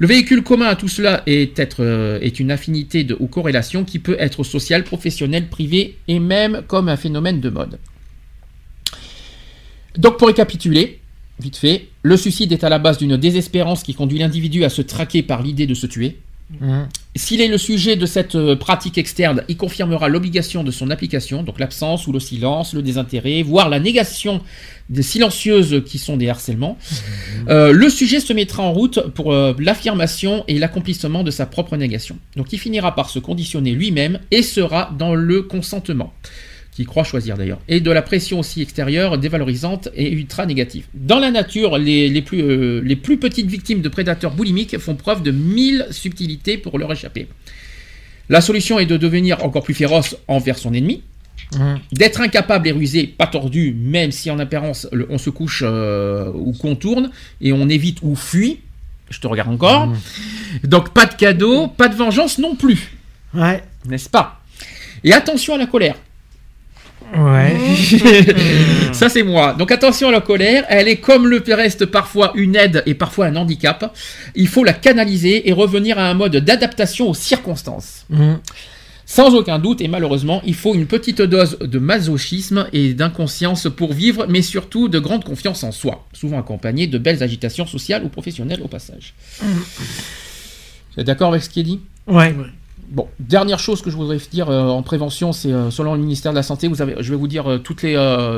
Le 0.00 0.06
véhicule 0.06 0.44
commun 0.44 0.66
à 0.66 0.76
tout 0.76 0.86
cela 0.86 1.24
euh, 1.28 2.18
est 2.20 2.38
une 2.38 2.52
affinité 2.52 3.02
de, 3.02 3.16
ou 3.18 3.26
corrélation 3.26 3.84
qui 3.84 3.98
peut 3.98 4.16
être 4.20 4.44
sociale, 4.44 4.84
professionnelle, 4.84 5.48
privée 5.48 5.96
et 6.06 6.20
même 6.20 6.62
comme 6.68 6.88
un 6.88 6.96
phénomène 6.96 7.40
de 7.40 7.50
mode. 7.50 7.78
Donc 9.96 10.16
pour 10.16 10.28
récapituler, 10.28 11.00
vite 11.40 11.56
fait, 11.56 11.88
le 12.02 12.16
suicide 12.16 12.52
est 12.52 12.62
à 12.62 12.68
la 12.68 12.78
base 12.78 12.98
d'une 12.98 13.16
désespérance 13.16 13.82
qui 13.82 13.94
conduit 13.94 14.20
l'individu 14.20 14.62
à 14.62 14.68
se 14.68 14.82
traquer 14.82 15.24
par 15.24 15.42
l'idée 15.42 15.66
de 15.66 15.74
se 15.74 15.88
tuer. 15.88 16.18
Mhm. 16.50 16.88
S'il 17.14 17.40
est 17.40 17.48
le 17.48 17.58
sujet 17.58 17.96
de 17.96 18.06
cette 18.06 18.36
euh, 18.36 18.56
pratique 18.56 18.96
externe, 18.96 19.42
il 19.48 19.56
confirmera 19.56 20.08
l'obligation 20.08 20.64
de 20.64 20.70
son 20.70 20.90
application, 20.90 21.42
donc 21.42 21.58
l'absence 21.58 22.06
ou 22.06 22.12
le 22.12 22.20
silence, 22.20 22.72
le 22.72 22.80
désintérêt, 22.80 23.42
voire 23.42 23.68
la 23.68 23.80
négation 23.80 24.40
des 24.88 25.02
silencieuses 25.02 25.82
qui 25.84 25.98
sont 25.98 26.16
des 26.16 26.30
harcèlements. 26.30 26.78
Euh, 27.48 27.72
le 27.72 27.90
sujet 27.90 28.20
se 28.20 28.32
mettra 28.32 28.62
en 28.62 28.72
route 28.72 29.00
pour 29.14 29.32
euh, 29.32 29.52
l'affirmation 29.58 30.44
et 30.48 30.58
l'accomplissement 30.58 31.22
de 31.22 31.30
sa 31.30 31.44
propre 31.44 31.76
négation. 31.76 32.16
Donc 32.36 32.52
il 32.52 32.58
finira 32.58 32.94
par 32.94 33.10
se 33.10 33.18
conditionner 33.18 33.72
lui-même 33.72 34.18
et 34.30 34.42
sera 34.42 34.94
dans 34.98 35.14
le 35.14 35.42
consentement 35.42 36.14
qu'il 36.78 36.86
croit 36.86 37.02
choisir 37.02 37.36
d'ailleurs, 37.36 37.58
et 37.66 37.80
de 37.80 37.90
la 37.90 38.02
pression 38.02 38.38
aussi 38.38 38.62
extérieure 38.62 39.18
dévalorisante 39.18 39.88
et 39.96 40.12
ultra 40.12 40.46
négative. 40.46 40.86
Dans 40.94 41.18
la 41.18 41.32
nature, 41.32 41.76
les, 41.76 42.08
les 42.08 42.22
plus, 42.22 42.40
euh, 42.40 42.80
les 42.84 42.94
plus 42.94 43.16
petites 43.16 43.48
victimes 43.48 43.80
de 43.82 43.88
prédateurs 43.88 44.30
boulimiques 44.30 44.78
font 44.78 44.94
preuve 44.94 45.24
de 45.24 45.32
mille 45.32 45.88
subtilités 45.90 46.56
pour 46.56 46.78
leur 46.78 46.92
échapper. 46.92 47.26
La 48.28 48.40
solution 48.40 48.78
est 48.78 48.86
de 48.86 48.96
devenir 48.96 49.44
encore 49.44 49.64
plus 49.64 49.74
féroce 49.74 50.16
envers 50.28 50.56
son 50.56 50.72
ennemi, 50.72 51.02
Mhm. 51.56 51.80
d'être 51.90 52.20
incapable 52.20 52.68
et 52.68 52.72
rusé, 52.72 53.08
pas 53.08 53.26
tordu, 53.26 53.74
même 53.76 54.12
si 54.12 54.30
en 54.30 54.38
apparence 54.38 54.86
le- 54.92 55.08
on 55.10 55.18
se 55.18 55.30
couche 55.30 55.64
euh, 55.66 56.30
ou 56.32 56.52
contourne, 56.52 57.10
et 57.40 57.52
on 57.52 57.68
évite 57.68 57.98
ou 58.02 58.14
fuit. 58.14 58.60
Je 59.10 59.18
te 59.18 59.26
regarde 59.26 59.50
encore. 59.52 59.92
Donc 60.62 60.94
pas 60.94 61.06
de 61.06 61.14
cadeau, 61.14 61.66
pas 61.66 61.88
de 61.88 61.96
vengeance 61.96 62.38
non 62.38 62.54
plus, 62.54 62.92
Ouais. 63.34 63.64
n'est-ce 63.84 64.08
pas? 64.08 64.40
Et 65.02 65.12
attention 65.12 65.54
à 65.54 65.58
la 65.58 65.66
colère. 65.66 65.96
Ouais. 67.16 67.56
Ça 68.92 69.08
c'est 69.08 69.22
moi. 69.22 69.54
Donc 69.54 69.70
attention 69.72 70.08
à 70.08 70.12
la 70.12 70.20
colère, 70.20 70.64
elle 70.68 70.88
est 70.88 70.96
comme 70.96 71.26
le 71.26 71.42
reste 71.48 71.86
parfois 71.86 72.32
une 72.34 72.56
aide 72.56 72.82
et 72.86 72.94
parfois 72.94 73.26
un 73.26 73.36
handicap. 73.36 73.94
Il 74.34 74.48
faut 74.48 74.64
la 74.64 74.72
canaliser 74.72 75.48
et 75.48 75.52
revenir 75.52 75.98
à 75.98 76.08
un 76.08 76.14
mode 76.14 76.36
d'adaptation 76.36 77.08
aux 77.08 77.14
circonstances. 77.14 78.04
Mhm. 78.10 78.38
Sans 79.06 79.34
aucun 79.34 79.58
doute 79.58 79.80
et 79.80 79.88
malheureusement, 79.88 80.42
il 80.44 80.54
faut 80.54 80.74
une 80.74 80.86
petite 80.86 81.22
dose 81.22 81.58
de 81.60 81.78
masochisme 81.78 82.66
et 82.74 82.92
d'inconscience 82.92 83.66
pour 83.74 83.94
vivre, 83.94 84.26
mais 84.28 84.42
surtout 84.42 84.88
de 84.88 84.98
grande 84.98 85.24
confiance 85.24 85.64
en 85.64 85.72
soi, 85.72 86.06
souvent 86.12 86.38
accompagnée 86.38 86.86
de 86.86 86.98
belles 86.98 87.22
agitations 87.22 87.66
sociales 87.66 88.04
ou 88.04 88.10
professionnelles 88.10 88.60
au 88.62 88.68
passage. 88.68 89.14
Vous 89.40 91.00
êtes 91.00 91.06
d'accord 91.06 91.30
avec 91.30 91.42
ce 91.42 91.48
qui 91.48 91.60
est 91.60 91.64
dit? 91.64 91.80
Ouais. 92.06 92.34
Bon, 92.90 93.06
dernière 93.20 93.58
chose 93.58 93.82
que 93.82 93.90
je 93.90 93.96
voudrais 93.96 94.16
dire 94.30 94.48
euh, 94.48 94.68
en 94.68 94.82
prévention, 94.82 95.32
c'est 95.34 95.52
euh, 95.52 95.70
selon 95.70 95.92
le 95.94 96.00
ministère 96.00 96.32
de 96.32 96.36
la 96.36 96.42
Santé, 96.42 96.68
vous 96.68 96.80
avez, 96.80 96.94
je 97.00 97.10
vais 97.10 97.16
vous 97.18 97.28
dire 97.28 97.46
euh, 97.46 97.58
toutes 97.58 97.82
les, 97.82 97.94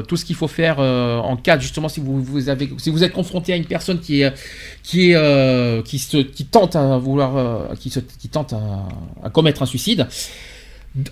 tout 0.08 0.16
ce 0.16 0.24
qu'il 0.24 0.34
faut 0.34 0.48
faire 0.48 0.80
en 0.80 1.36
cas 1.36 1.58
justement 1.58 1.88
si 1.88 2.00
vous, 2.00 2.20
vous 2.22 2.48
avez, 2.48 2.68
si 2.78 2.90
vous 2.90 3.04
êtes 3.04 3.12
confronté 3.12 3.52
à 3.52 3.56
une 3.56 3.64
personne 3.64 4.00
qui 4.00 4.22
est, 4.22 4.32
qui 4.82 5.12
est, 5.12 5.84
qui 5.84 5.98
se, 6.00 6.16
qui 6.16 6.46
tente 6.46 6.74
à 6.74 6.98
vouloir, 6.98 7.68
qui 7.78 7.90
se, 7.90 8.00
qui 8.00 8.28
tente 8.28 8.52
à, 8.52 8.88
à 9.22 9.30
commettre 9.30 9.62
un 9.62 9.66
suicide. 9.66 10.06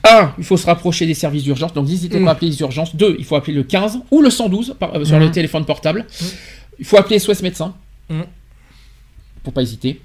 Un, 0.02 0.32
il 0.38 0.42
faut 0.44 0.56
se 0.56 0.66
rapprocher 0.66 1.06
des 1.06 1.14
services 1.14 1.44
d'urgence, 1.44 1.72
donc 1.72 1.86
n'hésitez 1.86 2.18
pas 2.24 2.30
à 2.30 2.32
appeler 2.32 2.50
les 2.50 2.60
urgences. 2.60 2.96
Deux, 2.96 3.14
il 3.20 3.24
faut 3.24 3.36
appeler 3.36 3.52
le 3.54 3.62
15 3.62 4.00
ou 4.10 4.20
le 4.22 4.30
112 4.30 4.74
par- 4.76 4.96
euh, 4.96 5.04
sur 5.04 5.20
le 5.20 5.30
téléphone 5.30 5.64
portable. 5.64 6.04
Il 6.80 6.84
faut 6.84 6.96
appeler 6.96 7.20
SOS 7.20 7.42
médecin. 7.42 7.72
Pour 9.44 9.52
pas 9.52 9.62
hésiter. 9.62 10.00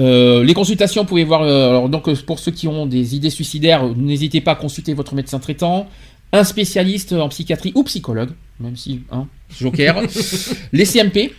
Euh, 0.00 0.42
les 0.42 0.54
consultations, 0.54 1.02
vous 1.02 1.08
pouvez 1.08 1.24
voir. 1.24 1.42
euh, 1.42 1.68
alors 1.70 1.88
donc 1.88 2.08
euh, 2.08 2.16
pour 2.26 2.38
ceux 2.38 2.50
qui 2.52 2.66
ont 2.66 2.86
des 2.86 3.14
idées 3.14 3.30
suicidaires, 3.30 3.84
n'hésitez 3.94 4.40
pas 4.40 4.52
à 4.52 4.54
consulter 4.56 4.94
votre 4.94 5.14
médecin 5.14 5.38
traitant, 5.38 5.88
un 6.32 6.44
spécialiste 6.44 7.12
en 7.12 7.28
psychiatrie 7.28 7.72
ou 7.74 7.84
psychologue, 7.84 8.30
même 8.58 8.76
si 8.76 9.02
hein, 9.10 9.26
Joker. 9.60 10.02
les 10.72 10.84
CMP, 10.86 11.32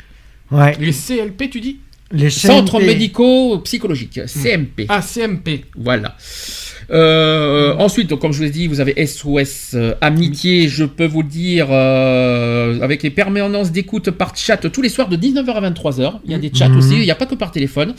Ouais. 0.51 0.77
Les 0.79 0.91
CLP, 0.91 1.49
tu 1.49 1.59
dis? 1.61 1.79
Les 2.11 2.29
centres 2.29 2.77
CMP. 2.77 2.85
médicaux 2.85 3.57
psychologiques, 3.59 4.19
CMP. 4.27 4.85
Ah, 4.87 5.01
CMP. 5.01 5.65
Voilà. 5.75 6.15
Euh, 6.91 7.73
ensuite, 7.77 8.09
donc, 8.09 8.19
comme 8.19 8.31
je 8.33 8.37
vous 8.37 8.43
l'ai 8.43 8.49
dit, 8.49 8.67
vous 8.67 8.79
avez 8.79 8.93
SOS 9.05 9.71
euh, 9.75 9.93
Amitié. 10.01 10.67
Je 10.67 10.83
peux 10.85 11.05
vous 11.05 11.21
le 11.21 11.27
dire, 11.27 11.67
euh, 11.71 12.79
avec 12.81 13.03
les 13.03 13.09
permanences 13.09 13.71
d'écoute 13.71 14.11
par 14.11 14.35
chat 14.35 14.57
tous 14.57 14.81
les 14.81 14.89
soirs 14.89 15.09
de 15.09 15.15
19h 15.17 15.51
à 15.53 15.61
23h. 15.71 16.19
Il 16.25 16.31
y 16.31 16.35
a 16.35 16.37
des 16.39 16.51
chats 16.53 16.69
Mhm. 16.69 16.77
aussi, 16.77 16.93
il 16.95 17.01
n'y 17.01 17.11
a 17.11 17.15
pas 17.15 17.25
que 17.25 17.35
par 17.35 17.51
téléphone. 17.51 17.93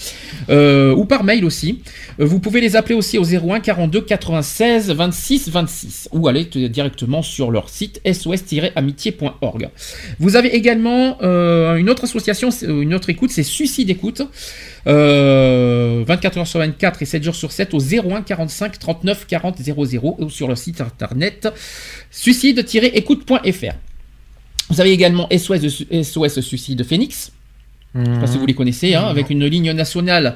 Euh, 0.50 0.94
ou 0.94 1.04
par 1.04 1.24
mail 1.24 1.44
aussi. 1.44 1.80
Euh, 2.20 2.24
vous 2.24 2.38
pouvez 2.40 2.60
les 2.60 2.76
appeler 2.76 2.94
aussi 2.94 3.18
au 3.18 3.24
01 3.24 3.60
42 3.60 4.00
96 4.02 4.90
26 4.90 5.48
26 5.50 6.08
ou 6.12 6.28
aller 6.28 6.44
directement 6.44 7.22
sur 7.22 7.50
leur 7.50 7.68
site 7.68 8.00
sos-amitié.org. 8.04 9.68
Vous 10.18 10.36
avez 10.36 10.54
également 10.54 11.18
euh, 11.22 11.76
une 11.76 11.90
autre 11.90 12.04
association, 12.04 12.50
une 12.62 12.94
autre 12.94 13.10
écoute, 13.10 13.30
c'est 13.30 13.42
Suicide 13.42 13.90
Écoute. 13.90 14.22
Euh, 14.86 16.04
24 16.06 16.38
heures 16.38 16.46
sur 16.46 16.58
24 16.60 17.00
et 17.02 17.06
7 17.06 17.22
jours 17.22 17.34
sur 17.34 17.50
7 17.52 17.72
au 17.74 17.78
01 17.80 18.20
45 18.22 18.78
39 18.78 19.26
40 19.26 19.58
00 19.62 20.16
ou 20.18 20.28
sur 20.30 20.46
leur 20.48 20.58
site 20.58 20.80
internet 20.82 21.48
suicide-écoute.fr. 22.10 23.74
Vous 24.70 24.80
avez 24.80 24.92
également 24.92 25.28
SOS, 25.30 25.84
SOS 26.02 26.40
Suicide 26.40 26.82
Phoenix. 26.84 27.30
Je 27.96 28.02
sais 28.02 28.18
pas 28.20 28.26
si 28.26 28.38
vous 28.38 28.46
les 28.46 28.54
connaissez, 28.54 28.94
hein, 28.96 29.04
avec 29.06 29.30
une 29.30 29.46
ligne 29.46 29.70
nationale 29.70 30.34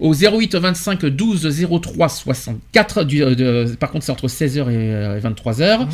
au 0.00 0.14
08 0.14 0.54
25 0.54 1.04
12 1.04 1.66
03 1.82 2.08
64. 2.08 3.04
Du, 3.04 3.22
euh, 3.22 3.34
de- 3.34 3.74
par 3.74 3.90
contre, 3.90 4.06
c'est 4.06 4.12
entre 4.12 4.26
16h 4.26 4.70
et 4.70 4.94
euh, 4.94 5.20
23h. 5.20 5.86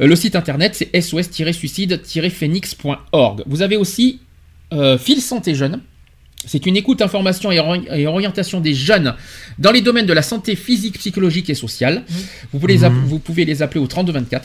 Euh, 0.00 0.06
le 0.06 0.16
site 0.16 0.34
internet, 0.34 0.74
c'est 0.74 0.98
sos-suicide-phoenix.org. 0.98 3.42
Vous 3.46 3.60
avez 3.62 3.76
aussi 3.76 4.20
euh, 4.72 4.96
Fil 4.96 5.20
Santé 5.20 5.54
Jeune. 5.54 5.82
C'est 6.46 6.64
une 6.66 6.76
écoute, 6.76 7.02
information 7.02 7.50
et, 7.52 7.58
ori- 7.58 7.86
et 7.92 8.06
orientation 8.06 8.60
des 8.60 8.72
jeunes 8.74 9.14
dans 9.58 9.72
les 9.72 9.80
domaines 9.82 10.06
de 10.06 10.12
la 10.12 10.22
santé 10.22 10.54
physique, 10.56 10.98
psychologique 10.98 11.50
et 11.50 11.54
sociale. 11.54 12.04
Vous, 12.52 12.58
pouvez 12.60 12.72
les 12.74 12.84
app- 12.84 12.92
vous 12.92 13.18
pouvez 13.18 13.44
les 13.44 13.62
appeler 13.62 13.80
au 13.80 13.86
3224 13.86 14.44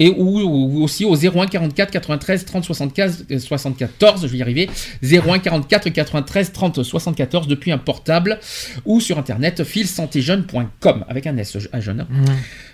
et 0.00 0.10
ou, 0.10 0.40
ou 0.40 0.82
aussi 0.82 1.04
au 1.04 1.14
01 1.14 1.46
44 1.46 1.90
93 1.90 2.44
30 2.44 2.64
75 2.64 3.26
euh, 3.30 3.38
74, 3.38 4.22
je 4.22 4.26
vais 4.28 4.38
y 4.38 4.42
arriver, 4.42 4.70
01 5.02 5.38
44 5.38 5.88
93 5.90 6.52
30 6.52 6.82
74 6.82 7.46
depuis 7.46 7.72
un 7.72 7.78
portable 7.78 8.38
ou 8.84 9.00
sur 9.00 9.18
internet 9.18 9.64
filsantéjeune.com 9.64 11.04
avec 11.08 11.26
un 11.26 11.36
S 11.36 11.56
à 11.72 11.80
jeune. 11.80 12.06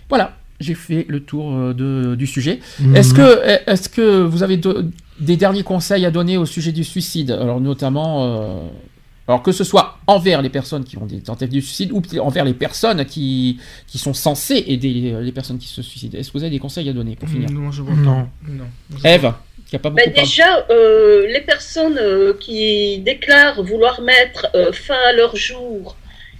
Voilà, 0.08 0.36
j'ai 0.60 0.74
fait 0.74 1.04
le 1.08 1.20
tour 1.20 1.74
de- 1.74 2.14
du 2.14 2.26
sujet. 2.26 2.60
Mhm. 2.80 2.96
Est-ce 2.96 3.14
que, 3.14 3.46
est 3.46 3.88
que 3.94 4.22
vous 4.22 4.42
avez 4.42 4.56
de- 4.56 4.86
des 5.20 5.36
derniers 5.36 5.62
conseils 5.62 6.04
à 6.06 6.10
donner 6.10 6.36
au 6.36 6.46
sujet 6.46 6.72
du 6.72 6.84
suicide? 6.84 7.30
Alors 7.32 7.60
notamment, 7.60 8.24
euh, 8.24 8.58
alors 9.28 9.42
que 9.42 9.52
ce 9.52 9.64
soit 9.64 9.98
envers 10.06 10.40
les 10.42 10.50
personnes 10.50 10.84
qui 10.84 10.96
ont 10.98 11.06
des 11.06 11.20
tentatives 11.20 11.60
de 11.60 11.64
suicide 11.66 11.90
ou 11.92 12.00
envers 12.20 12.44
les 12.44 12.54
personnes 12.54 13.04
qui, 13.04 13.58
qui 13.86 13.98
sont 13.98 14.14
censées 14.14 14.64
aider 14.68 14.88
les, 14.90 15.20
les 15.22 15.32
personnes 15.32 15.58
qui 15.58 15.68
se 15.68 15.82
suicident. 15.82 16.16
Est-ce 16.18 16.28
que 16.30 16.38
vous 16.38 16.44
avez 16.44 16.50
des 16.52 16.58
conseils 16.60 16.88
à 16.88 16.92
donner 16.92 17.16
pour 17.16 17.28
finir? 17.28 17.50
Non, 17.50 17.70
je 17.72 17.82
vois 17.82 17.94
Non. 17.94 18.28
Non. 18.48 18.64
je 19.02 19.06
Eve, 19.08 19.32
qui 19.68 19.74
a 19.74 19.78
pas 19.80 19.90
beaucoup 19.90 20.04
Ben 20.04 20.12
parlé. 20.12 20.28
déjà, 20.28 20.64
euh, 20.70 21.26
les 21.26 21.40
personnes 21.40 21.98
euh, 22.00 22.34
qui 22.38 22.98
déclarent 22.98 23.62
vouloir 23.64 24.00
mettre 24.00 24.46
euh, 24.54 24.70
fin 24.72 24.98
à 25.08 25.12
leur 25.12 25.34
jour 25.34 25.96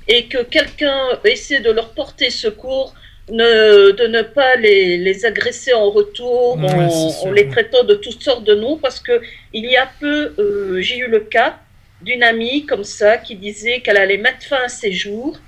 et 0.09 0.27
que 0.27 0.45
quelqu'un 0.45 0.97
essaie 1.25 1.61
de 1.61 1.71
leur 1.73 1.89
porter 1.91 2.31
secours, 2.31 2.95
ne, 3.29 3.91
de 3.91 4.07
ne 4.07 4.23
pas 4.23 4.55
les, 4.55 4.97
les 4.99 5.25
agresser 5.25 5.73
en 5.75 5.91
retour 5.91 6.57
Ouais, 6.59 6.71
en, 6.73 7.29
en 7.29 7.33
les 7.33 7.49
traitant 7.49 7.83
de 7.83 7.95
toutes 7.97 8.23
sortes 8.23 8.45
de 8.45 8.55
noms, 8.55 8.77
parce 8.77 9.01
que 9.01 9.21
il 9.53 9.65
y 9.65 9.77
a 9.77 9.91
peu, 9.99 10.33
euh, 10.39 10.81
j'ai 10.81 10.99
eu 10.99 11.09
le 11.09 11.19
cas 11.19 11.59
d'une 12.07 12.23
amie 12.23 12.65
comme 12.65 12.85
ça 12.85 13.19
qui 13.19 13.35
disait 13.35 13.81
qu'elle 13.81 13.99
allait 13.99 14.17
mettre 14.17 14.47
fin 14.47 14.63
à 14.65 14.69
ses 14.69 14.93
jours 14.93 15.39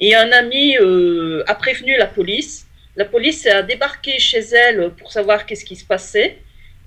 et 0.00 0.14
un 0.14 0.30
ami 0.32 0.76
euh, 0.76 1.42
a 1.46 1.54
prévenu 1.54 1.96
la 1.96 2.06
police. 2.06 2.66
La 2.96 3.04
police 3.04 3.46
a 3.46 3.62
débarqué 3.62 4.18
chez 4.18 4.40
elle 4.64 4.90
pour 4.98 5.12
savoir 5.12 5.46
qu'est-ce 5.46 5.64
qui 5.64 5.76
se 5.76 5.84
passait. 5.84 6.38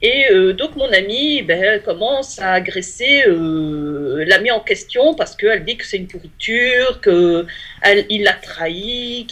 Et 0.02 0.26
euh, 0.32 0.54
donc 0.54 0.76
mon 0.76 0.92
amie 0.92 1.44
ben, 1.44 1.80
commence 1.82 2.40
à 2.40 2.54
agresser 2.54 3.24
euh, 3.28 4.26
l'ami 4.28 4.52
en 4.52 4.60
question 4.60 5.14
parce 5.14 5.36
qu'elle 5.36 5.64
dit 5.64 5.78
que 5.78 5.86
c'est 5.86 5.98
une 5.98 6.08
pourriture, 6.08 7.00
qu'il 7.02 8.24
l'a 8.24 8.34
trahi, 8.34 9.28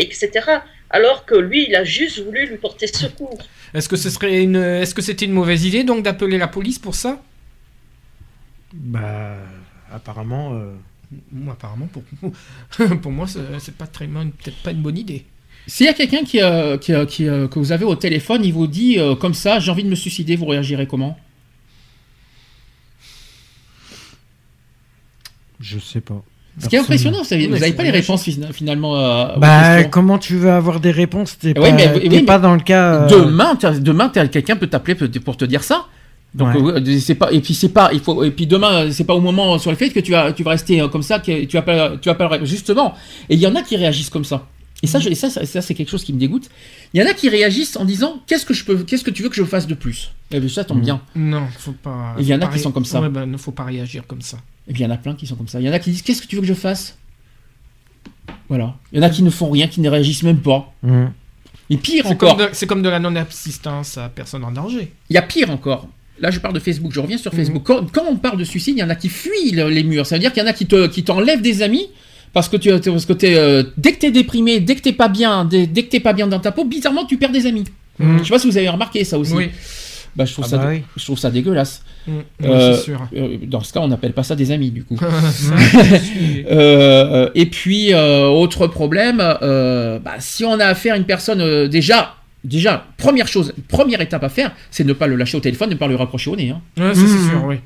etc. 0.00 0.28
Alors 0.90 1.26
que 1.26 1.34
lui, 1.34 1.66
il 1.68 1.74
a 1.76 1.84
juste 1.84 2.18
voulu 2.20 2.46
lui 2.46 2.56
porter 2.56 2.86
secours. 2.86 3.38
Est-ce 3.74 3.88
que 3.88 3.96
est-ce 3.96 4.94
que 4.94 5.02
c'était 5.02 5.26
une 5.26 5.32
mauvaise 5.32 5.64
idée 5.64 5.84
donc 5.84 6.02
d'appeler 6.02 6.38
la 6.38 6.48
police 6.48 6.78
pour 6.78 6.94
ça? 6.94 7.22
Bah, 8.76 9.36
apparemment. 9.92 10.52
euh, 10.54 10.72
Moi, 11.32 11.52
apparemment, 11.54 11.88
pour, 11.92 12.02
pour 13.02 13.12
moi, 13.12 13.26
c'est 13.26 13.76
pas 13.76 13.86
très, 13.86 14.06
bonne- 14.06 14.32
peut-être 14.32 14.56
pas 14.62 14.72
une 14.72 14.82
bonne 14.82 14.98
idée. 14.98 15.24
S'il 15.68 15.86
y 15.86 15.88
a 15.88 15.94
quelqu'un 15.94 16.22
qui, 16.24 16.40
euh, 16.40 16.78
qui, 16.78 16.92
euh, 16.92 17.06
qui, 17.06 17.26
euh, 17.28 17.48
que 17.48 17.58
vous 17.58 17.72
avez 17.72 17.84
au 17.84 17.94
téléphone, 17.96 18.44
il 18.44 18.52
vous 18.52 18.66
dit 18.68 18.98
euh, 18.98 19.14
comme 19.16 19.34
ça, 19.34 19.58
j'ai 19.58 19.70
envie 19.70 19.82
de 19.84 19.88
me 19.88 19.94
suicider, 19.96 20.36
vous 20.36 20.46
réagirez 20.46 20.86
comment? 20.86 21.18
Je 25.60 25.78
sais 25.78 26.00
pas. 26.00 26.22
Ce 26.58 26.68
qui 26.68 26.76
est 26.76 26.78
impressionnant, 26.78 27.18
vous 27.22 27.34
n'avez 27.48 27.72
pas 27.72 27.82
les 27.82 27.90
réponses 27.90 28.22
fina- 28.24 28.52
finalement. 28.52 28.96
euh, 28.98 29.36
Bah, 29.36 29.84
comment 29.84 30.18
tu 30.18 30.36
veux 30.36 30.50
avoir 30.50 30.80
des 30.80 30.90
réponses? 30.90 31.38
T'es 31.38 31.48
Oui, 31.48 31.54
pas, 31.70 31.72
mais- 31.72 32.08
oui, 32.08 32.22
pas 32.22 32.38
dans 32.38 32.54
le 32.54 32.60
cas. 32.62 32.94
euh, 33.02 33.08
Demain, 33.08 33.58
demain, 33.80 34.08
quelqu'un 34.08 34.56
peut 34.56 34.66
t'appeler 34.66 34.94
pour 34.94 35.36
te 35.36 35.44
dire 35.44 35.62
ça. 35.62 35.86
Donc 36.34 36.54
Ouais. 36.54 36.72
euh, 36.80 36.98
c'est 37.00 37.14
pas 37.14 37.32
et 37.32 37.40
puis 37.40 37.54
c'est 37.54 37.70
pas 37.70 37.90
il 37.94 38.00
faut 38.00 38.22
et 38.22 38.30
puis 38.30 38.46
demain 38.46 38.90
c'est 38.90 39.04
pas 39.04 39.14
au 39.14 39.20
moment 39.22 39.58
sur 39.58 39.70
le 39.70 39.76
fait 39.76 39.88
que 39.90 40.00
tu 40.00 40.12
vas 40.12 40.32
tu 40.32 40.42
vas 40.42 40.50
rester 40.50 40.80
euh, 40.82 40.88
comme 40.88 41.02
ça 41.02 41.18
que 41.18 41.44
tu 41.44 41.56
appelles 41.56 41.98
tu 42.02 42.10
appelles 42.10 42.44
justement 42.44 42.94
et 43.30 43.34
il 43.34 43.40
y 43.40 43.46
en 43.46 43.54
a 43.54 43.62
qui 43.62 43.74
réagissent 43.76 44.10
comme 44.10 44.24
ça 44.24 44.46
et 44.82 44.86
ça 44.86 44.98
je, 44.98 45.08
et 45.08 45.14
ça, 45.14 45.30
ça, 45.30 45.46
ça, 45.46 45.62
c'est 45.62 45.72
quelque 45.74 45.88
chose 45.88 46.04
qui 46.04 46.12
me 46.12 46.18
dégoûte 46.18 46.50
il 46.92 47.00
y 47.00 47.02
en 47.02 47.06
a 47.08 47.14
qui 47.14 47.30
réagissent 47.30 47.76
en 47.78 47.86
disant 47.86 48.20
qu'est-ce 48.26 48.44
que 48.44 48.52
je 48.52 48.64
peux 48.66 48.76
qu'est-ce 48.84 49.02
que 49.04 49.10
tu 49.10 49.22
veux 49.22 49.30
que 49.30 49.34
je 49.36 49.44
fasse 49.44 49.66
de 49.66 49.74
plus? 49.74 50.12
Et 50.30 50.38
bien 50.38 50.48
ça 50.50 50.64
tombe 50.64 50.78
Mhm. 50.78 50.84
bien 50.84 51.00
Non, 51.14 51.46
faut 51.58 51.72
pas. 51.72 52.14
Il 52.18 52.26
y 52.26 52.34
en 52.34 52.40
a 52.42 52.46
pas 52.46 52.52
qui 52.52 52.58
sont 52.58 52.72
comme 52.72 52.84
ça. 52.84 53.00
Ouais, 53.00 53.08
bah, 53.08 53.24
ne 53.24 53.36
faut 53.38 53.52
pas 53.52 53.64
réagir 53.64 54.06
comme 54.06 54.20
ça. 54.20 54.36
et 54.68 54.72
puis 54.74 54.82
il 54.82 54.84
y 54.84 54.86
en 54.86 54.92
a 54.92 54.98
plein 54.98 55.14
qui 55.14 55.26
sont 55.26 55.36
comme 55.36 55.48
ça 55.48 55.58
il 55.60 55.66
y 55.66 55.70
en 55.70 55.72
a 55.72 55.78
qui 55.78 55.90
disent 55.90 56.02
qu'est-ce 56.02 56.20
que 56.20 56.26
tu 56.26 56.36
veux 56.36 56.42
que 56.42 56.48
je 56.48 56.52
fasse? 56.54 56.98
Voilà 58.48 58.74
il 58.92 58.98
y 58.98 59.00
en 59.00 59.06
a 59.06 59.10
qui 59.10 59.22
ne 59.22 59.30
font 59.30 59.50
rien 59.50 59.68
qui 59.68 59.80
ne 59.80 59.88
réagissent 59.88 60.22
même 60.22 60.40
pas 60.40 60.72
hum. 60.82 61.10
et 61.70 61.76
pire 61.78 62.04
C'est 62.06 62.12
encore 62.12 62.38
c'est 62.52 62.66
comme 62.66 62.82
de 62.82 62.88
la 62.88 62.98
non-assistance 62.98 63.96
à 63.98 64.08
personne 64.10 64.44
en 64.44 64.52
danger. 64.52 64.92
Il 65.08 65.14
y 65.14 65.16
a 65.16 65.22
pire 65.22 65.50
encore. 65.50 65.88
Là, 66.20 66.30
je 66.30 66.38
parle 66.40 66.54
de 66.54 66.60
Facebook, 66.60 66.92
je 66.92 67.00
reviens 67.00 67.18
sur 67.18 67.32
Mhm. 67.32 67.38
Facebook. 67.38 67.62
Quand, 67.64 67.90
quand 67.92 68.04
on 68.10 68.16
parle 68.16 68.38
de 68.38 68.44
suicide, 68.44 68.74
il 68.76 68.80
y 68.80 68.84
en 68.84 68.88
a 68.90 68.94
qui 68.94 69.08
fuient 69.08 69.52
le- 69.52 69.68
les 69.68 69.82
murs. 69.84 70.06
Ça 70.06 70.14
veut 70.16 70.20
dire 70.20 70.32
qu'il 70.32 70.42
y 70.42 70.46
en 70.46 70.48
a 70.48 70.52
qui 70.54 70.66
te, 70.66 70.86
qui 70.86 71.04
t'enlèvent 71.04 71.42
des 71.42 71.62
amis 71.62 71.88
parce 72.32 72.48
que 72.48 72.56
tu, 72.56 72.70
parce 72.70 73.04
que 73.06 73.12
t'es, 73.12 73.36
euh, 73.36 73.62
dès 73.76 73.92
que 73.92 73.98
t'es 73.98 74.10
déprimé, 74.10 74.60
dès 74.60 74.74
que 74.76 74.80
t'es 74.80 74.92
pas 74.92 75.08
bien, 75.08 75.44
dès, 75.44 75.66
dès 75.66 75.82
que 75.84 75.90
t'es 75.90 76.00
pas 76.00 76.12
bien 76.14 76.26
dans 76.26 76.40
ta 76.40 76.52
peau, 76.52 76.64
bizarrement, 76.64 77.04
tu 77.04 77.16
perds 77.18 77.32
des 77.32 77.46
amis. 77.46 77.64
Mhm. 77.98 78.18
Je 78.18 78.24
sais 78.24 78.30
pas 78.30 78.38
si 78.38 78.46
vous 78.48 78.56
avez 78.58 78.68
remarqué 78.68 79.04
ça 79.04 79.18
aussi. 79.18 79.32
Oui, 79.34 79.50
Bah, 80.14 80.24
je 80.24 80.32
trouve 80.32 80.46
Ah 80.46 80.50
ça, 80.50 80.56
bah 80.56 80.68
oui. 80.70 80.82
je 80.96 81.04
trouve 81.04 81.18
ça 81.18 81.30
dégueulasse. 81.30 81.82
Mhm. 82.06 82.14
Euh, 82.44 82.74
sûr. 82.74 83.06
Euh, 83.14 83.36
dans 83.46 83.60
ce 83.62 83.70
cas, 83.74 83.80
on 83.80 83.88
n'appelle 83.88 84.14
pas 84.14 84.22
ça 84.22 84.34
des 84.34 84.50
amis, 84.50 84.70
du 84.70 84.82
coup. 84.84 84.96
Euh, 86.50 87.28
et 87.34 87.46
puis, 87.46 87.92
autre 87.94 88.66
problème, 88.66 89.18
bah, 89.18 90.00
si 90.18 90.44
on 90.44 90.58
a 90.60 90.66
affaire 90.66 90.94
à 90.94 90.96
une 90.96 91.04
personne, 91.04 91.68
déjà, 91.68 92.15
déjà, 92.46 92.86
première 92.96 93.28
chose, 93.28 93.52
première 93.68 94.00
étape 94.00 94.24
à 94.24 94.28
faire, 94.28 94.52
c'est 94.70 94.84
de 94.84 94.88
ne 94.88 94.94
pas 94.94 95.06
le 95.06 95.16
lâcher 95.16 95.36
au 95.36 95.40
téléphone, 95.40 95.68
de 95.68 95.74
ne 95.74 95.78
pas 95.78 95.88
le 95.88 95.96
raccrocher 95.96 96.30
au 96.30 96.36
nez, 96.36 96.50
hein, 96.50 96.60
Ouais, 96.78 96.94
ça, 96.94 97.00
c'est 97.00 97.28
sûr, 97.30 97.44
oui. 97.44 97.56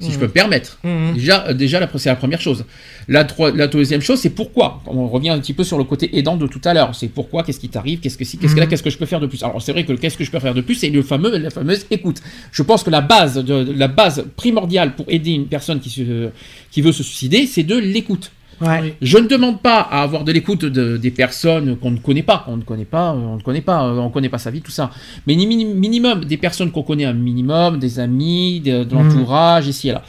si 0.00 0.10
je 0.10 0.18
peux 0.18 0.26
me 0.26 0.30
permettre. 0.32 0.78
Mhm. 0.82 1.14
Déjà, 1.14 1.46
euh, 1.46 1.52
déjà 1.54 1.78
la- 1.78 1.88
c'est 1.96 2.08
la 2.08 2.16
première 2.16 2.40
chose. 2.40 2.64
La, 3.08 3.24
deuxième 3.68 4.00
chose, 4.00 4.18
c'est 4.18 4.30
pourquoi. 4.30 4.82
On 4.86 5.06
revient 5.06 5.30
un 5.30 5.38
petit 5.38 5.52
peu 5.54 5.62
sur 5.64 5.78
le 5.78 5.84
côté 5.84 6.16
aidant 6.18 6.36
de 6.36 6.46
tout 6.48 6.60
à 6.64 6.74
l'heure. 6.74 6.92
C'est 6.94 7.06
pourquoi, 7.08 7.44
qu'est-ce 7.44 7.60
qui 7.60 7.68
t'arrive, 7.68 8.00
qu'est-ce 8.00 8.18
que 8.18 8.24
si, 8.24 8.36
qu'est-ce 8.38 8.54
que 8.54 8.60
là, 8.60 8.66
qu'est-ce 8.66 8.82
que 8.82 8.90
je 8.90 8.98
peux 8.98 9.06
faire 9.06 9.20
de 9.20 9.26
plus? 9.28 9.42
Alors 9.44 9.62
c'est 9.62 9.70
vrai 9.72 9.84
que 9.84 9.92
qu'est-ce 9.92 10.16
que 10.16 10.24
je 10.24 10.30
peux 10.30 10.40
faire 10.40 10.54
de 10.54 10.60
plus, 10.60 10.74
c'est 10.74 10.90
le 10.90 11.02
fameux, 11.02 11.36
la 11.38 11.50
fameuse 11.50 11.86
écoute. 11.90 12.20
Je 12.50 12.62
pense 12.64 12.82
que 12.82 12.90
la 12.90 13.00
base, 13.00 13.34
de, 13.36 13.72
la 13.76 13.86
base 13.88 14.24
primordiale 14.36 14.94
pour 14.96 15.06
aider 15.08 15.32
une 15.32 15.46
personne 15.46 15.78
qui, 15.78 15.90
se, 15.90 16.30
qui 16.72 16.80
veut 16.82 16.92
se 16.92 17.02
suicider, 17.04 17.46
c'est 17.46 17.62
de 17.64 17.76
l'écoute. 17.76 18.32
Ouais. 18.62 18.96
Je 19.02 19.18
ne 19.18 19.26
demande 19.26 19.60
pas 19.60 19.80
à 19.80 20.02
avoir 20.02 20.24
de 20.24 20.32
l'écoute 20.32 20.64
de- 20.64 20.96
des 20.96 21.10
personnes 21.10 21.76
qu'on 21.76 21.90
ne 21.90 21.98
connaît 21.98 22.22
pas, 22.22 22.44
on 22.48 22.56
ne 22.56 22.62
connaît 22.62 22.84
pas, 22.84 23.10
euh, 23.10 23.16
on 23.16 23.36
ne 23.36 23.42
connaît 23.42 23.60
pas, 23.60 23.84
euh, 23.84 23.98
on 23.98 24.04
ne 24.06 24.12
connaît 24.12 24.28
pas 24.28 24.38
sa 24.38 24.50
vie, 24.50 24.60
tout 24.60 24.70
ça. 24.70 24.90
Mais 25.26 25.34
ni 25.34 25.46
mini- 25.46 25.64
minimum 25.64 26.24
des 26.24 26.36
personnes 26.36 26.70
qu'on 26.70 26.82
connaît 26.82 27.04
un 27.04 27.12
minimum, 27.12 27.78
des 27.78 27.98
amis, 27.98 28.60
de, 28.60 28.84
de 28.84 28.94
Mhm. 28.94 29.02
l'entourage, 29.08 29.66
ici 29.66 29.88
et 29.88 29.92
là. 29.92 30.02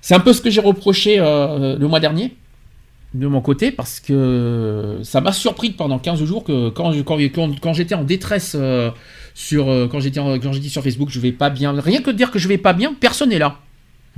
C'est 0.00 0.14
un 0.14 0.20
peu 0.20 0.32
ce 0.32 0.40
que 0.40 0.50
j'ai 0.50 0.60
reproché 0.60 1.16
euh, 1.18 1.76
le 1.78 1.88
mois 1.88 2.00
dernier 2.00 2.34
de 3.14 3.26
mon 3.28 3.40
côté 3.40 3.70
parce 3.70 3.98
que 4.00 4.98
ça 5.02 5.20
m'a 5.20 5.32
surpris 5.32 5.70
pendant 5.70 5.98
15 5.98 6.22
jours 6.24 6.44
que 6.44 6.68
quand, 6.70 6.92
je- 6.92 7.02
quand, 7.02 7.16
quand- 7.34 7.58
quand 7.60 7.72
j'étais 7.72 7.94
en 7.94 8.04
détresse 8.04 8.54
euh, 8.58 8.90
sur 9.34 9.66
quand 9.90 10.00
j'étais 10.00 10.20
en- 10.20 10.38
quand 10.38 10.52
j'ai 10.52 10.60
dit 10.60 10.68
sur 10.70 10.82
Facebook 10.82 11.08
je 11.10 11.20
vais 11.20 11.32
pas 11.32 11.50
bien 11.50 11.72
rien 11.80 12.02
que 12.02 12.10
de 12.10 12.16
dire 12.16 12.30
que 12.30 12.38
je 12.38 12.46
vais 12.48 12.58
pas 12.58 12.72
bien 12.72 12.94
personne 12.98 13.30
n'est 13.30 13.38
là 13.38 13.56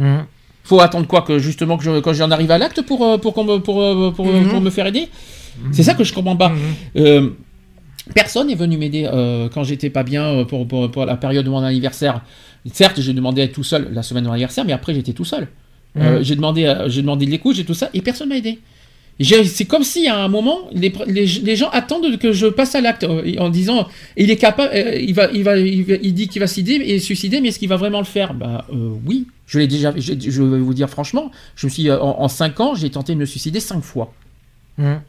Hum. 0.01 0.25
Faut 0.69 0.81
attendre 0.81 1.07
quoi 1.13 1.23
que 1.23 1.39
justement 1.39 1.77
que 1.79 1.85
je, 1.85 1.93
quand 2.05 2.13
j'en 2.13 2.31
arrive 2.37 2.51
à 2.51 2.59
l'acte 2.63 2.81
pour 2.89 3.01
euh, 3.05 3.17
pour, 3.19 3.33
me- 3.45 3.59
pour, 3.67 3.77
euh, 3.83 4.11
pour, 4.17 4.27
euh, 4.29 4.41
Mhm. 4.41 4.49
pour 4.53 4.61
me 4.61 4.71
faire 4.71 4.87
aider? 4.93 5.09
C'est 5.73 5.83
ça 5.89 5.95
que 5.95 6.05
je 6.05 6.13
comprends 6.17 6.37
pas. 6.37 6.51
Mhm. 6.51 6.59
Euh, 7.05 7.29
personne 8.15 8.47
n'est 8.49 8.55
venu 8.55 8.77
m'aider 8.77 9.05
euh, 9.13 9.49
quand 9.53 9.65
j'étais 9.65 9.91
pas 9.91 10.03
bien 10.03 10.25
euh, 10.27 10.45
pour, 10.45 10.67
pour, 10.69 10.91
pour 10.91 11.05
la 11.07 11.17
période 11.17 11.45
de 11.45 11.51
mon 11.51 11.63
anniversaire. 11.63 12.23
Certes 12.73 13.01
j'ai 13.01 13.15
demandé 13.15 13.41
à 13.43 13.45
être 13.45 13.53
tout 13.53 13.65
seul 13.65 13.89
la 13.93 14.03
semaine 14.03 14.25
de 14.25 14.29
mon 14.29 14.35
anniversaire 14.35 14.65
mais 14.67 14.73
après 14.75 14.93
j'étais 14.95 15.13
tout 15.21 15.25
seul. 15.25 15.49
Euh, 15.97 16.19
Mhm. 16.19 16.23
j'ai 16.27 16.37
demandé 16.37 16.65
euh, 16.65 16.89
j'ai 16.89 17.01
demandé 17.03 17.25
de 17.27 17.31
l'écoute 17.31 17.57
j'ai 17.57 17.65
tout 17.65 17.75
ça 17.83 17.89
et 17.95 18.01
personne 18.03 18.29
m'a 18.29 18.37
aidé. 18.37 18.59
J'ai- 19.21 19.45
C'est 19.45 19.65
comme 19.65 19.83
si 19.83 20.07
à 20.07 20.17
un 20.23 20.29
moment, 20.29 20.59
les, 20.73 20.93
les, 21.09 21.27
les 21.27 21.57
gens 21.57 21.71
attendent 21.71 22.19
que 22.19 22.31
je 22.33 22.47
passe 22.47 22.75
à 22.77 22.81
l'acte 22.81 23.03
euh, 23.05 23.35
en 23.41 23.49
disant 23.49 23.89
il 24.17 24.31
est 24.31 24.37
capable, 24.37 24.71
euh, 24.75 24.97
il 25.11 25.13
va, 25.15 25.25
il 25.33 25.43
va, 25.43 25.59
il, 25.59 25.85
va- 25.85 25.95
il 26.09 26.15
dit 26.15 26.29
qu'il 26.29 26.41
va 26.41 26.47
suicider, 26.47 26.75
et 26.91 26.99
suicider, 27.01 27.41
mais 27.41 27.49
est-ce 27.49 27.59
qu'il 27.59 27.69
va 27.69 27.77
vraiment 27.85 27.99
le 27.99 28.05
faire? 28.05 28.33
Bah 28.35 28.65
euh, 28.73 28.91
oui, 29.07 29.27
je 29.49 29.59
l'ai 29.59 29.67
déjà. 29.67 29.93
Je, 29.97 30.13
je 30.19 30.43
vais 30.45 30.59
vous 30.61 30.75
dire 30.75 30.89
franchement, 30.89 31.33
je 31.57 31.67
me 31.67 31.71
suis 31.71 31.89
euh, 31.91 31.99
en, 32.01 32.21
en 32.21 32.29
5 32.29 32.61
ans, 32.61 32.75
j'ai 32.77 32.91
tenté 32.91 33.15
de 33.15 33.19
me 33.19 33.25
suicider 33.27 33.59
5 33.59 33.83
fois. 33.83 34.13
Hum. 34.79 35.01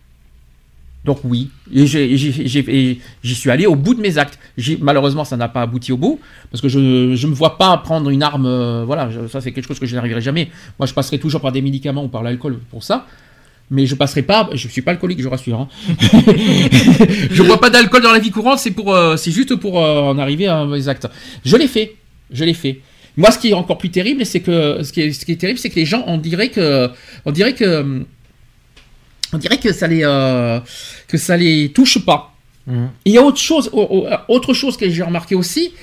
Donc 1.06 1.20
oui, 1.24 1.50
et 1.74 1.86
j'y 1.86 3.36
suis 3.36 3.50
allé 3.50 3.66
au 3.66 3.76
bout 3.76 3.94
de 3.94 4.02
mes 4.02 4.18
actes. 4.18 4.38
Malheureusement, 4.82 5.24
ça 5.24 5.38
n'a 5.38 5.48
pas 5.48 5.62
abouti 5.62 5.94
au 5.94 5.98
bout, 5.98 6.20
parce 6.52 6.62
que 6.62 6.68
je 6.68 6.78
ne 6.80 7.28
me 7.28 7.34
vois 7.34 7.58
pas 7.58 7.78
prendre 7.78 8.10
une 8.10 8.22
arme. 8.22 8.46
euh, 8.46 8.84
voilà, 8.86 9.10
je- 9.10 9.28
ça 9.28 9.40
c'est 9.40 9.54
quelque 9.54 9.66
chose 9.68 9.80
que 9.80 9.86
je 9.86 9.96
n'arriverai 9.96 10.20
jamais. 10.20 10.50
Moi, 10.78 10.88
je 10.88 10.94
passerai 10.94 11.18
toujours 11.18 11.40
par 11.40 11.54
des 11.54 11.62
médicaments 11.62 12.04
ou 12.04 12.10
par 12.10 12.22
l'alcool 12.22 12.60
pour 12.70 12.84
ça. 12.84 13.08
Mais 13.72 13.86
je 13.86 13.96
passerai 13.96 14.24
pas, 14.24 14.50
je 14.54 14.68
suis 14.68 14.82
pas 14.82 14.92
alcoolique, 14.92 15.22
je 15.22 15.28
rassure. 15.30 15.60
hein. 15.62 15.68
je 17.32 17.44
bois 17.44 17.60
pas 17.62 17.70
d'alcool 17.70 18.02
dans 18.02 18.12
la 18.12 18.20
vie 18.20 18.32
courante, 18.32 18.60
c'est 18.60 18.72
pour, 18.72 18.94
euh, 18.94 19.16
c'est 19.16 19.32
juste 19.32 19.56
pour 19.56 19.82
euh, 19.82 20.02
en 20.02 20.18
arriver 20.18 20.48
à 20.48 20.66
mes 20.66 20.88
actes. 20.88 21.08
Je 21.46 21.56
l'ai 21.56 21.68
fait, 21.68 21.96
je 22.32 22.44
l'ai 22.44 22.54
fait. 22.54 22.82
Moi, 23.18 23.32
ce 23.32 23.40
qui 23.40 23.50
est 23.50 23.54
encore 23.54 23.78
plus 23.78 23.90
terrible, 23.92 24.26
c'est 24.26 24.40
que 24.40 24.82
ce 24.84 24.92
qui 24.94 25.02
est, 25.02 25.12
ce 25.14 25.26
qui 25.26 25.32
est 25.34 25.36
terrible, 25.36 25.60
c'est 25.60 25.70
que 25.70 25.76
les 25.76 25.86
gens, 25.86 26.04
on 26.08 26.18
dirait 26.18 26.50
que, 26.50 26.90
on 27.26 27.32
dirait 27.32 27.54
que, 27.54 28.06
on 29.34 29.38
dirait 29.38 29.58
que 29.60 29.72
ça 29.74 29.88
les, 29.88 30.02
euh, 30.04 30.60
que 31.08 31.18
ça 31.18 31.36
les 31.38 31.70
touche 31.70 32.00
pas. 32.06 32.34
Hum. 32.68 32.90
Il 33.06 33.14
y 33.14 33.18
a 33.18 33.24
autre 33.24 33.40
chose, 33.40 33.70
au- 33.74 33.82
au- 33.82 34.08
autre 34.28 34.54
chose 34.54 34.78
que 34.78 34.90
j'ai 34.90 35.04
remarqué 35.04 35.36
aussi, 35.36 35.74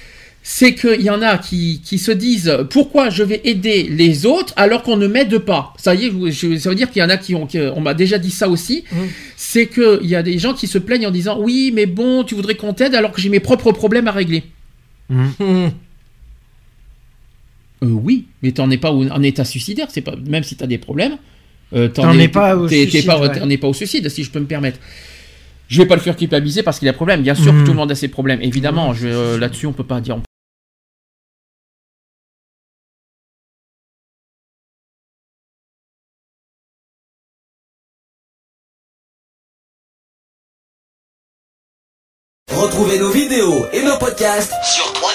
c'est 0.43 0.75
qu'il 0.77 1.03
y 1.03 1.11
en 1.11 1.23
a 1.23 1.39
qui, 1.39 1.81
qui 1.85 1.99
se 1.99 2.13
disent 2.13 2.57
pourquoi 2.71 3.11
je 3.11 3.25
vais 3.25 3.41
aider 3.45 3.89
les 3.91 4.27
autres 4.27 4.53
alors 4.57 4.83
qu'on 4.85 4.97
ne 4.97 5.09
m'aide 5.09 5.39
pas? 5.39 5.75
Ça 5.77 5.95
y 5.97 6.07
est, 6.07 6.11
je- 6.11 6.31
je- 6.31 6.59
ça 6.59 6.69
veut 6.71 6.77
dire 6.77 6.91
qu'il 6.91 7.03
y 7.03 7.05
en 7.05 7.09
a 7.11 7.17
qui 7.17 7.35
ont, 7.35 7.47
qui- 7.47 7.59
on 7.59 7.81
m'a 7.81 7.95
déjà 7.95 8.19
dit 8.19 8.31
ça 8.31 8.49
aussi. 8.49 8.85
Mhm. 8.93 9.09
C'est 9.37 9.67
qu'il 9.67 10.07
y 10.07 10.15
a 10.15 10.23
des 10.23 10.39
gens 10.39 10.55
qui 10.55 10.69
se 10.69 10.79
plaignent 10.79 11.09
en 11.09 11.11
disant 11.11 11.39
oui, 11.41 11.73
mais 11.75 11.87
bon, 11.87 12.23
tu 12.25 12.35
voudrais 12.37 12.55
qu'on 12.55 12.73
t'aide 12.73 12.95
alors 12.95 13.11
que 13.13 13.21
j'ai 13.21 13.29
mes 13.29 13.41
propres 13.41 13.73
problèmes 13.73 14.07
à 14.09 14.13
régler. 14.13 14.45
Hum. 15.11 15.33
Euh, 17.83 17.89
oui, 17.89 18.27
mais 18.43 18.53
t'en 18.53 18.71
es 18.71 18.79
pas 18.79 18.91
au- 18.93 19.07
en 19.09 19.23
état 19.23 19.45
suicidaire, 19.45 19.89
c'est 19.91 20.01
pas 20.01 20.15
même 20.27 20.43
si 20.45 20.57
t'as 20.57 20.67
des 20.67 20.79
problèmes. 20.79 21.17
euh, 21.75 21.89
T'en 21.89 22.13
es 22.19 22.29
pas 22.29 22.57
au 22.57 22.69
t'es- 22.69 22.85
t'es 22.85 22.91
suicide, 22.91 23.07
pas- 23.07 23.19
ouais. 23.21 23.39
t'en 23.39 23.51
es 23.51 23.57
pas 23.59 23.67
au 23.69 23.75
suicide, 23.75 24.09
si 24.09 24.23
je 24.25 24.31
peux 24.31 24.39
me 24.41 24.47
permettre. 24.47 24.79
Je 25.69 25.83
vais 25.83 25.87
pas 25.89 25.97
le 25.97 26.01
faire 26.01 26.17
culpabiliser 26.17 26.63
parce 26.63 26.79
qu'il 26.79 26.89
a 26.89 26.93
problème. 26.93 27.23
Bien 27.23 27.35
sûr 27.35 27.53
que 27.53 27.59
Mhm. 27.59 27.65
tout 27.65 27.73
le 27.73 27.77
monde 27.77 27.91
a 27.91 27.95
ses 27.97 28.09
problèmes. 28.09 28.41
Évidemment, 28.41 28.95
je- 28.95 29.09
euh, 29.09 29.39
là-dessus 29.39 29.67
on 29.67 29.73
peut 29.73 29.83
pas 29.85 30.01
dire. 30.01 30.17
Retrouvez 42.51 42.99
nos 43.01 43.11
vidéos 43.11 43.67
et 43.73 43.83
nos 43.83 43.99
podcasts 43.99 44.53
sur 44.65 44.93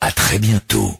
À 0.00 0.10
très 0.12 0.38
bientôt. 0.38 0.94